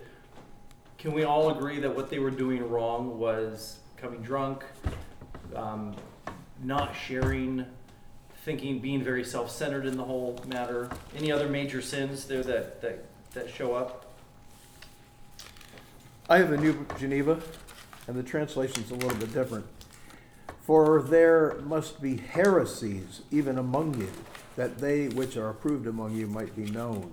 can 0.98 1.14
we 1.14 1.24
all 1.24 1.50
agree 1.50 1.80
that 1.80 1.96
what 1.96 2.10
they 2.10 2.20
were 2.20 2.32
doing 2.32 2.68
wrong 2.68 3.18
was 3.18 3.80
coming 3.96 4.22
drunk, 4.22 4.66
um, 5.56 5.96
not 6.62 6.94
sharing, 6.94 7.66
thinking, 8.44 8.80
being 8.80 9.02
very 9.02 9.24
self-centered 9.24 9.86
in 9.86 9.96
the 9.96 10.04
whole 10.04 10.44
matter? 10.48 10.90
Any 11.16 11.32
other 11.32 11.48
major 11.48 11.82
sins 11.82 12.26
there 12.26 12.44
that 12.44 12.82
that, 12.82 13.06
that 13.32 13.50
show 13.50 13.74
up? 13.76 14.09
I 16.32 16.38
have 16.38 16.52
the 16.52 16.58
New 16.58 16.86
Geneva, 17.00 17.42
and 18.06 18.16
the 18.16 18.22
translation's 18.22 18.92
a 18.92 18.94
little 18.94 19.18
bit 19.18 19.34
different. 19.34 19.66
For 20.62 21.02
there 21.02 21.56
must 21.64 22.04
be 22.04 22.18
heresies 22.18 23.22
even 23.32 23.58
among 23.58 24.00
you, 24.00 24.12
that 24.56 24.78
they 24.78 25.08
which 25.08 25.38
are 25.38 25.50
approved 25.50 25.88
among 25.88 26.16
you 26.16 26.28
might 26.28 26.56
be 26.56 26.70
known. 26.70 27.12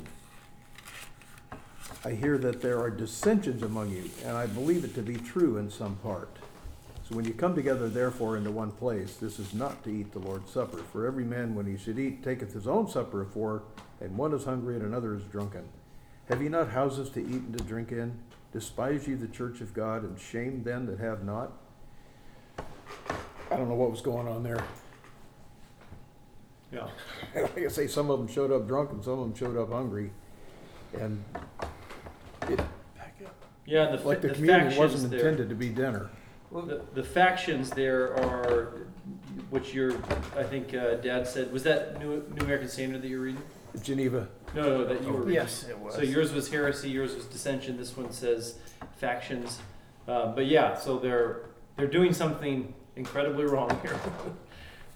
I 2.04 2.10
hear 2.10 2.36
that 2.36 2.60
there 2.60 2.78
are 2.78 2.90
dissensions 2.90 3.62
among 3.62 3.88
you, 3.88 4.10
and 4.22 4.36
I 4.36 4.44
believe 4.48 4.84
it 4.84 4.94
to 4.96 5.02
be 5.02 5.16
true 5.16 5.56
in 5.56 5.70
some 5.70 5.96
part. 5.96 6.36
So 7.08 7.16
when 7.16 7.24
you 7.24 7.32
come 7.32 7.54
together 7.54 7.88
therefore 7.88 8.36
into 8.36 8.50
one 8.50 8.70
place, 8.70 9.16
this 9.16 9.38
is 9.38 9.54
not 9.54 9.82
to 9.84 9.90
eat 9.90 10.12
the 10.12 10.18
Lord's 10.18 10.52
Supper. 10.52 10.82
For 10.92 11.06
every 11.06 11.24
man 11.24 11.54
when 11.54 11.64
he 11.64 11.78
should 11.78 11.98
eat 11.98 12.22
taketh 12.22 12.52
his 12.52 12.66
own 12.66 12.90
supper 12.90 13.22
afore, 13.22 13.62
and 13.98 14.18
one 14.18 14.34
is 14.34 14.44
hungry 14.44 14.74
and 14.74 14.84
another 14.84 15.14
is 15.14 15.24
drunken. 15.24 15.66
Have 16.28 16.42
ye 16.42 16.50
not 16.50 16.68
houses 16.68 17.08
to 17.10 17.20
eat 17.20 17.40
and 17.40 17.56
to 17.56 17.64
drink 17.64 17.92
in? 17.92 18.18
Despise 18.52 19.06
ye 19.06 19.14
the 19.14 19.26
church 19.28 19.60
of 19.60 19.74
God, 19.74 20.02
and 20.02 20.18
shame 20.18 20.62
them 20.62 20.86
that 20.86 20.98
have 20.98 21.24
not? 21.24 21.52
I 23.50 23.56
don't 23.56 23.68
know 23.68 23.74
what 23.74 23.90
was 23.90 24.00
going 24.00 24.26
on 24.28 24.42
there. 24.42 24.62
Yeah. 26.72 26.88
Like 27.34 27.58
I 27.58 27.68
say, 27.68 27.86
some 27.86 28.10
of 28.10 28.18
them 28.18 28.28
showed 28.28 28.50
up 28.50 28.66
drunk 28.66 28.90
and 28.92 29.04
some 29.04 29.18
of 29.18 29.20
them 29.20 29.34
showed 29.34 29.56
up 29.56 29.70
hungry. 29.70 30.10
And 30.98 31.22
it, 32.48 32.60
Yeah, 33.66 33.94
the, 33.96 34.06
like 34.06 34.20
the 34.22 34.28
the 34.28 34.34
communion 34.34 34.76
wasn't 34.76 35.10
there. 35.10 35.20
intended 35.20 35.48
to 35.50 35.54
be 35.54 35.68
dinner. 35.68 36.10
The, 36.52 36.82
the 36.94 37.02
factions 37.02 37.70
there 37.70 38.14
are, 38.24 38.86
which 39.50 39.74
you're, 39.74 39.92
I 40.36 40.42
think 40.44 40.74
uh, 40.74 40.94
Dad 40.94 41.26
said, 41.26 41.52
was 41.52 41.62
that 41.64 41.98
New, 41.98 42.24
New 42.34 42.44
American 42.44 42.68
Standard 42.68 43.02
that 43.02 43.08
you're 43.08 43.20
reading? 43.20 43.42
Geneva, 43.82 44.28
No, 44.54 44.62
no, 44.62 44.84
that 44.84 45.02
you 45.02 45.12
were. 45.12 45.30
Yes, 45.30 45.64
it 45.68 45.78
was. 45.78 45.94
So 45.94 46.02
yours 46.02 46.32
was 46.32 46.48
heresy, 46.48 46.90
yours 46.90 47.14
was 47.14 47.24
dissension. 47.26 47.76
This 47.76 47.96
one 47.96 48.10
says 48.10 48.58
factions. 48.96 49.60
Uh, 50.08 50.32
but 50.32 50.46
yeah, 50.46 50.76
so 50.76 50.98
they're 50.98 51.46
they're 51.76 51.86
doing 51.86 52.12
something 52.12 52.72
incredibly 52.96 53.44
wrong 53.44 53.70
here. 53.82 54.00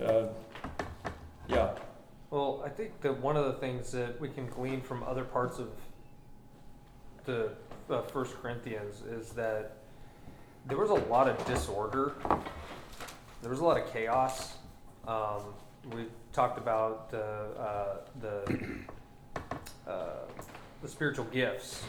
uh, 0.07 0.27
yeah. 1.49 1.73
Well, 2.31 2.63
I 2.65 2.69
think 2.69 3.01
that 3.01 3.21
one 3.21 3.37
of 3.37 3.45
the 3.47 3.55
things 3.55 3.91
that 3.93 4.21
we 4.21 4.29
can 4.29 4.47
glean 4.47 4.81
from 4.81 5.03
other 5.03 5.25
parts 5.25 5.59
of 5.59 5.69
the 7.25 7.51
uh, 7.91 8.03
First 8.03 8.41
Corinthians 8.41 9.03
is 9.03 9.31
that 9.31 9.79
there 10.67 10.79
was 10.79 10.91
a 10.91 10.95
lot 10.95 11.29
of 11.29 11.45
disorder. 11.45 12.15
There 13.43 13.51
was 13.51 13.61
a 13.61 13.65
lot 13.65 13.79
of 13.81 13.93
chaos 13.93 14.55
Um, 15.07 15.43
we 15.93 16.05
talked 16.33 16.59
about 16.59 17.11
the 17.11 17.23
uh, 17.23 17.97
the 18.21 18.59
uh, 19.87 20.03
the 20.83 20.89
spiritual 20.89 21.25
gifts, 21.27 21.83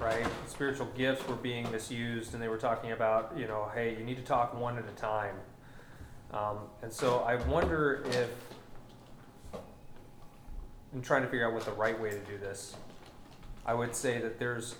right? 0.00 0.26
Spiritual 0.46 0.86
gifts 0.96 1.26
were 1.28 1.36
being 1.36 1.70
misused, 1.70 2.34
and 2.34 2.42
they 2.42 2.48
were 2.48 2.58
talking 2.58 2.92
about, 2.92 3.32
you 3.36 3.46
know, 3.46 3.70
hey, 3.74 3.96
you 3.96 4.04
need 4.04 4.16
to 4.16 4.22
talk 4.22 4.58
one 4.58 4.76
at 4.78 4.84
a 4.88 4.92
time. 4.92 5.36
Um, 6.32 6.58
and 6.82 6.92
so 6.92 7.20
I 7.20 7.36
wonder 7.46 8.04
if 8.06 8.30
I'm 10.92 11.02
trying 11.02 11.22
to 11.22 11.28
figure 11.28 11.46
out 11.46 11.54
what 11.54 11.64
the 11.64 11.72
right 11.72 11.98
way 12.00 12.10
to 12.10 12.18
do 12.20 12.36
this. 12.38 12.76
I 13.64 13.74
would 13.74 13.94
say 13.94 14.20
that 14.20 14.38
there's 14.38 14.76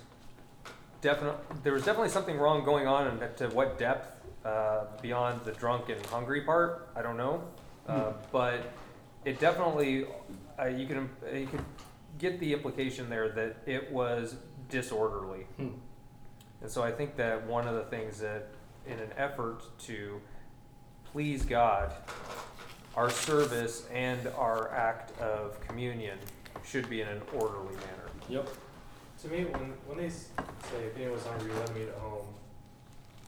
definite 1.01 1.35
there 1.63 1.73
was 1.73 1.83
definitely 1.83 2.09
something 2.09 2.37
wrong 2.37 2.63
going 2.65 2.87
on, 2.87 3.07
and 3.07 3.37
to 3.37 3.47
what 3.49 3.77
depth 3.77 4.17
uh, 4.45 4.85
beyond 5.01 5.41
the 5.45 5.51
drunk 5.53 5.89
and 5.89 6.05
hungry 6.07 6.41
part, 6.41 6.89
I 6.95 7.01
don't 7.01 7.17
know. 7.17 7.43
Uh, 7.87 8.13
but 8.31 8.71
it 9.25 9.39
definitely 9.39 10.05
uh, 10.59 10.65
you 10.65 10.87
can 10.87 11.09
you 11.33 11.47
can 11.47 11.65
get 12.17 12.39
the 12.39 12.53
implication 12.53 13.09
there 13.09 13.29
that 13.29 13.57
it 13.65 13.91
was 13.91 14.35
disorderly. 14.69 15.43
Hmm. 15.57 15.69
And 16.61 16.71
so 16.71 16.83
I 16.83 16.91
think 16.91 17.15
that 17.17 17.45
one 17.45 17.67
of 17.67 17.75
the 17.75 17.83
things 17.83 18.19
that, 18.19 18.47
in 18.87 18.99
an 18.99 19.11
effort 19.15 19.63
to 19.81 20.19
please 21.11 21.45
God, 21.45 21.93
our 22.95 23.09
service 23.09 23.85
and 23.93 24.27
our 24.37 24.71
act 24.73 25.17
of 25.19 25.59
communion 25.61 26.17
should 26.65 26.89
be 26.89 27.01
in 27.01 27.07
an 27.07 27.21
orderly 27.33 27.75
manner. 27.75 28.09
Yep. 28.29 28.49
To 29.21 29.27
me, 29.29 29.45
when, 29.45 29.73
when 29.85 29.97
they 29.97 30.09
say, 30.09 30.27
if 30.85 30.95
anyone's 30.95 31.25
hungry, 31.25 31.51
let 31.53 31.75
me 31.75 31.83
at 31.83 31.93
home, 31.95 32.25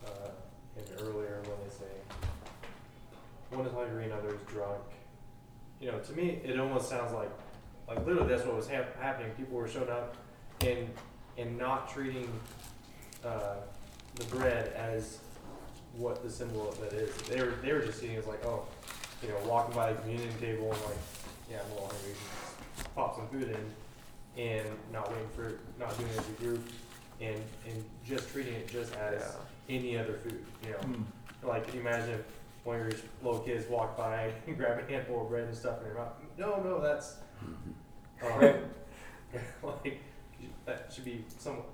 uh, 0.05 0.29
and 0.77 1.01
earlier 1.01 1.41
when 1.43 1.58
one 3.51 3.65
is 3.65 3.73
hungry 3.73 4.05
and 4.05 4.13
other 4.13 4.29
is 4.29 4.41
drunk, 4.47 4.83
you 5.79 5.91
know, 5.91 5.99
to 5.99 6.13
me, 6.13 6.39
it 6.43 6.59
almost 6.59 6.89
sounds 6.89 7.13
like, 7.13 7.29
like 7.87 8.05
literally 8.05 8.27
that's 8.27 8.45
what 8.45 8.55
was 8.55 8.67
hap- 8.67 9.01
happening. 9.01 9.31
People 9.37 9.57
were 9.57 9.67
showing 9.67 9.89
up 9.89 10.15
and, 10.61 10.89
and 11.37 11.57
not 11.57 11.91
treating, 11.91 12.29
uh, 13.23 13.55
the 14.15 14.25
bread 14.25 14.73
as 14.73 15.19
what 15.95 16.21
the 16.23 16.29
symbol 16.29 16.69
of 16.69 16.79
that 16.81 16.93
is. 16.93 17.15
They 17.27 17.41
were, 17.41 17.53
they 17.61 17.73
were 17.73 17.81
just 17.81 17.99
seeing 17.99 18.13
it 18.13 18.19
as 18.19 18.27
like, 18.27 18.45
oh, 18.45 18.65
you 19.23 19.29
know, 19.29 19.35
walking 19.45 19.75
by 19.75 19.93
the 19.93 20.01
communion 20.01 20.33
table 20.39 20.71
and 20.71 20.81
like, 20.83 20.97
yeah, 21.49 21.57
I'm 21.63 21.71
a 21.71 21.73
little 21.73 21.87
hungry, 21.87 22.13
just 22.77 22.95
pop 22.95 23.15
some 23.15 23.27
food 23.29 23.49
in 23.49 24.41
and 24.41 24.67
not 24.93 25.09
waiting 25.09 25.27
for, 25.35 25.59
not 25.79 25.97
doing 25.97 26.09
it 26.11 26.19
as 26.19 26.29
a 26.29 26.43
group, 26.43 26.69
and, 27.19 27.41
and 27.67 27.83
just 28.05 28.29
treating 28.29 28.53
it 28.53 28.67
just 28.67 28.95
as 28.95 29.35
any 29.67 29.97
other 29.97 30.13
food, 30.13 30.43
you 30.63 30.71
know? 30.71 30.77
Hmm. 30.77 31.47
Like, 31.47 31.65
can 31.65 31.75
you 31.75 31.81
imagine 31.81 32.11
if 32.11 32.25
one 32.63 32.79
of 32.79 32.81
your 32.81 32.99
little 33.23 33.39
kids 33.39 33.67
walk 33.69 33.97
by 33.97 34.31
and 34.47 34.57
grab 34.57 34.79
a 34.79 34.91
handful 34.91 35.21
of 35.23 35.29
bread 35.29 35.45
and 35.45 35.55
stuff 35.55 35.79
in 35.79 35.85
their 35.85 35.93
mouth? 35.95 36.13
No, 36.37 36.61
no, 36.61 36.81
that's, 36.81 37.17
um, 38.23 38.53
like, 39.63 40.01
that 40.65 40.91
should 40.93 41.05
be 41.05 41.23
somewhat, 41.37 41.65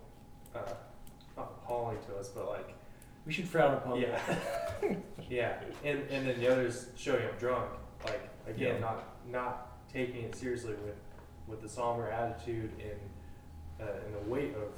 uh, 0.56 0.60
not 1.38 1.54
appalling 1.64 1.98
to 2.08 2.16
us, 2.18 2.30
but 2.30 2.48
like, 2.50 2.74
We 3.26 3.34
should 3.34 3.48
frown 3.48 3.74
upon 3.74 4.00
yeah, 4.00 4.20
yeah, 5.30 5.60
and, 5.84 6.00
and 6.10 6.28
then 6.28 6.40
the 6.40 6.52
others 6.52 6.88
showing 6.96 7.26
up 7.26 7.40
drunk, 7.40 7.70
like, 8.06 8.30
again, 8.48 8.76
Yeah. 8.76 8.80
not, 8.80 9.04
not 9.30 9.72
taking 9.92 10.24
it 10.24 10.36
seriously 10.36 10.74
with, 10.86 10.96
with 11.48 11.62
the 11.62 11.70
somber 11.70 12.10
attitude 12.10 12.72
and, 12.80 13.88
uh, 13.88 13.92
and 14.06 14.16
the 14.16 14.30
weight 14.32 14.54
of 14.56 14.70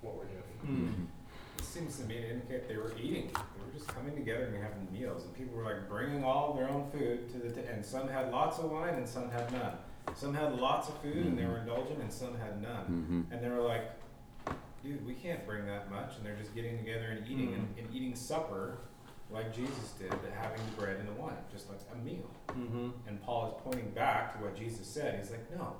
what 0.00 0.16
we're 0.16 0.24
doing. 0.24 0.42
Hmm. 0.62 1.04
It 1.58 1.64
seems 1.64 1.98
to 1.98 2.04
me 2.04 2.14
to 2.14 2.30
indicate 2.30 2.68
they 2.68 2.76
were 2.76 2.92
eating. 3.00 3.30
Just 3.78 3.94
coming 3.94 4.16
together 4.16 4.46
and 4.46 4.56
having 4.56 4.88
meals, 4.92 5.22
and 5.22 5.32
people 5.36 5.56
were 5.56 5.62
like 5.62 5.88
bringing 5.88 6.24
all 6.24 6.52
their 6.52 6.68
own 6.68 6.90
food 6.90 7.30
to 7.30 7.38
the. 7.38 7.48
T- 7.48 7.68
and 7.72 7.84
some 7.84 8.08
had 8.08 8.32
lots 8.32 8.58
of 8.58 8.72
wine, 8.72 8.94
and 8.94 9.08
some 9.08 9.30
had 9.30 9.52
none. 9.52 9.74
Some 10.16 10.34
had 10.34 10.58
lots 10.58 10.88
of 10.88 11.00
food, 11.00 11.26
and 11.26 11.38
they 11.38 11.44
were 11.44 11.58
indulgent, 11.58 12.00
and 12.00 12.12
some 12.12 12.36
had 12.38 12.60
none. 12.60 12.82
Mm-hmm. 12.82 13.32
And 13.32 13.40
they 13.40 13.48
were 13.48 13.62
like, 13.62 13.92
"Dude, 14.82 15.06
we 15.06 15.14
can't 15.14 15.46
bring 15.46 15.64
that 15.66 15.92
much." 15.92 16.16
And 16.16 16.26
they're 16.26 16.34
just 16.34 16.56
getting 16.56 16.76
together 16.76 17.06
and 17.06 17.24
eating, 17.28 17.54
and, 17.54 17.68
and 17.78 17.94
eating 17.94 18.16
supper, 18.16 18.78
like 19.30 19.54
Jesus 19.54 19.92
did, 19.96 20.10
but 20.10 20.32
having 20.36 20.58
the 20.66 20.80
bread 20.80 20.96
and 20.96 21.08
the 21.08 21.12
wine, 21.12 21.36
just 21.52 21.68
like 21.68 21.78
a 21.94 22.04
meal. 22.04 22.28
Mm-hmm. 22.48 22.88
And 23.06 23.22
Paul 23.22 23.46
is 23.46 23.54
pointing 23.62 23.90
back 23.90 24.36
to 24.36 24.44
what 24.44 24.56
Jesus 24.56 24.88
said. 24.88 25.20
He's 25.20 25.30
like, 25.30 25.48
no, 25.56 25.76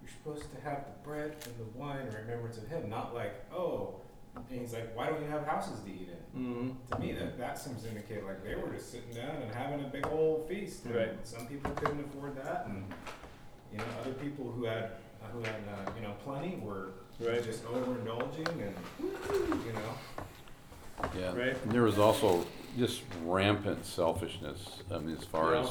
you're 0.00 0.10
supposed 0.10 0.52
to 0.52 0.60
have 0.62 0.86
the 0.86 1.08
bread 1.08 1.36
and 1.44 1.54
the 1.56 1.78
wine 1.78 2.00
in 2.00 2.14
remembrance 2.14 2.58
of 2.58 2.66
him, 2.66 2.90
not 2.90 3.14
like, 3.14 3.34
oh. 3.54 3.94
And 4.34 4.60
he's 4.60 4.72
like, 4.72 4.96
why 4.96 5.06
don't 5.06 5.20
you 5.22 5.28
have 5.28 5.46
houses 5.46 5.80
to 5.80 5.90
eat 5.90 6.08
in? 6.08 6.40
Mm-hmm. 6.40 6.94
To 6.94 6.98
me, 7.00 7.12
that, 7.12 7.38
that 7.38 7.58
seems 7.58 7.82
to 7.82 7.88
indicate 7.88 8.24
like 8.24 8.42
they 8.42 8.54
were 8.54 8.68
just 8.72 8.90
sitting 8.90 9.12
down 9.14 9.36
and 9.42 9.54
having 9.54 9.84
a 9.84 9.88
big 9.88 10.06
old 10.06 10.48
feast. 10.48 10.84
And 10.86 10.94
Right. 10.94 11.10
Some 11.22 11.46
people 11.46 11.70
couldn't 11.72 12.00
afford 12.06 12.36
that, 12.36 12.66
and 12.66 12.84
you 13.70 13.78
know, 13.78 13.84
other 14.00 14.12
people 14.14 14.50
who 14.50 14.64
had 14.64 14.84
uh, 15.22 15.26
who 15.32 15.40
had 15.40 15.54
uh, 15.68 15.90
you 15.96 16.02
know 16.02 16.14
plenty 16.24 16.56
were 16.62 16.92
Right. 17.20 17.44
just 17.44 17.64
overindulging, 17.66 18.48
and 18.48 18.74
you 19.00 19.72
know. 19.74 20.24
Yeah. 21.18 21.34
Right. 21.36 21.62
And 21.62 21.72
there 21.72 21.82
was 21.82 21.98
also 21.98 22.46
just 22.78 23.02
rampant 23.24 23.84
selfishness, 23.84 24.82
I 24.90 24.98
mean, 24.98 25.16
as 25.16 25.24
far 25.24 25.54
as 25.54 25.68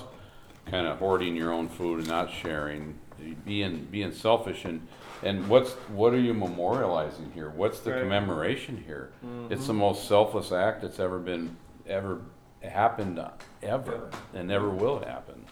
kind 0.68 0.86
of 0.86 1.00
hoarding 1.00 1.36
your 1.36 1.52
own 1.52 1.68
food 1.68 2.00
and 2.00 2.08
not 2.08 2.32
sharing, 2.32 3.00
being, 3.46 3.88
being 3.90 4.12
selfish 4.12 4.66
and, 4.66 4.88
and 5.24 5.48
what's, 5.48 5.72
what 5.90 6.14
are 6.14 6.20
you 6.20 6.34
memorializing 6.34 7.32
here? 7.34 7.50
What's 7.52 7.80
the 7.82 7.92
Right. 7.92 8.00
Mm-hmm. 8.02 8.06
commemoration 8.10 8.84
here? 8.86 9.12
It's 9.50 9.68
the 9.68 9.74
most 9.74 10.08
selfless 10.08 10.52
act 10.52 10.82
that's 10.82 11.00
ever 11.00 11.20
been, 11.20 11.56
ever 11.88 12.22
happened, 12.62 13.20
ever, 13.64 14.10
and 14.34 14.48
never 14.48 14.70
will 14.70 15.00
happen. 15.00 15.46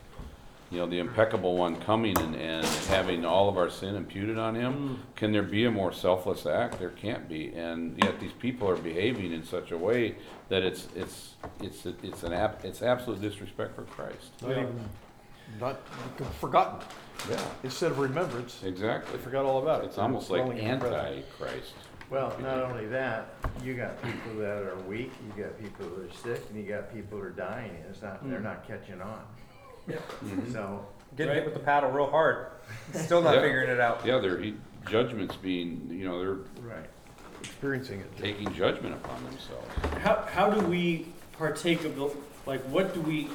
You 0.72 0.78
know, 0.78 0.86
the 0.86 1.00
impeccable 1.00 1.58
one 1.58 1.78
coming 1.78 2.16
and, 2.20 2.36
and 2.36 2.64
having 2.90 3.26
all 3.26 3.50
of 3.50 3.58
our 3.58 3.72
sin 3.72 3.96
imputed 3.96 4.38
on 4.38 4.54
Mm. 4.54 4.60
him. 4.60 5.00
Can 5.16 5.32
there 5.32 5.42
be 5.42 5.66
a 5.66 5.72
more 5.72 5.92
selfless 5.92 6.46
act? 6.46 6.78
There 6.78 6.92
can't 6.92 7.28
be. 7.28 7.52
And 7.56 7.98
yet 8.04 8.20
these 8.20 8.34
people 8.34 8.70
are 8.70 8.76
behaving 8.76 9.32
in 9.34 9.44
such 9.44 9.72
a 9.72 9.78
way 9.78 10.16
that 10.50 10.62
it's, 10.62 10.88
it's, 10.96 11.34
it's, 11.60 11.88
it's 12.04 12.22
an 12.22 12.34
app, 12.34 12.64
it's 12.64 12.84
absolute 12.84 13.20
disrespect 13.20 13.76
for 13.76 13.82
Christ. 13.84 14.32
Not 14.44 14.52
even, 14.52 14.80
not 15.60 15.80
forgotten. 16.40 16.88
Yeah. 17.30 17.40
Instead 17.64 17.92
of 17.92 18.00
remembrance, 18.00 18.62
Exactly. 18.64 19.18
they 19.18 19.24
forgot 19.24 19.46
all 19.46 19.62
about 19.62 19.84
it. 19.84 19.88
It's 19.88 19.98
almost 19.98 20.30
like 20.30 20.44
Dwelling 20.46 20.60
in 20.60 20.80
the 20.80 20.86
present. 20.86 21.08
anti-Christ. 21.18 21.74
Well, 22.10 22.36
not 22.42 22.58
only 22.64 22.88
that, 22.88 23.36
you 23.64 23.76
got 23.76 24.02
people 24.02 24.36
that 24.40 24.64
are 24.64 24.76
weak, 24.88 25.12
you 25.26 25.44
got 25.44 25.60
people 25.60 25.86
that 25.90 26.10
are 26.10 26.14
sick, 26.36 26.44
and 26.50 26.64
you 26.64 26.68
got 26.68 26.92
people 26.94 27.20
that 27.20 27.26
are 27.26 27.30
dying, 27.32 27.72
it's 27.90 28.02
not, 28.02 28.28
they're 28.28 28.40
not 28.40 28.66
catching 28.68 29.00
on. 29.02 29.22
Mhm. 29.88 30.52
So, 30.52 30.86
Getting 31.18 31.34
hit 31.36 31.46
with 31.46 31.54
the 31.56 31.60
paddle 31.60 31.90
real 31.92 32.10
hard, 32.10 32.48
still 32.94 33.22
not 33.22 33.36
Yeah. 33.36 33.42
figuring 33.42 33.70
it 33.70 33.80
out. 33.80 34.06
Yeah, 34.06 34.20
they're, 34.20 34.42
judgment's 34.88 35.36
being, 35.36 35.88
you 35.92 36.08
know, 36.08 36.20
they're 36.20 36.38
right. 36.68 36.90
Experiencing 37.42 38.00
it. 38.02 38.18
taking 38.18 38.52
judgment 38.54 38.96
upon 38.96 39.24
themselves. 39.26 39.68
How, 40.02 40.26
how 40.32 40.50
do 40.50 40.66
we 40.68 41.08
partake 41.34 41.84
of 41.86 41.96
the, 41.96 42.10
like, 42.46 42.62
what 42.64 42.94
do 42.94 43.02
we, 43.02 43.30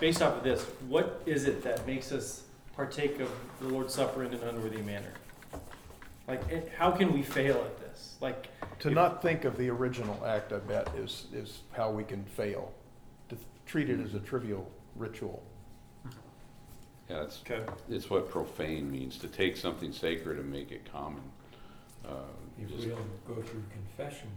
based 0.00 0.20
off 0.22 0.36
of 0.36 0.42
this, 0.44 0.62
what 0.88 1.22
is 1.26 1.46
it 1.46 1.62
that 1.64 1.86
makes 1.86 2.12
us 2.12 2.42
partake 2.78 3.18
of 3.18 3.28
the 3.60 3.66
Lord's 3.66 3.92
Supper 3.92 4.22
in 4.22 4.32
an 4.32 4.40
unworthy 4.44 4.80
manner? 4.82 5.12
Like, 6.28 6.48
it- 6.48 6.68
how 6.78 6.92
can 6.92 7.12
we 7.12 7.22
fail 7.22 7.56
at 7.56 7.76
this? 7.80 8.16
Like, 8.20 8.48
To 8.78 8.90
not 8.90 9.20
think 9.20 9.44
of 9.44 9.56
the 9.56 9.68
original 9.68 10.24
act, 10.24 10.52
I 10.52 10.58
bet, 10.58 10.94
is, 10.94 11.26
is 11.32 11.62
how 11.72 11.90
we 11.90 12.04
can 12.04 12.24
fail. 12.24 12.72
To 13.30 13.36
treat 13.66 13.90
it 13.90 13.98
as 13.98 14.14
a 14.14 14.20
trivial 14.20 14.70
ritual. 14.94 15.42
Yeah, 17.10 17.22
it's, 17.22 17.40
okay, 17.40 17.66
it's 17.88 18.08
what 18.10 18.30
profane 18.30 18.88
means, 18.92 19.18
to 19.18 19.28
take 19.28 19.56
something 19.56 19.92
sacred 19.92 20.38
and 20.38 20.48
make 20.48 20.70
it 20.70 20.90
common. 20.92 21.22
Uh, 22.06 22.10
If 22.60 22.68
just- 22.68 22.84
we 22.84 22.90
don't 22.90 23.26
go 23.26 23.42
through 23.42 23.64
confession, 23.72 24.28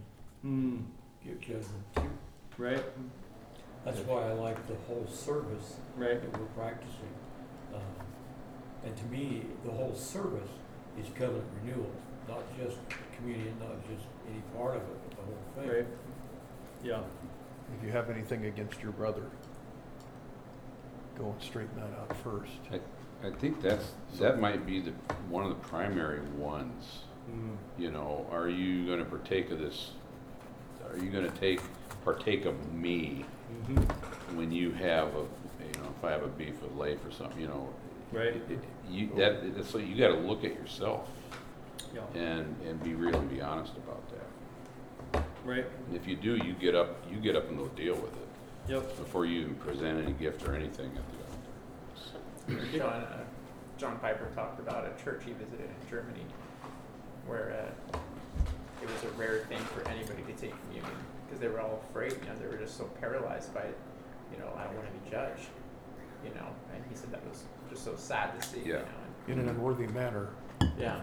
mm, 0.44 0.84
give 1.24 1.40
judgment 1.42 1.96
too. 1.96 2.10
right, 2.58 2.84
That's 3.86 4.00
why 4.02 4.30
I 4.30 4.34
like 4.34 4.68
the 4.68 4.76
whole 4.88 5.06
service 5.08 5.78
right, 5.96 6.20
that 6.22 6.40
we're 6.40 6.46
practicing. 6.48 7.10
And 8.86 8.96
to 8.98 9.06
me, 9.06 9.44
the 9.66 9.72
whole 9.72 9.94
service 9.96 10.50
is 11.00 11.06
covenant 11.16 11.46
renewal, 11.64 11.90
not 12.28 12.42
just 12.58 12.78
communion, 13.18 13.54
not 13.60 13.76
just 13.88 14.06
any 14.30 14.42
part 14.58 14.76
of 14.76 14.82
it, 14.82 15.02
but 15.10 15.18
the 15.18 15.24
whole 15.24 15.64
thing. 15.64 15.70
right, 15.70 15.88
yeah, 16.84 17.02
If 17.78 17.86
you 17.86 17.92
have 17.92 18.10
anything 18.10 18.46
against 18.46 18.82
your 18.82 18.92
brother, 18.94 19.24
go 21.18 21.26
and 21.32 21.42
straighten 21.42 21.76
that 21.76 21.92
out 22.00 22.16
first. 22.24 22.52
I 23.24 23.30
think 23.40 23.62
that's, 23.62 23.92
that 24.20 24.40
might 24.40 24.66
be 24.66 24.80
the, 24.82 24.92
one 25.30 25.44
of 25.44 25.50
the 25.50 25.68
primary 25.68 26.22
ones. 26.38 27.02
mm, 27.32 27.56
You 27.78 27.92
know, 27.92 28.26
are 28.32 28.50
you 28.50 28.88
gonna 28.88 29.06
partake 29.06 29.52
of 29.52 29.60
this, 29.60 29.92
are 30.90 30.98
you 30.98 31.12
gonna 31.12 31.30
take, 31.30 31.62
partake 32.04 32.46
of 32.46 32.74
me 32.74 33.26
mhm, 33.68 33.78
when 34.36 34.52
you 34.52 34.72
have 34.72 35.10
a, 35.10 35.20
you 35.20 35.82
know, 35.84 35.90
if 35.96 36.04
I 36.04 36.10
have 36.12 36.24
a 36.24 36.28
beef 36.30 36.60
with 36.64 36.76
Leif 36.76 37.06
or 37.06 37.12
something, 37.12 37.40
you 37.40 37.48
know? 37.48 37.70
Right, 38.12 38.28
it- 38.28 38.52
it- 38.52 38.64
You, 38.90 39.10
that, 39.18 39.56
that's, 39.56 39.74
what 39.74 39.84
you 39.86 39.96
gotta 39.96 40.16
look 40.20 40.44
at 40.44 40.54
yourself 40.54 41.10
yeah, 41.94 42.02
and, 42.14 42.56
and 42.68 42.82
be 42.84 42.94
real 42.94 43.16
and 43.16 43.30
be 43.30 43.42
honest 43.42 43.74
about 43.78 44.04
that. 44.12 45.24
right, 45.46 45.66
And 45.88 45.96
if 45.96 46.08
you 46.08 46.16
do, 46.16 46.36
you 46.36 46.54
get 46.54 46.76
up, 46.76 46.98
you 47.12 47.18
get 47.20 47.36
up 47.36 47.48
and 47.50 47.58
go 47.58 47.68
deal 47.70 47.96
with 47.96 48.12
it. 48.14 48.28
Yep. 48.70 48.98
before 48.98 49.26
you 49.26 49.42
even 49.42 49.56
present 49.56 50.02
any 50.04 50.14
gift 50.14 50.48
or 50.48 50.54
anything 50.56 50.92
at 50.96 51.04
the 52.48 52.56
altar. 52.56 52.78
John, 52.78 53.02
uh, 53.04 53.24
John 53.78 53.98
Piper 54.00 54.28
talked 54.36 54.60
about 54.60 54.86
a 54.86 55.04
church 55.04 55.24
he 55.26 55.32
visited 55.32 55.62
in 55.66 55.90
Germany 55.90 56.24
where 57.26 57.66
uh, 57.94 57.98
it 58.82 58.88
was 58.90 59.04
a 59.04 59.10
rare 59.18 59.40
thing 59.50 59.58
for 59.74 59.88
anybody 59.90 60.22
to 60.24 60.34
take 60.34 60.54
communion 60.66 60.92
because 61.26 61.40
they 61.42 61.48
were 61.48 61.60
all 61.62 61.82
afraid, 61.90 62.12
you 62.12 62.20
know, 62.30 62.36
they 62.40 62.48
were 62.48 62.62
just 62.62 62.78
so 62.78 62.86
paralyzed 63.00 63.54
by, 63.54 63.66
you 64.32 64.38
know, 64.40 64.50
I 64.58 64.66
don't 64.66 64.76
want 64.76 64.88
to 64.88 65.00
be 65.00 65.10
judged, 65.10 65.48
you 66.24 66.30
know, 66.36 66.48
and 66.74 66.84
he 66.90 66.96
said 66.96 67.12
that 67.12 67.26
was 67.28 67.44
just 67.72 67.84
so 67.86 67.96
sad 67.96 68.40
to 68.40 68.48
see, 68.48 68.60
you 68.60 68.74
Yeah. 68.74 68.80
know, 68.80 68.86
In 69.34 69.40
an 69.40 69.50
unworthy 69.50 69.88
manner, 69.88 70.30
yeah, 70.78 71.00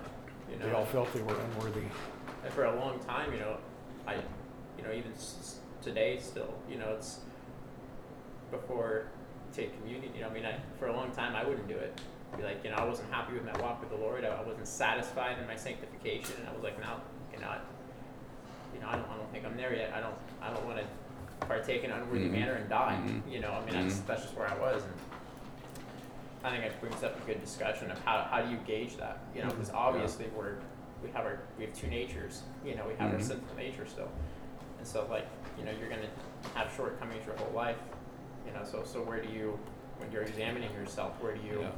you 0.50 0.56
know, 0.58 0.66
they 0.66 0.70
know, 0.72 0.78
all 0.78 0.84
felt 0.84 1.12
they 1.14 1.22
were 1.22 1.34
unworthy. 1.34 1.82
and 2.44 2.52
for 2.52 2.64
a 2.66 2.76
long 2.78 2.98
time, 3.00 3.32
you 3.32 3.38
know, 3.40 3.56
I, 4.06 4.14
you 4.76 4.84
know, 4.84 4.92
even 4.92 5.12
s- 5.12 5.36
s- 5.40 5.58
today 5.82 6.18
still, 6.20 6.52
you 6.68 6.78
know, 6.78 6.90
it's 6.90 7.20
before 8.50 9.06
take 9.52 9.78
communion, 9.80 10.14
you 10.14 10.20
know, 10.20 10.28
I 10.28 10.32
mean, 10.32 10.44
I, 10.46 10.56
for 10.78 10.86
a 10.88 10.92
long 10.92 11.10
time 11.12 11.34
I 11.34 11.44
wouldn't 11.44 11.68
do 11.68 11.76
it. 11.76 11.98
Be 12.36 12.42
like, 12.42 12.62
you 12.62 12.70
know, 12.70 12.76
I 12.76 12.84
wasn't 12.84 13.10
happy 13.10 13.32
with 13.32 13.44
my 13.44 13.58
walk 13.62 13.80
with 13.80 13.88
the 13.90 13.96
Lord. 13.96 14.22
I, 14.24 14.28
I 14.28 14.42
wasn't 14.42 14.68
satisfied 14.68 15.38
in 15.38 15.46
my 15.46 15.56
sanctification, 15.56 16.34
and 16.40 16.48
I 16.48 16.52
was 16.52 16.62
like, 16.62 16.78
no, 16.78 16.96
you 17.32 17.40
know, 17.40 17.48
I, 17.48 17.58
you 18.74 18.80
know, 18.80 18.88
I 18.88 18.96
don't, 18.96 19.08
I 19.10 19.16
don't 19.16 19.32
think 19.32 19.46
I'm 19.46 19.56
there 19.56 19.74
yet. 19.74 19.92
I 19.94 20.00
don't, 20.00 20.14
I 20.42 20.52
don't 20.52 20.64
want 20.66 20.78
to 20.78 21.46
partake 21.46 21.84
in 21.84 21.90
an 21.90 22.02
unworthy 22.02 22.26
Mhm. 22.28 22.32
manner 22.32 22.52
and 22.54 22.68
die. 22.68 23.00
Mhm. 23.02 23.32
You 23.32 23.40
know, 23.40 23.52
I 23.52 23.64
mean, 23.64 23.74
that's 23.82 24.00
Mhm. 24.00 24.06
that's 24.06 24.22
just 24.22 24.36
where 24.36 24.46
I 24.50 24.58
was, 24.58 24.82
and 24.84 24.92
I 26.44 26.50
think 26.50 26.64
it 26.64 26.80
brings 26.80 27.02
up 27.02 27.20
a 27.20 27.26
good 27.26 27.40
discussion 27.40 27.90
of 27.90 27.98
how 28.04 28.26
how 28.30 28.40
do 28.42 28.50
you 28.50 28.58
gauge 28.58 28.96
that? 28.96 29.18
You 29.34 29.42
know, 29.42 29.48
because 29.48 29.70
obviously 29.70 30.26
we're 30.36 30.54
we 31.02 31.10
have 31.10 31.24
our 31.24 31.40
we 31.58 31.64
have 31.64 31.74
two 31.74 31.88
natures. 31.88 32.42
You 32.64 32.74
know, 32.76 32.86
we 32.86 32.94
have 32.94 33.12
our 33.12 33.18
Mhm. 33.18 33.22
sinful 33.22 33.56
nature 33.56 33.86
still, 33.86 34.08
and 34.78 34.86
so 34.86 35.06
like 35.10 35.26
you 35.58 35.64
know 35.64 35.72
you're 35.72 35.88
gonna 35.88 36.08
have 36.54 36.72
shortcomings 36.76 37.26
your 37.26 37.36
whole 37.36 37.52
life. 37.54 37.78
You 38.46 38.52
know, 38.52 38.64
so 38.64 38.84
so 38.84 39.02
where 39.02 39.20
do 39.20 39.28
you 39.28 39.58
when 39.98 40.10
you're 40.12 40.22
examining 40.22 40.72
yourself? 40.74 41.20
Where 41.22 41.34
do 41.34 41.40
you 41.44 41.60
Yeah. 41.60 41.70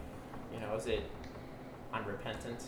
you 0.54 0.60
know 0.60 0.74
is 0.74 0.86
it 0.86 1.02
I'm 1.92 2.04
repentant, 2.04 2.62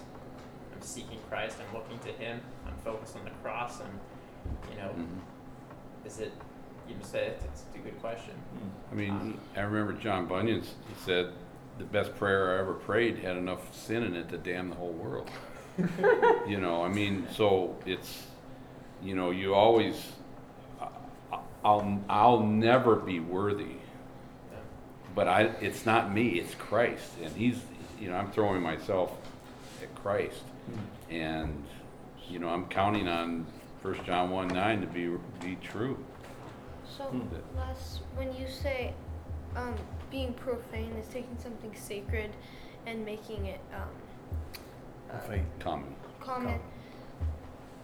I'm 0.75 0.81
seeking 0.83 1.19
Christ, 1.29 1.59
I'm 1.61 1.75
looking 1.77 1.99
to 2.01 2.13
Him, 2.13 2.41
I'm 2.67 2.75
focused 2.79 3.17
on 3.17 3.25
the 3.25 3.31
cross, 3.43 3.81
and 3.81 3.99
you 4.71 4.77
know 4.77 4.89
Mhm. 4.89 6.07
is 6.07 6.21
it 6.21 6.33
you 6.89 6.95
just 6.97 7.13
said 7.13 7.29
it, 7.29 7.43
it's 7.45 7.65
a 7.75 7.79
good 7.79 7.99
question. 8.01 8.35
I 8.91 8.95
mean, 8.95 9.39
I 9.57 9.61
remember 9.61 9.93
John 9.93 10.27
Bunyan, 10.27 10.63
said, 11.05 11.33
the 11.79 11.85
best 11.85 12.15
prayer 12.17 12.57
I 12.57 12.61
ever 12.61 12.75
prayed 12.75 13.19
had 13.19 13.37
enough 13.37 13.75
sin 13.75 14.03
in 14.03 14.15
it 14.15 14.29
to 14.31 14.39
damn 14.39 14.69
the 14.71 14.77
whole 14.77 14.93
world. 14.93 15.31
You 16.47 16.61
know, 16.61 16.83
I 16.85 16.89
mean, 16.89 17.27
so 17.35 17.77
it's, 17.87 18.27
you 19.03 19.15
know, 19.15 19.31
you 19.31 19.55
always, 19.55 19.95
I- 20.81 21.39
I'll, 21.65 22.01
I'll 22.11 22.41
never 22.41 22.97
be 22.97 23.21
worthy. 23.21 23.77
But 25.15 25.29
I, 25.29 25.43
it's 25.61 25.87
not 25.87 26.13
me, 26.13 26.41
it's 26.41 26.55
Christ, 26.55 27.11
and 27.23 27.35
he's, 27.35 27.59
you 28.01 28.11
know, 28.11 28.17
I'm 28.17 28.31
throwing 28.33 28.61
myself 28.63 29.13
at 29.83 29.95
Christ. 30.03 30.43
And, 31.11 31.63
you 32.29 32.39
know, 32.39 32.49
I'm 32.49 32.67
counting 32.67 33.09
on 33.09 33.47
First 33.83 34.05
John 34.05 34.31
one 34.31 34.49
nine 34.49 34.81
to 34.81 34.87
be, 34.87 35.09
be 35.41 35.57
true. 35.63 36.03
So, 36.99 37.05
Hmm. 37.05 37.35
Les, 37.57 38.01
when 38.17 38.35
you 38.37 38.47
say 38.47 38.93
um, 39.57 39.75
being 40.13 40.35
profane 40.35 40.93
is 41.01 41.09
taking 41.09 41.37
something 41.39 41.75
sacred 41.75 42.31
and 42.87 43.05
making 43.05 43.47
it 43.47 43.61
um, 43.75 43.89
uh, 45.11 45.19
Profane. 45.19 45.47
Common. 45.59 45.95
common, 46.21 46.61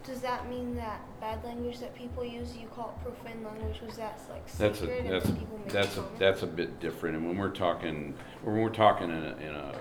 does 0.05 0.21
that 0.21 0.47
mean 0.49 0.75
that 0.75 1.01
bad 1.19 1.43
language 1.43 1.79
that 1.79 1.93
people 1.95 2.23
use, 2.23 2.55
you 2.55 2.67
call 2.67 2.95
it 2.97 3.03
profane 3.03 3.43
language, 3.43 3.81
was 3.85 3.97
that 3.97 4.19
like 4.29 4.45
That's 4.53 4.79
a, 4.81 4.85
sacred 4.85 4.99
and 5.05 5.13
that's, 5.13 5.25
then 5.25 5.35
people 5.37 5.57
make 5.57 5.69
that's 5.69 5.97
a, 5.97 6.05
that's 6.17 6.43
a 6.43 6.47
bit 6.47 6.79
different, 6.79 7.17
and 7.17 7.27
when 7.27 7.37
we're 7.37 7.49
talking, 7.49 8.13
when 8.43 8.61
we're 8.61 8.69
talking 8.69 9.09
in 9.09 9.23
a, 9.23 9.35
in 9.37 9.55
a, 9.55 9.75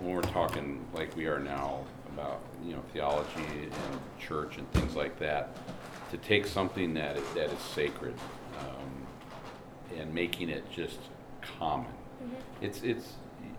when 0.00 0.14
we're 0.14 0.22
talking 0.22 0.84
like 0.94 1.16
we 1.16 1.26
are 1.26 1.38
now 1.40 1.84
about, 2.12 2.40
you 2.64 2.72
know, 2.74 2.82
theology 2.92 3.30
and 3.48 4.00
church 4.20 4.58
and 4.58 4.70
things 4.72 4.94
like 4.94 5.18
that, 5.18 5.56
to 6.10 6.18
take 6.18 6.46
something 6.46 6.94
that, 6.94 7.16
is- 7.16 7.34
that 7.34 7.50
is 7.50 7.58
sacred, 7.60 8.14
um, 8.60 9.98
and 9.98 10.12
making 10.14 10.48
it 10.50 10.64
just 10.70 10.98
common. 11.58 11.86
Mhm. 12.22 12.30
It's, 12.62 12.82
it's, 12.82 13.12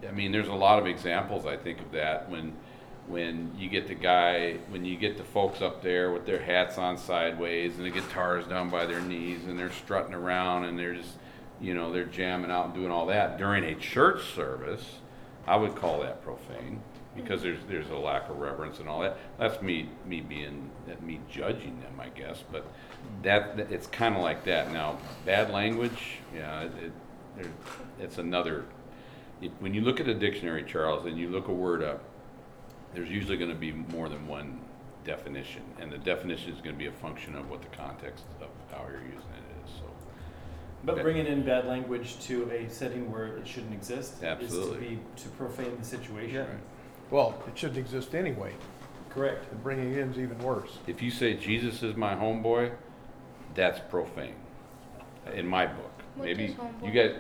I 0.08 0.12
mean, 0.12 0.32
there's 0.32 0.48
a 0.48 0.54
lot 0.54 0.80
of 0.80 0.88
examples, 0.88 1.46
I 1.46 1.58
think, 1.58 1.80
of 1.80 1.92
that, 1.92 2.30
when, 2.30 2.54
when 3.08 3.52
you 3.58 3.70
get 3.70 3.88
the 3.88 3.94
guy, 3.96 4.58
when 4.70 4.84
you 4.86 4.98
get 4.98 5.18
the 5.18 5.24
folks 5.24 5.62
up 5.62 5.82
there 5.82 6.12
with 6.12 6.26
their 6.26 6.42
hats 6.42 6.78
on 6.78 6.98
sideways 6.98 7.78
and 7.78 7.86
the 7.86 7.90
guitars 7.92 8.46
down 8.48 8.70
by 8.70 8.86
their 8.86 9.02
knees 9.02 9.46
and 9.46 9.58
they're 9.60 9.72
strutting 9.72 10.14
around 10.14 10.66
and 10.66 10.78
they're 10.78 10.96
just, 10.96 11.12
you 11.62 11.74
know, 11.74 11.92
they're 11.94 12.04
jamming 12.06 12.52
out 12.52 12.66
and 12.66 12.74
doing 12.74 12.92
all 12.92 13.06
that 13.08 13.38
during 13.38 13.64
a 13.64 13.76
church 13.76 14.34
service, 14.34 15.00
I 15.48 15.56
would 15.56 15.76
call 15.76 16.02
that 16.02 16.24
profane 16.24 16.82
because 17.16 17.42
there's 17.44 17.60
there's 17.70 17.90
a 17.92 17.96
lack 17.96 18.28
of 18.30 18.38
reverence 18.40 18.80
and 18.80 18.90
all 18.90 19.00
that. 19.02 19.18
That's 19.40 19.62
me 19.62 19.88
me 20.06 20.20
being 20.22 20.70
that 20.88 21.02
me 21.02 21.22
judging 21.32 21.80
them, 21.80 22.00
I 22.00 22.10
guess. 22.10 22.44
But 22.52 22.66
that, 23.22 23.56
that- 23.58 23.72
it's 23.72 23.88
kind 23.88 24.16
of 24.16 24.22
like 24.22 24.44
that. 24.46 24.74
Now, 24.74 24.98
bad 25.26 25.52
language, 25.52 26.18
yeah, 26.36 26.64
it, 26.64 26.92
it's 28.00 28.18
another. 28.18 28.66
If, 29.42 29.52
when 29.60 29.74
you 29.74 29.82
look 29.82 30.00
at 30.00 30.08
a 30.08 30.14
dictionary, 30.14 30.64
Charles, 30.64 31.06
and 31.06 31.18
you 31.18 31.30
look 31.30 31.48
a 31.48 31.54
word 31.54 31.84
up, 31.84 32.02
there's 32.94 33.10
usually 33.10 33.38
going 33.38 33.50
to 33.52 33.56
be 33.58 33.72
more 33.74 34.08
than 34.10 34.26
one 34.28 34.60
definition, 35.04 35.62
and 35.80 35.92
the 35.92 35.98
definition 35.98 36.52
is 36.54 36.62
going 36.62 36.76
to 36.76 36.80
be 36.80 36.88
a 36.88 36.92
function 36.92 37.36
of 37.36 37.50
what 37.50 37.62
the 37.62 37.76
context 37.78 38.24
of 38.42 38.48
how 38.72 38.84
you're 38.88 39.02
using 39.02 39.12
it 39.16 39.66
is. 39.66 39.72
So, 39.78 39.84
But 40.84 40.98
Yeah. 40.98 41.04
bringing 41.04 41.26
in 41.28 41.44
bad 41.44 41.66
language 41.66 42.20
to 42.28 42.50
a 42.52 42.70
setting 42.70 43.12
where 43.12 43.38
it 43.38 43.48
shouldn't 43.48 43.74
exist 43.74 44.24
is 44.24 44.52
to 44.52 44.78
be 44.80 45.00
to 45.18 45.30
profane 45.30 45.76
the 45.78 45.86
situation. 45.86 46.40
Right. 46.40 46.50
Well, 47.12 47.36
it 47.48 47.58
shouldn't 47.58 47.78
exist 47.78 48.16
anyway, 48.16 48.54
Correct. 49.10 49.52
and 49.52 49.62
bringing 49.64 49.92
it 49.92 49.98
in 50.00 50.12
is 50.12 50.18
even 50.20 50.40
worse. 50.40 50.78
if 50.88 51.02
you 51.02 51.12
say 51.12 51.36
Jesus 51.36 51.84
is 51.84 51.96
my 51.96 52.16
homeboy, 52.16 52.72
that's 53.54 53.80
profane, 53.90 54.36
in 55.34 55.46
my 55.48 55.66
book. 55.68 55.92
What 56.16 56.26
Maybe 56.26 56.56
you 56.84 56.92
get. 56.92 57.16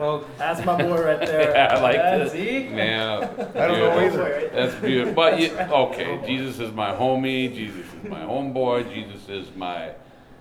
Well, 0.00 0.24
That's 0.36 0.64
my 0.64 0.82
boy 0.82 1.00
right 1.04 1.20
there. 1.26 1.50
yeah, 1.52 1.76
I 1.76 1.80
like 1.80 1.94
Yeah, 1.96 2.18
this. 2.18 2.32
See? 2.32 2.66
Yeah. 2.68 3.30
I 3.54 3.66
don't 3.66 3.78
know 3.78 3.98
either. 4.00 4.50
That's 4.52 4.74
beautiful. 4.76 5.14
But 5.14 5.40
you, 5.40 5.50
okay, 5.58 6.22
Jesus 6.26 6.58
is 6.58 6.72
my 6.72 6.90
homie. 6.90 7.54
Jesus 7.54 7.86
is 7.94 8.10
my 8.10 8.20
homeboy. 8.22 8.92
Jesus 8.92 9.28
is 9.28 9.54
my. 9.54 9.92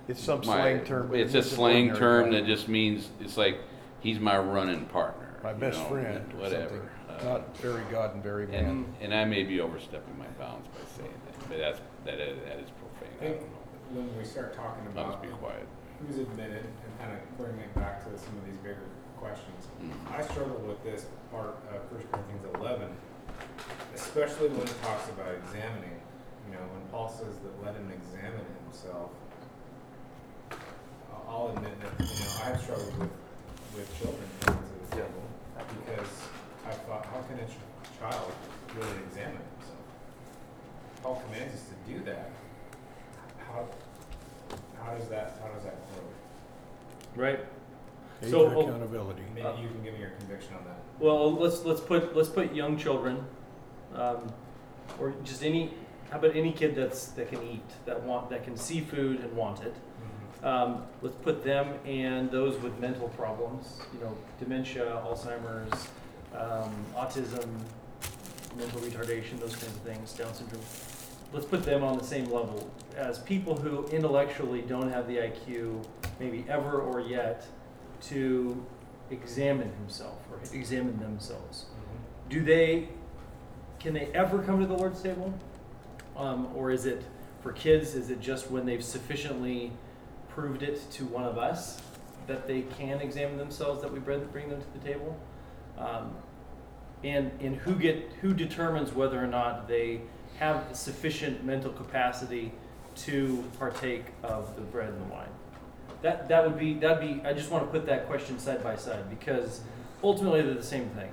It's 0.08 0.22
some 0.22 0.40
my- 0.40 0.44
slang 0.46 0.84
term. 0.86 1.14
It's 1.14 1.36
a 1.36 1.44
slang 1.44 1.94
term 1.96 2.32
guy. 2.32 2.40
that 2.40 2.48
just 2.48 2.68
means 2.68 3.10
it's 3.22 3.38
like 3.38 3.60
he's 4.00 4.20
my 4.20 4.38
running 4.38 4.86
partner. 4.86 5.38
My 5.44 5.52
you 5.52 5.58
best 5.58 5.78
know, 5.80 5.90
friend, 5.90 6.34
or 6.34 6.38
Whatever. 6.42 6.70
something. 6.70 6.90
Uh, 7.30 7.34
Not 7.34 7.58
very 7.58 7.84
God 7.92 8.16
and 8.16 8.24
very 8.24 8.48
man. 8.48 8.66
and 8.66 8.94
and 9.02 9.14
I 9.14 9.26
may 9.26 9.44
be 9.44 9.62
overstepping 9.62 10.18
my 10.18 10.28
bounds 10.40 10.68
by 10.70 10.82
saying 10.98 11.14
that, 11.28 11.50
but 11.50 11.58
that's 11.60 11.80
that 12.06 12.20
is, 12.20 12.38
that 12.46 12.60
is 12.60 12.70
profane. 12.72 13.16
I 13.22 13.24
think 13.26 13.40
don't 13.40 13.96
know. 13.96 14.02
when 14.12 14.18
we 14.18 14.26
start 14.26 14.56
talking 14.56 14.84
I'll 14.88 14.92
about 14.92 15.22
just 15.22 15.32
be 15.32 15.38
quiet. 15.38 15.68
who's 16.06 16.18
admitted 16.18 16.66
and 16.66 16.85
kind 17.00 17.12
of 17.14 17.20
bringing 17.38 17.60
it 17.62 17.74
back 17.76 18.04
to 18.04 18.10
some 18.18 18.38
of 18.38 18.46
these 18.46 18.58
bigger 18.58 18.88
questions, 19.20 19.68
Mhm. 19.82 20.12
I 20.12 20.24
struggle 20.24 20.60
with 20.68 20.84
this 20.84 21.06
part 21.32 21.56
of 21.72 21.92
1 21.92 22.04
Corinthians 22.12 22.46
11, 22.56 22.96
especially 23.94 24.50
when 24.50 24.68
it 24.68 24.82
talks 24.82 25.10
about 25.10 25.34
examining. 25.36 26.02
You 26.48 26.54
know, 26.54 26.62
when 26.74 26.82
Paul 26.92 27.10
says 27.10 27.38
that 27.40 27.64
let 27.64 27.76
him 27.76 27.92
examine 27.92 28.46
himself, 28.64 29.12
I'll- 31.28 31.50
admit 31.56 31.74
that, 31.82 32.00
you 32.00 32.06
know, 32.26 32.32
I've 32.46 32.62
struggled 32.62 32.98
with, 32.98 33.12
with 33.76 33.88
children 34.00 34.24
coming 34.42 34.64
to 34.64 34.76
the 34.90 34.96
table 34.96 35.24
because 35.84 36.12
I 36.66 36.72
thought, 36.72 37.06
how 37.08 37.22
can 37.28 37.40
a 37.40 37.46
ch- 37.46 38.00
child 38.00 38.32
really 38.76 38.98
examine 39.10 39.42
himself? 39.58 39.86
Paul 41.04 41.22
commands 41.26 41.54
us 41.56 41.64
to 41.70 41.76
do 41.92 42.04
that. 42.06 42.30
How, 43.38 43.66
how 44.82 44.96
does 44.96 45.08
that, 45.10 45.38
how 45.42 45.50
does 45.54 45.64
that 45.64 45.76
work? 45.94 46.15
Right. 47.16 47.40
Age 48.24 48.32
So, 48.32 48.46
of 48.46 48.58
oh, 48.58 48.62
accountability. 48.62 49.24
Maybe 49.34 49.48
you 49.62 49.68
can 49.70 49.84
give 49.84 49.94
me 49.94 50.00
your 50.00 50.12
conviction 50.12 50.54
on 50.56 50.64
that. 50.66 50.78
Well, 51.00 51.34
let's 51.34 51.66
let's 51.66 51.82
put 51.82 52.16
let's 52.16 52.30
put 52.30 52.54
young 52.54 52.78
children, 52.78 53.26
um, 53.94 54.32
or 55.00 55.14
just 55.24 55.44
any. 55.44 55.74
How 56.12 56.20
about 56.20 56.36
any 56.36 56.52
kid 56.52 56.76
that's 56.76 57.08
that 57.08 57.30
can 57.30 57.42
eat, 57.44 57.66
that 57.86 58.02
want 58.04 58.30
that 58.30 58.44
can 58.44 58.56
see 58.56 58.80
food 58.80 59.20
and 59.22 59.36
want 59.36 59.64
it. 59.64 59.76
Um, 60.44 60.84
let's 61.02 61.16
put 61.16 61.44
them 61.44 61.74
and 61.86 62.30
those 62.30 62.62
with 62.62 62.78
mental 62.80 63.10
problems, 63.10 63.80
you 63.92 64.00
know, 64.00 64.16
dementia, 64.40 65.02
Alzheimer's, 65.04 65.88
um, 66.38 66.72
autism, 66.96 67.48
mental 68.56 68.80
retardation, 68.82 69.40
those 69.40 69.56
kinds 69.56 69.76
of 69.76 69.82
things, 69.82 70.14
Down 70.14 70.32
syndrome. 70.36 70.62
Let's 71.36 71.48
put 71.48 71.64
them 71.64 71.84
on 71.84 71.98
the 71.98 72.04
same 72.06 72.32
level 72.32 72.72
as 72.96 73.20
people 73.20 73.58
who 73.58 73.86
intellectually 73.88 74.62
don't 74.62 74.90
have 74.90 75.06
the 75.06 75.18
IQ, 75.18 75.86
maybe 76.18 76.46
ever 76.48 76.80
or 76.80 77.02
yet, 77.02 77.46
to 78.04 78.66
examine 79.12 79.70
himself 79.74 80.18
or 80.32 80.40
examine 80.58 80.98
themselves. 80.98 81.66
Do 82.30 82.42
they, 82.42 82.88
can 83.82 83.94
they 83.94 84.06
ever 84.14 84.42
come 84.44 84.62
to 84.62 84.66
the 84.66 84.76
Lord's 84.76 85.02
table? 85.02 85.38
Um, 86.16 86.48
or 86.56 86.72
is 86.72 86.86
it, 86.86 87.04
for 87.42 87.52
kids, 87.52 87.96
is 87.96 88.10
it 88.10 88.22
just 88.22 88.50
when 88.50 88.66
they've 88.66 88.82
sufficiently 88.82 89.74
proved 90.30 90.64
it 90.64 90.90
to 90.92 91.04
one 91.04 91.26
of 91.26 91.38
us 91.38 91.82
that 92.28 92.48
they 92.48 92.62
can 92.62 93.02
examine 93.02 93.36
themselves 93.36 93.82
that 93.82 93.92
we 93.92 94.00
bring 94.00 94.24
bring 94.28 94.48
them 94.48 94.62
to 94.62 94.80
the 94.80 94.88
table, 94.88 95.20
um, 95.78 96.16
and 97.04 97.30
and 97.42 97.58
who 97.58 97.76
get 97.76 98.10
who 98.22 98.34
determines 98.34 98.94
whether 98.94 99.22
or 99.22 99.28
not 99.28 99.68
they 99.68 100.00
have 100.40 100.64
sufficient 100.74 101.44
mental 101.44 101.72
capacity 101.72 102.52
to 102.96 103.44
partake 103.60 104.06
of 104.24 104.56
the 104.56 104.62
bread 104.62 104.90
and 104.90 105.02
the 105.02 105.14
wine. 105.14 105.30
That 106.02 106.28
that 106.30 106.46
would 106.46 106.60
be 106.60 106.76
that'd 106.76 107.00
be. 107.00 107.28
I 107.28 107.34
just 107.34 107.50
want 107.52 107.66
to 107.66 107.72
put 107.72 107.86
that 107.88 108.08
question 108.08 108.38
side 108.40 108.64
by 108.64 108.76
side 108.76 109.10
because 109.10 109.62
ultimately 110.04 110.42
they're 110.42 110.54
the 110.54 110.64
same 110.64 110.90
thing. 110.90 111.12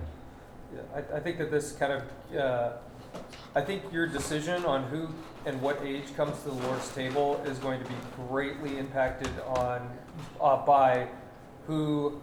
Yeah, 0.74 0.81
I, 0.94 1.16
I 1.16 1.20
think 1.20 1.39
that 1.39 1.51
this 1.51 1.73
kind 1.73 1.93
of, 1.93 2.36
uh, 2.36 2.73
I 3.55 3.61
think 3.61 3.82
your 3.93 4.07
decision 4.07 4.65
on 4.65 4.85
who 4.85 5.09
and 5.44 5.61
what 5.61 5.82
age 5.82 6.15
comes 6.16 6.39
to 6.43 6.51
the 6.51 6.55
Lord's 6.55 6.89
table 6.94 7.43
is 7.47 7.59
going 7.59 7.82
to 7.82 7.89
be 7.89 7.94
greatly 8.28 8.78
impacted 8.78 9.31
on 9.47 9.90
uh, 10.40 10.65
by 10.65 11.09
who 11.66 12.20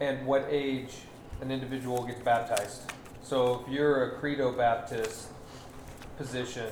and 0.00 0.24
what 0.26 0.46
age 0.50 0.94
an 1.40 1.50
individual 1.50 2.04
gets 2.04 2.20
baptized. 2.20 2.92
So 3.22 3.62
if 3.62 3.72
you're 3.72 4.04
a 4.04 4.18
credo 4.18 4.52
Baptist 4.52 5.28
position, 6.18 6.66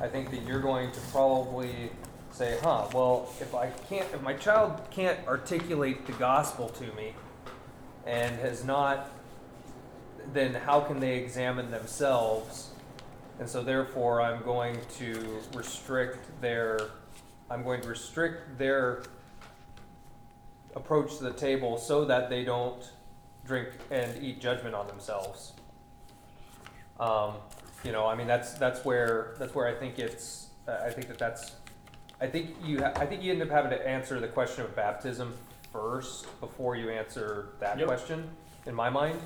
I 0.00 0.08
think 0.08 0.30
that 0.30 0.42
you're 0.42 0.60
going 0.60 0.90
to 0.90 1.00
probably 1.12 1.90
say, 2.32 2.58
"Huh, 2.62 2.88
well, 2.92 3.32
if 3.40 3.54
I 3.54 3.68
can't, 3.88 4.06
if 4.12 4.22
my 4.22 4.34
child 4.34 4.80
can't 4.90 5.18
articulate 5.28 6.06
the 6.06 6.12
gospel 6.12 6.68
to 6.70 6.92
me, 6.94 7.14
and 8.06 8.36
has 8.40 8.64
not 8.64 9.10
then 10.32 10.54
how 10.54 10.80
can 10.80 11.00
they 11.00 11.18
examine 11.18 11.70
themselves? 11.70 12.70
And 13.38 13.48
so 13.48 13.62
therefore 13.62 14.22
I'm 14.22 14.42
going 14.42 14.78
to 14.98 15.40
restrict 15.54 16.40
their 16.40 16.80
I'm 17.50 17.62
going 17.62 17.80
to 17.82 17.88
restrict 17.88 18.58
their 18.58 19.04
approach 20.74 21.18
to 21.18 21.24
the 21.24 21.32
table 21.32 21.78
so 21.78 22.04
that 22.06 22.28
they 22.28 22.44
don't 22.44 22.82
drink 23.44 23.68
and 23.90 24.22
eat 24.22 24.40
judgment 24.40 24.74
on 24.74 24.88
themselves. 24.88 25.52
Um, 26.98 27.34
you 27.86 27.92
know, 27.92 28.04
I 28.04 28.16
mean 28.16 28.26
that's 28.26 28.54
that's 28.54 28.84
where 28.84 29.36
that's 29.38 29.54
where 29.54 29.68
I 29.68 29.72
think 29.74 29.98
it's 30.00 30.48
I 30.66 30.90
think 30.90 31.06
that 31.06 31.18
that's 31.18 31.52
I 32.20 32.26
think 32.26 32.56
you 32.64 32.80
ha- 32.82 32.92
I 32.96 33.06
think 33.06 33.22
you 33.22 33.30
end 33.32 33.40
up 33.42 33.48
having 33.50 33.70
to 33.70 33.88
answer 33.88 34.18
the 34.18 34.26
question 34.26 34.64
of 34.64 34.74
baptism 34.74 35.32
first 35.72 36.26
before 36.40 36.74
you 36.74 36.90
answer 36.90 37.50
that 37.60 37.78
Yep. 37.78 37.86
question 37.86 38.28
in 38.66 38.74
my 38.74 38.90
mind. 38.90 39.20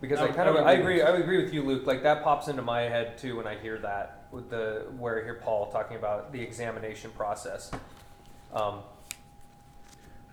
Because 0.00 0.20
I 0.20 0.22
I, 0.22 0.26
would- 0.26 0.36
kind 0.36 0.48
I 0.48 0.52
of 0.52 0.54
would 0.58 0.64
I 0.64 0.72
agree 0.74 0.82
agree 0.82 0.98
with 1.00 1.06
I 1.08 1.10
would 1.10 1.20
agree 1.22 1.42
with 1.44 1.52
you 1.52 1.62
Luke. 1.62 1.84
Like 1.86 2.04
that 2.04 2.22
pops 2.22 2.46
into 2.46 2.62
my 2.62 2.82
head 2.82 3.18
too 3.18 3.36
when 3.36 3.48
I 3.48 3.56
hear 3.56 3.78
that 3.78 4.26
with 4.30 4.48
the 4.48 4.86
where 4.96 5.20
I 5.20 5.24
hear 5.24 5.34
Paul 5.34 5.72
talking 5.72 5.96
about 5.96 6.32
the 6.32 6.40
examination 6.40 7.10
process. 7.16 7.70
Um, 8.54 8.78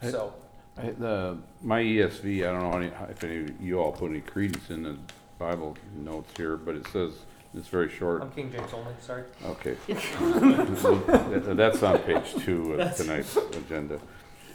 I- 0.03 0.11
so. 0.11 0.33
I, 0.77 0.91
the, 0.91 1.37
my 1.61 1.81
ESV, 1.81 2.47
I 2.47 2.53
don't 2.53 2.61
know 2.71 2.77
any, 2.77 2.89
if 3.11 3.21
any 3.25 3.37
of 3.39 3.59
you 3.61 3.81
all 3.81 3.91
put 3.91 4.11
any 4.11 4.21
credence 4.21 4.69
in 4.69 4.83
the 4.83 4.95
Bible 5.37 5.75
notes 5.97 6.31
here, 6.37 6.55
but 6.55 6.73
it 6.73 6.87
says, 6.87 7.11
it's 7.55 7.67
very 7.67 7.89
short. 7.89 8.21
I'm 8.21 8.31
King 8.31 8.51
James 8.51 8.71
only 8.73 8.93
sorry 8.99 9.23
Okay. 9.45 9.75
That- 9.87 11.53
That's 11.55 11.83
on 11.83 11.99
page 11.99 12.33
two 12.43 12.73
of 12.73 12.95
tonight's 12.95 13.35
agenda. 13.35 13.99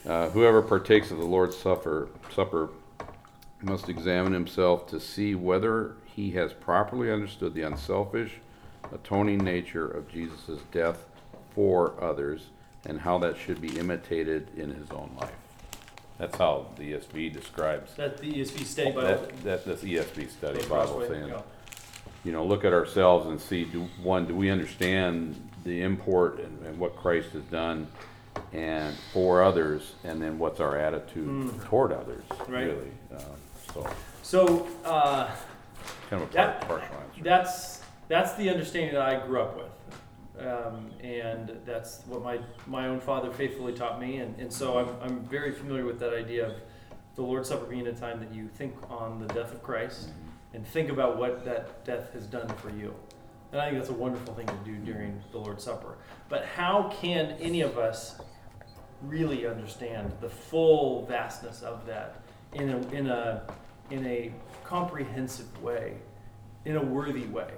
Uh, 0.07 0.29
Whoever 0.31 0.61
partakes 0.63 1.11
of 1.11 1.19
the 1.19 1.25
Lord's 1.25 1.57
Supper, 1.57 2.09
Supper 2.35 2.71
must 3.63 3.89
examine 3.89 4.33
himself 4.33 4.87
to 4.89 5.01
see 5.01 5.35
whether 5.35 5.97
he 6.05 6.33
has 6.33 6.53
properly 6.53 7.11
understood 7.11 7.55
the 7.55 7.63
unselfish, 7.63 8.33
atoning 8.93 9.39
nature 9.39 9.87
of 9.87 10.09
Jesus' 10.09 10.61
death 10.71 11.07
for 11.55 11.95
others 12.03 12.49
and 12.85 13.01
how 13.01 13.19
that 13.19 13.37
should 13.39 13.61
be 13.61 13.79
imitated 13.79 14.49
in 14.59 14.71
his 14.75 14.91
own 14.91 15.11
life. 15.19 15.33
That's 16.19 16.37
how 16.37 16.67
the 16.77 16.93
ESV 16.93 17.33
describes 17.33 17.95
That 17.95 18.19
the 18.19 18.33
ESV 18.35 18.65
study 18.67 18.91
Bible. 18.93 19.03
that, 19.09 19.43
that, 19.43 19.65
this 19.65 19.81
ESV 19.83 20.31
study 20.31 20.59
Bible 20.61 20.69
Crossway, 20.77 21.09
saying 21.09 21.29
yeah. 21.29 21.41
You 22.25 22.33
know, 22.33 22.45
look 22.45 22.65
at 22.65 22.73
ourselves 22.73 23.27
and 23.27 23.41
see, 23.41 23.65
do, 23.65 23.83
one, 24.03 24.27
do 24.27 24.35
we 24.35 24.51
understand 24.51 25.37
the 25.65 25.83
import 25.83 26.41
and, 26.41 26.67
and 26.67 26.79
what 26.79 26.97
Christ 26.97 27.31
has 27.31 27.43
done 27.45 27.87
and 28.53 28.95
for 29.13 29.43
others, 29.43 29.95
and 30.05 30.21
then 30.21 30.39
what's 30.39 30.59
our 30.61 30.77
attitude 30.79 31.27
Mm. 31.29 31.65
toward 31.67 31.93
others, 31.93 32.25
Right. 32.49 32.65
really? 32.67 32.91
Uh, 33.15 33.21
So, 33.73 33.87
So 34.23 34.67
uh, 34.85 35.31
kind 36.11 36.23
of 36.23 36.31
a 36.31 36.33
That- 36.33 36.61
partial 36.63 36.95
answer. 36.97 37.23
that's 37.23 37.83
that's 38.09 38.35
the 38.35 38.51
understanding 38.51 38.93
that 38.95 39.03
I 39.03 39.27
grew 39.27 39.41
up 39.41 39.57
with, 39.57 40.47
um, 40.47 40.91
and 41.03 41.59
that's 41.65 42.03
what 42.07 42.23
my 42.23 42.39
my 42.67 42.89
own 42.89 43.01
father 43.01 43.31
faithfully 43.33 43.73
taught 43.73 44.01
me, 44.01 44.19
and, 44.19 44.39
and 44.39 44.53
so 44.53 44.79
I'm 44.79 44.89
I'm 45.03 45.21
very 45.25 45.53
familiar 45.53 45.85
with 45.85 45.99
that 46.01 46.13
idea 46.13 46.47
of 46.47 46.55
the 47.17 47.23
Lord's 47.23 47.49
Supper 47.49 47.65
being 47.67 47.87
a 47.87 47.93
time 47.93 48.19
that 48.21 48.33
you 48.35 48.49
think 48.49 48.75
on 48.91 49.19
the 49.27 49.33
death 49.35 49.53
of 49.53 49.63
Christ 49.63 50.11
and 50.55 50.67
think 50.67 50.89
about 50.89 51.19
what 51.19 51.45
that 51.45 51.85
death 51.85 52.13
has 52.13 52.27
done 52.27 52.49
for 52.57 52.71
you. 52.71 52.95
And 53.53 53.61
I 53.61 53.67
think 53.67 53.79
that's 53.79 53.91
a 53.91 53.95
wonderful 53.95 54.35
thing 54.35 54.47
to 54.47 54.59
do 54.65 54.77
during 54.77 55.21
the 55.33 55.39
Lord's 55.39 55.65
Supper. 55.65 55.97
But 56.29 56.45
how 56.45 56.93
can 57.01 57.37
any 57.41 57.61
of 57.61 57.77
us 57.77 58.21
really 59.03 59.47
understand 59.47 60.13
the 60.21 60.29
full 60.29 61.05
vastness 61.07 61.63
of 61.63 61.85
that 61.87 62.23
in 62.55 62.71
a, 62.71 62.79
in 62.89 63.09
a, 63.09 63.43
in 63.91 64.07
a 64.07 64.33
comprehensive 64.65 65.63
way, 65.63 65.97
in 66.65 66.77
a 66.77 66.83
worthy 66.83 67.27
way? 67.27 67.51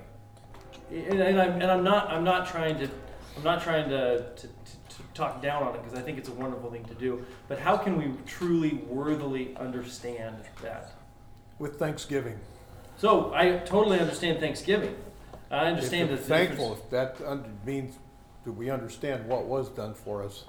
And, 0.91 1.21
and, 1.21 1.41
I'm, 1.41 1.61
and 1.63 1.71
I'm 1.71 1.83
not 1.83 2.11
I'm 2.11 2.23
not 2.23 2.47
trying 2.47 2.79
to 2.79 2.89
I'm 3.37 3.43
not 3.43 3.63
trying 3.63 3.89
to, 3.89 4.19
to, 4.19 4.47
to, 4.47 4.47
to 4.47 5.03
talk 5.15 5.43
down 5.43 5.63
on 5.63 5.75
it 5.75 5.83
because 5.83 5.99
I 5.99 6.03
think 6.03 6.17
it's 6.17 6.29
a 6.29 6.35
wonderful 6.35 6.71
thing 6.71 6.85
to 6.85 6.95
do. 6.95 7.25
But 7.49 7.59
how 7.59 7.77
can 7.77 7.97
we 7.97 8.13
truly 8.27 8.75
worthily 8.89 9.55
understand 9.57 10.37
that? 10.63 10.93
With 11.59 11.79
Thanksgiving. 11.79 12.39
So 12.99 13.33
I 13.35 13.59
totally 13.59 14.01
understand 14.01 14.41
Thanksgiving. 14.41 14.95
I 15.51 15.67
understand 15.67 16.11
that 16.11 16.21
we're 16.21 16.25
Thankful, 16.25 16.73
if 16.75 16.91
that 16.91 17.17
under- 17.25 17.49
means 17.65 17.97
that 18.45 18.53
we 18.53 18.71
understand 18.71 19.27
what 19.29 19.45
was 19.45 19.69
done 19.71 19.95
for 19.95 20.23
us. 20.23 20.45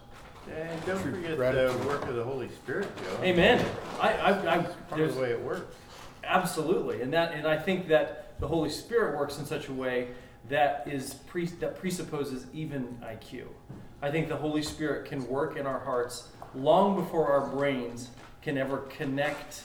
And 0.49 0.85
don't 0.85 1.01
True 1.01 1.11
forget 1.11 1.31
the 1.31 1.35
gratitude. 1.35 1.85
work 1.85 2.07
of 2.07 2.15
the 2.15 2.23
Holy 2.23 2.47
Spirit, 2.49 2.87
Joe. 2.97 3.23
Amen. 3.23 3.63
I, 3.99 4.13
I, 4.13 4.29
I 4.29 4.57
Part 4.59 4.67
of 4.91 4.97
there's 4.97 5.15
the 5.15 5.21
way 5.21 5.31
it 5.31 5.41
works. 5.41 5.75
absolutely, 6.23 7.01
and 7.01 7.11
that, 7.13 7.33
and 7.33 7.45
I 7.45 7.57
think 7.57 7.87
that 7.89 8.39
the 8.39 8.47
Holy 8.47 8.69
Spirit 8.69 9.17
works 9.17 9.37
in 9.39 9.45
such 9.45 9.67
a 9.67 9.73
way 9.73 10.07
that 10.47 10.87
is 10.87 11.15
pre, 11.15 11.45
that 11.45 11.77
presupposes 11.77 12.45
even 12.53 12.97
IQ. 13.03 13.43
I 14.01 14.09
think 14.09 14.29
the 14.29 14.37
Holy 14.37 14.63
Spirit 14.63 15.09
can 15.09 15.27
work 15.27 15.57
in 15.57 15.67
our 15.67 15.79
hearts 15.79 16.29
long 16.55 16.95
before 16.95 17.27
our 17.29 17.47
brains 17.47 18.11
can 18.41 18.57
ever 18.57 18.77
connect 18.89 19.63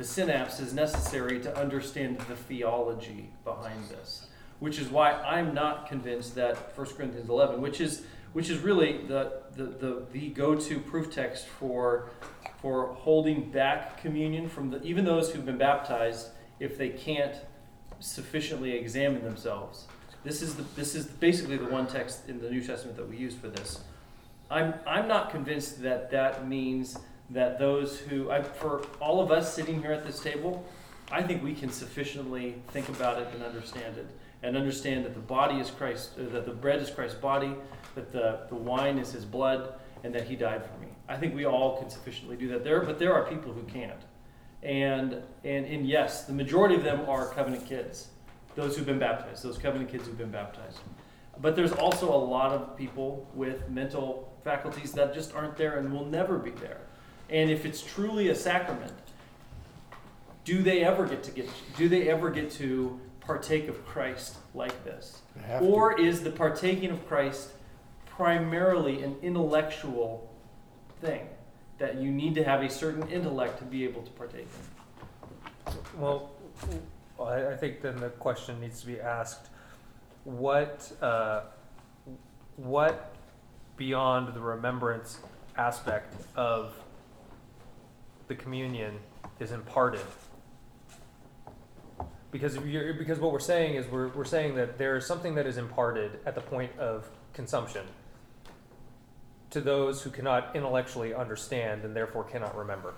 the 0.00 0.06
synapse 0.06 0.60
is 0.60 0.72
necessary 0.72 1.38
to 1.38 1.54
understand 1.58 2.18
the 2.20 2.34
theology 2.34 3.28
behind 3.44 3.84
this. 3.90 4.28
Which 4.58 4.78
is 4.78 4.88
why 4.88 5.12
I'm 5.12 5.52
not 5.52 5.88
convinced 5.88 6.34
that 6.36 6.74
1 6.74 6.86
Corinthians 6.96 7.28
11, 7.28 7.60
which 7.60 7.82
is 7.82 8.04
which 8.32 8.48
is 8.48 8.60
really 8.60 9.04
the 9.06 9.42
the, 9.56 9.64
the, 9.64 10.06
the 10.10 10.28
go-to 10.30 10.80
proof 10.80 11.12
text 11.12 11.46
for 11.46 12.08
for 12.62 12.94
holding 12.94 13.50
back 13.50 14.00
communion 14.00 14.48
from 14.48 14.70
the 14.70 14.82
even 14.82 15.04
those 15.04 15.32
who've 15.32 15.44
been 15.44 15.58
baptized 15.58 16.28
if 16.60 16.78
they 16.78 16.88
can't 16.88 17.34
sufficiently 17.98 18.72
examine 18.72 19.22
themselves. 19.22 19.86
This 20.24 20.40
is 20.40 20.54
the 20.54 20.62
this 20.76 20.94
is 20.94 21.08
basically 21.08 21.58
the 21.58 21.66
one 21.66 21.86
text 21.86 22.26
in 22.26 22.40
the 22.40 22.48
New 22.48 22.62
Testament 22.62 22.96
that 22.96 23.06
we 23.06 23.18
use 23.18 23.34
for 23.34 23.48
this. 23.48 23.80
I'm 24.50 24.72
I'm 24.86 25.06
not 25.08 25.28
convinced 25.28 25.82
that 25.82 26.10
that 26.10 26.48
means 26.48 26.96
that 27.30 27.58
those 27.58 27.98
who 27.98 28.30
I, 28.30 28.42
for 28.42 28.82
all 29.00 29.20
of 29.20 29.30
us 29.30 29.54
sitting 29.54 29.80
here 29.80 29.92
at 29.92 30.04
this 30.04 30.20
table, 30.20 30.66
I 31.10 31.22
think 31.22 31.42
we 31.42 31.54
can 31.54 31.70
sufficiently 31.70 32.56
think 32.68 32.88
about 32.88 33.20
it 33.20 33.28
and 33.34 33.42
understand 33.42 33.96
it 33.96 34.06
and 34.42 34.56
understand 34.56 35.04
that 35.04 35.14
the 35.14 35.20
body 35.20 35.56
is 35.56 35.70
Christ, 35.70 36.12
uh, 36.18 36.32
that 36.32 36.46
the 36.46 36.52
bread 36.52 36.80
is 36.80 36.90
Christ's 36.90 37.18
body, 37.18 37.54
that 37.94 38.10
the, 38.12 38.40
the 38.48 38.54
wine 38.54 38.98
is 38.98 39.12
his 39.12 39.24
blood, 39.24 39.74
and 40.02 40.14
that 40.14 40.26
he 40.26 40.36
died 40.36 40.64
for 40.64 40.78
me. 40.80 40.88
I 41.08 41.16
think 41.16 41.34
we 41.34 41.44
all 41.44 41.78
can 41.78 41.90
sufficiently 41.90 42.36
do 42.36 42.48
that. 42.48 42.64
There, 42.64 42.80
but 42.80 42.98
there 42.98 43.12
are 43.12 43.24
people 43.24 43.52
who 43.52 43.62
can't. 43.64 44.00
And, 44.62 45.22
and, 45.44 45.66
and 45.66 45.86
yes, 45.86 46.24
the 46.24 46.32
majority 46.32 46.74
of 46.74 46.84
them 46.84 47.08
are 47.08 47.28
covenant 47.28 47.66
kids, 47.66 48.08
those 48.54 48.76
who've 48.76 48.86
been 48.86 48.98
baptized, 48.98 49.42
those 49.42 49.58
covenant 49.58 49.90
kids 49.90 50.06
who've 50.06 50.18
been 50.18 50.30
baptized. 50.30 50.78
But 51.40 51.56
there's 51.56 51.72
also 51.72 52.12
a 52.12 52.16
lot 52.16 52.52
of 52.52 52.76
people 52.76 53.28
with 53.34 53.68
mental 53.68 54.32
faculties 54.44 54.92
that 54.92 55.14
just 55.14 55.34
aren't 55.34 55.56
there 55.56 55.78
and 55.78 55.92
will 55.92 56.04
never 56.04 56.38
be 56.38 56.50
there. 56.50 56.80
And 57.30 57.50
if 57.50 57.64
it's 57.64 57.80
truly 57.80 58.28
a 58.28 58.34
sacrament, 58.34 58.92
do 60.44 60.62
they 60.62 60.82
ever 60.82 61.06
get 61.06 61.22
to 61.24 61.30
get 61.30 61.48
do 61.76 61.88
they 61.88 62.08
ever 62.08 62.30
get 62.30 62.50
to 62.52 62.98
partake 63.20 63.68
of 63.68 63.86
Christ 63.86 64.36
like 64.54 64.84
this? 64.84 65.20
They 65.36 65.42
have 65.42 65.60
to. 65.60 65.66
Or 65.66 65.98
is 65.98 66.22
the 66.22 66.30
partaking 66.30 66.90
of 66.90 67.06
Christ 67.06 67.50
primarily 68.06 69.02
an 69.02 69.16
intellectual 69.22 70.28
thing 71.00 71.28
that 71.78 71.96
you 71.96 72.10
need 72.10 72.34
to 72.34 72.44
have 72.44 72.62
a 72.62 72.68
certain 72.68 73.08
intellect 73.08 73.58
to 73.58 73.64
be 73.64 73.84
able 73.84 74.02
to 74.02 74.10
partake 74.10 74.48
in? 75.66 75.74
Well, 75.98 76.30
I, 77.20 77.48
I 77.48 77.56
think 77.56 77.80
then 77.80 77.96
the 77.96 78.08
question 78.08 78.60
needs 78.60 78.80
to 78.80 78.86
be 78.86 79.00
asked: 79.00 79.48
What, 80.24 80.90
uh, 81.00 81.42
what 82.56 83.14
beyond 83.76 84.34
the 84.34 84.40
remembrance 84.40 85.20
aspect 85.56 86.14
of 86.36 86.74
the 88.30 88.36
communion 88.36 88.94
is 89.40 89.50
imparted. 89.50 90.06
Because 92.30 92.56
because 92.56 93.18
what 93.18 93.32
we're 93.32 93.40
saying 93.40 93.74
is 93.74 93.88
we're, 93.88 94.08
we're 94.10 94.24
saying 94.24 94.54
that 94.54 94.78
there 94.78 94.96
is 94.96 95.04
something 95.04 95.34
that 95.34 95.46
is 95.46 95.58
imparted 95.58 96.20
at 96.24 96.36
the 96.36 96.40
point 96.40 96.70
of 96.78 97.10
consumption 97.32 97.84
to 99.50 99.60
those 99.60 100.02
who 100.02 100.10
cannot 100.10 100.54
intellectually 100.54 101.12
understand 101.12 101.84
and 101.84 101.94
therefore 101.94 102.22
cannot 102.22 102.56
remember. 102.56 102.94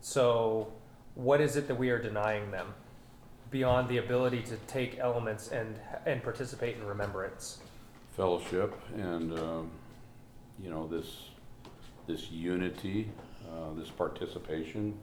So, 0.00 0.72
what 1.16 1.40
is 1.40 1.56
it 1.56 1.66
that 1.66 1.74
we 1.74 1.90
are 1.90 2.00
denying 2.00 2.52
them 2.52 2.72
beyond 3.50 3.88
the 3.88 3.96
ability 3.96 4.42
to 4.42 4.56
take 4.68 5.00
elements 5.00 5.48
and 5.48 5.74
and 6.06 6.22
participate 6.22 6.76
in 6.76 6.86
remembrance? 6.86 7.58
Fellowship 8.12 8.80
and, 8.94 9.36
um, 9.36 9.70
you 10.62 10.70
know, 10.70 10.86
this, 10.86 11.30
this 12.06 12.30
unity, 12.30 13.10
uh, 13.50 13.72
this 13.76 13.88
participation 13.90 14.94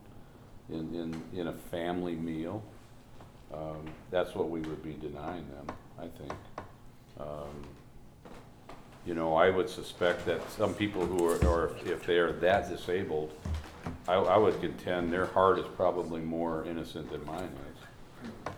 in, 0.70 0.94
in, 0.96 1.40
in 1.40 1.48
a 1.48 1.54
family 1.54 2.16
meal. 2.16 2.64
Um, 3.54 3.86
that's 4.12 4.36
what 4.36 4.50
we 4.50 4.60
would 4.62 4.84
be 4.84 4.94
denying 4.94 5.46
them, 5.50 5.76
I 6.00 6.08
think. 6.08 6.34
Um, 7.20 7.66
you 9.06 9.14
know, 9.14 9.36
I 9.36 9.50
would 9.50 9.70
suspect 9.70 10.26
that 10.26 10.50
some 10.52 10.74
people 10.74 11.06
who 11.06 11.26
are, 11.26 11.38
or 11.48 11.72
if 11.86 12.06
they 12.06 12.18
are 12.18 12.34
that 12.34 12.70
disabled, 12.70 13.32
I, 14.08 14.16
I 14.16 14.38
would 14.38 14.60
contend 14.60 15.14
their 15.14 15.28
heart 15.28 15.60
is 15.60 15.66
probably 15.78 16.20
more 16.20 16.66
innocent 16.66 17.10
than 17.10 17.26
mine 17.26 17.50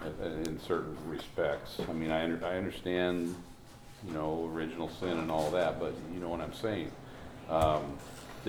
is, 0.04 0.26
in- 0.26 0.54
in 0.54 0.60
certain 0.60 0.98
respects. 1.08 1.78
I 1.88 1.94
mean, 1.94 2.10
I, 2.10 2.24
I 2.24 2.58
understand, 2.58 3.36
you 4.08 4.14
know, 4.14 4.50
original 4.54 4.90
sin 4.90 5.20
and 5.20 5.30
all 5.30 5.52
that, 5.52 5.80
but 5.80 5.94
you 6.12 6.20
know 6.20 6.30
what 6.30 6.42
I'm 6.42 6.54
saying. 6.54 6.92
Um, 7.48 7.84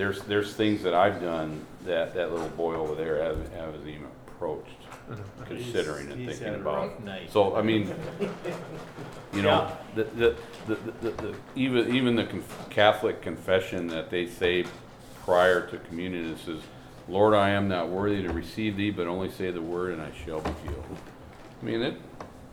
there's, 0.01 0.23
there's 0.23 0.55
things 0.55 0.81
that 0.81 0.95
I've 0.95 1.21
done 1.21 1.63
that 1.85 2.15
that 2.15 2.31
little 2.31 2.49
boy 2.49 2.73
over 2.73 2.95
there 2.95 3.23
hasn't, 3.23 3.53
hasn't 3.53 3.87
even 3.87 4.07
approached, 4.27 4.71
uh-huh. 5.11 5.45
considering 5.45 6.09
and 6.09 6.19
He's- 6.19 6.29
he's 6.31 6.39
thinking 6.39 6.53
had 6.53 6.65
a 6.65 6.69
about. 6.69 6.89
rough 6.89 6.99
night. 7.01 7.31
So, 7.31 7.55
I 7.55 7.61
mean, 7.61 7.93
you 9.33 9.43
know, 9.43 9.71
the, 9.93 10.05
the, 10.05 10.35
the, 10.67 10.75
the, 11.01 11.11
the, 11.11 11.35
even, 11.55 11.95
even 11.95 12.15
the 12.15 12.23
conf- 12.23 12.69
Catholic 12.71 13.21
confession 13.21 13.85
that 13.89 14.09
they 14.09 14.25
say 14.25 14.65
prior 15.23 15.67
to 15.69 15.77
communion, 15.77 16.31
it 16.31 16.39
says, 16.39 16.61
Lord, 17.07 17.35
I 17.35 17.51
am 17.51 17.67
not 17.67 17.89
worthy 17.89 18.23
to 18.23 18.33
receive 18.33 18.77
thee, 18.77 18.89
but 18.89 19.05
only 19.05 19.29
say 19.29 19.51
the 19.51 19.61
word 19.61 19.93
and 19.93 20.01
I 20.01 20.09
shall 20.25 20.41
be 20.41 20.51
healed. 20.63 20.97
I 21.61 21.63
mean, 21.63 21.83
it, 21.83 22.01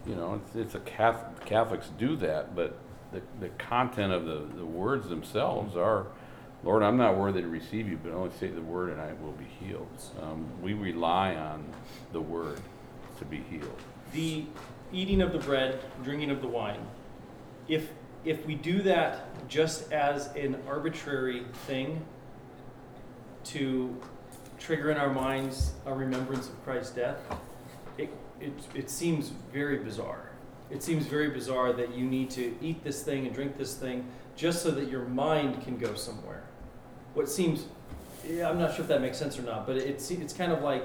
you 0.06 0.16
know, 0.16 0.34
it's, 0.44 0.54
it's 0.54 0.74
a 0.74 0.80
Catholic, 0.80 1.46
Catholics 1.46 1.88
do 1.98 2.14
that, 2.16 2.54
but 2.54 2.76
the, 3.10 3.22
the 3.40 3.48
content 3.50 4.12
of 4.12 4.26
the, 4.26 4.46
the 4.54 4.66
words 4.66 5.08
themselves 5.08 5.78
are, 5.78 6.08
Lord, 6.64 6.82
I'm 6.82 6.96
not 6.96 7.16
worthy 7.16 7.40
to 7.40 7.48
receive 7.48 7.88
you, 7.88 7.98
but 8.02 8.12
only 8.12 8.30
say 8.38 8.48
the 8.48 8.60
word 8.60 8.90
and 8.90 9.00
I 9.00 9.12
will 9.22 9.32
be 9.32 9.46
healed. 9.60 9.86
Um, 10.20 10.50
we 10.60 10.74
rely 10.74 11.34
on 11.34 11.64
the 12.12 12.20
word 12.20 12.60
to 13.18 13.24
be 13.24 13.42
healed. 13.50 13.80
the 14.12 14.44
eating 14.92 15.20
of 15.20 15.32
the 15.32 15.38
bread, 15.38 15.80
drinking 16.02 16.30
of 16.30 16.40
the 16.40 16.48
wine, 16.48 16.80
if 17.68 17.90
if 18.24 18.44
we 18.46 18.54
do 18.54 18.82
that 18.82 19.48
just 19.48 19.92
as 19.92 20.26
an 20.34 20.60
arbitrary 20.66 21.44
thing 21.66 22.04
to 23.44 23.96
trigger 24.58 24.90
in 24.90 24.96
our 24.96 25.12
minds 25.12 25.72
a 25.86 25.94
remembrance 25.94 26.48
of 26.48 26.64
Christ's 26.64 26.90
death, 26.94 27.18
it, 27.96 28.10
it, 28.40 28.52
it 28.74 28.90
seems 28.90 29.28
very 29.52 29.78
bizarre. 29.78 30.30
It 30.70 30.82
seems 30.82 31.06
very 31.06 31.30
bizarre 31.30 31.72
that 31.72 31.94
you 31.94 32.04
need 32.04 32.28
to 32.30 32.54
eat 32.60 32.82
this 32.84 33.02
thing 33.02 33.24
and 33.26 33.34
drink 33.34 33.56
this 33.56 33.74
thing 33.74 34.06
just 34.36 34.62
so 34.62 34.70
that 34.72 34.90
your 34.90 35.04
mind 35.04 35.62
can 35.62 35.78
go 35.78 35.94
somewhere. 35.94 36.42
What 37.18 37.28
seems, 37.28 37.66
yeah, 38.26 38.48
I'm 38.48 38.58
not 38.58 38.72
sure 38.72 38.82
if 38.82 38.88
that 38.88 39.00
makes 39.00 39.18
sense 39.18 39.38
or 39.38 39.42
not, 39.42 39.66
but 39.66 39.76
it's, 39.76 40.10
it's 40.10 40.32
kind 40.32 40.52
of 40.52 40.62
like, 40.62 40.84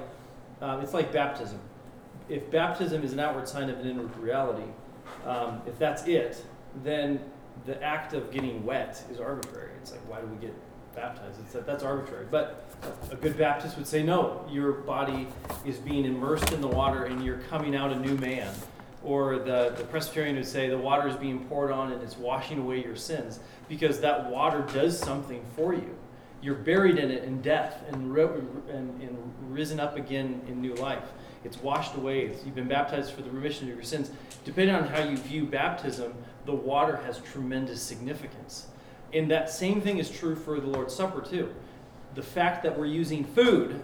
um, 0.61 0.81
it's 0.81 0.93
like 0.93 1.13
baptism 1.13 1.59
if 2.29 2.49
baptism 2.51 3.03
is 3.03 3.13
an 3.13 3.19
outward 3.19 3.47
sign 3.47 3.69
of 3.69 3.79
an 3.79 3.89
inward 3.89 4.15
reality, 4.17 4.69
um, 5.25 5.61
if 5.65 5.77
that's 5.77 6.05
it, 6.07 6.43
then 6.83 7.19
the 7.65 7.81
act 7.83 8.13
of 8.13 8.31
getting 8.31 8.65
wet 8.65 9.01
is 9.11 9.19
arbitrary. 9.19 9.71
It's 9.81 9.91
like, 9.91 10.01
why 10.09 10.21
do 10.21 10.27
we 10.27 10.37
get 10.37 10.53
baptized? 10.95 11.39
It's 11.41 11.53
that 11.53 11.65
that's 11.65 11.83
arbitrary. 11.83 12.25
But 12.29 12.65
a 13.11 13.15
good 13.15 13.37
Baptist 13.37 13.77
would 13.77 13.87
say, 13.87 14.03
no, 14.03 14.45
your 14.49 14.71
body 14.71 15.27
is 15.65 15.77
being 15.77 16.05
immersed 16.05 16.51
in 16.51 16.61
the 16.61 16.67
water 16.67 17.05
and 17.05 17.23
you're 17.23 17.39
coming 17.49 17.75
out 17.75 17.91
a 17.91 17.99
new 17.99 18.15
man. 18.17 18.53
Or 19.03 19.37
the, 19.37 19.73
the 19.77 19.83
Presbyterian 19.83 20.37
would 20.37 20.45
say 20.45 20.69
the 20.69 20.77
water 20.77 21.07
is 21.09 21.15
being 21.15 21.45
poured 21.45 21.71
on 21.71 21.91
and 21.91 22.01
it's 22.01 22.17
washing 22.17 22.59
away 22.59 22.81
your 22.81 22.95
sins 22.95 23.39
because 23.67 23.99
that 23.99 24.29
water 24.31 24.65
does 24.73 24.97
something 24.97 25.43
for 25.55 25.73
you. 25.73 25.95
You're 26.43 26.55
buried 26.55 26.97
in 26.97 27.09
it 27.09 27.23
in 27.23 27.41
death 27.41 27.81
and, 27.87 28.15
and, 28.17 29.01
and 29.01 29.33
risen 29.49 29.79
up 29.79 29.95
again 29.95 30.41
in 30.47 30.61
new 30.61 30.73
life. 30.75 31.13
It's 31.45 31.57
washed 31.61 31.95
away. 31.95 32.25
It's, 32.25 32.43
you've 32.43 32.53
been 32.53 32.67
baptized 32.67 33.13
for 33.13 33.21
the 33.21 33.29
remission 33.29 33.69
of 33.69 33.75
your 33.75 33.83
sins. 33.83 34.11
Depending 34.43 34.75
on 34.75 34.85
how 34.85 35.03
you 35.03 35.15
view 35.15 35.45
baptism, 35.45 36.13
the 36.45 36.53
water 36.53 36.97
has 36.97 37.19
tremendous 37.19 37.81
significance. 37.81 38.67
And 39.13 39.31
that 39.31 39.49
same 39.49 39.79
thing 39.79 39.99
is 39.99 40.11
true 40.11 40.35
for 40.35 40.59
the 40.59 40.67
Lord's 40.67 40.93
Supper, 40.93 41.21
too. 41.21 41.53
The 42.15 42.21
fact 42.21 42.61
that 42.63 42.77
we're 42.77 42.87
using 42.87 43.23
food 43.23 43.81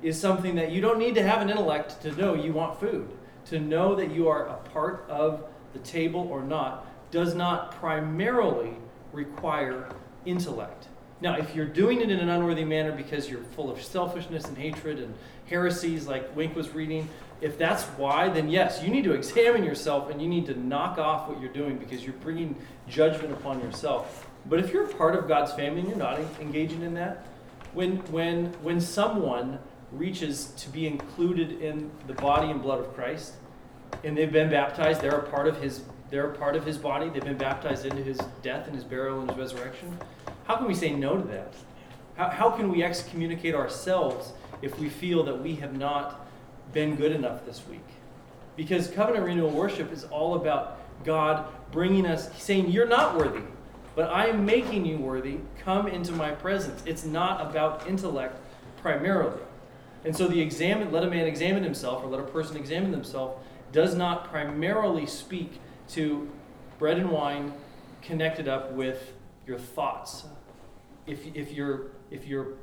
is 0.00 0.20
something 0.20 0.54
that 0.54 0.70
you 0.70 0.80
don't 0.80 1.00
need 1.00 1.16
to 1.16 1.22
have 1.24 1.42
an 1.42 1.50
intellect 1.50 2.00
to 2.02 2.12
know 2.12 2.34
you 2.34 2.52
want 2.52 2.78
food. 2.78 3.10
To 3.46 3.58
know 3.58 3.96
that 3.96 4.12
you 4.12 4.28
are 4.28 4.46
a 4.46 4.56
part 4.70 5.04
of 5.08 5.44
the 5.72 5.80
table 5.80 6.28
or 6.30 6.42
not 6.44 6.86
does 7.10 7.34
not 7.34 7.72
primarily 7.72 8.76
require 9.12 9.88
intellect. 10.24 10.86
Now, 11.20 11.36
if 11.36 11.54
you're 11.54 11.66
doing 11.66 12.00
it 12.00 12.10
in 12.10 12.20
an 12.20 12.28
unworthy 12.28 12.64
manner 12.64 12.92
because 12.92 13.28
you're 13.28 13.42
full 13.42 13.70
of 13.70 13.82
selfishness 13.82 14.44
and 14.44 14.56
hatred 14.56 15.00
and 15.00 15.14
heresies, 15.46 16.06
like 16.06 16.34
Wink 16.36 16.54
was 16.54 16.70
reading, 16.70 17.08
if 17.40 17.58
that's 17.58 17.84
why, 17.84 18.28
then 18.28 18.48
yes, 18.48 18.82
you 18.82 18.90
need 18.90 19.04
to 19.04 19.12
examine 19.12 19.64
yourself 19.64 20.10
and 20.10 20.20
you 20.20 20.28
need 20.28 20.46
to 20.46 20.58
knock 20.58 20.98
off 20.98 21.28
what 21.28 21.40
you're 21.40 21.52
doing 21.52 21.76
because 21.76 22.04
you're 22.04 22.14
bringing 22.14 22.56
judgment 22.88 23.32
upon 23.32 23.60
yourself. 23.60 24.28
But 24.46 24.60
if 24.60 24.72
you're 24.72 24.86
part 24.86 25.14
of 25.14 25.28
God's 25.28 25.52
family 25.52 25.80
and 25.80 25.88
you're 25.88 25.98
not 25.98 26.20
engaging 26.40 26.82
in 26.82 26.94
that, 26.94 27.26
when 27.74 27.96
when 28.10 28.46
when 28.62 28.80
someone 28.80 29.58
reaches 29.92 30.46
to 30.56 30.68
be 30.70 30.86
included 30.86 31.60
in 31.60 31.90
the 32.06 32.14
body 32.14 32.50
and 32.50 32.62
blood 32.62 32.80
of 32.80 32.94
Christ, 32.94 33.34
and 34.04 34.16
they've 34.16 34.32
been 34.32 34.50
baptized, 34.50 35.00
they're 35.00 35.18
a 35.18 35.30
part 35.30 35.46
of 35.46 35.60
His 35.60 35.82
they're 36.10 36.30
a 36.30 36.36
part 36.36 36.56
of 36.56 36.64
His 36.64 36.78
body. 36.78 37.08
They've 37.08 37.22
been 37.22 37.38
baptized 37.38 37.84
into 37.84 38.02
His 38.02 38.18
death 38.42 38.66
and 38.66 38.74
His 38.74 38.84
burial 38.84 39.20
and 39.20 39.30
His 39.30 39.38
resurrection. 39.38 39.98
How 40.48 40.56
can 40.56 40.66
we 40.66 40.74
say 40.74 40.90
no 40.90 41.18
to 41.18 41.28
that? 41.28 41.52
How, 42.16 42.30
how 42.30 42.50
can 42.50 42.72
we 42.72 42.82
excommunicate 42.82 43.54
ourselves 43.54 44.32
if 44.62 44.78
we 44.78 44.88
feel 44.88 45.22
that 45.24 45.42
we 45.42 45.56
have 45.56 45.76
not 45.76 46.26
been 46.72 46.96
good 46.96 47.12
enough 47.12 47.44
this 47.44 47.62
week? 47.68 47.84
Because 48.56 48.88
covenant 48.88 49.26
renewal 49.26 49.50
worship 49.50 49.92
is 49.92 50.04
all 50.04 50.36
about 50.36 50.80
God 51.04 51.46
bringing 51.70 52.06
us, 52.06 52.34
saying, 52.42 52.70
You're 52.70 52.88
not 52.88 53.14
worthy, 53.14 53.42
but 53.94 54.08
I 54.10 54.28
am 54.28 54.46
making 54.46 54.86
you 54.86 54.96
worthy. 54.96 55.36
Come 55.58 55.86
into 55.86 56.12
my 56.12 56.30
presence. 56.30 56.82
It's 56.86 57.04
not 57.04 57.42
about 57.42 57.86
intellect 57.86 58.40
primarily. 58.78 59.42
And 60.06 60.16
so 60.16 60.28
the 60.28 60.40
examine, 60.40 60.90
let 60.90 61.04
a 61.04 61.10
man 61.10 61.26
examine 61.26 61.62
himself, 61.62 62.02
or 62.02 62.06
let 62.06 62.20
a 62.20 62.26
person 62.26 62.56
examine 62.56 62.90
themselves, 62.90 63.38
does 63.70 63.94
not 63.94 64.30
primarily 64.30 65.04
speak 65.04 65.60
to 65.88 66.26
bread 66.78 66.96
and 66.96 67.10
wine 67.10 67.52
connected 68.00 68.48
up 68.48 68.72
with 68.72 69.12
your 69.46 69.58
thoughts. 69.58 70.24
If, 71.08 71.34
if 71.34 71.52
you're 71.52 71.86
if 72.10 72.26
you're 72.26 72.54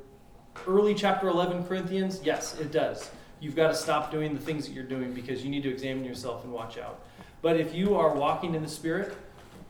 early 0.66 0.94
chapter 0.94 1.28
11 1.28 1.64
Corinthians, 1.66 2.20
yes, 2.24 2.58
it 2.58 2.72
does. 2.72 3.10
You've 3.40 3.56
got 3.56 3.68
to 3.68 3.74
stop 3.74 4.10
doing 4.10 4.32
the 4.34 4.40
things 4.40 4.66
that 4.66 4.72
you're 4.72 4.84
doing 4.84 5.12
because 5.12 5.44
you 5.44 5.50
need 5.50 5.62
to 5.64 5.68
examine 5.68 6.04
yourself 6.04 6.44
and 6.44 6.52
watch 6.52 6.78
out. 6.78 7.00
But 7.42 7.60
if 7.60 7.74
you 7.74 7.94
are 7.96 8.14
walking 8.14 8.54
in 8.54 8.62
the 8.62 8.68
Spirit, 8.68 9.14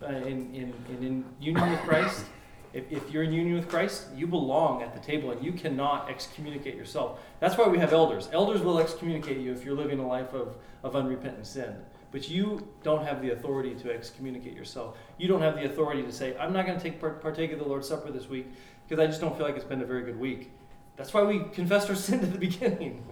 uh, 0.03 0.07
in, 0.07 0.55
in, 0.55 0.75
in, 1.01 1.25
union 1.41 1.71
with 1.71 1.81
Christ, 1.81 2.27
if, 2.73 2.91
if 2.93 3.11
you're 3.11 3.23
in 3.23 3.33
union 3.33 3.57
with 3.57 3.69
Christ, 3.69 4.07
you 4.15 4.27
belong 4.27 4.83
at 4.83 4.95
the 4.95 5.01
table 5.01 5.31
and 5.31 5.45
you 5.45 5.53
cannot 5.53 6.09
excommunicate 6.09 6.77
yourself. 6.77 7.19
That's 7.41 7.57
why 7.57 7.67
we 7.67 7.79
have 7.79 7.93
elders. 7.93 8.29
Elders 8.33 8.61
will 8.61 8.79
excommunicate 8.79 9.39
you 9.39 9.53
if 9.53 9.65
you're 9.65 9.75
living 9.75 9.99
a 9.99 10.07
life 10.07 10.33
of, 10.33 10.57
of 10.83 10.95
unrepentant 10.95 11.47
sin. 11.47 11.75
But 12.17 12.31
you 12.31 12.67
don't 12.83 13.05
have 13.05 13.21
the 13.21 13.33
authority 13.33 13.75
to 13.75 13.93
excommunicate 13.93 14.55
yourself. 14.55 14.97
You 15.19 15.29
don't 15.29 15.43
have 15.43 15.57
the 15.57 15.67
authority 15.67 16.03
to 16.03 16.11
say, 16.11 16.35
I'm 16.39 16.51
not 16.51 16.65
going 16.65 16.79
to 16.79 16.83
take 16.83 16.99
part- 16.99 17.21
partake 17.21 17.53
of 17.53 17.59
the 17.59 17.67
Lord's 17.67 17.87
Supper 17.87 18.11
this 18.11 18.27
week 18.27 18.47
because 18.89 19.05
I 19.05 19.07
just 19.07 19.21
don't 19.21 19.37
feel 19.37 19.45
like 19.45 19.55
it's 19.55 19.67
been 19.67 19.83
a 19.83 19.85
very 19.85 20.01
good 20.01 20.19
week. 20.19 20.51
That's 20.97 21.13
why 21.13 21.25
we 21.25 21.41
confessed 21.53 21.91
our 21.91 21.95
sin 22.07 22.21
at 22.21 22.33
the 22.33 22.39
beginning. 22.39 23.05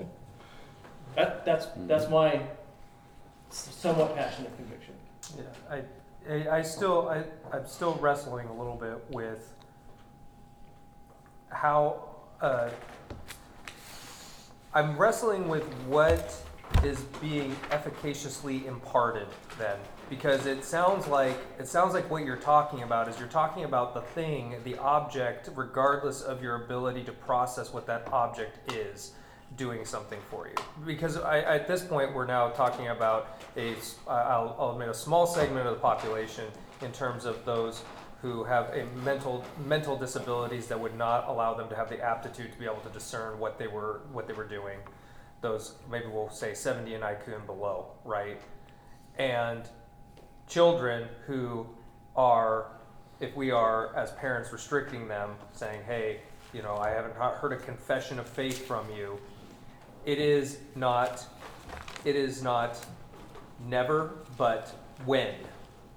that, 1.16 1.44
that's, 1.44 1.66
that's 1.86 2.08
my 2.08 2.40
somewhat 3.50 4.16
passionate 4.16 4.56
conviction. 4.56 4.94
Yeah, 5.36 5.82
I, 6.30 6.32
I, 6.32 6.58
I 6.60 6.62
still, 6.62 7.10
I, 7.10 7.24
I'm 7.54 7.66
still 7.66 7.96
wrestling 7.96 8.48
a 8.48 8.54
little 8.54 8.76
bit 8.76 9.04
with 9.10 9.52
how, 11.50 12.08
uh, 12.40 12.70
I'm 14.72 14.96
wrestling 14.96 15.46
with 15.46 15.64
what 15.88 16.42
is 16.82 17.00
being 17.20 17.54
efficaciously 17.70 18.66
imparted 18.66 19.26
then? 19.58 19.76
Because 20.10 20.46
it 20.46 20.64
sounds 20.64 21.06
like 21.06 21.36
it 21.58 21.68
sounds 21.68 21.94
like 21.94 22.10
what 22.10 22.24
you're 22.24 22.36
talking 22.36 22.82
about 22.82 23.08
is 23.08 23.18
you're 23.18 23.28
talking 23.28 23.64
about 23.64 23.94
the 23.94 24.00
thing, 24.00 24.56
the 24.64 24.76
object, 24.78 25.50
regardless 25.54 26.22
of 26.22 26.42
your 26.42 26.64
ability 26.64 27.04
to 27.04 27.12
process 27.12 27.72
what 27.72 27.86
that 27.86 28.08
object 28.12 28.72
is 28.72 29.12
doing 29.56 29.84
something 29.84 30.18
for 30.30 30.48
you. 30.48 30.54
Because 30.84 31.16
I, 31.16 31.40
at 31.40 31.68
this 31.68 31.82
point, 31.82 32.14
we're 32.14 32.26
now 32.26 32.48
talking 32.50 32.88
about 32.88 33.40
a, 33.56 33.74
I'll, 34.08 34.56
I'll 34.58 34.72
admit, 34.72 34.88
a 34.88 34.94
small 34.94 35.26
segment 35.26 35.66
of 35.66 35.74
the 35.74 35.80
population 35.80 36.46
in 36.82 36.92
terms 36.92 37.24
of 37.24 37.44
those 37.44 37.82
who 38.24 38.42
have 38.42 38.70
a 38.70 38.86
mental 39.04 39.44
mental 39.66 39.98
disabilities 39.98 40.66
that 40.66 40.80
would 40.80 40.96
not 40.96 41.28
allow 41.28 41.52
them 41.52 41.68
to 41.68 41.76
have 41.76 41.90
the 41.90 42.00
aptitude 42.00 42.50
to 42.50 42.58
be 42.58 42.64
able 42.64 42.80
to 42.80 42.88
discern 42.88 43.38
what 43.38 43.58
they 43.58 43.66
were 43.66 44.00
what 44.12 44.26
they 44.26 44.32
were 44.32 44.46
doing. 44.46 44.78
Those 45.44 45.74
maybe 45.90 46.06
we'll 46.06 46.30
say 46.30 46.54
70 46.54 46.94
in 46.94 47.02
IQ 47.02 47.36
and 47.36 47.44
below, 47.44 47.88
right? 48.02 48.40
And 49.18 49.68
children 50.48 51.06
who 51.26 51.66
are, 52.16 52.68
if 53.20 53.36
we 53.36 53.50
are 53.50 53.94
as 53.94 54.10
parents 54.12 54.54
restricting 54.54 55.06
them, 55.06 55.32
saying, 55.52 55.82
hey, 55.86 56.20
you 56.54 56.62
know, 56.62 56.76
I 56.78 56.88
haven't 56.88 57.14
heard 57.16 57.52
a 57.52 57.58
confession 57.58 58.18
of 58.18 58.26
faith 58.26 58.66
from 58.66 58.90
you, 58.96 59.18
it 60.06 60.18
is 60.18 60.60
not, 60.76 61.26
it 62.06 62.16
is 62.16 62.42
not 62.42 62.82
never, 63.68 64.14
but 64.38 64.74
when, 65.04 65.34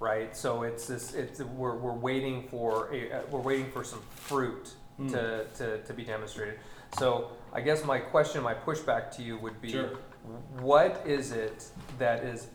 right? 0.01 0.35
So 0.35 0.63
it's 0.63 0.87
this, 0.87 1.13
it's, 1.13 1.39
we're, 1.39 1.77
we're 1.77 1.93
waiting 1.93 2.49
for 2.49 2.93
a, 2.93 3.21
we're 3.31 3.39
waiting 3.39 3.71
for 3.71 3.85
some 3.85 4.01
fruit 4.09 4.73
hmm. 4.97 5.07
to, 5.07 5.45
to, 5.55 5.81
to 5.83 5.93
be 5.93 6.03
demonstrated. 6.03 6.59
So 6.99 7.31
I 7.57 7.61
guess 7.61 7.83
my 7.83 7.97
question, 7.97 8.43
my 8.43 8.53
pushback 8.53 9.09
to 9.15 9.23
you 9.23 9.39
would 9.39 9.59
be, 9.59 9.71
Sure. 9.71 9.89
what 10.59 11.01
is 11.07 11.31
it 11.31 11.65
that 11.97 12.23
is 12.23 12.49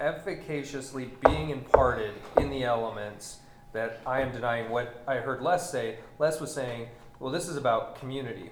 efficaciously 0.00 1.12
being 1.24 1.50
imparted 1.50 2.14
in 2.36 2.50
the 2.50 2.64
elements 2.64 3.38
that 3.72 4.00
I 4.04 4.22
am 4.22 4.32
denying 4.32 4.70
what 4.70 5.04
I 5.06 5.16
heard 5.18 5.40
Les 5.40 5.70
say. 5.70 5.98
Les 6.18 6.40
was 6.40 6.52
saying, 6.52 6.88
well, 7.20 7.30
this 7.30 7.46
is 7.48 7.56
about 7.56 7.94
community. 8.00 8.50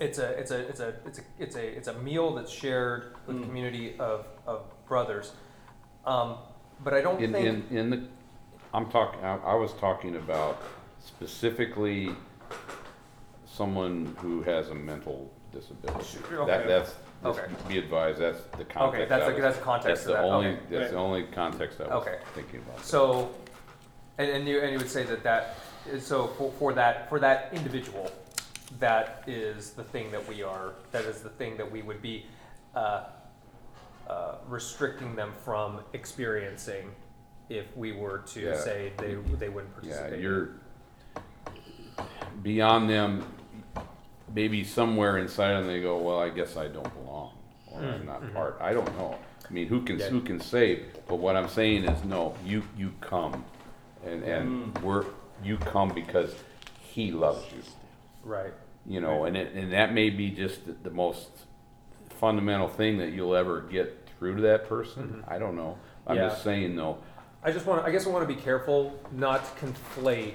It's 0.00 0.18
a, 0.18 0.30
it's 0.30 0.50
a, 0.50 0.58
it's 0.68 0.80
a, 0.80 0.88
it's 1.06 1.18
a, 1.20 1.22
it's 1.38 1.54
a, 1.56 1.76
it's 1.76 1.88
a 1.88 1.94
meal 2.00 2.34
that's 2.34 2.50
shared 2.50 3.14
with 3.28 3.36
a 3.36 3.38
Mm. 3.38 3.44
community 3.44 3.96
of, 4.00 4.26
of 4.44 4.64
brothers. 4.88 5.30
Um, 6.04 6.38
but 6.82 6.94
I 6.94 7.00
don't 7.00 7.22
In, 7.22 7.32
think. 7.32 7.46
in, 7.70 7.78
in 7.78 7.90
the, 7.90 8.08
I'm 8.72 8.90
talking, 8.90 9.20
I, 9.22 9.36
I 9.36 9.54
was 9.54 9.72
talking 9.74 10.16
about 10.16 10.60
specifically 10.98 12.10
someone 13.58 14.14
who 14.18 14.42
has 14.42 14.68
a 14.70 14.74
mental 14.74 15.30
disability. 15.52 16.04
Sure, 16.28 16.44
That, 16.46 16.60
okay. 16.60 16.68
that's, 16.68 16.94
just 17.22 17.38
Okay. 17.38 17.52
be 17.68 17.78
advised, 17.78 18.18
that's 18.20 18.42
the 18.58 18.64
context. 18.64 18.78
Okay, 18.80 19.04
that's 19.08 19.22
I 19.22 19.26
the, 19.28 19.32
was- 19.34 19.42
that's 19.42 19.56
the 19.58 19.62
context 19.62 19.86
That's 19.86 20.00
of 20.02 20.06
the 20.08 20.12
that. 20.14 20.24
only, 20.24 20.46
okay. 20.48 20.60
that's 20.70 20.90
the 20.90 20.96
only 20.98 21.22
context 21.24 21.80
I 21.80 21.84
was 21.84 21.92
Okay. 22.06 22.18
thinking 22.34 22.60
about. 22.60 22.84
So, 22.84 23.30
and, 24.18 24.28
and 24.30 24.48
you 24.48 24.60
and 24.60 24.72
you 24.72 24.78
would 24.78 24.90
say 24.90 25.04
that 25.04 25.22
that 25.22 25.56
is, 25.90 26.04
so 26.04 26.26
for, 26.36 26.52
for 26.58 26.72
that 26.74 27.08
for 27.08 27.18
that 27.20 27.50
individual, 27.54 28.10
that 28.78 29.22
is 29.26 29.70
the 29.70 29.84
thing 29.84 30.10
that 30.10 30.26
we 30.28 30.42
are. 30.42 30.72
That 30.92 31.04
is 31.04 31.22
the 31.22 31.30
thing 31.30 31.56
that 31.56 31.70
we 31.70 31.80
would 31.82 32.02
be 32.02 32.26
uh, 32.74 33.04
uh, 34.08 34.34
restricting 34.46 35.14
them 35.16 35.32
from 35.44 35.80
experiencing 35.94 36.90
if 37.48 37.74
we 37.76 37.92
were 37.92 38.18
to 38.34 38.40
Yeah. 38.40 38.56
say 38.60 38.92
they 38.98 39.14
they 39.38 39.48
wouldn't 39.48 39.72
participate. 39.72 40.20
Yeah, 40.20 40.20
participate. 40.20 40.20
you're 40.20 40.50
beyond 42.42 42.90
them, 42.90 43.24
maybe 44.32 44.64
somewhere 44.64 45.18
inside 45.18 45.54
them 45.54 45.66
they 45.66 45.80
go, 45.80 45.98
well, 45.98 46.18
I 46.20 46.28
guess 46.30 46.56
I 46.56 46.68
don't 46.68 46.92
belong, 46.94 47.32
or 47.70 47.80
I'm 47.80 48.02
Mm, 48.02 48.06
not 48.06 48.22
mhm. 48.22 48.32
part, 48.34 48.58
I 48.60 48.72
don't 48.72 48.96
know. 48.96 49.16
I 49.48 49.52
mean, 49.52 49.66
who 49.68 49.82
can, 49.82 49.98
who 50.00 50.20
can 50.20 50.40
say, 50.40 50.84
but 51.06 51.16
what 51.16 51.36
I'm 51.36 51.48
saying 51.48 51.84
is, 51.84 52.04
no, 52.04 52.34
you, 52.46 52.62
you 52.76 52.92
come, 53.00 53.44
and, 54.04 54.22
and 54.22 54.78
we're, 54.78 55.04
you 55.42 55.58
come 55.58 55.90
because 55.90 56.34
he 56.80 57.10
loves 57.12 57.44
you. 57.52 57.62
right. 58.24 58.52
You 58.86 59.00
know, 59.00 59.24
and 59.24 59.34
it, 59.36 59.54
and 59.54 59.72
that 59.72 59.94
may 59.94 60.10
be 60.10 60.30
just 60.30 60.66
the, 60.66 60.72
the 60.82 60.90
most 60.90 61.28
fundamental 62.20 62.68
thing 62.68 62.98
that 62.98 63.12
you'll 63.12 63.34
ever 63.34 63.62
get 63.62 64.08
through 64.18 64.36
to 64.36 64.42
that 64.42 64.68
person, 64.68 65.24
Mhm. 65.26 65.32
I 65.32 65.38
don't 65.38 65.56
know. 65.56 65.78
I'm 66.06 66.16
Yeah. 66.16 66.28
just 66.28 66.42
saying 66.44 66.76
though, 66.76 66.98
I 67.42 67.50
just 67.50 67.64
want. 67.66 67.84
I 67.84 67.90
guess 67.90 68.06
I 68.06 68.10
want 68.10 68.26
to 68.28 68.34
be 68.34 68.40
careful 68.40 68.98
not 69.12 69.44
to 69.58 69.66
conflate 69.66 70.34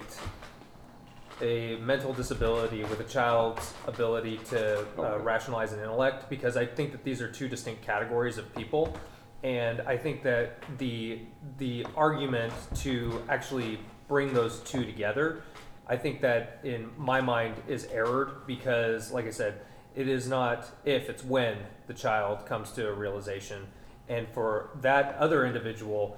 a 1.41 1.77
mental 1.77 2.13
disability 2.13 2.83
with 2.83 2.99
a 2.99 3.03
child's 3.05 3.73
ability 3.87 4.37
to 4.49 4.79
uh, 4.79 5.01
Okay. 5.01 5.23
rationalize 5.23 5.73
an 5.73 5.79
intellect, 5.79 6.29
because 6.29 6.57
I 6.57 6.65
think 6.65 6.91
that 6.91 7.03
these 7.03 7.21
are 7.21 7.31
two 7.31 7.47
distinct 7.47 7.81
categories 7.81 8.37
of 8.37 8.53
people, 8.55 8.95
and 9.43 9.81
I 9.81 9.95
think 9.97 10.23
that 10.23 10.61
the 10.77 11.19
the 11.57 11.85
argument 11.95 12.53
to 12.77 13.21
actually 13.29 13.79
bring 14.07 14.33
those 14.33 14.59
two 14.61 14.83
together, 14.85 15.43
I 15.87 15.95
think 15.97 16.21
that 16.21 16.59
in 16.63 16.89
my 16.97 17.21
mind 17.21 17.55
is 17.67 17.85
errored 17.85 18.45
because, 18.45 19.11
like 19.11 19.25
I 19.25 19.31
said, 19.31 19.61
it 19.95 20.07
is 20.07 20.27
not 20.27 20.69
if 20.85 21.09
it's 21.09 21.23
when 21.23 21.57
the 21.87 21.93
child 21.93 22.45
comes 22.45 22.71
to 22.73 22.87
a 22.89 22.93
realization, 22.93 23.65
and 24.07 24.27
for 24.29 24.71
that 24.81 25.15
other 25.15 25.45
individual 25.45 26.17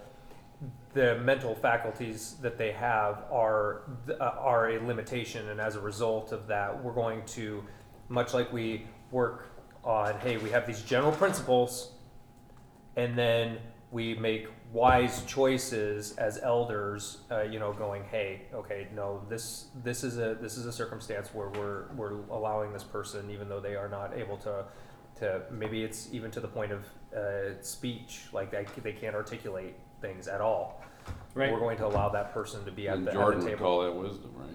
the 0.93 1.17
mental 1.19 1.55
faculties 1.55 2.35
that 2.41 2.57
they 2.57 2.71
have 2.71 3.23
are 3.31 3.83
uh, 4.09 4.23
are 4.23 4.71
a 4.71 4.85
limitation, 4.85 5.49
and 5.49 5.59
as 5.59 5.75
a 5.75 5.79
result 5.79 6.31
of 6.31 6.47
that, 6.47 6.83
we're 6.83 6.93
going 6.93 7.25
to, 7.25 7.63
much 8.09 8.33
like 8.33 8.51
we 8.51 8.85
work 9.09 9.51
on, 9.83 10.19
hey, 10.19 10.37
we 10.37 10.49
have 10.49 10.67
these 10.67 10.81
general 10.81 11.11
principles, 11.11 11.93
and 12.95 13.17
then 13.17 13.57
we 13.91 14.15
make 14.15 14.47
wise 14.73 15.23
choices 15.25 16.13
as 16.17 16.39
elders. 16.43 17.19
Uh, 17.31 17.41
you 17.43 17.57
know, 17.57 17.71
going, 17.73 18.03
hey, 18.11 18.43
okay, 18.53 18.87
no, 18.93 19.21
this 19.29 19.67
this 19.83 20.03
is 20.03 20.17
a 20.17 20.35
this 20.41 20.57
is 20.57 20.65
a 20.65 20.73
circumstance 20.73 21.33
where 21.33 21.49
we're 21.49 21.85
we're 21.95 22.19
allowing 22.29 22.73
this 22.73 22.83
person, 22.83 23.31
even 23.31 23.47
though 23.47 23.61
they 23.61 23.75
are 23.75 23.89
not 23.89 24.17
able 24.17 24.37
to. 24.37 24.65
To 25.17 25.41
maybe 25.51 25.83
it's 25.83 26.07
even 26.13 26.31
to 26.31 26.39
the 26.39 26.47
point 26.47 26.71
of 26.71 26.85
uh, 27.15 27.61
speech, 27.61 28.21
like 28.31 28.49
they, 28.49 28.65
they 28.81 28.93
can't 28.93 29.13
articulate 29.13 29.75
things 30.01 30.27
at 30.27 30.41
all. 30.41 30.81
Right. 31.33 31.51
We're 31.53 31.59
going 31.59 31.77
to 31.77 31.85
allow 31.85 32.09
that 32.09 32.33
person 32.33 32.65
to 32.65 32.71
be 32.71 32.89
at 32.89 32.97
and 32.97 33.07
the, 33.07 33.11
at 33.11 33.15
Jordan 33.15 33.39
the 33.39 33.45
would 33.45 33.51
table. 33.51 33.65
call 33.65 33.83
that 33.83 33.93
wisdom, 33.95 34.31
right? 34.35 34.47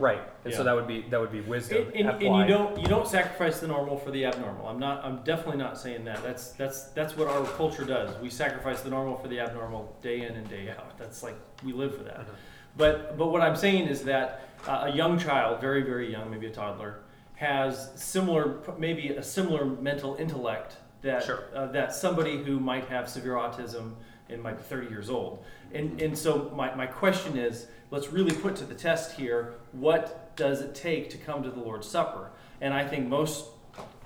Right. 0.00 0.20
And 0.44 0.52
Yeah. 0.52 0.56
so 0.58 0.64
that 0.64 0.74
would 0.74 0.88
be 0.88 1.02
that 1.02 1.20
would 1.20 1.30
be 1.30 1.40
wisdom. 1.42 1.86
And, 1.94 1.94
and, 1.94 2.08
and 2.10 2.20
you 2.22 2.26
applied. 2.28 2.48
don't 2.48 2.80
you 2.80 2.88
don't 2.88 3.06
sacrifice 3.06 3.60
the 3.60 3.68
normal 3.68 3.96
for 3.96 4.10
the 4.10 4.24
abnormal. 4.24 4.66
I'm 4.66 4.80
not. 4.80 5.04
I'm 5.04 5.18
definitely 5.22 5.58
not 5.58 5.78
saying 5.78 6.04
that. 6.06 6.20
That's 6.24 6.50
that's 6.52 6.84
that's 6.88 7.16
what 7.16 7.28
our 7.28 7.44
culture 7.52 7.84
does. 7.84 8.18
We 8.20 8.28
sacrifice 8.30 8.80
the 8.80 8.90
normal 8.90 9.16
for 9.18 9.28
the 9.28 9.38
abnormal 9.38 9.94
day 10.02 10.22
in 10.22 10.34
and 10.34 10.48
day 10.48 10.70
out. 10.76 10.98
That's 10.98 11.22
like 11.22 11.36
we 11.64 11.72
live 11.72 11.96
for 11.96 12.02
that. 12.02 12.22
Mhm. 12.22 12.34
But 12.76 13.16
but 13.16 13.28
what 13.28 13.40
I'm 13.40 13.54
saying 13.54 13.86
is 13.86 14.02
that 14.02 14.48
uh, 14.66 14.90
a 14.90 14.96
young 14.96 15.16
child, 15.16 15.60
very 15.60 15.82
very 15.82 16.10
young, 16.10 16.28
maybe 16.28 16.48
a 16.48 16.50
toddler, 16.52 16.98
has 17.36 17.92
similar 17.94 18.56
maybe 18.76 19.10
a 19.10 19.22
similar 19.22 19.64
mental 19.64 20.16
intellect 20.16 20.78
that 21.02 21.22
Sure. 21.22 21.44
uh, 21.54 21.66
that 21.66 21.94
somebody 21.94 22.42
who 22.42 22.58
might 22.58 22.88
have 22.88 23.08
severe 23.08 23.34
autism 23.34 23.92
and 24.28 24.42
be 24.42 24.52
30 24.52 24.88
years 24.88 25.10
old. 25.10 25.44
And 25.72 26.00
and 26.00 26.16
so 26.16 26.52
my, 26.54 26.74
my 26.74 26.86
question 26.86 27.36
is, 27.36 27.66
let's 27.90 28.12
really 28.12 28.34
put 28.34 28.56
to 28.56 28.64
the 28.64 28.74
test 28.74 29.16
here, 29.18 29.54
what 29.72 30.36
does 30.36 30.60
it 30.60 30.74
take 30.74 31.10
to 31.10 31.18
come 31.18 31.42
to 31.42 31.50
the 31.50 31.60
Lord's 31.60 31.88
Supper? 31.88 32.30
And 32.60 32.72
I 32.72 32.86
think 32.86 33.08
most, 33.08 33.46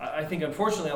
I 0.00 0.24
think 0.24 0.42
unfortunately, 0.42 0.92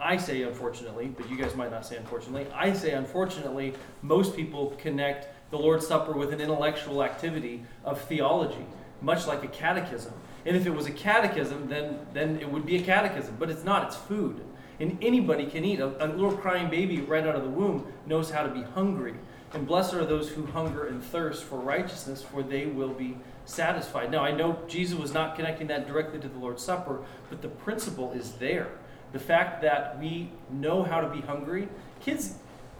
I 0.00 0.16
say 0.16 0.42
unfortunately, 0.42 1.06
but 1.06 1.30
you 1.30 1.36
guys 1.36 1.54
might 1.54 1.70
not 1.70 1.86
say 1.86 1.96
unfortunately. 1.96 2.46
I 2.52 2.72
say 2.72 2.92
unfortunately, 2.92 3.74
most 4.02 4.36
people 4.36 4.74
connect 4.78 5.28
the 5.50 5.58
Lord's 5.58 5.86
Supper 5.86 6.12
with 6.12 6.32
an 6.32 6.40
intellectual 6.40 7.02
activity 7.02 7.62
of 7.84 8.00
theology, 8.02 8.66
much 9.00 9.26
like 9.26 9.44
a 9.44 9.48
catechism. 9.48 10.12
And 10.46 10.56
if 10.56 10.66
it 10.66 10.70
was 10.70 10.86
a 10.86 10.90
catechism, 10.90 11.68
then 11.68 11.98
then 12.12 12.38
it 12.40 12.50
would 12.50 12.66
be 12.66 12.76
a 12.76 12.82
catechism. 12.82 13.36
But 13.38 13.50
it's 13.50 13.64
not. 13.64 13.86
It's 13.86 13.96
food, 13.96 14.44
and 14.84 14.98
anybody 15.02 15.46
can 15.46 15.64
eat. 15.64 15.80
A, 15.80 16.04
a 16.04 16.08
little 16.08 16.36
crying 16.36 16.68
baby 16.68 17.00
right 17.00 17.26
out 17.26 17.34
of 17.34 17.42
the 17.42 17.48
womb 17.48 17.90
knows 18.04 18.30
how 18.30 18.42
to 18.42 18.52
be 18.52 18.60
hungry. 18.60 19.14
And 19.54 19.66
blessed 19.66 19.94
are 19.94 20.04
those 20.04 20.28
who 20.28 20.44
hunger 20.44 20.88
and 20.88 21.02
thirst 21.02 21.44
for 21.44 21.58
righteousness, 21.58 22.22
for 22.22 22.42
they 22.42 22.66
will 22.66 22.92
be 22.92 23.16
satisfied. 23.46 24.10
Now 24.10 24.22
I 24.22 24.32
know 24.32 24.58
Jesus 24.68 24.98
was 24.98 25.14
not 25.14 25.36
connecting 25.36 25.68
that 25.68 25.86
directly 25.86 26.20
to 26.20 26.28
the 26.28 26.38
Lord's 26.38 26.62
Supper, 26.62 27.02
but 27.30 27.40
the 27.40 27.48
principle 27.48 28.12
is 28.12 28.32
there. 28.32 28.68
The 29.12 29.18
fact 29.18 29.62
that 29.62 29.98
we 29.98 30.30
know 30.50 30.82
how 30.82 31.00
to 31.00 31.08
be 31.08 31.22
hungry, 31.22 31.68
kids. 32.00 32.34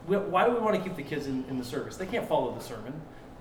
Why 0.07 0.45
do 0.45 0.53
we 0.53 0.59
want 0.59 0.77
to 0.77 0.83
keep 0.83 0.97
the 0.97 1.03
kids 1.03 1.27
in, 1.27 1.47
in 1.49 1.57
the 1.57 1.65
service? 1.65 1.97
They 1.97 2.05
can't 2.05 2.29
follow 2.29 2.55
the 2.55 2.61
sermon. 2.63 3.01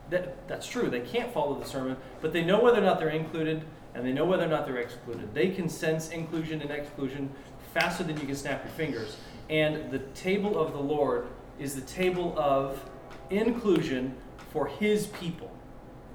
That, 0.10 0.48
that's 0.48 0.66
true. 0.66 0.90
They 0.90 1.02
can't 1.02 1.34
follow 1.34 1.60
the 1.60 1.66
sermon, 1.66 1.98
but 2.22 2.32
they 2.32 2.46
know 2.46 2.62
whether 2.62 2.78
or 2.78 2.86
not 2.86 3.00
they're 3.00 3.10
included 3.10 3.66
and 3.96 4.06
they 4.06 4.14
know 4.14 4.26
whether 4.26 4.44
or 4.44 4.48
not 4.48 4.66
they're 4.66 4.78
excluded. 4.78 5.34
They 5.34 5.50
can 5.50 5.68
sense 5.68 6.10
inclusion 6.10 6.62
and 6.62 6.72
exclusion 6.72 7.30
faster 7.74 8.04
than 8.04 8.20
you 8.20 8.26
can 8.26 8.36
snap 8.36 8.64
your 8.64 8.74
fingers. 8.74 9.18
And 9.50 9.92
the 9.92 10.00
table 10.00 10.60
of 10.60 10.74
the 10.74 10.80
Lord 10.80 11.28
is 11.60 11.76
the 11.76 11.82
table 11.82 12.34
of 12.38 12.84
inclusion 13.30 14.16
for 14.52 14.68
His 14.68 15.08
people. 15.08 15.52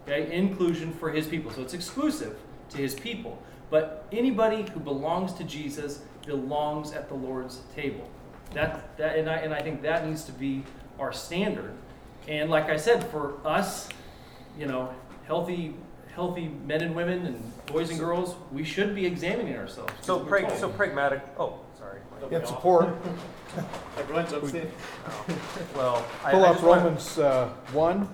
Okay, 0.07 0.35
inclusion 0.35 0.93
for 0.93 1.11
His 1.11 1.27
people. 1.27 1.51
So 1.51 1.63
it's 1.63 1.75
exclusive 1.75 2.39
to 2.71 2.79
His 2.79 2.95
people. 2.95 3.43
But 3.71 4.07
anybody 4.13 4.63
who 4.73 4.81
belongs 4.81 5.35
to 5.35 5.45
Jesus 5.45 6.01
belongs 6.25 6.93
at 6.93 7.09
the 7.09 7.15
Lord's 7.15 7.61
table. 7.75 8.09
That, 8.55 8.97
that, 8.97 9.17
and 9.19 9.29
I, 9.29 9.37
and 9.37 9.53
I 9.53 9.61
think 9.61 9.83
that 9.83 10.07
needs 10.07 10.25
to 10.25 10.33
be 10.33 10.65
our 10.99 11.13
standard. 11.13 11.75
And 12.27 12.51
like 12.51 12.71
I 12.71 12.77
said, 12.77 13.05
for 13.11 13.35
us, 13.47 13.89
you 14.59 14.67
know, 14.67 14.95
healthy, 15.27 15.75
healthy 16.19 16.51
men 16.67 16.81
and 16.81 16.97
women 16.97 17.25
and 17.27 17.67
boys 17.67 17.91
and 17.91 18.01
girls, 18.01 18.35
we 18.51 18.65
should 18.65 18.93
be 18.93 19.07
examining 19.07 19.55
ourselves. 19.55 19.93
So, 20.01 20.19
because 20.19 20.29
prag- 20.29 20.59
so 20.59 20.69
pragmatic. 20.69 21.23
Oh, 21.39 21.61
sorry. 21.79 22.01
Get 22.29 22.49
support. 22.49 22.89
Everyone's 23.99 24.33
upstairs. 24.33 24.73
Well, 25.77 26.05
I, 26.25 26.33
Pull 26.33 26.45
I 26.45 26.49
up 26.49 26.55
just 26.55 26.67
wanna- 26.67 26.81
Romans 26.83 27.19
uh, 27.21 27.49
1. 27.73 28.09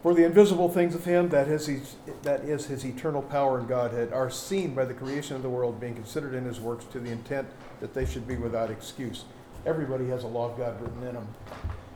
For 0.00 0.14
the 0.14 0.24
invisible 0.24 0.68
things 0.68 0.94
of 0.94 1.04
him, 1.04 1.28
that 1.30 1.48
is, 1.48 1.66
his, 1.66 1.96
that 2.22 2.42
is 2.44 2.66
his 2.66 2.84
eternal 2.86 3.20
power 3.20 3.58
and 3.58 3.66
Godhead, 3.66 4.12
are 4.12 4.30
seen 4.30 4.72
by 4.76 4.84
the 4.84 4.94
creation 4.94 5.34
of 5.34 5.42
the 5.42 5.48
world, 5.48 5.80
being 5.80 5.96
considered 5.96 6.34
in 6.34 6.44
his 6.44 6.60
works 6.60 6.84
to 6.92 7.00
the 7.00 7.10
intent 7.10 7.48
that 7.80 7.94
they 7.94 8.06
should 8.06 8.28
be 8.28 8.36
without 8.36 8.70
excuse. 8.70 9.24
Everybody 9.66 10.06
has 10.10 10.22
a 10.22 10.28
law 10.28 10.52
of 10.52 10.56
God 10.56 10.80
written 10.80 11.02
in 11.02 11.14
them. 11.14 11.26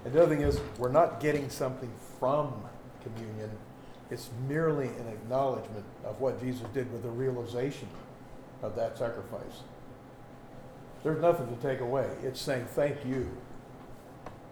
And 0.05 0.13
the 0.13 0.21
other 0.21 0.35
thing 0.35 0.45
is, 0.45 0.59
we're 0.79 0.91
not 0.91 1.21
getting 1.21 1.49
something 1.49 1.93
from 2.19 2.53
communion, 3.05 3.51
it's 4.13 4.29
merely 4.47 4.89
an 4.89 5.09
acknowledgement 5.09 5.85
of 6.05 6.21
what 6.21 6.39
Jesus 6.41 6.67
did 6.75 6.93
with 6.93 7.03
the 7.03 7.09
realization 7.09 7.89
of 8.63 8.77
that 8.77 8.99
sacrifice. 8.99 9.63
There's 11.03 11.21
nothing 11.21 11.49
to 11.49 11.63
take 11.63 11.81
away. 11.81 12.09
It's 12.23 12.41
saying, 12.41 12.67
thank 12.67 13.05
you 13.07 13.29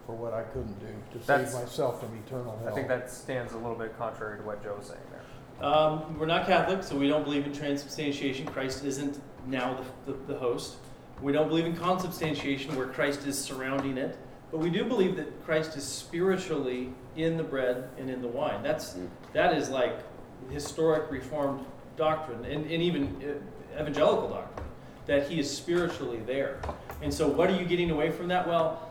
for 0.05 0.15
what 0.15 0.33
I 0.33 0.41
couldn't 0.41 0.79
do 0.79 0.87
to 1.13 1.25
That's- 1.25 1.53
save 1.53 1.61
myself 1.61 1.99
from 2.01 2.17
eternal 2.25 2.57
hell. 2.57 2.69
I 2.69 2.75
think 2.75 2.87
that 2.87 3.09
stands 3.11 3.53
a 3.53 3.57
little 3.57 3.75
bit 3.75 3.97
contrary 3.97 4.39
to 4.39 4.43
what 4.43 4.63
Joe 4.63 4.75
was 4.77 4.87
saying 4.87 4.99
there. 5.11 5.69
Um, 5.69 6.17
we're 6.17 6.25
not 6.25 6.47
Catholic, 6.47 6.81
so 6.83 6.97
we 6.97 7.07
don't 7.07 7.23
believe 7.23 7.45
in 7.45 7.53
transubstantiation. 7.53 8.47
Christ 8.47 8.83
isn't 8.83 9.21
now 9.45 9.79
the, 10.05 10.11
the, 10.11 10.33
the 10.33 10.39
host. 10.39 10.77
We 11.21 11.31
don't 11.31 11.47
believe 11.47 11.65
in 11.65 11.75
consubstantiation, 11.75 12.75
where 12.75 12.87
Christ 12.87 13.27
is 13.27 13.37
surrounding 13.37 13.99
it. 13.99 14.17
But 14.49 14.57
we 14.57 14.71
do 14.71 14.83
believe 14.83 15.15
that 15.17 15.45
Christ 15.45 15.77
is 15.77 15.83
spiritually 15.83 16.91
in 17.15 17.37
the 17.37 17.43
bread 17.43 17.89
and 17.97 18.09
in 18.09 18.21
the 18.21 18.27
wine. 18.27 18.63
That's 18.63 18.97
that 19.33 19.55
is 19.57 19.69
like 19.69 19.95
historic 20.49 21.11
Reformed 21.11 21.65
doctrine, 21.97 22.43
and, 22.45 22.63
and 22.69 22.81
even 22.81 23.21
uh, 23.75 23.81
evangelical 23.81 24.29
doctrine, 24.29 24.67
that 25.05 25.29
He 25.29 25.39
is 25.39 25.49
spiritually 25.49 26.21
there. 26.25 26.59
And 27.01 27.13
so, 27.13 27.27
what 27.27 27.49
are 27.49 27.55
you 27.55 27.65
getting 27.65 27.91
away 27.91 28.11
from 28.11 28.27
that? 28.29 28.47
Well, 28.47 28.89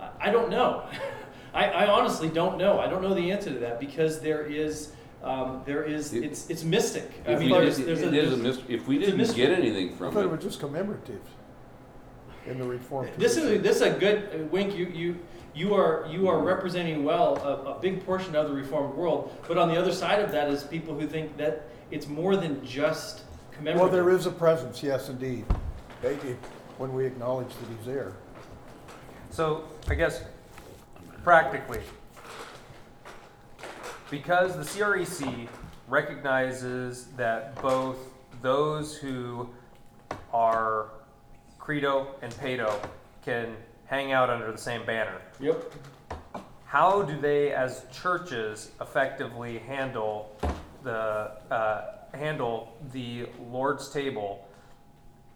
I, 0.00 0.28
I 0.28 0.30
don't 0.30 0.50
know. 0.50 0.84
I, 1.54 1.64
I 1.66 1.86
honestly 1.90 2.28
don't 2.28 2.58
know. 2.58 2.78
I 2.78 2.88
don't 2.88 3.02
know 3.02 3.12
the 3.14 3.32
answer 3.32 3.52
to 3.52 3.58
that 3.60 3.80
because 3.80 4.20
there 4.20 4.44
is. 4.44 4.92
Um, 5.22 5.60
there 5.66 5.82
is 5.82 6.14
It- 6.14 6.24
it's 6.24 6.48
it's 6.48 6.64
mystic. 6.64 7.10
I 7.26 7.34
mean, 7.34 7.50
we 7.50 7.52
there's, 7.52 7.76
did- 7.76 7.86
there's 7.86 8.00
a, 8.02 8.08
it 8.08 8.14
is 8.14 8.32
a 8.32 8.36
mystery. 8.38 8.74
If 8.74 8.88
we 8.88 8.98
didn't 8.98 9.34
get 9.34 9.50
anything 9.50 9.92
I 9.92 9.96
from 9.96 10.14
thought 10.14 10.20
it 10.20 10.28
it, 10.28 10.30
was 10.30 10.42
just 10.42 10.60
commemorative 10.60 11.20
in 12.46 12.58
the 12.58 12.64
Reformed 12.64 13.10
This 13.18 13.36
is 13.36 13.60
this 13.62 13.76
is 13.76 13.82
a 13.82 13.90
good 13.90 14.30
uh, 14.34 14.44
wink. 14.46 14.74
You 14.74 14.86
you 14.86 15.18
you 15.54 15.74
are 15.74 16.06
you 16.08 16.28
are 16.28 16.40
representing 16.40 17.04
well 17.04 17.36
a, 17.38 17.76
a 17.76 17.80
big 17.80 18.04
portion 18.04 18.34
of 18.36 18.48
the 18.48 18.54
reformed 18.54 18.94
world. 18.94 19.32
But 19.48 19.58
on 19.58 19.68
the 19.68 19.76
other 19.76 19.92
side 19.92 20.20
of 20.20 20.30
that 20.32 20.50
is 20.50 20.62
people 20.64 20.98
who 20.98 21.06
think 21.06 21.36
that 21.36 21.68
it's 21.90 22.06
more 22.06 22.36
than 22.36 22.64
just 22.64 23.22
Well, 23.62 23.88
there 23.88 24.10
is 24.10 24.26
a 24.26 24.30
presence, 24.30 24.82
yes, 24.82 25.08
indeed. 25.08 25.44
Maybe 26.02 26.36
when 26.78 26.94
we 26.94 27.04
acknowledge 27.04 27.48
that 27.48 27.76
he's 27.76 27.86
there. 27.86 28.12
So 29.30 29.64
I 29.88 29.94
guess 29.94 30.22
practically, 31.22 31.80
because 34.10 34.56
the 34.56 34.62
CREC 34.62 35.48
recognizes 35.88 37.06
that 37.16 37.60
both 37.60 37.98
those 38.40 38.96
who 38.96 39.50
are 40.32 40.88
credo 41.58 42.14
and 42.22 42.32
pedo 42.34 42.72
can 43.22 43.54
hang 43.90 44.12
out 44.12 44.30
under 44.30 44.50
the 44.52 44.58
same 44.58 44.86
banner. 44.86 45.20
Yep. 45.40 45.72
How 46.64 47.02
do 47.02 47.20
they, 47.20 47.52
as 47.52 47.84
churches, 47.92 48.70
effectively 48.80 49.58
handle 49.58 50.36
the 50.84 51.32
uh, 51.50 51.96
handle 52.14 52.76
the 52.92 53.26
Lord's 53.50 53.90
table 53.90 54.48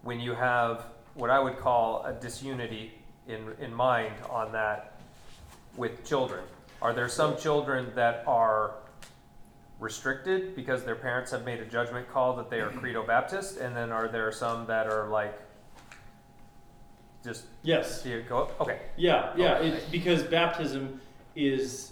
when 0.03 0.19
you 0.21 0.33
have 0.33 0.85
what 1.13 1.29
I 1.29 1.39
would 1.39 1.57
call 1.59 2.03
a 2.05 2.13
disunity 2.13 2.93
in 3.27 3.53
in 3.59 3.73
mind 3.73 4.15
on 4.29 4.53
that 4.53 5.01
with 5.75 6.05
children? 6.05 6.45
Are 6.81 6.93
there 6.93 7.09
some 7.09 7.37
children 7.37 7.91
that 7.95 8.23
are 8.25 8.75
restricted 9.81 10.55
because 10.55 10.85
their 10.85 10.95
parents 10.95 11.31
have 11.31 11.43
made 11.43 11.59
a 11.59 11.65
judgment 11.65 12.09
call 12.09 12.37
that 12.37 12.49
they 12.49 12.61
are 12.61 12.69
credo 12.69 13.05
Baptist, 13.05 13.57
and 13.57 13.75
then 13.75 13.91
are 13.91 14.07
there 14.07 14.31
some 14.31 14.65
that 14.67 14.87
are 14.87 15.09
like 15.09 15.37
just 17.25 17.45
Yes. 17.63 18.05
it 18.05 18.29
go? 18.29 18.49
Okay. 18.61 18.79
Yeah. 18.95 19.33
Yeah. 19.35 19.59
It, 19.59 19.91
because 19.91 20.23
baptism 20.23 21.01
is 21.35 21.91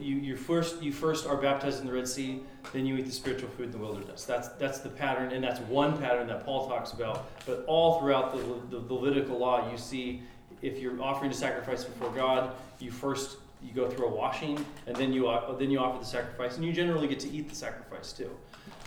you 0.00 0.16
you 0.16 0.36
first 0.36 0.82
you 0.82 0.92
first 0.92 1.26
are 1.26 1.36
baptized 1.36 1.80
in 1.80 1.86
the 1.86 1.92
Red 1.92 2.08
Sea, 2.08 2.42
then 2.72 2.86
you 2.86 2.96
eat 2.96 3.06
the 3.06 3.12
spiritual 3.12 3.48
food 3.50 3.66
in 3.66 3.72
the 3.72 3.78
wilderness. 3.78 4.24
That's 4.24 4.48
that's 4.48 4.80
the 4.80 4.88
pattern, 4.88 5.32
and 5.32 5.42
that's 5.42 5.60
one 5.60 5.96
pattern 5.96 6.26
that 6.28 6.44
Paul 6.44 6.68
talks 6.68 6.92
about. 6.92 7.30
But 7.46 7.64
all 7.66 8.00
throughout 8.00 8.32
the, 8.32 8.76
the, 8.76 8.82
the 8.82 8.94
Levitical 8.94 9.38
law, 9.38 9.70
you 9.70 9.78
see 9.78 10.22
if 10.62 10.78
you're 10.78 11.00
offering 11.02 11.30
a 11.30 11.34
sacrifice 11.34 11.84
before 11.84 12.10
God, 12.10 12.52
you 12.78 12.90
first 12.90 13.38
you 13.62 13.72
go 13.72 13.88
through 13.88 14.06
a 14.06 14.10
washing, 14.14 14.64
and 14.86 14.96
then 14.96 15.12
you 15.12 15.30
then 15.58 15.70
you 15.70 15.78
offer 15.78 15.98
the 15.98 16.04
sacrifice, 16.04 16.56
and 16.56 16.64
you 16.64 16.72
generally 16.72 17.08
get 17.08 17.20
to 17.20 17.30
eat 17.30 17.48
the 17.48 17.54
sacrifice 17.54 18.12
too. 18.12 18.30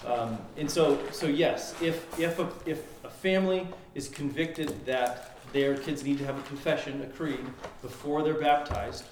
Um, 0.05 0.37
and 0.57 0.69
so 0.69 0.99
so 1.11 1.27
yes, 1.27 1.75
if 1.81 2.19
if 2.19 2.39
a, 2.39 2.49
if 2.65 2.83
a 3.03 3.09
family 3.09 3.67
is 3.95 4.09
convicted 4.09 4.85
that 4.85 5.36
their 5.57 5.75
kids 5.75 6.03
need 6.03 6.19
to 6.19 6.25
have 6.25 6.37
a 6.37 6.41
confession, 6.43 7.01
a 7.01 7.07
creed, 7.07 7.43
before 7.81 8.21
they're 8.21 8.35
baptized, 8.35 9.05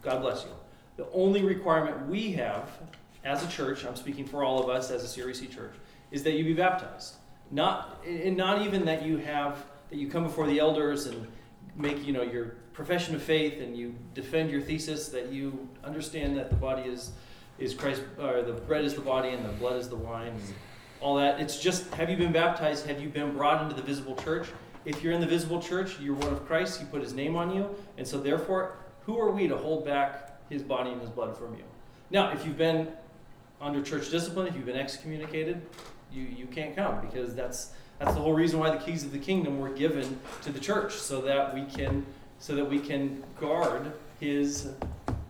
God 0.00 0.22
bless 0.22 0.42
you. 0.44 0.50
The 0.96 1.06
only 1.12 1.42
requirement 1.42 2.08
we 2.08 2.32
have 2.32 2.70
as 3.24 3.44
a 3.44 3.48
church, 3.48 3.84
I'm 3.84 3.96
speaking 3.96 4.24
for 4.24 4.42
all 4.42 4.62
of 4.62 4.70
us 4.70 4.90
as 4.90 5.04
a 5.04 5.20
CREC 5.20 5.54
church, 5.54 5.74
is 6.10 6.22
that 6.22 6.32
you 6.32 6.44
be 6.44 6.54
baptized. 6.54 7.16
Not 7.50 8.02
and 8.06 8.38
not 8.38 8.62
even 8.62 8.86
that 8.86 9.04
you 9.04 9.18
have 9.18 9.66
that 9.90 9.98
you 9.98 10.08
come 10.08 10.22
before 10.22 10.46
the 10.46 10.58
elders 10.58 11.06
and 11.06 11.26
make 11.76 12.06
you 12.06 12.14
know 12.14 12.22
your 12.22 12.56
profession 12.72 13.14
of 13.14 13.22
faith 13.22 13.60
and 13.60 13.76
you 13.76 13.94
defend 14.14 14.50
your 14.50 14.62
thesis 14.62 15.08
that 15.08 15.30
you 15.30 15.68
understand 15.84 16.36
that 16.38 16.48
the 16.48 16.56
body 16.56 16.82
is 16.88 17.12
is 17.58 17.74
Christ 17.74 18.02
or 18.18 18.42
the 18.42 18.52
bread 18.52 18.84
is 18.84 18.94
the 18.94 19.02
body 19.02 19.28
and 19.28 19.44
the 19.44 19.52
blood 19.52 19.76
is 19.76 19.90
the 19.90 19.96
wine 19.96 20.28
and 20.28 20.54
all 21.02 21.16
that. 21.16 21.38
It's 21.38 21.58
just 21.58 21.92
have 21.94 22.08
you 22.08 22.16
been 22.16 22.32
baptized? 22.32 22.86
Have 22.86 23.00
you 23.00 23.10
been 23.10 23.36
brought 23.36 23.62
into 23.62 23.74
the 23.74 23.82
visible 23.82 24.16
church? 24.16 24.48
If 24.84 25.02
you're 25.02 25.12
in 25.12 25.20
the 25.20 25.26
visible 25.26 25.60
church, 25.60 25.98
you're 26.00 26.14
one 26.14 26.32
of 26.32 26.46
Christ. 26.46 26.80
He 26.80 26.86
put 26.86 27.02
His 27.02 27.14
name 27.14 27.36
on 27.36 27.54
you, 27.54 27.74
and 27.96 28.06
so 28.06 28.20
therefore, 28.20 28.76
who 29.06 29.18
are 29.18 29.30
we 29.30 29.48
to 29.48 29.56
hold 29.56 29.84
back 29.84 30.38
His 30.50 30.62
body 30.62 30.90
and 30.90 31.00
His 31.00 31.10
blood 31.10 31.36
from 31.36 31.54
you? 31.54 31.64
Now, 32.10 32.32
if 32.32 32.44
you've 32.44 32.58
been 32.58 32.88
under 33.60 33.82
church 33.82 34.10
discipline, 34.10 34.46
if 34.46 34.54
you've 34.54 34.66
been 34.66 34.76
excommunicated, 34.76 35.62
you, 36.12 36.22
you 36.22 36.46
can't 36.46 36.76
come 36.76 37.00
because 37.00 37.34
that's 37.34 37.72
that's 37.98 38.14
the 38.14 38.20
whole 38.20 38.34
reason 38.34 38.58
why 38.58 38.70
the 38.70 38.78
keys 38.78 39.04
of 39.04 39.12
the 39.12 39.18
kingdom 39.18 39.60
were 39.60 39.70
given 39.70 40.18
to 40.42 40.52
the 40.52 40.60
church 40.60 40.94
so 40.94 41.20
that 41.22 41.54
we 41.54 41.64
can 41.64 42.04
so 42.38 42.54
that 42.54 42.64
we 42.64 42.78
can 42.78 43.22
guard 43.40 43.92
his 44.20 44.70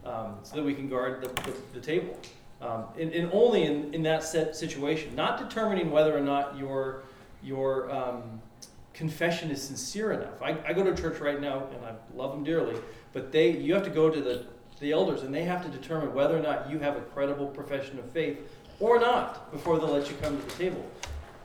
um, 0.05 0.37
so 0.43 0.57
that 0.57 0.65
we 0.65 0.75
can 0.75 0.89
guard 0.89 1.23
the, 1.23 1.29
the, 1.43 1.57
the 1.75 1.81
table 1.81 2.19
um, 2.61 2.85
and, 2.99 3.13
and 3.13 3.31
only 3.33 3.65
in, 3.65 3.93
in 3.95 4.03
that 4.03 4.23
set 4.23 4.57
situation 4.57 5.15
not 5.15 5.39
determining 5.39 5.91
whether 5.91 6.17
or 6.17 6.21
not 6.21 6.57
your 6.57 7.03
your 7.43 7.91
um, 7.91 8.41
confession 8.95 9.51
is 9.51 9.63
sincere 9.63 10.13
enough 10.13 10.41
I, 10.41 10.57
I 10.67 10.73
go 10.73 10.83
to 10.85 10.95
church 10.95 11.19
right 11.21 11.41
now 11.41 11.67
and 11.75 11.85
I 11.85 11.93
love 12.17 12.33
them 12.33 12.45
dearly 12.45 12.77
but 13.13 13.33
they 13.33 13.51
you 13.51 13.75
have 13.75 13.85
to 13.85 13.91
go 13.91 14.09
to 14.09 14.21
the 14.21 14.47
the 14.81 14.93
elders 14.93 15.23
and 15.23 15.35
they 15.35 15.45
have 15.45 15.63
to 15.63 15.69
determine 15.69 16.15
whether 16.15 16.37
or 16.37 16.41
not 16.43 16.71
you 16.71 16.79
have 16.79 16.97
a 16.97 17.01
credible 17.01 17.47
profession 17.47 17.99
of 17.99 18.11
faith 18.11 18.39
or 18.81 18.99
not 18.99 19.51
before 19.53 19.79
they'll 19.79 19.93
let 19.93 20.11
you 20.11 20.17
come 20.21 20.37
to 20.39 20.45
the 20.45 20.53
table. 20.53 20.85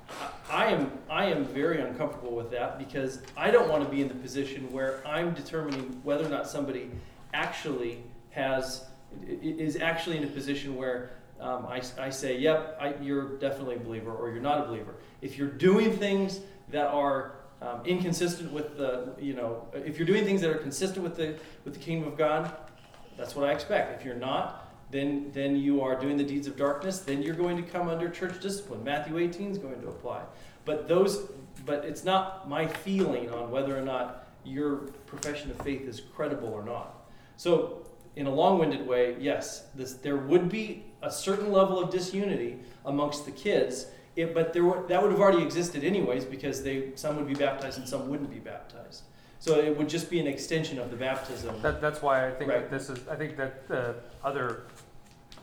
I- 0.09 0.31
I 0.51 0.65
am 0.71 0.91
I 1.09 1.25
am 1.25 1.45
very 1.45 1.79
uncomfortable 1.79 2.35
with 2.35 2.49
that 2.51 2.79
because 2.79 3.21
I 3.37 3.51
don't 3.51 3.69
want 3.69 3.83
to 3.83 3.89
be 3.89 4.01
in 4.01 4.07
the 4.07 4.15
position 4.15 4.71
where 4.71 5.05
I'm 5.07 5.35
determining 5.35 6.01
whether 6.03 6.25
or 6.25 6.29
not 6.29 6.47
somebody 6.49 6.89
actually 7.33 8.01
has 8.31 8.85
is 9.29 9.75
actually 9.77 10.17
in 10.17 10.23
a 10.23 10.27
position 10.27 10.75
where 10.75 11.11
um, 11.39 11.67
I, 11.67 11.81
I 11.99 12.09
say, 12.09 12.37
yep, 12.37 12.77
I, 12.81 12.95
you're 13.01 13.37
definitely 13.37 13.75
a 13.75 13.79
believer 13.79 14.11
or 14.11 14.29
you're 14.31 14.41
not 14.41 14.59
a 14.59 14.67
believer. 14.67 14.95
If 15.21 15.37
you're 15.37 15.47
doing 15.47 15.95
things 15.95 16.41
that 16.69 16.87
are 16.87 17.35
um, 17.61 17.81
inconsistent 17.85 18.51
with 18.51 18.77
the, 18.77 19.13
you 19.19 19.33
know, 19.33 19.67
if 19.73 19.97
you're 19.97 20.07
doing 20.07 20.23
things 20.23 20.41
that 20.41 20.49
are 20.49 20.57
consistent 20.57 21.03
with 21.03 21.17
the 21.17 21.35
with 21.65 21.73
the 21.73 21.79
kingdom 21.79 22.07
of 22.07 22.17
God, 22.17 22.51
that's 23.17 23.35
what 23.35 23.47
I 23.49 23.51
expect. 23.51 23.99
If 23.99 24.05
you're 24.05 24.15
not, 24.15 24.71
then 24.91 25.31
then 25.33 25.55
you 25.55 25.81
are 25.81 25.99
doing 25.99 26.17
the 26.17 26.23
deeds 26.23 26.47
of 26.47 26.55
darkness. 26.55 26.99
Then 26.99 27.21
you're 27.21 27.35
going 27.35 27.57
to 27.57 27.63
come 27.63 27.89
under 27.89 28.09
church 28.09 28.39
discipline. 28.41 28.83
Matthew 28.83 29.17
18 29.17 29.51
is 29.51 29.57
going 29.57 29.81
to 29.81 29.87
apply. 29.89 30.21
But 30.65 30.87
those, 30.87 31.29
but 31.65 31.83
it's 31.83 32.03
not 32.03 32.47
my 32.47 32.65
feeling 32.65 33.29
on 33.31 33.51
whether 33.51 33.77
or 33.77 33.81
not 33.81 34.27
your 34.45 34.77
profession 35.05 35.51
of 35.51 35.57
faith 35.61 35.87
is 35.87 36.01
credible 36.15 36.49
or 36.49 36.63
not. 36.63 36.95
So, 37.37 37.85
in 38.15 38.27
a 38.27 38.29
long-winded 38.29 38.85
way, 38.85 39.15
yes, 39.19 39.67
this, 39.75 39.93
there 39.93 40.17
would 40.17 40.49
be 40.49 40.85
a 41.01 41.11
certain 41.11 41.51
level 41.51 41.79
of 41.79 41.89
disunity 41.89 42.59
amongst 42.85 43.25
the 43.25 43.31
kids 43.31 43.87
It, 44.19 44.33
but 44.33 44.51
there 44.53 44.63
were, 44.65 44.85
that 44.87 45.01
would 45.01 45.11
have 45.11 45.21
already 45.21 45.41
existed 45.43 45.83
anyways 45.83 46.25
because 46.25 46.61
they 46.61 46.89
some 46.95 47.15
would 47.15 47.27
be 47.27 47.33
baptized 47.33 47.77
and 47.79 47.87
some 47.87 48.09
wouldn't 48.09 48.29
be 48.29 48.39
baptized. 48.39 49.03
So 49.39 49.57
it 49.59 49.77
would 49.77 49.87
just 49.87 50.09
be 50.09 50.19
an 50.19 50.27
extension 50.27 50.77
of 50.79 50.91
the 50.91 50.97
baptism. 50.97 51.61
That, 51.61 51.79
that's 51.79 52.01
why 52.01 52.27
I 52.27 52.31
think 52.31 52.51
Right. 52.51 52.59
that 52.59 52.69
this 52.69 52.89
is, 52.89 53.07
I 53.07 53.15
think 53.15 53.37
that 53.37 53.69
the 53.69 53.95
other 54.21 54.63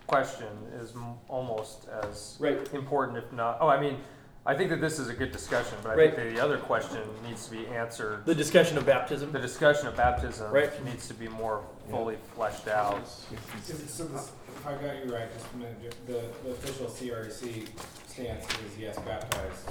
question 0.06 0.48
is 0.78 0.92
almost 1.28 1.88
as 1.88 2.36
Right. 2.38 2.58
important, 2.74 3.16
if 3.16 3.32
not, 3.32 3.56
oh, 3.62 3.68
I 3.68 3.80
mean, 3.80 3.96
I 4.44 4.54
think 4.54 4.68
that 4.70 4.80
this 4.82 4.98
is 4.98 5.08
a 5.08 5.14
good 5.14 5.32
discussion, 5.32 5.78
but 5.82 5.98
I 5.98 6.10
think 6.10 6.34
the 6.36 6.40
other 6.44 6.58
question 6.58 7.00
needs 7.26 7.46
to 7.46 7.50
be 7.52 7.66
answered. 7.68 8.26
The 8.26 8.34
discussion 8.34 8.76
of 8.76 8.84
baptism. 8.84 9.32
The 9.32 9.40
discussion 9.40 9.88
of 9.88 9.96
baptism 9.96 10.52
Right. 10.52 10.84
needs 10.84 11.08
to 11.08 11.14
be 11.14 11.28
more 11.28 11.64
fully 11.90 12.16
fleshed 12.34 12.68
out. 12.68 13.00
Is 13.02 13.70
it- 13.70 13.88
So 13.88 14.04
this, 14.04 14.30
if 14.68 14.80
I 14.80 14.86
got 14.86 15.04
you 15.04 15.12
right, 15.12 15.32
just 15.32 15.46
a 15.52 15.56
minute, 15.56 15.80
Ju- 15.80 16.12
the, 16.12 16.22
the 16.44 16.50
official 16.50 16.86
CREC 16.86 17.68
stance 18.06 18.44
is 18.44 18.78
yes, 18.78 18.98
baptized 19.00 19.66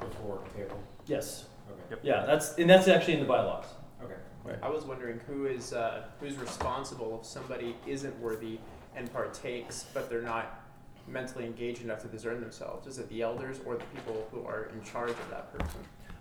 before 0.00 0.42
table. 0.56 0.82
Yes. 1.06 1.46
Okay. 1.90 2.00
Yeah, 2.02 2.26
that's 2.26 2.56
and 2.56 2.68
that's 2.68 2.88
actually 2.88 3.14
in 3.14 3.20
the 3.20 3.26
bylaws. 3.26 3.66
Okay. 4.02 4.14
I 4.62 4.68
was 4.68 4.84
wondering 4.84 5.20
who 5.26 5.46
is 5.46 5.72
uh, 5.72 6.04
who's 6.20 6.36
responsible 6.36 7.20
if 7.20 7.26
somebody 7.26 7.76
isn't 7.86 8.18
worthy 8.20 8.58
and 8.94 9.10
partakes, 9.12 9.86
but 9.94 10.10
they're 10.10 10.20
not 10.20 10.60
mentally 11.08 11.46
engaged 11.46 11.82
enough 11.82 12.02
to 12.02 12.08
discern 12.08 12.40
themselves. 12.40 12.86
Is 12.86 12.98
it 12.98 13.08
the 13.08 13.22
elders 13.22 13.60
or 13.64 13.76
the 13.76 13.84
people 13.84 14.28
who 14.30 14.44
are 14.46 14.70
in 14.74 14.82
charge 14.82 15.10
of 15.10 15.30
that 15.30 15.56
person? 15.56 15.80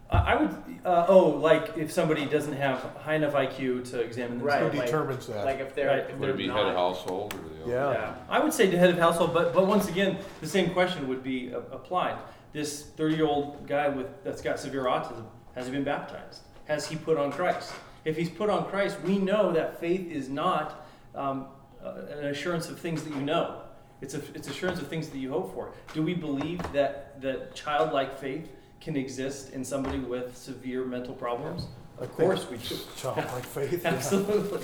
I 0.10 0.18
I 0.34 0.36
would. 0.42 0.56
Uh, 0.86 1.06
oh, 1.08 1.30
like 1.30 1.78
if 1.78 1.92
somebody 1.92 2.26
doesn't 2.26 2.54
have 2.54 2.80
high 2.98 3.16
enough 3.16 3.34
IQ 3.34 3.90
to 3.92 4.02
examine 4.02 4.42
Right. 4.42 4.60
themselves. 4.60 4.74
Who 4.74 4.80
like- 4.80 4.86
determines 4.88 5.28
that? 5.28 5.46
Like 5.46 5.60
if 5.60 5.74
they're 5.76 5.88
Right. 5.88 6.00
if 6.10 6.12
Would 6.18 6.22
they're 6.22 6.30
it 6.32 6.38
be 6.38 6.48
not, 6.48 6.58
head 6.58 6.68
of 6.68 6.76
household 6.76 7.34
or 7.36 7.66
the? 7.66 7.72
Yeah. 7.72 7.92
yeah. 7.92 8.14
I 8.30 8.40
would 8.40 8.54
say 8.54 8.68
the 8.70 8.78
head 8.78 8.90
of 8.90 8.98
household, 8.98 9.34
but 9.34 9.54
but 9.54 9.66
once 9.66 9.88
again, 9.88 10.18
the 10.42 10.48
same 10.48 10.72
question 10.72 11.08
would 11.08 11.24
be 11.24 11.54
uh, 11.54 11.60
applied. 11.72 12.18
This 12.52 12.84
thirty-year-old 12.84 13.66
guy 13.68 13.90
with 13.90 14.08
that's 14.24 14.42
got 14.42 14.60
severe 14.60 14.84
autism 14.86 15.26
has 15.56 15.66
he 15.68 15.72
been 15.72 15.84
baptized? 15.84 16.42
Has 16.66 16.88
he 16.88 16.96
put 16.96 17.18
on 17.18 17.32
Christ? 17.32 17.72
If 18.06 18.18
he's 18.18 18.30
put 18.30 18.50
on 18.50 18.66
Christ, 18.66 18.98
we 19.06 19.18
know 19.18 19.52
that 19.54 19.80
faith 19.80 20.12
is 20.12 20.28
not 20.30 20.86
um, 21.16 21.46
uh, 21.84 21.94
an 22.20 22.26
assurance 22.26 22.70
of 22.70 22.78
things 22.80 23.04
that 23.04 23.14
you 23.16 23.22
know. 23.22 23.62
It's 24.02 24.16
a, 24.16 24.22
it's 24.36 24.50
assurance 24.50 24.82
of 24.82 24.88
things 24.88 25.08
that 25.10 25.18
you 25.18 25.30
hope 25.32 25.54
for. 25.54 25.72
Do 25.94 26.02
we 26.04 26.14
believe 26.14 26.60
that 26.74 27.22
that 27.22 27.56
childlike 27.56 28.18
faith 28.20 28.50
can 28.84 28.98
exist 28.98 29.54
in 29.54 29.64
somebody 29.64 30.00
with 30.00 30.36
severe 30.38 30.84
mental 30.86 31.14
problems? 31.14 31.68
Of 32.00 32.12
course 32.14 32.50
we 32.50 32.58
do. 32.58 32.76
Childlike 32.98 33.46
faith. 33.46 33.86
Absolutely. 33.86 34.62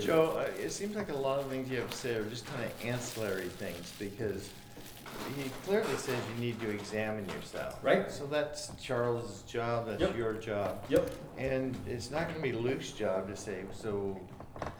Joe, 0.00 0.36
uh, 0.38 0.50
it 0.60 0.70
seems 0.70 0.96
like 0.96 1.10
a 1.10 1.14
lot 1.16 1.38
of 1.40 1.46
things 1.46 1.68
you 1.70 1.78
have 1.78 1.90
to 1.90 1.96
say 1.96 2.14
are 2.14 2.24
just 2.24 2.46
kind 2.46 2.64
of 2.64 2.72
ancillary 2.84 3.48
things 3.48 3.92
because 3.98 4.50
he 5.36 5.48
clearly 5.64 5.96
says 5.96 6.16
you 6.34 6.40
need 6.44 6.60
to 6.60 6.70
examine 6.70 7.24
yourself. 7.30 7.78
Right. 7.82 8.10
So 8.10 8.26
that's 8.26 8.70
Charles's 8.80 9.42
job, 9.42 9.86
that's 9.86 10.00
Yep. 10.00 10.16
your 10.16 10.34
job. 10.34 10.84
Yep. 10.88 11.10
And 11.38 11.76
it's 11.86 12.10
not 12.10 12.28
gonna 12.28 12.40
be 12.40 12.52
Luke's 12.52 12.90
job 12.92 13.28
to 13.28 13.36
say, 13.36 13.62
so 13.72 14.20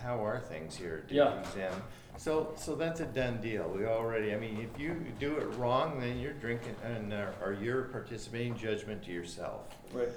how 0.03 0.25
are 0.25 0.41
things 0.41 0.77
here? 0.77 1.05
Did 1.09 1.17
Yeah. 1.17 1.35
you 1.35 1.41
examine? 1.41 1.83
So, 2.17 2.53
so 2.57 2.75
that's 2.75 3.01
a 3.01 3.05
done 3.05 3.41
deal. 3.41 3.69
We 3.69 3.87
already, 3.87 4.33
I 4.35 4.39
mean, 4.39 4.59
if 4.61 4.81
you 4.81 4.97
do 5.21 5.37
it 5.37 5.47
wrong, 5.57 6.01
then 6.01 6.19
you're 6.19 6.33
drinking, 6.33 6.75
and, 6.85 7.13
uh, 7.13 7.27
or 7.43 7.53
you're 7.53 7.83
participating 7.83 8.57
judgment 8.57 9.05
to 9.05 9.13
yourself. 9.13 9.63
Right. 9.93 10.09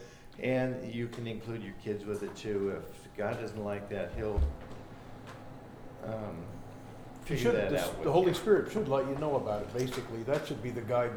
And 0.42 0.94
you 0.94 1.08
can 1.08 1.28
include 1.28 1.62
your 1.62 1.74
kids 1.84 2.06
with 2.06 2.24
it 2.24 2.36
too. 2.36 2.74
If 2.78 3.18
God 3.18 3.40
doesn't 3.40 3.64
like 3.64 3.90
that, 3.90 4.14
he'll, 4.16 4.42
um, 6.06 6.38
You 7.28 7.36
figure 7.36 7.52
should, 7.52 7.56
that 7.56 7.70
the, 7.70 7.84
out 7.84 7.96
with 7.96 8.04
the 8.06 8.12
Holy 8.12 8.30
you. 8.30 8.34
Spirit 8.34 8.72
should 8.72 8.88
let 8.88 9.06
you 9.08 9.16
know 9.16 9.36
about 9.36 9.62
it, 9.62 9.74
basically. 9.78 10.24
That 10.24 10.48
should 10.48 10.64
be 10.64 10.70
the 10.72 10.82
guide, 10.82 11.12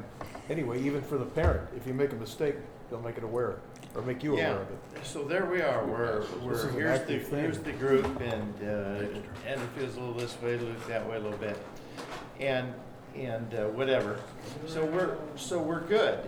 anyway, 0.50 0.82
even 0.82 1.00
for 1.00 1.16
the 1.16 1.24
parent. 1.24 1.70
If 1.76 1.86
you 1.86 1.94
make 1.94 2.12
a 2.12 2.16
mistake, 2.16 2.56
they'll 2.90 3.00
make 3.00 3.16
it 3.16 3.24
aware, 3.24 3.60
or 3.94 4.02
make 4.02 4.22
you 4.22 4.32
aware 4.32 4.42
Yeah, 4.48 4.54
of 4.54 4.70
it. 4.70 4.78
so 5.04 5.22
there 5.24 5.44
we 5.46 5.60
are, 5.60 5.84
we're, 5.84 6.24
we're, 6.42 6.66
an 6.68 6.74
here's 6.74 6.74
the, 6.74 6.88
active 7.02 7.26
thing. 7.28 7.40
here's 7.40 7.58
the 7.58 7.72
group 7.72 8.06
and, 8.20 8.54
uh, 8.62 9.18
and 9.46 9.60
it 9.60 9.68
feels 9.76 9.96
a 9.96 10.00
little 10.00 10.14
this 10.14 10.40
way, 10.42 10.56
Luke 10.58 10.86
that 10.88 11.06
way 11.08 11.16
a 11.16 11.20
little 11.20 11.38
bit. 11.38 11.58
And, 12.40 12.72
and, 13.16 13.52
uh, 13.54 13.64
whatever. 13.68 14.18
So 14.66 14.84
we're, 14.84 15.16
so 15.36 15.60
we're 15.60 15.80
good. 15.82 16.18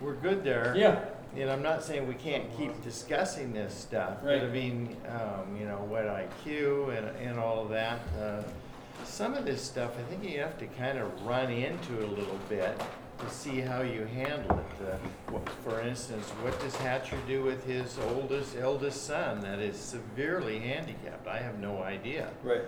We're 0.00 0.14
good 0.14 0.42
there. 0.42 0.74
Yeah. 0.76 1.04
And 1.36 1.50
I'm 1.50 1.62
not 1.62 1.82
saying 1.82 2.06
we 2.08 2.14
can't 2.14 2.44
keep 2.58 2.82
discussing 2.82 3.52
this 3.52 3.74
stuff, 3.74 4.18
but 4.22 4.30
I 4.34 4.42
Right. 4.42 4.52
mean, 4.52 4.96
um, 5.08 5.56
you 5.58 5.64
know, 5.66 5.78
what 5.88 6.04
IQ 6.04 6.96
and, 6.96 7.06
and 7.16 7.38
all 7.38 7.62
of 7.62 7.70
that. 7.70 8.00
Uh, 8.20 8.42
some 9.04 9.34
of 9.34 9.44
this 9.44 9.62
stuff, 9.62 9.92
I 9.98 10.02
think 10.10 10.30
you 10.30 10.40
have 10.40 10.58
to 10.58 10.66
kind 10.66 10.98
of 10.98 11.22
run 11.26 11.50
into 11.50 11.98
it 12.00 12.04
a 12.04 12.06
little 12.06 12.38
bit 12.48 12.80
to 13.18 13.30
see 13.30 13.60
how 13.60 13.82
you 13.82 14.04
handle 14.04 14.58
it. 14.58 14.86
Uh, 14.86 14.96
what- 15.30 15.48
For 15.64 15.80
instance, 15.80 16.28
what 16.42 16.58
does 16.60 16.74
Hatcher 16.76 17.16
do 17.26 17.42
with 17.42 17.64
his 17.64 17.98
oldest, 17.98 18.56
eldest 18.58 19.06
son 19.06 19.40
that 19.42 19.58
is 19.60 19.76
severely 19.76 20.58
handicapped? 20.58 21.26
I 21.28 21.38
have 21.38 21.58
no 21.58 21.82
idea. 21.82 22.28
Right. 22.42 22.62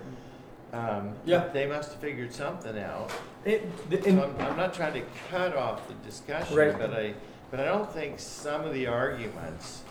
Um, 0.72 1.14
Yeah. 1.24 1.48
They 1.48 1.66
must 1.66 1.92
have 1.92 2.00
figured 2.00 2.32
something 2.32 2.78
out. 2.78 3.10
It, 3.44 3.90
the- 3.90 4.02
So 4.02 4.08
and- 4.08 4.20
I'm, 4.22 4.36
I'm 4.40 4.56
not 4.56 4.74
trying 4.74 4.94
to 4.94 5.02
cut 5.30 5.56
off 5.56 5.86
the 5.88 5.94
discussion, 6.06 6.56
Right. 6.56 6.76
but 6.78 6.92
I, 6.92 7.14
but 7.50 7.60
I 7.60 7.64
don't 7.66 7.90
think 7.92 8.18
some 8.18 8.62
of 8.64 8.72
the 8.74 8.86
arguments, 8.86 9.82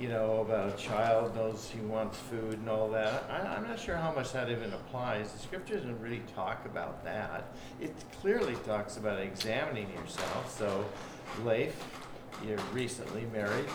you 0.00 0.08
know, 0.08 0.40
about 0.40 0.72
a 0.72 0.76
child 0.78 1.36
knows 1.36 1.70
he 1.72 1.80
wants 1.80 2.16
food 2.18 2.54
and 2.54 2.68
all 2.70 2.88
that, 2.90 3.24
I, 3.30 3.40
I'm 3.56 3.68
not 3.68 3.78
sure 3.78 3.96
how 3.96 4.12
much 4.12 4.32
that 4.32 4.50
even 4.50 4.72
applies. 4.72 5.30
The 5.32 5.38
scripture 5.38 5.76
doesn't 5.76 6.00
really 6.00 6.22
talk 6.34 6.64
about 6.64 7.04
that. 7.04 7.52
It 7.80 7.94
clearly 8.22 8.54
talks 8.64 8.96
about 8.96 9.20
examining 9.20 9.90
yourself, 9.90 10.56
so 10.58 10.86
Leif, 11.44 11.76
you're 12.46 12.58
recently 12.72 13.26
married, 13.32 13.66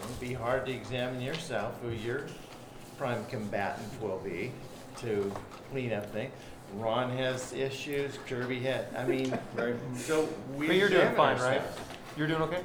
it'll 0.00 0.20
be 0.20 0.32
hard 0.32 0.64
to 0.66 0.72
examine 0.72 1.20
yourself, 1.20 1.78
who 1.82 1.90
your 1.90 2.26
prime 2.96 3.22
combatant 3.26 4.00
will 4.00 4.18
be 4.24 4.52
to 5.00 5.30
clean 5.70 5.92
up 5.92 6.10
things. 6.12 6.32
Ron 6.76 7.14
has 7.18 7.52
issues, 7.52 8.18
Kirby 8.26 8.60
had, 8.60 8.86
I 8.96 9.04
mean, 9.04 9.38
Right. 9.54 9.74
so 9.96 10.26
we 10.56 10.66
But 10.66 10.76
you're 10.76 10.88
doing 10.88 11.02
examine 11.08 11.16
fine, 11.16 11.36
right? 11.36 11.58
ourselves. 11.60 11.80
You're 12.16 12.26
doing 12.26 12.42
okay? 12.42 12.62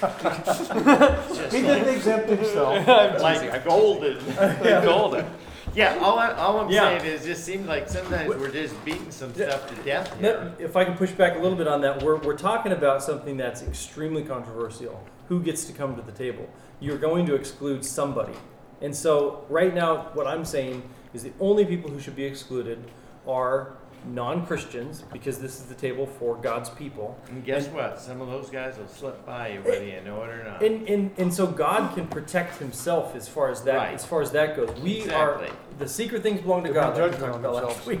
Just 0.00 0.70
He 1.52 1.62
didn't 1.62 1.88
exempt 1.94 2.28
himself. 2.28 2.86
like 3.20 3.64
golden, 3.64 4.18
golden. 4.62 5.26
Yeah, 5.74 5.98
all, 6.00 6.18
I, 6.18 6.30
all 6.32 6.60
I'm 6.60 6.70
Yeah. 6.70 6.98
saying 6.98 7.12
is, 7.12 7.26
it 7.26 7.36
seems 7.36 7.66
like 7.66 7.88
sometimes 7.88 8.28
we're 8.28 8.50
just 8.50 8.82
beating 8.84 9.10
some 9.10 9.34
stuff 9.34 9.68
to 9.68 9.74
death 9.82 10.20
No, 10.20 10.30
here. 10.40 10.52
if 10.66 10.76
I 10.76 10.84
can 10.84 10.96
push 10.96 11.10
back 11.10 11.34
a 11.34 11.38
little 11.38 11.58
bit 11.58 11.66
on 11.66 11.80
that, 11.80 12.02
we're, 12.02 12.16
we're 12.16 12.36
talking 12.38 12.70
about 12.72 13.02
something 13.02 13.36
that's 13.36 13.62
extremely 13.62 14.22
controversial. 14.22 15.02
Who 15.28 15.42
gets 15.42 15.64
to 15.64 15.72
come 15.72 15.96
to 15.96 16.02
the 16.02 16.12
table? 16.12 16.48
You're 16.80 16.98
going 16.98 17.26
to 17.26 17.34
exclude 17.34 17.84
somebody. 17.84 18.34
And 18.82 18.94
so, 18.94 19.44
right 19.48 19.74
now, 19.74 20.10
what 20.12 20.26
I'm 20.26 20.44
saying 20.44 20.82
is 21.12 21.22
the 21.24 21.32
only 21.40 21.64
people 21.64 21.90
who 21.90 21.98
should 21.98 22.14
be 22.16 22.24
excluded 22.24 22.84
are 23.26 23.72
non 24.06 24.46
Christians, 24.46 25.02
because 25.12 25.38
this 25.38 25.54
is 25.60 25.62
the 25.66 25.74
table 25.74 26.06
for 26.06 26.36
God's 26.36 26.68
people. 26.70 27.18
And 27.28 27.44
guess 27.44 27.66
what? 27.68 28.00
Some 28.00 28.20
of 28.20 28.28
those 28.28 28.50
guys 28.50 28.76
will 28.78 28.88
slip 28.88 29.24
by 29.24 29.48
you, 29.48 29.60
whether 29.60 29.84
you 29.84 30.00
know 30.02 30.22
it 30.24 30.30
or 30.30 30.44
not. 30.44 30.62
And, 30.62 30.88
and, 30.88 31.10
and 31.18 31.32
so 31.32 31.46
God 31.46 31.94
can 31.94 32.06
protect 32.06 32.58
himself 32.58 33.14
as 33.16 33.28
far 33.28 33.50
as 33.50 33.62
that 33.62 33.76
Right. 33.76 33.94
as 33.94 34.04
far 34.04 34.20
as 34.22 34.30
that 34.32 34.56
goes. 34.56 34.70
We 34.80 35.02
Exactly. 35.02 35.48
are 35.48 35.52
the 35.78 35.88
secret 35.88 36.22
things 36.22 36.40
belong 36.40 36.62
to 36.64 36.68
They 36.68 36.74
God. 36.74 36.94
bring 36.94 37.10
like 37.10 37.20
we 37.20 37.26
talked 37.26 37.38
about 37.38 37.54
last 37.54 37.86
week. 37.86 38.00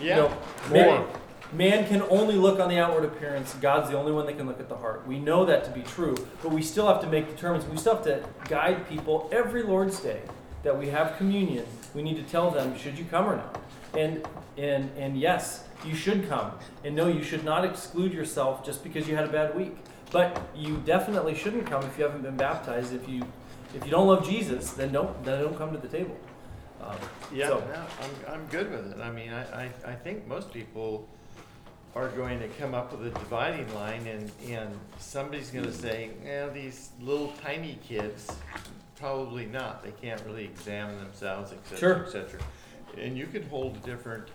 Yeah. 0.00 0.16
You 0.16 0.22
know, 0.22 0.36
man, 0.72 1.04
man 1.52 1.86
can 1.86 2.02
only 2.10 2.34
look 2.34 2.58
on 2.58 2.68
the 2.68 2.78
outward 2.78 3.04
appearance. 3.04 3.54
God's 3.60 3.90
the 3.90 3.96
only 3.98 4.12
one 4.12 4.26
that 4.26 4.36
can 4.36 4.46
look 4.46 4.60
at 4.60 4.68
the 4.68 4.76
heart. 4.76 5.06
We 5.06 5.18
know 5.18 5.44
that 5.44 5.64
to 5.64 5.70
be 5.70 5.82
true, 5.82 6.16
but 6.42 6.50
we 6.52 6.62
still 6.62 6.86
have 6.88 7.00
to 7.02 7.06
make 7.06 7.28
determinants. 7.28 7.70
We 7.70 7.76
still 7.76 7.94
have 7.96 8.04
to 8.04 8.24
guide 8.48 8.88
people 8.88 9.28
every 9.32 9.62
Lord's 9.62 10.00
Day 10.00 10.22
that 10.64 10.76
we 10.76 10.88
have 10.88 11.16
communion. 11.18 11.64
We 11.94 12.02
need 12.02 12.16
to 12.16 12.22
tell 12.24 12.50
them, 12.50 12.76
should 12.76 12.98
you 12.98 13.04
come 13.04 13.26
or 13.26 13.36
not? 13.36 13.60
And 13.96 14.26
and 14.56 14.90
and 14.96 15.18
yes, 15.18 15.64
you 15.84 15.94
should 15.94 16.28
come. 16.28 16.52
And 16.84 16.94
no, 16.96 17.08
you 17.08 17.22
should 17.22 17.44
not 17.44 17.64
exclude 17.64 18.12
yourself 18.12 18.64
just 18.64 18.82
because 18.82 19.08
you 19.08 19.16
had 19.16 19.24
a 19.24 19.32
bad 19.32 19.54
week. 19.56 19.76
But 20.10 20.40
you 20.54 20.76
definitely 20.84 21.34
shouldn't 21.34 21.66
come 21.66 21.82
if 21.84 21.98
you 21.98 22.04
haven't 22.04 22.22
been 22.22 22.36
baptized. 22.36 22.92
If 22.92 23.08
you 23.08 23.22
if 23.74 23.84
you 23.84 23.90
don't 23.90 24.06
love 24.06 24.26
Jesus, 24.26 24.72
then 24.72 24.92
don't 24.92 25.24
then 25.24 25.40
don't 25.42 25.56
come 25.58 25.72
to 25.72 25.78
the 25.78 25.88
table. 25.88 26.16
Um, 26.80 26.96
Yeah, 27.32 27.48
so- 27.48 27.58
no, 27.60 27.86
I'm, 28.02 28.34
I'm 28.34 28.46
good 28.46 28.70
with 28.70 28.92
it. 28.92 29.00
I 29.00 29.10
mean, 29.10 29.32
I, 29.32 29.64
I, 29.64 29.70
I 29.86 29.94
think 29.94 30.26
most 30.26 30.52
people 30.52 31.08
are 31.94 32.08
going 32.08 32.38
to 32.40 32.48
come 32.60 32.74
up 32.74 32.92
with 32.92 33.06
a 33.06 33.18
dividing 33.18 33.72
line 33.74 34.06
and, 34.06 34.30
and 34.50 34.68
somebody's 34.98 35.50
gonna 35.50 35.72
say, 35.72 36.10
yeah, 36.24 36.48
these 36.48 36.90
little 37.00 37.32
tiny 37.42 37.78
kids, 37.88 38.30
probably 38.98 39.46
not. 39.46 39.82
They 39.84 39.92
can't 39.92 40.20
really 40.26 40.44
examine 40.44 40.98
themselves, 40.98 41.52
etc., 41.52 41.78
Sure. 41.78 42.06
cetera, 42.10 42.24
et 42.24 42.26
cetera. 42.32 42.40
And 42.98 43.16
you 43.16 43.26
could 43.26 43.44
hold 43.44 43.76
a 43.76 43.80
different, 43.80 44.28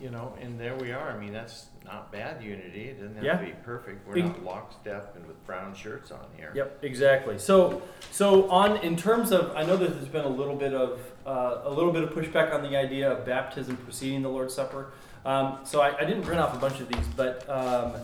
you 0.00 0.10
know, 0.10 0.34
and 0.40 0.58
there 0.58 0.74
we 0.76 0.92
are. 0.92 1.10
I 1.10 1.18
mean, 1.18 1.32
that's 1.32 1.66
not 1.84 2.10
bad 2.10 2.42
unity. 2.42 2.88
It 2.88 3.00
doesn't 3.00 3.16
have 3.16 3.24
Yeah. 3.24 3.38
to 3.38 3.44
be 3.44 3.52
perfect. 3.64 4.06
We're 4.06 4.14
Big- 4.14 4.24
not 4.24 4.44
lockstep 4.44 5.14
and 5.16 5.26
with 5.26 5.44
brown 5.46 5.74
shirts 5.74 6.10
on 6.10 6.26
here. 6.36 6.52
Yep, 6.54 6.78
exactly. 6.82 7.38
So, 7.38 7.82
so 8.10 8.48
on 8.50 8.78
in 8.78 8.96
terms 8.96 9.32
of, 9.32 9.54
I 9.56 9.62
know 9.64 9.76
that 9.76 9.94
there's 9.94 10.08
been 10.08 10.24
a 10.24 10.28
little 10.28 10.56
bit 10.56 10.74
of 10.74 11.00
uh, 11.26 11.62
a 11.64 11.70
little 11.70 11.92
bit 11.92 12.04
of 12.04 12.10
pushback 12.10 12.54
on 12.54 12.62
the 12.62 12.76
idea 12.76 13.10
of 13.10 13.26
baptism 13.26 13.76
preceding 13.78 14.22
the 14.22 14.28
Lord's 14.28 14.54
Supper. 14.54 14.92
Um, 15.24 15.58
so 15.64 15.80
I, 15.80 15.96
I 15.98 16.04
didn't 16.04 16.22
print 16.22 16.40
off 16.40 16.54
a 16.54 16.58
bunch 16.58 16.80
of 16.80 16.88
these, 16.88 17.06
but 17.16 17.48
um, 17.50 17.94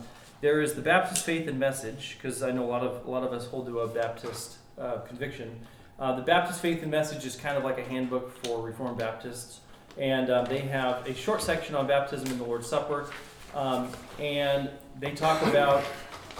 there 0.40 0.60
is 0.60 0.74
the 0.74 0.82
Baptist 0.82 1.24
faith 1.24 1.46
and 1.46 1.56
message, 1.56 2.18
because 2.20 2.42
I 2.42 2.50
know 2.50 2.64
a 2.64 2.66
lot 2.66 2.82
of 2.82 3.06
a 3.06 3.10
lot 3.10 3.22
of 3.22 3.32
us 3.32 3.46
hold 3.46 3.66
to 3.66 3.78
a 3.80 3.86
Baptist 3.88 4.58
uh, 4.76 4.98
conviction. 5.06 5.60
Uh, 6.00 6.16
the 6.16 6.22
Baptist 6.22 6.60
faith 6.60 6.82
and 6.82 6.90
message 6.90 7.24
is 7.24 7.36
kind 7.36 7.56
of 7.56 7.62
like 7.62 7.78
a 7.78 7.84
handbook 7.84 8.44
for 8.44 8.60
Reformed 8.60 8.98
Baptists, 8.98 9.60
and 9.98 10.30
um, 10.30 10.44
they 10.46 10.60
have 10.60 11.06
a 11.06 11.14
short 11.14 11.42
section 11.42 11.74
on 11.74 11.86
baptism 11.86 12.28
and 12.28 12.40
the 12.40 12.44
Lord's 12.44 12.66
Supper, 12.66 13.10
um, 13.54 13.88
and 14.18 14.70
they 14.98 15.12
talk 15.12 15.42
about 15.42 15.84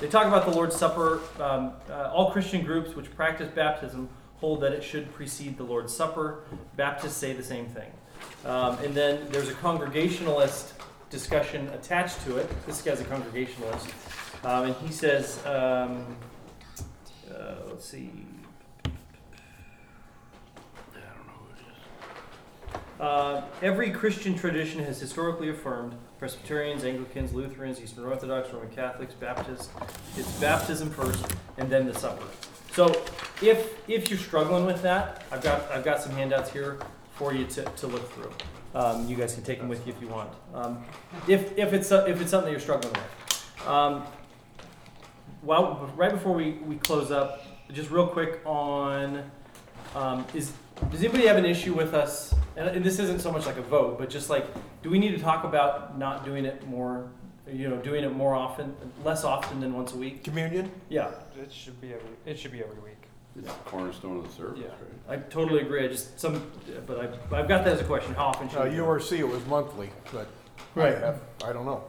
they 0.01 0.09
talk 0.09 0.27
about 0.27 0.45
the 0.45 0.53
Lord's 0.53 0.75
Supper. 0.75 1.21
Um, 1.41 1.73
uh, 1.91 2.11
all 2.13 2.31
Christian 2.31 2.65
groups 2.65 2.97
which 2.97 3.15
practice 3.15 3.49
baptism 3.55 4.09
hold 4.37 4.61
that 4.63 4.73
it 4.73 4.83
should 4.83 5.13
precede 5.15 5.57
the 5.57 5.63
Lord's 5.65 5.95
Supper. 5.95 6.45
Baptists 6.77 7.17
say 7.17 7.33
the 7.33 7.43
same 7.43 7.67
thing. 7.67 7.93
Um, 8.45 8.79
and 8.79 8.95
then 8.95 9.21
there's 9.31 9.49
a 9.49 9.55
congregationalist 9.55 10.75
discussion 11.11 11.69
attached 11.69 12.25
to 12.25 12.39
it. 12.39 12.51
This 12.67 12.83
guy's 12.83 13.01
a 13.01 13.05
congregationalist. 13.05 13.87
Um, 14.45 14.67
and 14.67 14.77
he 14.77 14.93
says, 14.93 15.39
uh, 17.31 17.55
let's 17.69 17.85
see. 17.85 18.22
Uh, 23.03 23.43
every 23.63 23.91
Christian 23.91 24.39
tradition 24.39 24.85
has 24.85 25.01
historically 25.01 25.49
affirmed 25.49 25.93
Presbyterians, 26.21 26.85
Anglicans, 26.85 27.33
Lutherans, 27.33 27.81
Eastern 27.81 28.05
Orthodox, 28.05 28.53
Roman 28.53 28.71
Catholics, 28.71 29.13
Baptists. 29.13 29.71
It's 30.17 30.31
baptism 30.39 30.89
first, 30.89 31.27
and 31.59 31.69
then 31.69 31.85
the 31.85 31.99
supper. 31.99 32.25
So, 32.73 33.03
if 33.43 33.77
if 33.91 34.09
you're 34.09 34.21
struggling 34.21 34.67
with 34.67 34.83
that, 34.83 35.25
I've 35.33 35.43
got 35.43 35.69
I've 35.73 35.83
got 35.83 36.01
some 36.01 36.13
handouts 36.13 36.53
here 36.53 36.79
for 37.15 37.35
you 37.35 37.45
to, 37.47 37.65
to 37.65 37.87
look 37.89 38.09
through. 38.13 38.33
Um, 38.73 39.09
you 39.09 39.17
guys 39.17 39.35
can 39.35 39.43
take 39.43 39.59
them 39.59 39.69
with 39.69 39.85
you 39.85 39.93
if 39.93 40.01
you 40.01 40.07
want. 40.07 40.31
Um, 40.55 40.85
if 41.27 41.59
if 41.59 41.73
it's 41.73 41.91
if 41.91 42.21
it's 42.21 42.31
something 42.31 42.53
you're 42.53 42.61
struggling 42.61 42.95
with. 42.95 43.67
Um, 43.67 44.05
well, 45.43 45.93
right 45.97 46.13
before 46.13 46.35
we, 46.35 46.53
we 46.53 46.77
close 46.77 47.11
up, 47.11 47.43
just 47.73 47.91
real 47.91 48.07
quick 48.07 48.41
on 48.47 49.29
um, 49.97 50.25
is 50.35 50.53
does 50.91 51.01
anybody 51.01 51.27
have 51.27 51.37
an 51.37 51.45
issue 51.45 51.75
with 51.75 51.95
us? 51.95 52.35
And, 52.57 52.69
and 52.69 52.85
this 52.85 52.99
isn't 52.99 53.21
so 53.21 53.33
much 53.33 53.47
like 53.47 53.57
a 53.57 53.63
vote, 53.63 53.99
but 53.99 54.11
just 54.11 54.29
like, 54.29 54.47
do 54.83 54.91
we 54.91 54.99
need 54.99 55.13
to 55.13 55.19
talk 55.19 55.45
about 55.45 55.99
not 55.99 56.25
doing 56.25 56.45
it 56.45 56.67
more? 56.69 57.09
You 57.51 57.69
know, 57.69 57.77
doing 57.79 58.05
it 58.05 58.15
more 58.15 58.35
often, 58.35 58.75
less 59.05 59.25
often 59.25 59.61
than 59.61 59.75
once 59.75 59.93
a 59.95 59.97
week. 59.97 60.23
Communion? 60.23 60.71
Yeah, 60.89 61.11
It 61.41 61.53
should 61.53 61.81
be 61.81 61.93
every, 61.93 62.09
it 62.25 62.39
should 62.39 62.53
be 62.53 62.61
every 62.63 62.79
week. 62.81 62.97
It's 63.37 63.49
the 63.49 63.53
cornerstone 63.65 64.19
of 64.19 64.25
the 64.29 64.33
service, 64.33 64.61
Yeah. 64.61 64.69
right? 65.09 65.19
I 65.19 65.23
totally 65.29 65.61
agree. 65.63 65.85
I 65.85 65.89
just 65.89 66.21
some, 66.21 66.51
but 66.87 67.01
I 67.01 67.37
I've 67.37 67.49
got 67.49 67.65
that 67.65 67.69
as 67.75 67.81
a 67.81 67.85
question. 67.85 68.15
How 68.15 68.27
often 68.27 68.49
should 68.49 68.59
Uh, 68.61 68.65
we 68.65 68.71
do 68.71 68.77
it? 68.77 68.87
URC, 68.87 69.19
it 69.19 69.29
was 69.29 69.45
monthly, 69.47 69.91
but 70.13 70.29
I 70.77 70.79
Right. 70.79 70.99
have, 70.99 71.21
I 71.45 71.53
don't 71.53 71.65
know. 71.67 71.83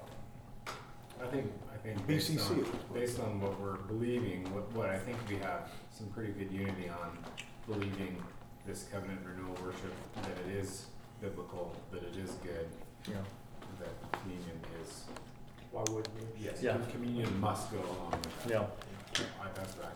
I 1.21 1.27
think, 1.27 1.51
I 1.71 1.77
think 1.77 2.07
based 2.07 2.31
BCC 2.31 2.51
on, 2.63 2.65
based 2.93 3.19
on 3.19 3.39
what 3.41 3.59
we're 3.59 3.75
believing, 3.87 4.51
what, 4.55 4.71
what 4.71 4.89
I 4.89 4.97
think 4.97 5.17
we 5.29 5.35
have 5.37 5.69
some 5.91 6.07
pretty 6.07 6.31
good 6.31 6.51
unity 6.51 6.89
on 6.89 7.17
believing 7.67 8.17
this 8.65 8.85
covenant 8.91 9.19
renewal 9.25 9.55
worship, 9.63 9.93
that 10.15 10.31
it 10.47 10.55
is 10.55 10.85
biblical, 11.21 11.75
that 11.91 12.03
it 12.03 12.15
is 12.17 12.31
good, 12.43 12.67
Yeah. 13.07 13.15
that 13.79 14.19
communion 14.21 14.59
is, 14.81 15.03
Why 15.71 15.81
wouldn't 15.89 16.07
you? 16.19 16.27
yes, 16.45 16.61
Yeah. 16.61 16.77
communion 16.91 17.39
must 17.39 17.71
go 17.71 17.79
along 17.79 18.11
with 18.11 18.43
that. 18.43 18.49
Yeah. 18.49 18.65
I, 19.41 19.47
that's 19.53 19.75
back. 19.75 19.93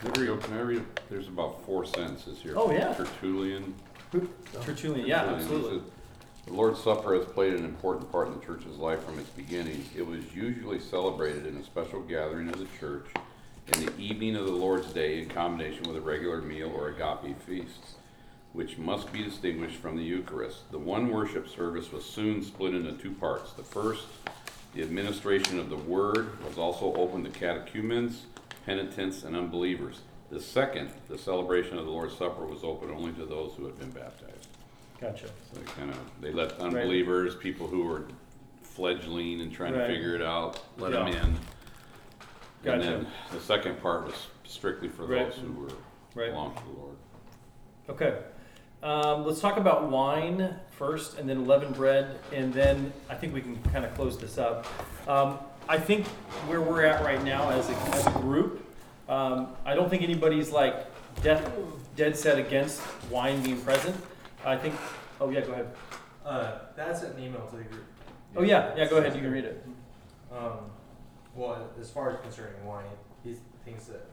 Can 0.00 0.10
I 0.16 0.20
read, 0.32 0.42
can 0.42 0.54
I 0.54 0.60
read, 0.60 0.84
there's 1.08 1.28
about 1.28 1.64
four 1.64 1.84
sentences 1.84 2.40
here. 2.40 2.54
Oh, 2.56 2.70
yeah. 2.70 2.92
Tertullian. 2.94 3.74
Tertullian. 4.10 4.26
Yeah, 4.52 4.62
Tertullian, 4.64 5.06
he 5.06 5.12
absolutely. 5.12 5.78
says, 5.78 5.88
The 6.46 6.52
Lord's 6.52 6.80
Supper 6.82 7.14
has 7.14 7.24
played 7.24 7.54
an 7.54 7.64
important 7.64 8.10
part 8.10 8.28
in 8.28 8.34
the 8.38 8.44
church's 8.44 8.76
life 8.76 9.02
from 9.04 9.18
its 9.18 9.30
beginning. 9.30 9.84
It 9.96 10.06
was 10.06 10.20
usually 10.34 10.80
celebrated 10.80 11.46
in 11.46 11.56
a 11.56 11.64
special 11.64 12.00
gathering 12.02 12.48
of 12.48 12.58
the 12.58 12.66
church 12.80 13.06
in 13.68 13.86
the 13.86 13.96
evening 13.98 14.36
of 14.36 14.46
the 14.46 14.52
Lord's 14.52 14.92
Day 14.92 15.20
in 15.22 15.28
combination 15.28 15.84
with 15.84 15.96
a 15.96 16.00
regular 16.00 16.40
meal 16.40 16.70
or 16.74 16.88
agape 16.88 17.40
feast, 17.42 17.96
which 18.52 18.76
must 18.76 19.12
be 19.12 19.22
distinguished 19.22 19.76
from 19.76 19.96
the 19.96 20.02
Eucharist. 20.02 20.70
The 20.72 20.78
one 20.78 21.10
worship 21.10 21.48
service 21.48 21.92
was 21.92 22.04
soon 22.04 22.42
split 22.42 22.74
into 22.74 22.92
two 22.92 23.12
parts. 23.12 23.52
The 23.52 23.62
first, 23.62 24.04
the 24.74 24.82
administration 24.82 25.58
of 25.58 25.70
the 25.70 25.76
Word, 25.76 26.42
was 26.44 26.58
also 26.58 26.92
open 26.94 27.24
to 27.24 27.30
catechumens, 27.30 28.26
penitents, 28.66 29.22
and 29.22 29.36
unbelievers. 29.36 30.00
The 30.30 30.40
second, 30.40 30.90
the 31.08 31.18
celebration 31.18 31.78
of 31.78 31.84
the 31.84 31.90
Lord's 31.90 32.16
Supper, 32.16 32.44
was 32.44 32.64
open 32.64 32.90
only 32.90 33.12
to 33.12 33.24
those 33.26 33.52
who 33.56 33.66
had 33.66 33.78
been 33.78 33.90
baptized. 33.90 34.48
Gotcha. 35.00 35.26
So 35.26 35.60
they 35.60 35.64
kind 35.72 35.90
of, 35.90 35.98
they 36.20 36.32
let 36.32 36.52
unbelievers, 36.58 37.34
people 37.36 37.66
who 37.66 37.84
were 37.84 38.04
fledgling 38.62 39.40
and 39.40 39.52
trying 39.52 39.74
to 39.74 39.80
Right. 39.80 39.88
figure 39.88 40.14
it 40.14 40.22
out, 40.22 40.60
let 40.78 40.92
them 40.92 41.08
Yeah. 41.08 41.26
In. 42.64 42.70
Gotcha. 42.70 42.80
And 42.94 43.04
then 43.04 43.06
the 43.32 43.40
second 43.40 43.80
part 43.82 44.04
was 44.06 44.14
strictly 44.44 44.88
for 44.88 45.04
Right. 45.06 45.30
those 45.30 45.38
who 45.40 45.52
were, 45.52 45.68
Right. 46.14 46.30
belonged 46.30 46.56
to 46.56 46.62
the 46.64 46.70
Lord. 46.80 46.96
Okay. 47.90 48.18
Um, 48.82 49.24
let's 49.24 49.40
talk 49.40 49.56
about 49.58 49.90
wine 49.90 50.56
first, 50.72 51.18
and 51.18 51.28
then 51.28 51.46
leavened 51.46 51.76
bread, 51.76 52.18
and 52.32 52.52
then 52.52 52.92
I 53.08 53.14
think 53.14 53.32
we 53.32 53.40
can 53.40 53.56
kind 53.72 53.84
of 53.84 53.94
close 53.94 54.18
this 54.18 54.38
up. 54.38 54.66
Um, 55.08 55.38
I 55.68 55.78
think 55.78 56.06
where 56.48 56.60
we're 56.60 56.84
at 56.84 57.04
right 57.04 57.22
now 57.22 57.50
as 57.50 57.68
a, 57.70 57.74
as 57.94 58.06
a 58.08 58.10
group, 58.10 58.64
um, 59.08 59.54
I 59.64 59.74
don't 59.74 59.88
think 59.88 60.02
anybody's 60.02 60.50
like 60.50 60.74
dead, 61.22 61.40
dead 61.94 62.16
set 62.16 62.38
against 62.38 62.82
wine 63.08 63.40
being 63.42 63.60
present. 63.60 63.94
I 64.44 64.56
think. 64.56 64.74
Oh 65.20 65.30
yeah, 65.30 65.42
go 65.42 65.52
ahead. 65.52 65.68
Uh, 66.26 66.58
that's 66.74 67.02
an 67.02 67.16
email 67.22 67.46
to 67.46 67.56
the 67.56 67.62
group. 67.64 67.84
Oh 68.36 68.42
yeah, 68.42 68.74
yeah. 68.76 68.86
Go 68.88 68.96
ahead. 68.96 69.14
You 69.14 69.20
can 69.20 69.30
read 69.30 69.44
it. 69.44 69.64
Um, 70.32 70.58
well, 71.34 71.70
as 71.80 71.90
far 71.90 72.10
as 72.10 72.20
concerning 72.20 72.64
wine, 72.64 72.84
he 73.24 73.36
thinks 73.64 73.84
that 73.84 74.06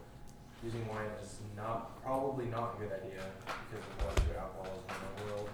using 0.63 0.85
wine 0.87 1.07
is 1.21 1.39
not 1.55 2.01
probably 2.03 2.45
not 2.45 2.75
a 2.75 2.81
good 2.81 2.91
idea 2.91 3.23
because 3.69 3.85
of 3.85 4.05
what 4.05 4.15
good 4.27 4.35
alcoholism 4.37 4.83
in 4.89 5.25
the 5.27 5.33
world. 5.33 5.49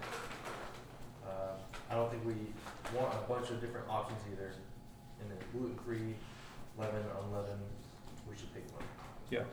Uh, 1.25 1.91
I 1.91 1.95
don't 1.95 2.09
think 2.09 2.25
we 2.25 2.33
want 2.97 3.13
a 3.13 3.31
bunch 3.31 3.49
of 3.49 3.61
different 3.61 3.87
options 3.89 4.19
either. 4.31 4.53
And 5.21 5.31
then 5.31 5.37
gluten 5.53 5.77
free, 5.85 6.13
lemon, 6.77 7.03
unleavened. 7.23 7.61
We 8.29 8.35
should 8.35 8.53
pick 8.53 8.63
one. 8.73 8.83
Yeah. 9.29 9.43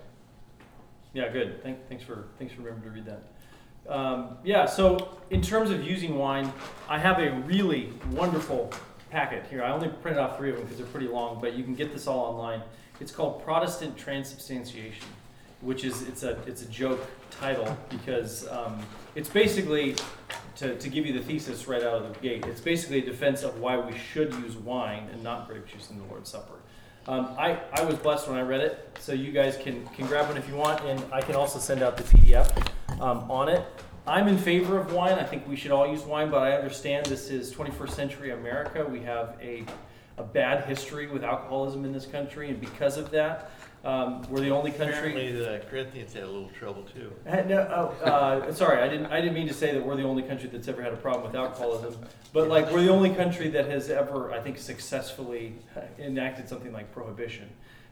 Yeah, 1.14 1.28
good. 1.28 1.62
Thank, 1.62 1.88
thanks 1.88 2.02
for 2.02 2.28
thanks 2.38 2.54
for 2.54 2.62
remembering 2.62 2.92
to 2.92 3.00
read 3.00 3.06
that. 3.06 3.92
Um, 3.92 4.38
yeah. 4.44 4.66
So 4.66 5.18
in 5.30 5.40
terms 5.40 5.70
of 5.70 5.84
using 5.84 6.16
wine, 6.16 6.52
I 6.88 6.98
have 6.98 7.18
a 7.18 7.32
really 7.46 7.92
wonderful 8.10 8.72
packet 9.12 9.44
here. 9.50 9.62
I 9.62 9.70
only 9.70 9.88
printed 9.88 10.20
off 10.20 10.38
three 10.38 10.48
of 10.48 10.56
them 10.56 10.64
because 10.64 10.78
they're 10.78 10.86
pretty 10.86 11.06
long, 11.06 11.38
but 11.40 11.52
you 11.52 11.62
can 11.62 11.74
get 11.74 11.92
this 11.92 12.06
all 12.06 12.20
online. 12.20 12.62
It's 12.98 13.12
called 13.12 13.44
Protestant 13.44 13.96
Transubstantiation, 13.96 15.06
which 15.60 15.84
is 15.84 16.02
it's 16.08 16.22
a 16.22 16.38
it's 16.46 16.62
a 16.62 16.68
joke 16.68 17.06
title 17.30 17.76
because 17.90 18.48
um, 18.48 18.80
it's 19.14 19.28
basically 19.28 19.96
to, 20.56 20.76
to 20.78 20.88
give 20.88 21.04
you 21.04 21.12
the 21.12 21.20
thesis 21.20 21.68
right 21.68 21.82
out 21.82 22.02
of 22.02 22.12
the 22.12 22.20
gate. 22.20 22.46
It's 22.46 22.60
basically 22.60 22.98
a 22.98 23.04
defense 23.04 23.42
of 23.42 23.60
why 23.60 23.76
we 23.76 23.96
should 23.98 24.32
use 24.34 24.56
wine 24.56 25.08
and 25.12 25.22
not 25.22 25.46
grape 25.46 25.66
juice 25.66 25.90
in 25.90 25.98
the 25.98 26.04
Lord's 26.04 26.30
Supper. 26.30 26.54
Um, 27.06 27.34
I, 27.36 27.58
I 27.72 27.82
was 27.84 27.96
blessed 27.96 28.28
when 28.28 28.38
I 28.38 28.42
read 28.42 28.60
it, 28.60 28.96
so 29.00 29.12
you 29.12 29.32
guys 29.32 29.56
can, 29.56 29.84
can 29.88 30.06
grab 30.06 30.28
one 30.28 30.36
if 30.36 30.48
you 30.48 30.54
want, 30.54 30.84
and 30.84 31.02
I 31.12 31.20
can 31.20 31.34
also 31.34 31.58
send 31.58 31.82
out 31.82 31.96
the 31.96 32.04
PDF 32.04 32.48
um, 33.00 33.28
on 33.28 33.48
it. 33.48 33.64
I'm 34.06 34.26
in 34.26 34.36
favor 34.36 34.78
of 34.78 34.92
wine. 34.92 35.14
I 35.14 35.22
think 35.22 35.46
we 35.46 35.54
should 35.54 35.70
all 35.70 35.86
use 35.86 36.02
wine, 36.02 36.30
but 36.30 36.42
I 36.42 36.52
understand 36.52 37.06
this 37.06 37.30
is 37.30 37.54
21st 37.54 37.90
century 37.90 38.30
America. 38.32 38.84
We 38.84 39.00
have 39.00 39.36
a, 39.40 39.64
a 40.18 40.24
bad 40.24 40.64
history 40.64 41.06
with 41.06 41.22
alcoholism 41.22 41.84
in 41.84 41.92
this 41.92 42.06
country, 42.06 42.48
and 42.48 42.60
because 42.60 42.96
of 42.96 43.10
that, 43.12 43.52
um, 43.84 44.22
we're 44.28 44.40
the 44.40 44.50
only 44.50 44.72
country. 44.72 44.96
Apparently 44.96 45.32
the 45.32 45.62
Corinthians 45.70 46.12
had 46.12 46.24
a 46.24 46.26
little 46.26 46.50
trouble 46.50 46.82
too. 46.82 47.12
Uh, 47.28 47.42
No, 47.42 47.94
oh, 48.00 48.04
uh, 48.04 48.52
sorry, 48.54 48.82
I 48.82 48.88
didn't. 48.88 49.06
I 49.06 49.20
didn't 49.20 49.34
mean 49.34 49.48
to 49.48 49.54
say 49.54 49.72
that 49.72 49.84
we're 49.84 49.96
the 49.96 50.04
only 50.04 50.22
country 50.24 50.48
that's 50.48 50.66
ever 50.66 50.82
had 50.82 50.92
a 50.92 50.96
problem 50.96 51.26
with 51.26 51.36
alcoholism, 51.36 51.96
but 52.32 52.48
like 52.48 52.70
we're 52.72 52.82
the 52.82 52.90
only 52.90 53.10
country 53.10 53.48
that 53.50 53.66
has 53.66 53.88
ever, 53.88 54.32
I 54.32 54.40
think, 54.40 54.58
successfully 54.58 55.54
enacted 55.98 56.48
something 56.48 56.72
like 56.72 56.92
prohibition. 56.92 57.48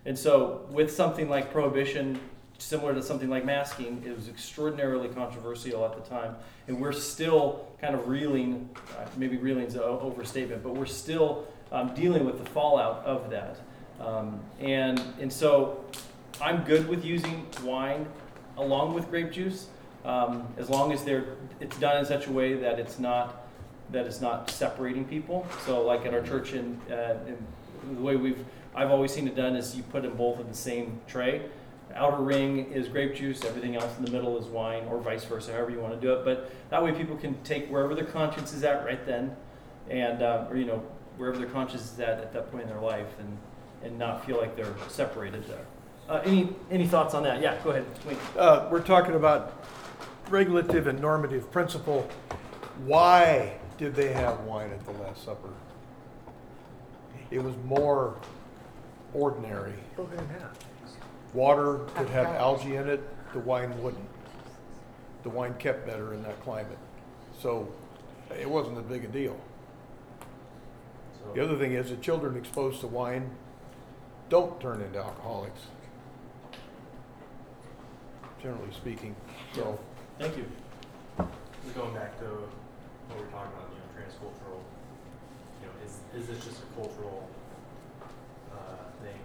And 0.07 0.19
so, 0.19 0.67
with 0.71 0.93
something 0.93 1.29
like 1.29 1.53
prohibition, 1.53 2.19
similar 2.61 2.95
to 2.95 3.03
something 3.03 3.29
like 3.29 3.45
masking, 3.45 4.03
it 4.07 4.15
was 4.15 4.29
extraordinarily 4.29 5.09
controversial 5.09 5.85
at 5.85 5.95
the 5.95 6.09
time, 6.09 6.37
and 6.69 6.81
we're 6.81 6.93
still 6.93 7.67
kind 7.81 7.95
of 7.95 8.09
reeling. 8.09 8.69
Uh, 8.97 9.07
maybe 9.17 9.37
reeling's 9.37 9.75
an 9.75 9.81
overstatement, 9.81 10.63
but 10.63 10.75
we're 10.75 10.87
still 10.87 11.47
um, 11.73 11.95
dealing 11.95 12.25
with 12.25 12.39
the 12.43 12.51
fallout 12.51 13.05
of 13.05 13.31
that. 13.31 13.59
Um, 14.01 14.41
and 14.61 15.03
and 15.21 15.33
so, 15.33 15.85
I'm 16.41 16.63
good 16.65 16.89
with 16.89 17.05
using 17.05 17.47
wine 17.63 18.07
along 18.57 18.95
with 18.95 19.09
grape 19.09 19.33
juice, 19.33 19.69
um, 20.05 20.47
as 20.59 20.69
long 20.69 20.93
as 20.93 21.05
they're 21.05 21.37
it's 21.61 21.79
done 21.79 21.99
in 21.99 22.05
such 22.05 22.27
a 22.27 22.33
way 22.33 22.55
that 22.55 22.79
it's 22.79 22.99
not 22.99 23.47
that 23.91 24.07
it's 24.07 24.21
not 24.21 24.51
separating 24.51 25.05
people. 25.05 25.47
So, 25.67 25.83
like 25.83 26.07
at 26.07 26.15
our 26.15 26.23
church, 26.23 26.53
in, 26.53 26.81
uh, 26.91 27.17
the 27.93 28.01
way 28.01 28.17
we've 28.17 28.45
I've 28.75 28.91
always 28.91 29.13
seen 29.13 29.27
it 29.27 29.35
done 29.35 29.57
is 29.57 29.75
you 29.75 29.83
put 29.83 30.03
them 30.03 30.17
both 30.17 30.41
in 30.41 30.49
the 30.49 30.55
same 30.55 31.01
tray. 31.09 31.43
The 31.91 32.01
outer 32.01 32.23
ring 32.23 32.71
is 32.71 32.89
grape 32.89 33.17
juice, 33.17 33.45
everything 33.45 33.75
else 33.75 33.99
in 33.99 34.05
the 34.05 34.13
middle 34.13 34.39
is 34.39 34.47
wine, 34.47 34.85
or 34.85 34.99
vice 34.99 35.25
versa, 35.25 35.53
however 35.53 35.73
you 35.73 35.81
want 35.81 35.93
to 35.93 36.01
do 36.01 36.13
it. 36.13 36.25
But 36.25 36.53
that 36.71 36.83
way, 36.83 36.93
people 36.93 37.17
can 37.17 37.35
take 37.43 37.69
wherever 37.69 37.97
their 37.97 38.05
conscience 38.05 38.53
is 38.53 38.63
at 38.63 38.85
right 38.85 39.05
then, 39.05 39.35
and 39.89 40.23
uh, 40.23 40.47
or 40.49 40.57
you 40.57 40.67
know 40.67 40.81
wherever 41.17 41.37
their 41.37 41.49
conscience 41.49 41.93
is 41.93 41.99
at 41.99 42.21
at 42.21 42.33
that 42.33 42.51
point 42.53 42.63
in 42.63 42.69
their 42.69 42.81
life, 42.81 43.09
and 43.19 43.37
and 43.83 43.99
not 43.99 44.25
feel 44.25 44.37
like 44.37 44.55
they're 44.55 44.75
separated 44.89 45.45
there. 45.49 45.67
Uh, 46.09 46.21
any 46.25 46.55
any 46.71 46.87
thoughts 46.87 47.13
on 47.13 47.25
that? 47.25 47.43
Yeah, 47.43 47.57
go 47.65 47.71
ahead. 47.71 47.85
Wait. 48.07 48.17
Uh, 48.39 48.69
we're 48.71 48.83
talking 48.83 49.17
about 49.17 49.65
regulative 50.29 50.87
and 50.87 51.01
normative 51.01 51.51
principle. 51.51 52.09
Why 52.85 53.55
did 53.79 53.97
they 53.97 54.13
have 54.13 54.39
wine 54.41 54.71
at 54.71 54.85
the 54.85 54.93
Last 54.93 55.25
Supper? 55.25 55.51
It 57.33 57.43
was 57.43 57.55
more 57.65 58.17
ordinary. 59.13 59.75
Water 61.33 61.81
could 61.95 62.09
have 62.09 62.27
algae 62.27 62.77
in 62.77 62.89
it, 62.89 63.03
the 63.33 63.39
wine 63.41 63.81
wouldn't. 63.83 64.09
The 65.23 65.31
wine 65.31 65.55
kept 65.55 65.87
better 65.87 66.13
in 66.15 66.23
that 66.25 66.43
climate. 66.43 66.79
So 67.41 67.73
it 68.39 68.49
wasn't 68.49 68.79
a 68.79 68.83
big 68.83 69.05
a 69.05 69.09
deal. 69.09 69.39
The 71.35 71.45
other 71.45 71.57
thing 71.57 71.75
is 71.75 71.91
that 71.91 72.03
children 72.03 72.37
exposed 72.37 72.81
to 72.81 72.89
wine 72.89 73.31
don't 74.29 74.61
turn 74.61 74.81
into 74.81 74.99
alcoholics. 74.99 75.61
Generally 78.43 78.73
speaking, 78.73 79.15
so. 79.55 79.79
Thank 80.19 80.37
you. 80.37 80.47
Just 81.65 81.77
going 81.77 81.95
back 81.95 82.19
to 82.21 82.25
what 82.25 83.19
we 83.19 83.25
we're 83.25 83.31
talking 83.31 83.53
about, 83.53 83.69
you 83.71 83.79
know, 83.79 83.91
transcultural, 83.95 84.61
you 85.61 85.67
know, 85.67 85.75
is, 85.85 86.23
is 86.23 86.29
this 86.29 86.45
just 86.45 86.63
a 86.63 86.67
cultural, 86.75 87.29
uh, 88.53 88.89
thing? 89.03 89.19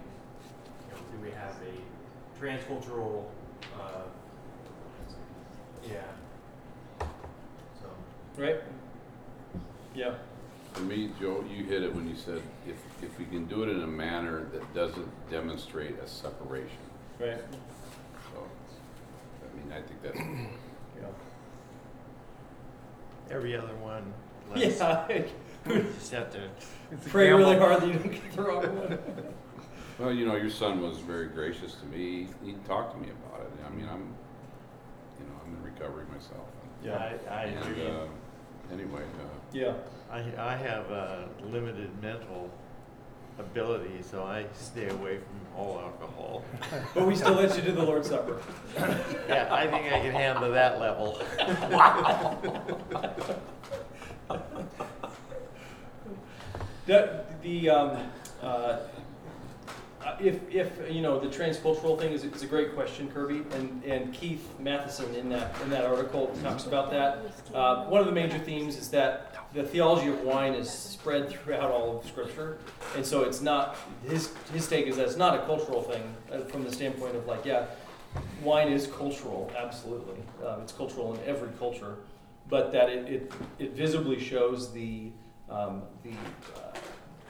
You 0.88 0.94
know, 0.94 1.00
do 1.12 1.24
we 1.24 1.30
have 1.30 1.56
a 1.64 1.95
transcultural, 2.40 3.24
uh, 3.80 4.02
yeah. 5.88 6.02
So, 7.00 7.88
Right. 8.36 8.56
Yeah. 9.94 10.14
To 10.74 10.80
me, 10.82 11.10
Joe, 11.18 11.42
you 11.50 11.64
hit 11.64 11.82
it 11.82 11.94
when 11.94 12.06
you 12.06 12.16
said, 12.16 12.42
if, 12.68 12.76
if 13.02 13.18
we 13.18 13.24
can 13.24 13.46
do 13.46 13.62
it 13.62 13.70
in 13.70 13.82
a 13.82 13.86
manner 13.86 14.44
that 14.52 14.74
doesn't 14.74 15.08
demonstrate 15.30 15.98
a 16.00 16.06
separation. 16.06 16.76
Right. 17.18 17.40
So, 18.34 18.44
I 19.42 19.56
mean, 19.56 19.72
I 19.72 19.80
think 19.80 20.02
that's, 20.02 20.18
Yeah. 20.18 21.08
Every 23.30 23.56
other 23.56 23.74
one. 23.76 24.12
less. 24.54 24.78
Yeah. 24.78 25.22
You 25.68 25.82
just 25.98 26.12
have 26.12 26.30
to, 26.32 26.48
Pray 27.08 27.32
really 27.32 27.58
hard 27.58 27.80
that 27.80 27.86
you 27.88 27.94
don't 27.94 28.12
get 28.12 28.32
the 28.32 28.42
wrong 28.42 28.62
one. 28.62 28.98
Well, 29.98 30.12
you 30.12 30.26
know, 30.26 30.36
your 30.36 30.50
son 30.50 30.82
was 30.82 30.98
very 30.98 31.28
gracious 31.28 31.74
to 31.76 31.86
me. 31.86 32.28
He 32.44 32.52
talked 32.66 32.94
to 32.94 33.00
me 33.00 33.08
about 33.10 33.40
it. 33.40 33.50
I 33.66 33.70
mean, 33.74 33.88
I'm, 33.88 34.14
you 35.18 35.24
know, 35.26 35.34
I'm 35.44 35.54
in 35.56 35.62
recovery 35.62 36.04
myself. 36.12 36.46
I, 36.86 37.14
I 37.34 37.42
And, 37.44 37.72
agree. 37.72 37.86
uh, 37.88 38.06
Anyway, 38.72 39.02
uh, 39.02 39.24
Yeah. 39.52 39.72
I, 40.10 40.18
I 40.38 40.56
have 40.56 40.90
a 40.90 41.28
limited 41.44 41.90
mental 42.02 42.50
ability, 43.38 44.02
so 44.02 44.24
I 44.24 44.46
stay 44.54 44.88
away 44.88 45.18
from 45.18 45.40
all 45.56 45.78
alcohol. 45.80 46.44
But 46.94 47.06
we 47.06 47.14
still 47.16 47.34
let 47.34 47.56
you 47.56 47.62
do 47.62 47.72
the 47.72 47.82
Lord's 47.82 48.08
Supper. 48.08 48.40
Yeah, 49.28 49.48
I 49.50 49.66
think 49.66 49.86
I 49.92 50.00
can 50.00 50.12
handle 50.12 50.50
that 50.52 50.78
level. 50.80 51.20
The, 56.86 57.24
the 57.42 57.70
um, 57.70 58.10
uh, 58.42 58.78
if, 60.20 60.38
if 60.50 60.70
you 60.90 61.02
know 61.02 61.18
the 61.18 61.26
transcultural 61.26 61.98
thing 61.98 62.12
is, 62.12 62.24
is 62.24 62.42
a 62.42 62.46
great 62.46 62.74
question, 62.74 63.08
Kirby, 63.08 63.42
and, 63.56 63.82
and 63.84 64.12
Keith 64.12 64.48
Mathison 64.60 65.14
in 65.14 65.28
that 65.30 65.54
in 65.62 65.70
that 65.70 65.84
article 65.84 66.28
talks 66.42 66.66
about 66.66 66.90
that. 66.90 67.18
Uh, 67.54 67.84
one 67.86 68.00
of 68.00 68.06
the 68.06 68.12
major 68.12 68.38
themes 68.38 68.76
is 68.76 68.88
that 68.90 69.34
the 69.52 69.62
theology 69.62 70.08
of 70.08 70.20
wine 70.22 70.54
is 70.54 70.70
spread 70.70 71.28
throughout 71.28 71.70
all 71.70 71.98
of 71.98 72.06
Scripture, 72.06 72.58
and 72.94 73.04
so 73.04 73.22
it's 73.22 73.40
not 73.40 73.76
his 74.08 74.32
his 74.52 74.68
take 74.68 74.86
is 74.86 74.96
that 74.96 75.06
it's 75.06 75.16
not 75.16 75.34
a 75.34 75.44
cultural 75.46 75.82
thing 75.82 76.02
uh, 76.32 76.40
from 76.40 76.62
the 76.62 76.72
standpoint 76.72 77.16
of 77.16 77.26
like 77.26 77.44
yeah, 77.44 77.66
wine 78.42 78.68
is 78.68 78.86
cultural, 78.86 79.50
absolutely, 79.56 80.18
um, 80.46 80.60
it's 80.60 80.72
cultural 80.72 81.14
in 81.14 81.20
every 81.26 81.50
culture, 81.58 81.96
but 82.48 82.70
that 82.72 82.88
it 82.88 83.08
it, 83.08 83.32
it 83.58 83.72
visibly 83.72 84.20
shows 84.20 84.72
the 84.72 85.10
um, 85.50 85.82
the, 86.02 86.10
uh, 86.10 86.76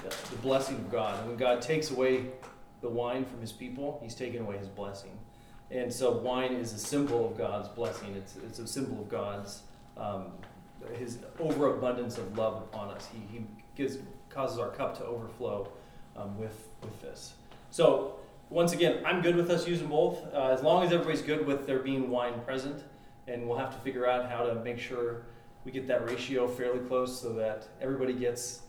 the 0.03 0.15
the 0.31 0.37
blessing 0.43 0.77
of 0.77 0.91
God. 0.91 1.19
And 1.21 1.29
when 1.29 1.37
God 1.37 1.63
takes 1.63 1.91
away 1.91 2.27
the 2.87 2.93
wine 2.93 3.25
from 3.25 3.41
His 3.41 3.53
people, 3.53 3.99
He's 4.03 4.15
taken 4.15 4.43
away 4.43 4.59
His 4.59 4.69
blessing. 4.69 5.19
And 5.71 5.93
so 5.93 6.13
wine 6.13 6.53
is 6.53 6.73
a 6.73 6.79
symbol 6.79 7.27
of 7.29 7.37
God's 7.37 7.69
blessing. 7.69 8.15
It's 8.15 8.37
it's 8.37 8.59
a 8.61 8.67
symbol 8.67 9.01
of 9.01 9.09
God's 9.09 9.63
um, 9.97 10.27
His 10.95 11.19
overabundance 11.41 12.19
of 12.19 12.39
love 12.39 12.63
upon 12.63 12.91
us. 12.91 13.09
He 13.13 13.39
He 13.39 13.45
gives 13.75 13.99
causes 14.31 14.59
our 14.59 14.71
cup 14.71 14.97
to 14.99 15.05
overflow 15.05 15.69
um, 16.17 16.39
with 16.39 16.69
with 16.83 17.01
this. 17.03 17.35
So 17.71 18.17
once 18.49 18.73
again, 18.73 19.03
I'm 19.05 19.23
good 19.23 19.35
with 19.35 19.51
us 19.51 19.67
using 19.67 19.89
both, 19.89 20.23
uh, 20.33 20.51
as 20.53 20.63
long 20.63 20.85
as 20.85 20.93
everybody's 20.93 21.23
good 21.23 21.45
with 21.45 21.67
there 21.67 21.81
being 21.81 22.11
wine 22.11 22.41
present. 22.45 22.85
And 23.27 23.49
we'll 23.49 23.59
have 23.59 23.75
to 23.75 23.81
figure 23.81 24.07
out 24.07 24.31
how 24.31 24.45
to 24.45 24.55
make 24.55 24.79
sure 24.79 25.23
we 25.65 25.73
get 25.73 25.89
that 25.89 26.09
ratio 26.09 26.47
fairly 26.47 26.79
close 26.79 27.21
so 27.21 27.33
that 27.33 27.67
everybody 27.81 28.13
gets 28.13 28.61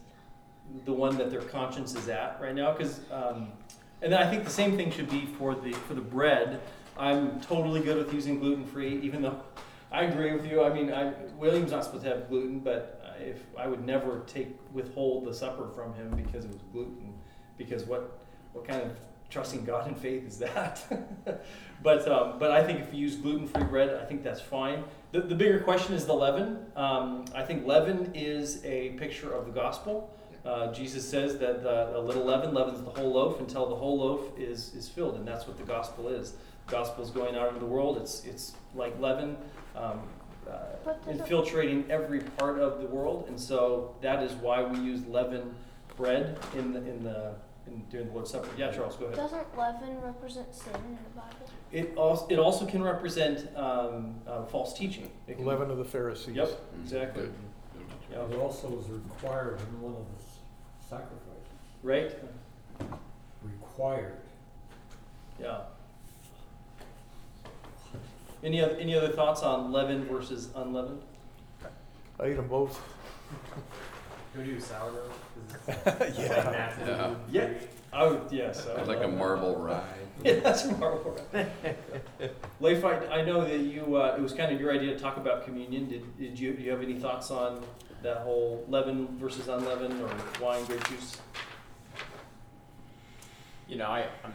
the 0.85 0.93
one 0.93 1.15
that 1.17 1.29
their 1.29 1.41
conscience 1.41 1.93
is 1.93 2.09
at 2.09 2.39
right 2.41 2.55
now. 2.55 2.71
Because, 2.71 3.01
um, 3.11 3.49
and 4.01 4.11
then 4.11 4.21
I 4.21 4.29
think 4.29 4.43
the 4.43 4.49
same 4.49 4.77
thing 4.77 4.91
should 4.91 5.09
be 5.09 5.25
for 5.25 5.55
the 5.55 5.71
for 5.73 5.93
the 5.93 6.01
bread. 6.01 6.61
I'm 6.97 7.39
totally 7.41 7.81
good 7.81 7.97
with 7.97 8.13
using 8.13 8.39
gluten 8.39 8.65
free, 8.65 8.99
even 9.01 9.21
though 9.21 9.39
I 9.91 10.03
agree 10.03 10.33
with 10.33 10.45
you. 10.45 10.63
I 10.63 10.73
mean, 10.73 10.91
I, 10.91 11.13
William's 11.37 11.71
not 11.71 11.83
supposed 11.83 12.03
to 12.03 12.09
have 12.09 12.27
gluten, 12.29 12.59
but 12.59 13.15
if 13.19 13.39
I 13.57 13.67
would 13.67 13.85
never 13.85 14.23
take 14.27 14.57
withhold 14.73 15.25
the 15.25 15.33
supper 15.33 15.69
from 15.69 15.93
him 15.93 16.11
because 16.15 16.45
it 16.45 16.51
was 16.51 16.61
gluten, 16.71 17.13
because 17.57 17.85
what 17.85 18.19
what 18.53 18.67
kind 18.67 18.81
of 18.81 18.91
trusting 19.29 19.65
God 19.65 19.87
in 19.87 19.95
faith 19.95 20.27
is 20.27 20.37
that? 20.39 20.83
but 21.83 22.07
um, 22.07 22.39
but 22.39 22.51
I 22.51 22.63
think 22.63 22.79
if 22.81 22.93
you 22.93 22.99
use 22.99 23.15
gluten 23.15 23.47
free 23.47 23.63
bread, 23.63 23.95
I 24.01 24.05
think 24.05 24.23
that's 24.23 24.41
fine. 24.41 24.83
The, 25.11 25.21
the 25.21 25.35
bigger 25.35 25.59
question 25.59 25.93
is 25.93 26.05
the 26.05 26.13
leaven. 26.13 26.65
Um, 26.75 27.25
I 27.33 27.43
think 27.43 27.65
leaven 27.65 28.11
is 28.13 28.63
a 28.65 28.89
picture 28.91 29.33
of 29.33 29.45
the 29.45 29.51
gospel. 29.51 30.13
Uh, 30.47 30.71
Jesus 30.71 31.07
says 31.07 31.37
that 31.39 31.61
the, 31.61 31.97
a 31.97 31.99
little 31.99 32.23
leaven 32.23 32.53
leavens 32.53 32.81
the 32.81 32.89
whole 32.89 33.11
loaf 33.11 33.41
until 33.41 33.67
the 33.67 33.75
whole 33.75 33.97
loaf 33.99 34.21
is, 34.39 34.73
is 34.75 34.87
filled, 34.87 35.15
and 35.15 35.27
that's 35.27 35.45
what 35.45 35.57
the 35.57 35.63
gospel 35.63 36.07
is. 36.07 36.35
The 36.67 36.71
gospel 36.71 37.03
is 37.03 37.09
going 37.09 37.35
out 37.35 37.49
into 37.49 37.59
the 37.59 37.65
world. 37.65 37.97
It's, 37.97 38.23
it's 38.23 38.53
like 38.73 38.97
leaven, 38.97 39.35
um, 39.75 39.99
uh, 40.49 40.59
But 40.85 41.05
does 41.05 41.15
it- 41.17 41.21
infiltrating 41.21 41.83
every 41.91 42.21
part 42.21 42.59
of 42.59 42.79
the 42.79 42.87
world, 42.87 43.25
and 43.27 43.37
so 43.37 43.93
that 44.01 44.23
is 44.23 44.31
why 44.35 44.63
we 44.63 44.79
use 44.79 45.05
leaven 45.07 45.53
bread 45.97 46.39
in 46.55 46.71
the 46.71 46.79
in 46.79 47.03
the 47.03 47.33
in, 47.65 47.83
during 47.89 48.07
the 48.07 48.13
Lord's 48.13 48.31
Supper. 48.31 48.47
Yeah, 48.57 48.71
Charles, 48.71 48.95
go 48.95 49.05
ahead. 49.07 49.17
Doesn't 49.17 49.57
leaven 49.57 49.99
represent 50.01 50.55
sin 50.55 50.73
in 50.75 50.97
the 51.03 51.19
Bible? 51.19 51.49
It 51.73 51.97
also 51.97 52.25
it 52.29 52.39
also 52.39 52.65
can 52.65 52.81
represent 52.81 53.49
um, 53.57 54.15
uh, 54.25 54.45
false 54.45 54.73
teaching. 54.77 55.11
It 55.27 55.35
can- 55.35 55.45
Leaven 55.45 55.69
of 55.69 55.77
the 55.77 55.83
Pharisees. 55.85 56.35
Yep, 56.37 56.49
exactly. 56.81 57.23
good. 57.23 57.33
Yeah, 58.09 58.23
It 58.23 58.37
also 58.39 58.67
is 58.79 58.87
required 58.89 59.59
in 59.59 59.81
one 59.81 59.93
of 59.93 60.05
the 60.17 60.23
s- 60.87 60.89
sacrifices. 60.89 61.47
right. 61.83 62.15
Required. 63.43 64.13
Yeah. 65.39 65.59
Any 68.43 68.61
other 68.61 68.75
any 68.75 68.95
other 68.95 69.09
thoughts 69.09 69.41
on 69.43 69.71
leavened 69.71 70.05
versus 70.09 70.49
unleavened? 70.55 71.01
I 72.19 72.29
eat 72.29 72.33
them 72.35 72.47
both. 72.47 72.79
can 74.33 74.41
we 74.45 74.53
do 74.53 74.59
sourdough? 74.59 75.09
'Cause 75.65 75.77
it's 76.01 76.19
Yeah. 76.19 76.35
like 76.45 76.53
Yeah. 76.53 76.75
gluten 76.85 77.19
Yeah. 77.31 77.47
free. 77.47 77.67
I 77.93 78.05
would 78.05 78.21
yes. 78.31 78.67
I 78.67 78.73
I'd 78.73 78.79
would 78.79 78.87
like 78.87 78.97
a 78.97 79.01
love 79.01 79.11
that. 79.11 79.17
marble 79.17 79.55
rye. 79.55 79.83
Yeah, 80.23 80.39
that's 80.39 80.65
a 80.65 80.75
marble. 80.77 81.15
Right. 81.31 81.47
Leif, 82.59 82.83
I, 82.83 82.97
I 83.07 83.21
know 83.23 83.41
that 83.47 83.59
you 83.59 83.97
uh, 83.97 84.15
it 84.17 84.21
was 84.21 84.33
kind 84.33 84.51
of 84.53 84.59
your 84.59 84.71
idea 84.73 84.93
to 84.93 84.99
talk 84.99 85.17
about 85.17 85.45
communion. 85.45 85.87
Did, 85.87 86.17
did 86.17 86.39
you 86.39 86.53
do 86.53 86.63
you 86.63 86.71
have 86.71 86.81
any 86.81 86.95
thoughts 86.95 87.29
on 87.29 87.63
that 88.01 88.17
whole 88.17 88.65
leaven 88.67 89.07
versus 89.19 89.47
unleavened 89.47 90.01
or 90.01 90.09
wine 90.43 90.65
grape 90.65 90.83
juice? 90.89 91.17
You 93.67 93.77
know, 93.77 93.85
I 93.87 94.07
I'm, 94.23 94.33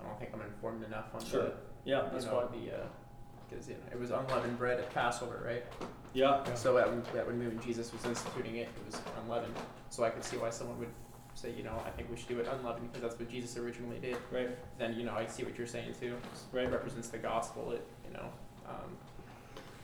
I 0.00 0.06
don't 0.08 0.18
think 0.18 0.30
I'm 0.34 0.42
informed 0.42 0.84
enough 0.84 1.06
on 1.14 1.24
Sure. 1.24 1.42
the 1.42 1.52
Yeah, 1.84 2.04
you 2.04 2.10
that's 2.12 2.24
know 2.26 2.48
fine. 2.48 2.60
the 2.64 2.72
because 3.50 3.68
you 3.68 3.74
know 3.74 3.80
it 3.90 3.98
was 3.98 4.10
unleavened 4.10 4.58
bread 4.58 4.78
at 4.78 4.92
Passover, 4.94 5.42
right? 5.44 5.64
Yeah. 6.14 6.42
So 6.54 6.74
that 6.74 6.88
would, 6.88 7.04
that 7.14 7.26
would 7.26 7.36
mean 7.36 7.48
when 7.48 7.60
Jesus 7.60 7.92
was 7.92 8.04
instituting 8.04 8.56
it, 8.56 8.68
it 8.68 8.86
was 8.86 9.00
unleavened. 9.24 9.54
So 9.90 10.04
I 10.04 10.10
could 10.10 10.24
see 10.24 10.36
why 10.36 10.50
someone 10.50 10.78
would 10.78 10.88
say, 11.34 11.52
you 11.56 11.62
know, 11.62 11.80
I 11.86 11.90
think 11.90 12.10
we 12.10 12.16
should 12.16 12.28
do 12.28 12.38
it 12.40 12.46
unleavened 12.46 12.92
because 12.92 13.02
that's 13.08 13.18
what 13.20 13.30
Jesus 13.30 13.56
originally 13.56 13.98
did. 13.98 14.16
Right. 14.30 14.50
Then 14.78 14.94
you 14.94 15.04
know 15.04 15.14
I 15.14 15.26
see 15.26 15.44
what 15.44 15.56
you're 15.56 15.66
saying 15.66 15.94
too. 15.98 16.16
Right. 16.52 16.64
It 16.66 16.70
represents 16.72 17.08
the 17.08 17.18
gospel. 17.18 17.72
It 17.72 17.86
you 18.06 18.14
know. 18.14 18.26
Um, 18.68 18.96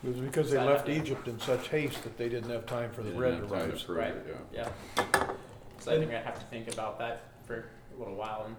It 0.03 0.09
was 0.09 0.17
because 0.19 0.49
they 0.51 0.57
left 0.57 0.87
Egypt 0.87 1.27
in 1.27 1.39
such 1.39 1.67
haste 1.69 2.03
that 2.03 2.17
they 2.17 2.29
didn't 2.29 2.49
have 2.49 2.65
time 2.65 2.91
for 2.91 3.03
the 3.03 3.11
bread 3.11 3.33
have 3.33 3.43
to 3.43 3.49
time 3.55 3.69
rise. 3.71 3.83
prove 3.83 3.97
Right. 3.97 4.15
it, 4.15 4.37
yeah. 4.53 4.69
Yeah. 4.97 5.31
so 5.79 5.93
I 5.93 5.97
think 5.99 6.11
I 6.13 6.19
have 6.21 6.39
to 6.39 6.45
think 6.45 6.71
about 6.71 6.97
that 6.99 7.23
for 7.45 7.65
a 7.95 7.99
little 7.99 8.15
while 8.15 8.43
and 8.45 8.55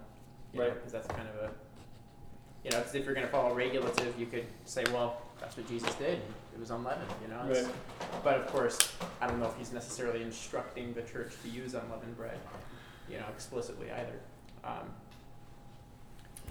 you 0.52 0.60
Right. 0.60 0.74
because 0.74 0.92
that's 0.92 1.06
kind 1.08 1.28
of 1.28 1.36
a 1.36 1.50
you 2.64 2.70
know 2.70 2.78
because 2.78 2.94
if 2.94 3.04
you're 3.06 3.14
going 3.14 3.26
to 3.26 3.32
follow 3.32 3.54
regulative, 3.54 4.18
you 4.18 4.26
could 4.26 4.44
say, 4.66 4.84
well, 4.92 5.22
that's 5.40 5.56
what 5.56 5.66
Jesus 5.66 5.94
did. 5.94 6.18
It 6.52 6.58
was 6.60 6.70
unleavened, 6.70 7.10
you 7.22 7.28
know. 7.28 7.48
It's- 7.48 7.64
Right. 7.64 7.74
But 8.24 8.34
of 8.36 8.46
course, 8.48 8.94
I 9.22 9.26
don't 9.26 9.38
know 9.40 9.46
if 9.46 9.56
he's 9.56 9.72
necessarily 9.72 10.22
instructing 10.22 10.92
the 10.92 11.00
church 11.02 11.32
to 11.42 11.48
use 11.48 11.72
unleavened 11.74 12.16
bread, 12.18 12.38
you 13.10 13.18
know, 13.18 13.26
explicitly 13.34 13.90
either. 13.90 14.20
Um, 14.64 14.90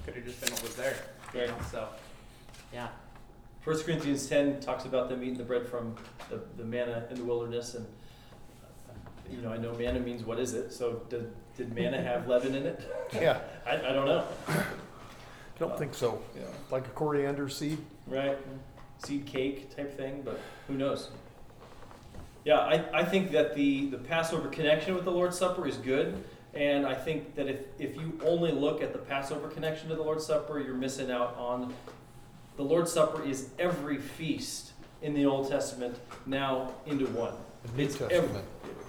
could 0.06 0.16
have 0.16 0.26
just 0.26 0.42
been 0.42 0.52
what 0.52 0.64
was 0.64 0.76
there. 0.76 0.96
You 1.34 1.48
know, 1.48 1.56
so, 1.72 1.88
yeah. 2.74 2.88
First 3.62 3.86
Corinthians 3.86 4.28
ten 4.28 4.60
talks 4.60 4.86
about 4.86 5.10
them 5.10 5.22
eating 5.22 5.38
the 5.38 5.44
bread 5.44 5.68
from 5.68 5.96
the, 6.30 6.42
the 6.58 6.64
manna 6.64 7.06
in 7.10 7.18
the 7.18 7.24
wilderness, 7.24 7.76
and 7.76 7.86
uh, 8.88 8.94
you 9.30 9.42
know 9.42 9.52
I 9.52 9.58
know 9.58 9.74
manna 9.74 10.00
means 10.00 10.24
what 10.24 10.40
is 10.40 10.54
it? 10.54 10.72
So 10.72 11.02
did, 11.10 11.32
did 11.58 11.74
manna 11.76 12.02
have 12.02 12.28
leaven 12.28 12.56
in 12.56 12.66
it? 12.66 12.82
Yeah, 13.14 13.40
I, 13.66 13.74
I 13.74 13.94
don't 13.94 14.06
know. 14.06 14.24
I 14.48 14.64
don't 15.58 15.78
think 15.78 15.96
so. 15.96 16.22
Yeah. 16.36 16.44
Like 16.70 16.86
a 16.86 16.92
coriander 16.92 17.50
seed? 17.50 17.80
Right, 18.06 18.38
seed 19.04 19.26
cake 19.26 19.76
type 19.76 19.98
thing, 19.98 20.22
but 20.24 20.40
who 20.68 20.76
knows? 20.76 21.10
Yeah, 22.46 22.60
I, 22.60 23.00
I 23.00 23.04
think 23.04 23.32
that 23.32 23.56
the, 23.56 23.88
the 23.88 23.98
Passover 23.98 24.48
connection 24.48 24.96
with 24.96 25.06
the 25.06 25.12
Lord's 25.12 25.38
Supper 25.38 25.68
is 25.68 25.78
good. 25.78 26.24
And 26.60 26.86
I 26.86 26.94
think 26.94 27.36
that 27.36 27.48
if, 27.48 27.60
if 27.80 27.96
you 27.96 28.20
only 28.26 28.52
look 28.52 28.84
at 28.84 28.92
the 28.92 29.00
Passover 29.00 29.48
connection 29.48 29.88
to 29.88 29.96
the 29.96 30.04
Lord's 30.04 30.26
Supper, 30.26 30.60
you're 30.60 30.76
missing 30.76 31.10
out 31.10 31.34
on 31.38 31.74
the 32.58 32.64
Lord's 32.64 32.92
Supper 32.92 33.24
is 33.24 33.52
every 33.58 33.98
feast 33.98 34.74
in 35.02 35.14
the 35.14 35.26
Old 35.26 35.50
Testament 35.50 35.98
now 36.26 36.74
into 36.86 37.06
one. 37.08 37.32
The 37.64 37.78
New 37.78 37.84
It's 37.86 37.98
Testament. 37.98 38.46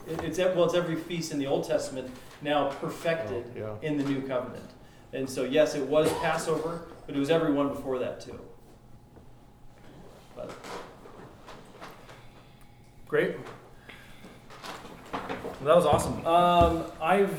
It- 0.09 0.25
It's 0.25 0.39
well, 0.39 0.65
it's 0.65 0.75
every 0.75 0.97
feast 0.97 1.31
in 1.31 1.39
the 1.39 1.47
Old 1.47 1.65
Testament 1.65 2.11
now 2.43 2.71
perfected 2.81 3.45
Oh, 3.55 3.59
yeah. 3.81 3.89
in 3.89 3.97
the 3.97 4.03
New 4.03 4.23
Covenant. 4.23 4.69
And 5.13 5.31
so, 5.31 5.45
yes, 5.45 5.77
it 5.77 5.87
was 5.87 6.13
Passover, 6.15 6.89
but 7.07 7.15
it 7.15 7.19
was 7.21 7.31
every 7.31 7.53
one 7.53 7.69
before 7.69 8.01
that 8.01 8.21
too. 8.21 8.41
But 10.35 10.51
Great. 13.07 13.37
That 15.13 15.77
was 15.77 15.87
awesome. 15.87 16.27
um, 16.27 16.85
I've. 17.01 17.39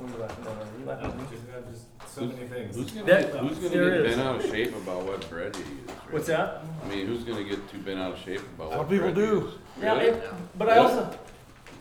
When 0.00 0.12
did 0.12 0.22
I- 0.22 0.28
no, 0.44 0.54
no, 0.54 0.78
you 0.78 0.86
left 0.86 1.16
me. 1.16 1.24
Just, 1.30 1.44
just 1.70 2.14
so 2.14 2.20
many 2.22 2.46
things. 2.46 2.74
Who's 2.76 2.90
gonna, 2.90 3.06
That- 3.06 3.30
who's 3.36 3.58
gonna 3.58 3.68
there 3.68 3.90
get 3.90 4.00
is. 4.06 4.16
bent 4.16 4.28
out 4.28 4.36
of 4.44 4.50
shape 4.50 4.74
about 4.76 5.02
what 5.02 5.28
bread 5.30 5.54
you 5.56 5.62
use? 5.62 5.88
right? 5.88 6.12
What's 6.12 6.26
that? 6.28 6.62
I 6.84 6.88
mean, 6.88 7.06
who's 7.06 7.24
gonna 7.24 7.44
get 7.44 7.68
too 7.70 7.78
bent 7.78 8.00
out 8.00 8.12
of 8.12 8.18
shape 8.18 8.40
about 8.56 8.70
Some 8.70 8.78
what 8.78 8.88
people 8.88 9.12
bread 9.12 9.16
you 9.18 9.26
do. 9.26 9.36
use? 9.46 9.54
Yeah, 9.80 9.92
Really? 9.94 10.06
it, 10.08 10.22
but 10.56 10.68
I 10.70 10.74
Really? 10.76 10.86
also, 10.88 11.14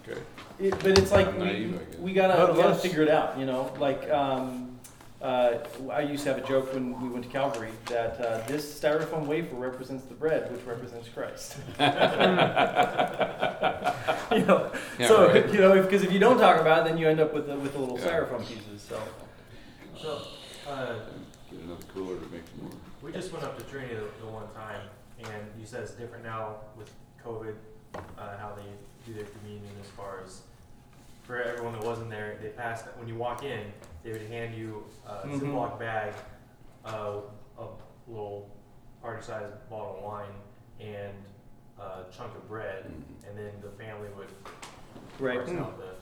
Okay. 0.07 0.19
it, 0.59 0.71
but 0.79 0.97
it's 0.99 1.11
like 1.11 1.27
I'm 1.27 1.39
we, 1.39 1.45
naive, 1.45 1.75
I 1.75 1.91
guess. 1.91 1.99
we 1.99 2.13
gotta 2.13 2.37
None 2.37 2.55
we 2.55 2.61
gotta 2.61 2.73
us. 2.75 2.81
figure 2.81 3.01
it 3.03 3.09
out. 3.09 3.37
You 3.39 3.45
know, 3.45 3.71
like 3.79 4.09
um, 4.09 4.68
uh, 5.21 5.57
I 5.91 6.01
used 6.01 6.23
to 6.23 6.33
have 6.33 6.43
a 6.43 6.47
joke 6.47 6.73
when 6.73 6.99
we 7.01 7.09
went 7.09 7.25
to 7.25 7.31
Calvary 7.31 7.71
that 7.87 8.19
uh, 8.21 8.47
this 8.47 8.79
styrofoam 8.79 9.25
wafer 9.25 9.55
represents 9.55 10.05
the 10.05 10.13
bread, 10.13 10.49
which 10.51 10.65
represents 10.65 11.09
Christ. 11.09 11.57
you 11.79 11.85
know, 14.45 14.71
Yeah, 14.97 15.07
so 15.07 15.27
right. 15.27 15.51
you 15.53 15.59
know, 15.59 15.81
because 15.81 16.03
if, 16.03 16.13
you 16.13 16.19
don't 16.19 16.37
talk 16.37 16.61
about 16.61 16.85
it, 16.85 16.89
then 16.89 16.97
you 16.97 17.07
end 17.09 17.19
up 17.19 17.33
with 17.33 17.47
the, 17.47 17.55
with 17.55 17.73
the 17.73 17.79
little 17.79 17.99
Yeah. 17.99 18.05
styrofoam 18.07 18.47
pieces. 18.47 18.81
So 18.87 19.01
So, 20.01 20.21
uh, 20.69 20.93
Get 21.51 21.59
another 21.61 21.83
cooler 21.93 22.15
to 22.15 22.25
make 22.31 22.43
more. 22.61 22.71
we 23.01 23.11
just 23.11 23.33
went 23.33 23.43
up 23.43 23.57
to 23.57 23.63
Trinity 23.65 23.95
the, 23.95 24.07
the 24.25 24.31
one 24.31 24.47
time, 24.53 24.81
and 25.23 25.43
you 25.59 25.65
said 25.65 25.81
it's 25.81 25.91
different 25.93 26.23
now 26.23 26.55
with 26.77 26.89
COVID, 27.25 27.55
uh, 27.95 28.37
how 28.37 28.53
they 28.55 28.63
do 29.05 29.13
their 29.17 29.25
communion 29.39 29.71
as 29.81 29.87
far 29.89 30.19
as 30.25 30.41
for 31.29 31.39
everyone 31.43 31.73
that 31.73 31.83
wasn't 31.83 32.09
there, 32.09 32.39
they 32.41 32.49
passed 32.49 32.85
when 32.97 33.07
you 33.07 33.13
walk 33.13 33.43
in, 33.43 33.71
they 34.01 34.11
would 34.11 34.23
hand 34.23 34.55
you 34.55 34.83
a 35.05 35.27
Mhm. 35.27 35.39
Ziploc 35.39 35.77
bag, 35.77 36.11
uh, 36.83 37.17
a 37.59 37.65
little 38.07 38.49
party-sized 38.99 39.69
bottle 39.69 39.97
of 39.97 40.03
wine, 40.03 40.33
and 40.79 41.13
a 41.79 42.05
chunk 42.11 42.35
of 42.35 42.47
bread, 42.47 42.85
Mhm. 42.85 43.29
and 43.29 43.37
then 43.37 43.51
the 43.61 43.69
family 43.69 44.09
would 44.17 44.31
right. 45.19 45.37
parse 45.45 45.51
out 45.51 45.77
the 45.77 45.93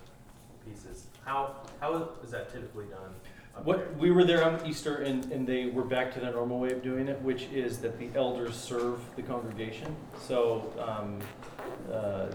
pieces. 0.65 1.07
How 1.25 1.57
how 1.81 2.09
is 2.23 2.31
that 2.31 2.49
typically 2.49 2.85
done? 2.85 3.13
up 3.53 3.65
there? 3.65 3.75
What 3.75 3.97
we 3.97 4.11
were 4.11 4.23
there 4.23 4.45
on 4.45 4.65
Easter, 4.65 4.95
and, 4.97 5.29
and 5.31 5.45
they 5.45 5.65
were 5.65 5.83
back 5.83 6.13
to 6.13 6.21
their 6.21 6.31
normal 6.31 6.59
way 6.59 6.71
of 6.71 6.81
doing 6.81 7.09
it, 7.09 7.21
which 7.21 7.43
is 7.51 7.79
that 7.79 7.99
the 7.99 8.09
elders 8.15 8.55
serve 8.55 9.01
the 9.17 9.23
congregation. 9.23 9.93
So, 10.19 10.71
um, 10.79 11.19
uh, 11.91 12.27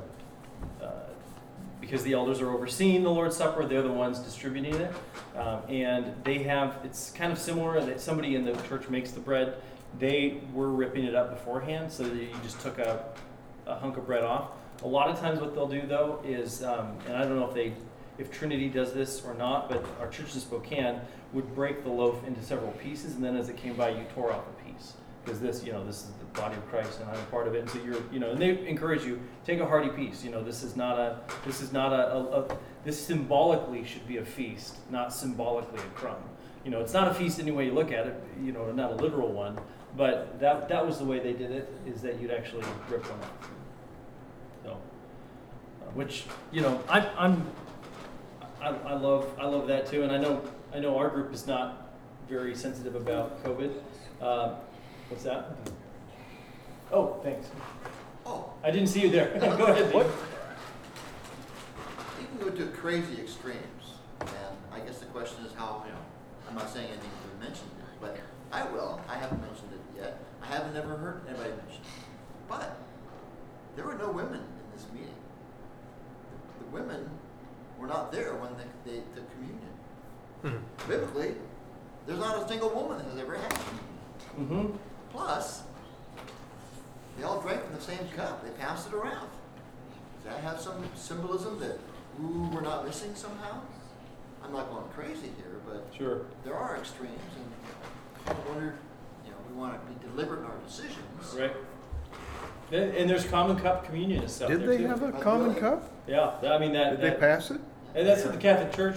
because 1.82 2.02
the 2.04 2.14
elders 2.14 2.40
are 2.40 2.50
overseeing 2.50 3.02
the 3.02 3.10
Lord's 3.10 3.36
Supper, 3.36 3.66
they're 3.66 3.82
the 3.82 3.92
ones 3.92 4.20
distributing 4.20 4.74
it, 4.76 4.94
um, 5.36 5.60
and 5.68 6.14
they 6.24 6.38
have. 6.44 6.78
It's 6.84 7.10
kind 7.10 7.30
of 7.30 7.38
similar 7.38 7.84
that 7.84 8.00
somebody 8.00 8.36
in 8.36 8.46
the 8.46 8.54
church 8.68 8.88
makes 8.88 9.10
the 9.10 9.20
bread. 9.20 9.56
They 9.98 10.40
were 10.54 10.70
ripping 10.70 11.04
it 11.04 11.14
up 11.14 11.30
beforehand, 11.30 11.92
so 11.92 12.04
that 12.04 12.14
you 12.14 12.30
just 12.42 12.60
took 12.60 12.78
a, 12.78 13.04
a 13.66 13.74
hunk 13.74 13.98
of 13.98 14.06
bread 14.06 14.22
off. 14.22 14.52
A 14.84 14.86
lot 14.86 15.10
of 15.10 15.18
times, 15.20 15.40
what 15.40 15.54
they'll 15.54 15.68
do 15.68 15.82
though 15.86 16.22
is, 16.24 16.62
um, 16.62 16.96
and 17.06 17.16
I 17.16 17.22
don't 17.22 17.38
know 17.38 17.48
if 17.48 17.54
they 17.54 17.74
if 18.16 18.30
Trinity 18.30 18.68
does 18.68 18.92
this 18.92 19.22
or 19.24 19.34
not, 19.34 19.68
but 19.68 19.84
our 20.00 20.08
church 20.08 20.34
in 20.34 20.40
Spokane 20.40 21.00
would 21.32 21.54
break 21.54 21.82
the 21.82 21.90
loaf 21.90 22.24
into 22.26 22.42
several 22.42 22.70
pieces, 22.72 23.16
and 23.16 23.24
then 23.24 23.36
as 23.36 23.48
it 23.48 23.56
came 23.56 23.74
by, 23.74 23.90
you 23.90 24.04
tore 24.14 24.32
off 24.32 24.44
a 24.46 24.64
piece. 24.64 24.71
Because 25.24 25.40
this, 25.40 25.62
you 25.64 25.72
know, 25.72 25.84
this 25.84 25.98
is 25.98 26.08
the 26.18 26.40
body 26.40 26.56
of 26.56 26.68
Christ, 26.68 27.00
and 27.00 27.08
I'm 27.08 27.18
a 27.18 27.24
part 27.24 27.46
of 27.46 27.54
it. 27.54 27.60
And 27.60 27.70
so 27.70 27.78
you're, 27.84 28.02
you 28.12 28.18
know, 28.18 28.30
and 28.32 28.42
they 28.42 28.66
encourage 28.66 29.04
you 29.04 29.20
take 29.44 29.60
a 29.60 29.66
hearty 29.66 29.88
piece. 29.90 30.24
You 30.24 30.30
know, 30.30 30.42
this 30.42 30.62
is 30.62 30.74
not 30.74 30.98
a, 30.98 31.20
this 31.46 31.60
is 31.60 31.72
not 31.72 31.92
a, 31.92 32.12
a, 32.12 32.40
a 32.40 32.58
this 32.84 32.98
symbolically 32.98 33.84
should 33.84 34.06
be 34.08 34.16
a 34.16 34.24
feast, 34.24 34.78
not 34.90 35.12
symbolically 35.12 35.78
a 35.78 35.98
crumb. 35.98 36.22
You 36.64 36.70
know, 36.70 36.80
it's 36.80 36.92
not 36.92 37.08
a 37.08 37.14
feast 37.14 37.38
any 37.38 37.52
way 37.52 37.66
you 37.66 37.72
look 37.72 37.92
at 37.92 38.06
it. 38.06 38.22
You 38.42 38.52
know, 38.52 38.70
not 38.72 38.92
a 38.92 38.94
literal 38.96 39.32
one, 39.32 39.58
but 39.96 40.40
that 40.40 40.68
that 40.68 40.84
was 40.84 40.98
the 40.98 41.04
way 41.04 41.20
they 41.20 41.32
did 41.32 41.52
it. 41.52 41.72
Is 41.86 42.02
that 42.02 42.20
you'd 42.20 42.32
actually 42.32 42.64
rip 42.88 43.04
one 43.04 43.20
off. 43.20 43.50
So, 44.64 44.70
uh, 44.70 45.90
which 45.94 46.24
you 46.50 46.62
know, 46.62 46.82
I, 46.88 47.00
I'm 47.16 47.46
I, 48.60 48.68
I 48.68 48.94
love 48.94 49.28
I 49.38 49.46
love 49.46 49.66
that 49.68 49.86
too, 49.86 50.02
and 50.02 50.12
I 50.12 50.18
know 50.18 50.42
I 50.74 50.78
know 50.78 50.98
our 50.98 51.08
group 51.08 51.32
is 51.32 51.46
not 51.46 51.94
very 52.28 52.54
sensitive 52.54 52.94
about 52.94 53.44
COVID. 53.44 53.72
Uh, 54.20 54.54
what's 55.12 55.24
that? 55.24 55.54
Oh, 56.90 57.20
thanks. 57.22 57.48
Oh, 58.24 58.50
I 58.64 58.70
didn't 58.70 58.88
see 58.88 59.02
you 59.02 59.10
there. 59.10 59.38
Go 59.40 59.66
ahead. 59.66 59.92
What? 59.92 60.06
You 62.20 62.26
can 62.26 62.38
go 62.38 62.50
to 62.50 62.66
crazy 62.72 63.20
extremes, 63.20 63.98
and 64.20 64.56
I 64.72 64.80
guess 64.80 64.98
the 64.98 65.06
question 65.06 65.44
is 65.44 65.52
how, 65.52 65.82
you 65.86 65.92
know, 65.92 65.98
I'm 66.48 66.54
not 66.54 66.70
saying 66.70 66.88
anything 66.88 67.10
to 67.10 67.44
mention 67.44 67.66
it, 67.78 68.00
but 68.00 68.16
I 68.50 68.64
will, 68.70 69.00
I 69.08 69.16
haven't 69.16 69.42
mentioned 69.42 69.70
it 69.72 70.00
yet, 70.00 70.18
I 70.42 70.46
haven't 70.46 70.76
ever 70.76 70.96
heard 70.96 71.22
anybody 71.28 71.50
mention 71.50 71.82
it. 71.82 72.48
But, 72.48 72.78
there 73.76 73.84
were 73.84 73.94
no 73.94 74.10
women 74.10 74.40
in 74.40 74.76
this 74.76 74.86
meeting. 74.94 75.14
The 76.58 76.66
women 76.66 77.08
were 77.78 77.86
not 77.86 78.12
there 78.12 78.34
when 78.34 78.52
they, 78.56 78.90
they 78.90 78.98
took 79.14 79.30
communion. 79.32 79.72
Mhm. 80.44 80.88
Biblically, 80.88 81.34
there's 82.06 82.18
not 82.18 82.42
a 82.42 82.48
single 82.48 82.70
woman 82.70 82.98
that 82.98 83.06
has 83.10 83.18
ever 83.18 83.36
had 83.36 83.50
communion. 83.50 83.92
Mm-hmm. 84.38 84.76
Plus, 85.12 85.62
they 87.18 87.24
all 87.24 87.40
drank 87.40 87.64
from 87.64 87.74
the 87.74 87.80
same 87.80 88.08
cup. 88.16 88.42
They 88.44 88.50
passed 88.62 88.88
it 88.88 88.94
around. 88.94 89.28
Does 90.24 90.32
that 90.34 90.40
have 90.42 90.60
some 90.60 90.82
symbolism 90.94 91.58
that 91.60 91.78
ooh 92.22 92.48
we're 92.52 92.60
not 92.62 92.86
missing 92.86 93.14
somehow? 93.14 93.60
I'm 94.44 94.52
not 94.52 94.70
going 94.70 94.84
crazy 94.94 95.30
here, 95.36 95.60
but 95.66 95.86
Sure. 95.96 96.22
there 96.44 96.54
are 96.54 96.76
extremes, 96.76 97.12
and 97.36 98.36
I 98.36 98.48
wonder, 98.50 98.74
you 99.24 99.30
know, 99.30 99.36
we 99.48 99.56
want 99.56 99.74
to 99.74 99.92
be 99.92 100.08
deliberate 100.10 100.40
in 100.40 100.46
our 100.46 100.56
decisions. 100.66 101.34
Right. 101.38 101.54
And, 102.72 102.94
and 102.96 103.10
there's 103.10 103.24
common 103.24 103.56
cup 103.58 103.84
communion 103.84 104.22
and 104.22 104.30
stuff. 104.30 104.48
Did 104.48 104.60
there, 104.62 104.68
they 104.68 104.78
too. 104.78 104.86
have 104.86 105.02
a 105.02 105.08
Oh, 105.16 105.20
common 105.20 105.48
really? 105.48 105.60
cup? 105.60 105.90
Yeah, 106.08 106.32
I 106.42 106.58
mean 106.58 106.72
that. 106.72 107.00
Did 107.00 107.12
they 107.12 107.18
pass 107.18 107.50
it? 107.50 107.60
And 107.94 108.06
that's 108.08 108.24
what 108.24 108.32
the 108.32 108.40
Catholic 108.40 108.72
Church, 108.72 108.96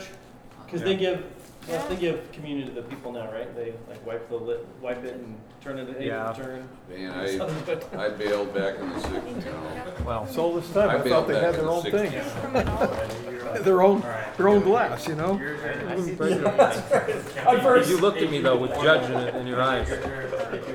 because 0.66 0.82
they 0.82 0.96
give, 0.96 1.24
yes, 1.68 1.86
they 1.88 1.96
give 1.98 2.32
communion 2.32 2.68
to 2.70 2.74
the 2.74 2.82
people 2.84 3.12
now, 3.12 3.32
right? 3.32 3.54
They 3.56 3.74
like 3.90 4.04
wipe 4.06 4.30
the 4.30 4.38
lid, 4.38 4.66
wipe 4.82 5.04
it 5.04 5.16
and 5.16 5.38
turn 5.66 5.80
it, 5.80 6.02
Yeah. 6.02 6.32
turn. 6.34 6.68
Man, 6.90 7.12
I, 7.98 8.06
I 8.06 8.10
bailed 8.10 8.54
back 8.54 8.78
in 8.80 8.88
the 8.90 9.00
sixties, 9.00 9.46
you 9.46 9.52
know. 9.52 9.94
Well, 10.06 10.28
So 10.28 10.60
this 10.60 10.72
time, 10.72 10.90
I 10.90 10.94
I 10.96 10.98
thought 10.98 11.28
bailed 11.28 11.28
they 11.28 11.34
back 11.34 11.44
had 11.44 11.56
in 11.56 11.66
their 11.66 11.66
the 11.66 11.72
own 11.72 11.84
60s. 11.84 13.12
thing. 13.12 13.26
Their 13.64 13.82
own, 13.84 14.02
their 14.38 14.50
own 14.50 14.62
glass, 14.64 15.08
you 15.08 15.16
know? 15.16 15.38
You're, 15.40 15.56
you're, 15.56 16.50
I 16.50 17.56
At 17.56 17.64
first, 17.64 17.90
you 17.90 17.98
looked 18.02 18.18
at 18.22 18.30
me 18.30 18.42
though 18.42 18.58
with 18.58 18.72
judge 18.82 19.10
in, 19.10 19.36
in 19.42 19.48
your 19.48 19.62
eyes. 19.62 19.88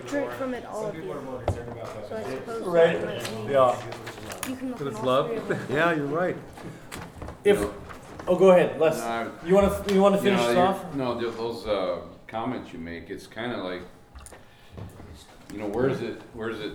Drink 0.06 0.30
from 0.32 0.54
it, 0.54 0.64
all 0.64 0.86
of 0.86 0.94
you. 0.96 1.02
more 1.02 1.42
concerned 1.42 1.72
about 1.72 2.08
So 2.08 2.16
I 2.16 2.22
suppose 2.22 2.62
Right. 2.62 2.98
that 2.98 3.04
might 3.28 3.34
mean 3.36 3.50
yeah. 3.50 3.76
You 4.48 4.56
can 4.56 4.68
look 4.70 4.78
With 4.78 4.86
on 4.88 4.92
its 4.94 4.98
all 5.00 5.04
love? 5.06 5.26
three 5.28 5.36
of 5.36 5.48
them. 5.48 5.60
Yeah, 5.70 5.94
you're 5.94 6.06
right. 6.06 6.36
If, 7.44 7.62
oh, 8.26 8.36
go 8.38 8.50
ahead, 8.52 8.80
Les. 8.80 8.96
No, 8.98 9.04
I- 9.04 9.46
You 9.46 9.54
want 9.56 9.86
to, 9.86 9.94
you 9.94 10.00
want 10.00 10.14
to 10.14 10.18
You 10.18 10.24
finish 10.36 10.40
know, 10.40 10.46
this 10.46 10.56
you're- 10.56 10.68
off? 10.68 10.94
No, 10.94 11.20
th- 11.20 11.34
those 11.36 11.66
uh, 11.66 11.98
comments 12.28 12.72
you 12.72 12.78
make, 12.78 13.10
it's 13.10 13.26
kind 13.26 13.52
of 13.52 13.58
like, 13.62 13.82
you 15.52 15.58
know, 15.58 15.66
where 15.66 15.88
does 15.88 16.02
it, 16.02 16.20
where 16.34 16.48
does 16.48 16.60
it 16.60 16.72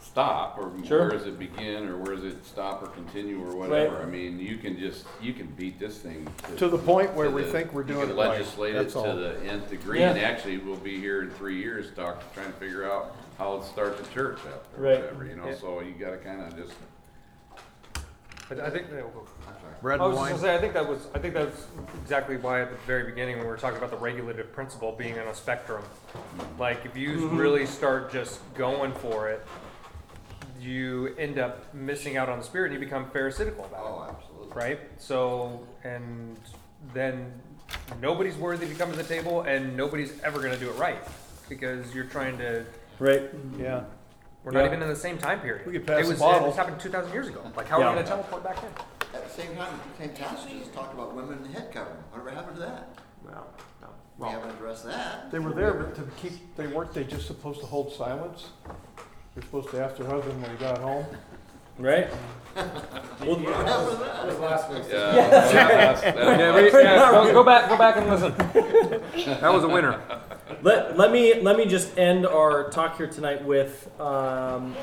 stop, 0.00 0.58
or 0.58 0.72
Sure. 0.84 1.00
where 1.00 1.10
does 1.10 1.26
it 1.26 1.38
begin, 1.38 1.88
or 1.88 1.96
where 1.98 2.14
does 2.16 2.24
it 2.24 2.44
stop 2.46 2.82
or 2.82 2.86
continue, 2.88 3.42
or 3.44 3.54
whatever? 3.56 3.98
I 4.02 4.06
mean, 4.06 4.38
you 4.38 4.56
can 4.56 4.78
just, 4.78 5.04
you 5.20 5.32
can 5.34 5.46
beat 5.48 5.78
this 5.78 5.98
thing 5.98 6.26
To 6.56 6.68
the 6.68 6.78
point 6.78 7.12
where 7.14 7.28
to 7.28 7.34
we 7.34 7.42
the- 7.42 7.50
think 7.52 7.72
we're 7.72 7.82
doing 7.82 7.98
You 8.00 8.04
it 8.04 8.08
can 8.08 8.16
right. 8.16 8.28
legislate 8.30 8.74
it 8.74 8.78
That's 8.78 8.92
to 8.94 8.98
all. 9.00 9.16
the 9.16 9.38
nth 9.44 9.68
degree, 9.70 10.00
Yeah. 10.00 10.10
and 10.10 10.18
actually, 10.18 10.58
we'll 10.58 10.76
be 10.76 10.98
here 10.98 11.22
in 11.22 11.30
three 11.30 11.56
years 11.60 11.90
talking, 11.94 12.22
trying 12.34 12.46
to 12.52 12.58
figure 12.58 12.90
out 12.90 13.14
how 13.38 13.58
to 13.58 13.64
start 13.66 13.98
the 14.02 14.08
church 14.14 14.38
up, 14.46 14.64
or 14.78 14.84
Right. 14.84 15.00
whatever, 15.00 15.26
you 15.26 15.36
know, 15.36 15.46
Yeah. 15.48 15.54
so 15.56 15.80
you 15.80 15.92
gotta 15.98 16.16
kind 16.18 16.40
of 16.42 16.56
just 16.56 16.72
I, 18.48 18.66
I 18.66 18.70
think. 18.70 18.86
I'm 18.86 18.90
sorry. 18.90 19.02
Bread 19.86 20.00
I 20.00 20.06
and 20.06 20.14
was 20.14 20.18
just 20.18 20.20
wine. 20.20 20.30
gonna 20.32 20.42
say, 20.42 20.54
I 20.56 20.58
think 20.58 20.72
that 20.72 20.88
was, 20.88 21.06
I 21.14 21.20
think 21.20 21.34
that 21.34 21.46
was 21.46 21.66
exactly 22.02 22.36
why 22.38 22.60
at 22.60 22.72
the 22.72 22.76
very 22.88 23.04
beginning, 23.04 23.36
when 23.36 23.44
we 23.44 23.50
were 23.52 23.56
talking 23.56 23.78
about 23.78 23.92
the 23.92 23.96
regulative 23.96 24.52
principle 24.52 24.90
being 24.90 25.16
on 25.16 25.28
a 25.28 25.34
spectrum. 25.34 25.84
Like, 26.58 26.84
if 26.84 26.96
you 26.96 27.10
mm-hmm. 27.10 27.36
really 27.36 27.66
start 27.66 28.10
just 28.10 28.40
going 28.54 28.90
for 28.94 29.28
it, 29.28 29.46
you 30.60 31.14
end 31.18 31.38
up 31.38 31.72
missing 31.72 32.16
out 32.16 32.28
on 32.28 32.38
the 32.38 32.44
spirit 32.44 32.72
and 32.72 32.80
you 32.80 32.84
become 32.84 33.08
pharisaical 33.10 33.64
about 33.64 33.78
it. 33.78 33.86
Oh, 33.86 34.16
absolutely. 34.18 34.48
it, 34.48 34.56
right? 34.56 34.80
So, 34.98 35.64
and 35.84 36.36
then 36.92 37.32
nobody's 38.02 38.34
worthy 38.34 38.66
to 38.66 38.74
come 38.74 38.90
to 38.90 38.96
the 38.96 39.04
table 39.04 39.42
and 39.42 39.76
nobody's 39.76 40.20
ever 40.24 40.42
gonna 40.42 40.58
do 40.58 40.68
it 40.68 40.76
right. 40.78 40.98
Because 41.48 41.94
you're 41.94 42.06
trying 42.06 42.38
to, 42.38 42.64
Right. 42.98 43.32
Mm-hmm. 43.32 43.62
Yeah. 43.62 43.84
we're 44.42 44.52
Yeah. 44.52 44.62
not 44.62 44.66
even 44.66 44.82
in 44.82 44.88
the 44.88 44.96
same 44.96 45.16
time 45.16 45.38
period. 45.38 45.64
We 45.64 45.74
could 45.74 45.86
pass 45.86 46.00
It 46.00 46.02
the 46.02 46.08
was, 46.08 46.18
bottle. 46.18 46.48
this 46.48 46.56
happened 46.56 46.80
two 46.80 46.90
thousand 46.90 47.12
years 47.12 47.28
ago. 47.28 47.40
Like, 47.56 47.68
how 47.68 47.76
are 47.76 47.82
Yeah. 47.82 47.90
we 47.90 47.94
gonna 48.02 48.08
teleport 48.08 48.42
back 48.42 48.60
in? 48.64 48.95
At 49.16 49.28
the 49.28 49.42
same 49.42 49.56
time, 49.56 49.80
the 49.98 50.04
same 50.06 50.14
passages 50.14 50.68
talk 50.74 50.92
about 50.92 51.14
women 51.14 51.38
in 51.38 51.42
the 51.52 51.58
head 51.58 51.72
covering. 51.72 51.96
Whatever 52.10 52.30
happened 52.30 52.56
to 52.56 52.62
that? 52.62 52.98
Well, 53.24 53.46
no. 53.80 53.88
We 54.18 54.28
haven't 54.28 54.50
addressed 54.50 54.84
that. 54.84 55.30
They 55.30 55.38
were 55.38 55.52
there 55.52 55.72
but 55.74 55.94
to 55.96 56.02
keep, 56.20 56.32
they 56.56 56.66
weren't 56.66 56.92
they 56.92 57.04
just 57.04 57.26
supposed 57.26 57.60
to 57.60 57.66
hold 57.66 57.92
silence? 57.92 58.48
They're 59.34 59.42
supposed 59.44 59.70
to 59.70 59.82
ask 59.82 59.96
their 59.96 60.06
husband 60.06 60.40
when 60.42 60.50
he 60.50 60.56
got 60.58 60.78
home? 60.78 61.06
Right. 61.78 62.08
What 62.56 63.38
happened 63.38 63.46
to 63.46 64.04
that? 64.04 64.16
That 64.16 64.26
was 64.26 64.38
last 64.38 64.70
week's. 64.70 64.88
Yeah. 64.88 65.12
that's- 65.28 65.52
that's- 66.02 66.02
Yeah, 66.38 66.54
re- 66.56 66.70
yeah, 66.84 67.10
go, 67.10 67.32
go 67.32 67.44
back, 67.44 67.68
go 67.68 67.76
back 67.76 67.96
and 67.96 68.08
listen. 68.08 68.34
That 69.40 69.52
was 69.52 69.64
a 69.64 69.68
winner. 69.68 70.00
Let, 70.62 70.96
let 70.96 71.10
me 71.12 71.40
let 71.42 71.56
me 71.56 71.66
just 71.66 71.98
end 71.98 72.24
our 72.24 72.70
talk 72.70 72.96
here 72.96 73.08
tonight 73.08 73.44
with 73.44 73.90
um, 74.00 74.74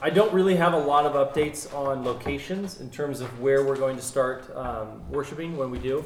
I 0.00 0.10
don't 0.10 0.32
really 0.32 0.54
have 0.54 0.74
a 0.74 0.78
lot 0.78 1.06
of 1.06 1.14
updates 1.14 1.74
on 1.74 2.04
locations 2.04 2.80
in 2.80 2.88
terms 2.88 3.20
of 3.20 3.40
where 3.40 3.64
we're 3.64 3.76
going 3.76 3.96
to 3.96 4.02
start 4.02 4.48
um, 4.54 5.08
worshiping 5.10 5.56
when 5.56 5.72
we 5.72 5.78
do. 5.80 6.04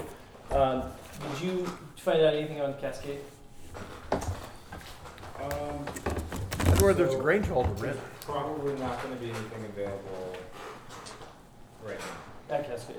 Um, 0.51 0.85
did 1.35 1.43
you 1.43 1.67
find 1.97 2.23
out 2.23 2.33
anything 2.35 2.63
on 2.63 2.73
Cascade? 2.81 3.21
Um, 4.13 4.21
I 5.41 6.65
know 6.65 6.75
where 6.81 6.95
there's 6.95 7.15
a 7.15 7.19
Grange 7.19 7.47
Hall 7.47 7.65
to 7.65 7.71
rent. 7.83 7.99
probably 8.23 8.75
not 8.81 9.03
gonna 9.03 9.17
be 9.17 9.27
anything 9.27 9.65
available 9.65 10.37
right 11.85 11.99
now. 12.49 12.57
At 12.57 12.67
Cascade. 12.67 12.97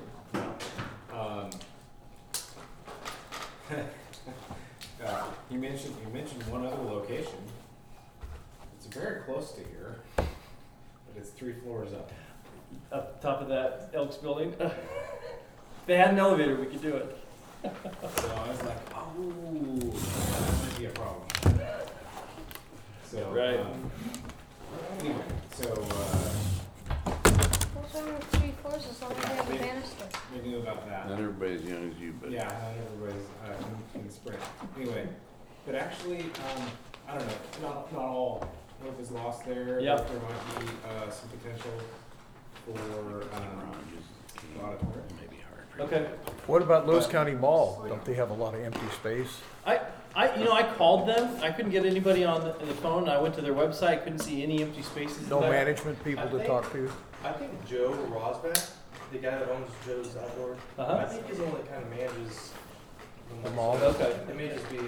Um, 1.12 1.50
uh, 5.04 5.24
you 5.50 5.58
mentioned 5.58 5.96
you 6.06 6.12
mentioned 6.12 6.42
one 6.44 6.64
other 6.66 6.82
location. 6.82 7.38
It's 8.76 8.86
very 8.86 9.22
close 9.22 9.52
to 9.52 9.60
here, 9.60 9.96
but 11.14 11.22
it's 11.22 11.30
three 11.30 11.52
floors 11.52 11.92
up. 11.92 12.10
Up 12.92 13.20
top 13.22 13.40
of 13.40 13.48
that 13.48 13.90
Elks 13.94 14.16
building. 14.16 14.54
if 14.58 14.72
they 15.86 15.96
had 15.96 16.10
an 16.10 16.18
elevator, 16.18 16.56
we 16.56 16.66
could 16.66 16.82
do 16.82 16.96
it. 16.96 17.16
So 17.62 17.70
I 18.36 18.48
was 18.48 18.62
like, 18.62 18.76
oh, 18.94 19.76
that 19.78 20.62
might 20.62 20.78
be 20.78 20.84
a 20.86 20.90
problem. 20.90 21.22
So 23.04 23.30
Right. 23.30 23.60
Um, 23.60 23.90
anyway, 25.00 25.14
so 25.52 25.72
uh, 25.72 27.10
What's 27.74 27.94
wrong 27.94 28.14
with 28.14 28.24
three 28.24 28.52
floors 28.60 28.86
as 28.90 29.00
long 29.00 29.12
as 29.12 29.22
they 29.24 29.34
have 29.36 29.48
a 29.50 29.58
banister? 29.58 30.04
we 30.34 30.48
knew 30.48 30.58
about 30.58 30.86
that. 30.88 31.08
Not 31.08 31.18
everybody's 31.20 31.62
as 31.62 31.68
young 31.68 31.90
as 31.90 31.96
you, 31.98 32.12
but. 32.20 32.30
Yeah, 32.32 32.44
not 32.48 32.74
everybody's 32.92 33.26
uh, 33.46 33.64
in, 33.94 34.00
in 34.00 34.06
the 34.08 34.12
sprint. 34.12 34.40
Anyway, 34.76 35.08
but 35.64 35.74
actually, 35.76 36.22
um, 36.22 36.66
I 37.08 37.16
don't 37.18 37.26
know. 37.26 37.34
Not 37.62 37.92
not 37.92 38.02
all 38.02 38.48
hope 38.84 39.00
is 39.00 39.10
lost 39.10 39.44
there. 39.46 39.80
Yep. 39.80 40.08
There 40.08 40.18
might 40.20 40.60
be 40.60 40.66
uh, 40.88 41.10
some 41.10 41.28
potential 41.30 41.70
for 42.66 43.22
um, 43.36 43.72
auditorium. 44.62 45.02
Maybe 45.20 45.42
hard. 45.48 45.80
Okay. 45.80 46.06
What 46.46 46.62
about 46.62 46.86
Lewis 46.86 47.06
County 47.06 47.32
Mall? 47.34 47.84
Don't 47.88 48.04
they 48.04 48.14
have 48.14 48.30
a 48.30 48.34
lot 48.34 48.54
of 48.54 48.60
empty 48.60 48.86
space? 49.00 49.40
I, 49.66 49.80
I, 50.14 50.34
you 50.36 50.44
know, 50.44 50.52
I 50.52 50.62
called 50.62 51.08
them. 51.08 51.36
I 51.42 51.50
couldn't 51.50 51.70
get 51.72 51.86
anybody 51.86 52.24
on 52.24 52.42
the, 52.42 52.52
the 52.64 52.74
phone. 52.74 53.08
I 53.08 53.18
went 53.20 53.34
to 53.36 53.40
their 53.40 53.54
website. 53.54 54.04
Couldn't 54.04 54.18
see 54.20 54.42
any 54.42 54.62
empty 54.62 54.82
spaces. 54.82 55.28
No 55.28 55.40
there. 55.40 55.50
management 55.50 56.02
people 56.04 56.28
to 56.28 56.46
talk 56.46 56.70
to? 56.72 56.90
I 57.24 57.32
think 57.32 57.52
Joe 57.66 57.92
Rosback, 58.12 58.70
the 59.12 59.18
guy 59.18 59.38
that 59.38 59.48
owns 59.48 59.70
Joe's 59.86 60.14
Outdoor, 60.16 60.56
I 60.78 60.82
Uh-huh. 60.82 61.06
think 61.06 61.26
he's 61.26 61.38
the 61.38 61.44
one 61.44 61.54
that 61.54 61.70
kind 61.70 61.82
of 61.82 61.90
manages 61.90 62.52
The 63.42 63.50
mall? 63.50 63.76
Okay. 63.76 64.10
It 64.28 64.36
may 64.36 64.48
just 64.48 64.68
be 64.70 64.78
uh, 64.78 64.82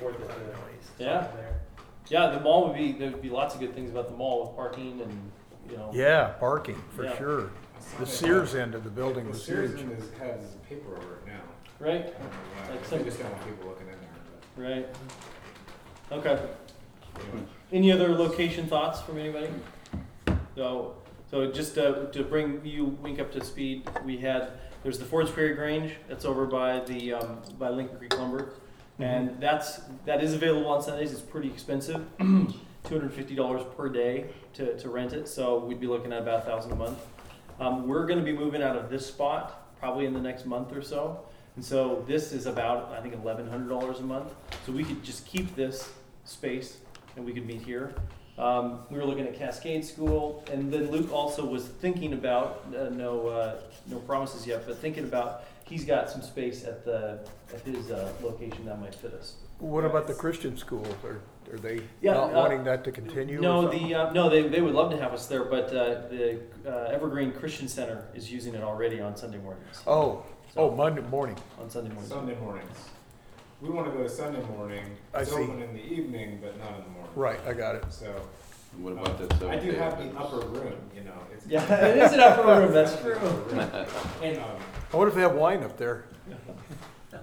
worth 0.00 0.20
it 0.20 0.28
to 0.28 1.04
Yeah. 1.04 1.26
there. 1.34 1.60
Yeah, 2.08 2.28
the 2.30 2.40
mall 2.40 2.66
would 2.68 2.76
be. 2.76 2.92
There 2.92 3.10
would 3.10 3.22
be 3.22 3.30
lots 3.30 3.54
of 3.54 3.60
good 3.60 3.74
things 3.74 3.90
about 3.90 4.08
the 4.10 4.16
mall 4.16 4.46
with 4.46 4.56
parking 4.56 5.00
and 5.00 5.30
you 5.70 5.76
know. 5.76 5.90
Yeah, 5.94 6.28
parking, 6.40 6.80
for 6.94 7.04
Yeah. 7.04 7.16
sure. 7.16 7.50
The 7.98 8.06
Sears 8.06 8.54
end 8.54 8.74
of 8.74 8.84
the 8.84 8.90
building 8.90 9.24
The 9.24 9.30
was 9.30 9.44
Sears 9.44 9.70
huge. 9.70 9.80
end 9.82 9.92
is, 9.98 10.10
has 10.18 10.56
paper 10.68 10.96
over 10.96 11.14
it 11.14 11.26
now. 11.26 11.40
Right. 11.78 11.94
I 11.94 12.02
don't 12.02 12.12
know 12.12 12.20
why. 12.66 12.70
Like 12.70 12.82
They 12.82 12.96
some- 12.96 13.04
just 13.04 13.18
don't 13.20 13.32
want 13.32 13.44
people 13.44 13.68
looking 13.68 13.88
in 13.88 13.94
there. 14.64 14.76
Right. 14.76 14.88
Okay. 16.12 16.42
But 17.14 17.24
anyway. 17.24 17.46
Any 17.72 17.90
other 17.92 18.08
location 18.10 18.66
thoughts 18.66 19.00
from 19.00 19.18
anybody? 19.18 19.48
So, 20.54 20.94
so 21.30 21.50
just 21.50 21.74
to, 21.74 22.08
to 22.12 22.22
bring 22.22 22.64
you 22.64 22.84
Wink 23.02 23.18
up 23.18 23.32
to 23.32 23.44
speed, 23.44 23.88
we 24.04 24.18
had 24.18 24.50
there's 24.82 24.98
the 24.98 25.04
Ford's 25.04 25.30
Prairie 25.30 25.54
Grange 25.54 25.92
that's 26.08 26.24
over 26.24 26.44
by 26.46 26.80
the 26.80 27.14
um, 27.14 27.38
by 27.58 27.68
Lincoln 27.70 27.96
Creek 27.98 28.16
Lumber, 28.18 28.50
and 28.98 29.40
that's 29.40 29.80
that 30.06 30.22
is 30.22 30.34
available 30.34 30.68
on 30.68 30.82
Sundays. 30.82 31.12
It's 31.12 31.20
pretty 31.20 31.48
expensive, 31.48 32.04
two 32.18 32.54
hundred 32.88 33.12
fifty 33.12 33.34
dollars 33.34 33.62
per 33.76 33.88
day 33.88 34.26
to, 34.54 34.76
to 34.78 34.88
rent 34.88 35.12
it. 35.12 35.28
So 35.28 35.58
we'd 35.58 35.80
be 35.80 35.86
looking 35.86 36.12
at 36.12 36.22
about 36.22 36.40
a 36.40 36.42
thousand 36.42 36.72
a 36.72 36.76
month. 36.76 36.98
Um, 37.60 37.86
we're 37.86 38.06
going 38.06 38.18
to 38.18 38.24
be 38.24 38.32
moving 38.32 38.62
out 38.62 38.76
of 38.76 38.90
this 38.90 39.06
spot 39.06 39.78
probably 39.78 40.06
in 40.06 40.14
the 40.14 40.20
next 40.20 40.46
month 40.46 40.72
or 40.72 40.82
so, 40.82 41.20
and 41.56 41.64
so 41.64 42.04
this 42.06 42.32
is 42.32 42.46
about 42.46 42.92
I 42.92 43.00
think 43.00 43.14
eleven 43.14 43.48
hundred 43.48 43.68
dollars 43.68 44.00
a 44.00 44.04
month. 44.04 44.32
So 44.66 44.72
we 44.72 44.84
could 44.84 45.02
just 45.02 45.26
keep 45.26 45.54
this 45.56 45.92
space 46.24 46.78
and 47.16 47.24
we 47.24 47.32
could 47.32 47.46
meet 47.46 47.62
here. 47.62 47.94
Um, 48.38 48.80
we 48.90 48.96
were 48.98 49.04
looking 49.04 49.26
at 49.26 49.34
Cascade 49.36 49.84
School, 49.84 50.42
and 50.50 50.72
then 50.72 50.90
Luke 50.90 51.12
also 51.12 51.44
was 51.44 51.66
thinking 51.66 52.14
about 52.14 52.64
uh, 52.76 52.88
no 52.88 53.28
uh, 53.28 53.60
no 53.88 53.98
promises 53.98 54.46
yet, 54.46 54.66
but 54.66 54.78
thinking 54.78 55.04
about 55.04 55.44
he's 55.72 55.84
got 55.86 56.10
some 56.10 56.20
space 56.22 56.64
at 56.64 56.84
the 56.84 57.18
at 57.52 57.60
his 57.62 57.90
uh, 57.90 58.12
location 58.22 58.64
that 58.66 58.78
might 58.80 58.94
fit 58.94 59.14
us. 59.14 59.36
What 59.58 59.84
about 59.84 60.06
the 60.06 60.14
Christian 60.14 60.56
schools? 60.56 60.86
Are, 61.04 61.20
are 61.52 61.58
they 61.58 61.80
Yeah, 62.02 62.12
not 62.14 62.34
uh, 62.34 62.40
wanting 62.40 62.64
that 62.64 62.84
to 62.84 62.92
continue 62.92 63.38
or 63.38 63.42
No, 63.42 63.62
something? 63.62 63.88
the 63.88 63.94
uh, 63.94 64.12
no 64.12 64.28
they, 64.28 64.42
they 64.48 64.60
would 64.60 64.74
love 64.74 64.90
to 64.90 64.98
have 64.98 65.12
us 65.14 65.26
there, 65.26 65.44
but 65.44 65.68
uh, 65.68 66.08
the 66.10 66.40
uh, 66.66 66.90
Evergreen 66.96 67.32
Christian 67.32 67.68
Center 67.68 68.06
is 68.14 68.30
using 68.30 68.54
it 68.54 68.62
already 68.62 69.00
on 69.00 69.16
Sunday 69.16 69.38
mornings. 69.38 69.80
Oh, 69.86 70.24
So, 70.54 70.60
oh, 70.60 70.70
Monday 70.76 71.02
morning. 71.02 71.36
on 71.58 71.70
Sunday 71.70 71.90
mornings. 71.90 72.12
Sunday 72.12 72.36
mornings. 72.38 72.78
We 73.62 73.70
want 73.70 73.86
to 73.86 73.92
go 73.96 74.02
to 74.02 74.08
Sunday 74.08 74.42
morning. 74.56 74.84
I 75.14 75.20
It's 75.20 75.30
see. 75.30 75.36
open 75.42 75.62
in 75.62 75.72
the 75.72 75.84
evening, 75.84 76.40
but 76.42 76.58
not 76.58 76.76
in 76.78 76.82
the 76.84 76.90
morning. 76.90 77.12
Right, 77.14 77.40
I 77.46 77.52
got 77.54 77.76
it. 77.76 77.84
So 77.90 78.12
What 78.78 78.92
about 78.94 79.16
that 79.18 79.48
I 79.48 79.56
do 79.56 79.70
day 79.70 79.78
have 79.78 79.96
the 79.98 80.18
upper 80.18 80.44
room. 80.48 80.78
You 80.94 81.04
know, 81.04 81.18
it's 81.32 81.46
Yeah, 81.46 81.62
it 81.90 81.96
is 81.96 82.12
an 82.12 82.20
upper 82.20 82.42
room. 82.42 82.72
That's 82.72 83.00
true. 83.00 83.14
And 84.22 84.38
um, 84.38 84.58
I 84.92 84.96
wonder 84.96 85.08
if 85.08 85.14
they 85.14 85.22
have 85.22 85.34
wine 85.34 85.62
up 85.62 85.76
there? 85.76 86.04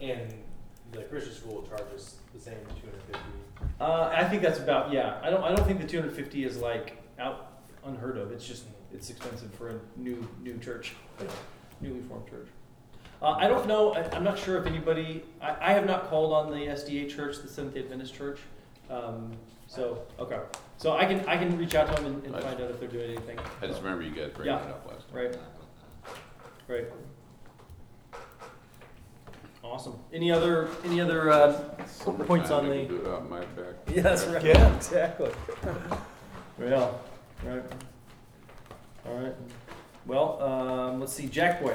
And 0.00 0.32
the 0.92 1.02
Christian 1.02 1.34
school 1.34 1.62
charges 1.68 2.16
the 2.32 2.40
same 2.40 2.54
two 2.80 2.86
hundred 2.86 3.02
fifty. 3.02 3.20
Uh, 3.78 4.10
I 4.14 4.24
think 4.24 4.40
that's 4.40 4.58
about 4.58 4.90
yeah. 4.92 5.18
I 5.22 5.28
don't 5.28 5.44
I 5.44 5.54
don't 5.54 5.66
think 5.66 5.78
the 5.78 5.86
250 5.86 6.44
is 6.44 6.56
like 6.56 6.96
out 7.18 7.60
unheard 7.84 8.16
of. 8.16 8.32
It's 8.32 8.46
just 8.46 8.64
it's 8.94 9.10
expensive 9.10 9.52
for 9.52 9.68
a 9.68 9.74
new 9.96 10.26
new 10.42 10.56
church, 10.58 10.94
newly 11.82 12.00
formed 12.00 12.26
church. 12.30 12.48
Uh, 13.20 13.32
I 13.32 13.46
don't 13.46 13.66
know. 13.68 13.92
I, 13.92 14.08
I'm 14.16 14.24
not 14.24 14.38
sure 14.38 14.56
if 14.56 14.66
anybody. 14.66 15.22
I, 15.42 15.54
I 15.60 15.72
have 15.74 15.84
not 15.84 16.08
called 16.08 16.32
on 16.32 16.50
the 16.50 16.56
SDA 16.68 17.14
church, 17.14 17.36
the 17.42 17.48
Seventh 17.48 17.74
Day 17.74 17.80
Adventist 17.80 18.14
church. 18.14 18.38
Um, 18.88 19.32
so 19.66 20.02
okay. 20.18 20.38
So 20.78 20.92
I 20.92 21.04
can 21.04 21.20
I 21.28 21.36
can 21.36 21.58
reach 21.58 21.74
out 21.74 21.94
to 21.94 22.02
them 22.02 22.06
and, 22.14 22.24
and 22.24 22.42
find 22.42 22.58
out 22.58 22.70
if 22.70 22.80
they're 22.80 22.88
doing 22.88 23.10
anything. 23.10 23.38
I 23.60 23.66
just 23.66 23.82
remember 23.82 24.02
you 24.02 24.12
guys 24.12 24.30
bringing 24.34 24.54
Yeah. 24.54 24.64
it 24.64 24.70
up 24.70 24.86
last 24.90 25.06
time. 25.10 25.16
Right. 25.18 25.36
Right. 26.70 26.86
Awesome. 29.64 29.98
Any 30.12 30.30
other 30.30 30.68
any 30.84 31.00
other 31.00 31.28
uh, 31.28 31.52
points 32.28 32.52
on 32.52 32.66
I 32.66 32.68
the? 32.68 32.74
can 32.86 32.88
do 32.88 32.96
it 33.02 33.08
out 33.08 33.28
my 33.28 33.40
back. 33.40 33.74
Yeah, 33.92 34.02
that's 34.02 34.24
right. 34.26 34.44
Yeah. 34.44 34.76
Exactly. 34.76 35.30
yeah. 36.60 36.92
Right. 37.44 37.62
All 39.04 39.18
right. 39.18 39.34
Well, 40.06 40.40
um, 40.40 41.00
let's 41.00 41.12
see. 41.12 41.26
Jack 41.26 41.60
Boy, 41.60 41.74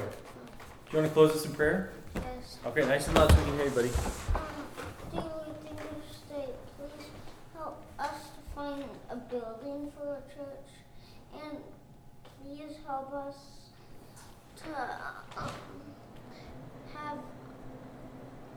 you 0.92 0.98
want 0.98 1.08
to 1.10 1.12
close 1.12 1.32
us 1.32 1.44
in 1.44 1.52
prayer? 1.52 1.92
Yes. 2.14 2.56
Okay. 2.64 2.86
Nice 2.86 3.06
and 3.06 3.18
loud 3.18 3.30
so 3.30 3.36
we 3.36 3.44
can 3.44 3.54
hear 3.56 3.64
you, 3.66 3.70
buddy. 3.72 3.90
Dear 3.90 5.20
Lord, 5.20 5.60
thank 5.62 5.78
you 5.78 6.16
state, 6.26 6.54
please 6.78 7.06
help 7.54 7.82
us 7.98 8.14
to 8.14 8.54
find 8.54 8.84
a 9.10 9.16
building 9.16 9.92
for 9.94 10.14
a 10.14 10.34
church, 10.34 10.70
and 11.44 11.58
please 12.40 12.76
help 12.86 13.12
us 13.12 13.55
to 14.66 15.42
um, 15.42 15.50
have, 16.94 17.18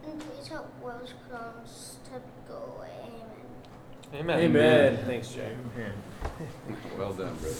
and 0.05 0.19
please 0.19 0.47
help 0.47 0.67
Welsh 0.81 1.11
Crohn's 1.29 1.97
to 2.05 2.21
go 2.47 2.75
away. 2.77 2.89
Amen. 4.13 4.39
Amen. 4.39 4.93
Amen. 4.93 5.05
Thanks, 5.05 5.29
Jack. 5.29 5.53
Well 6.97 7.13
done, 7.13 7.35
brother. 7.35 7.55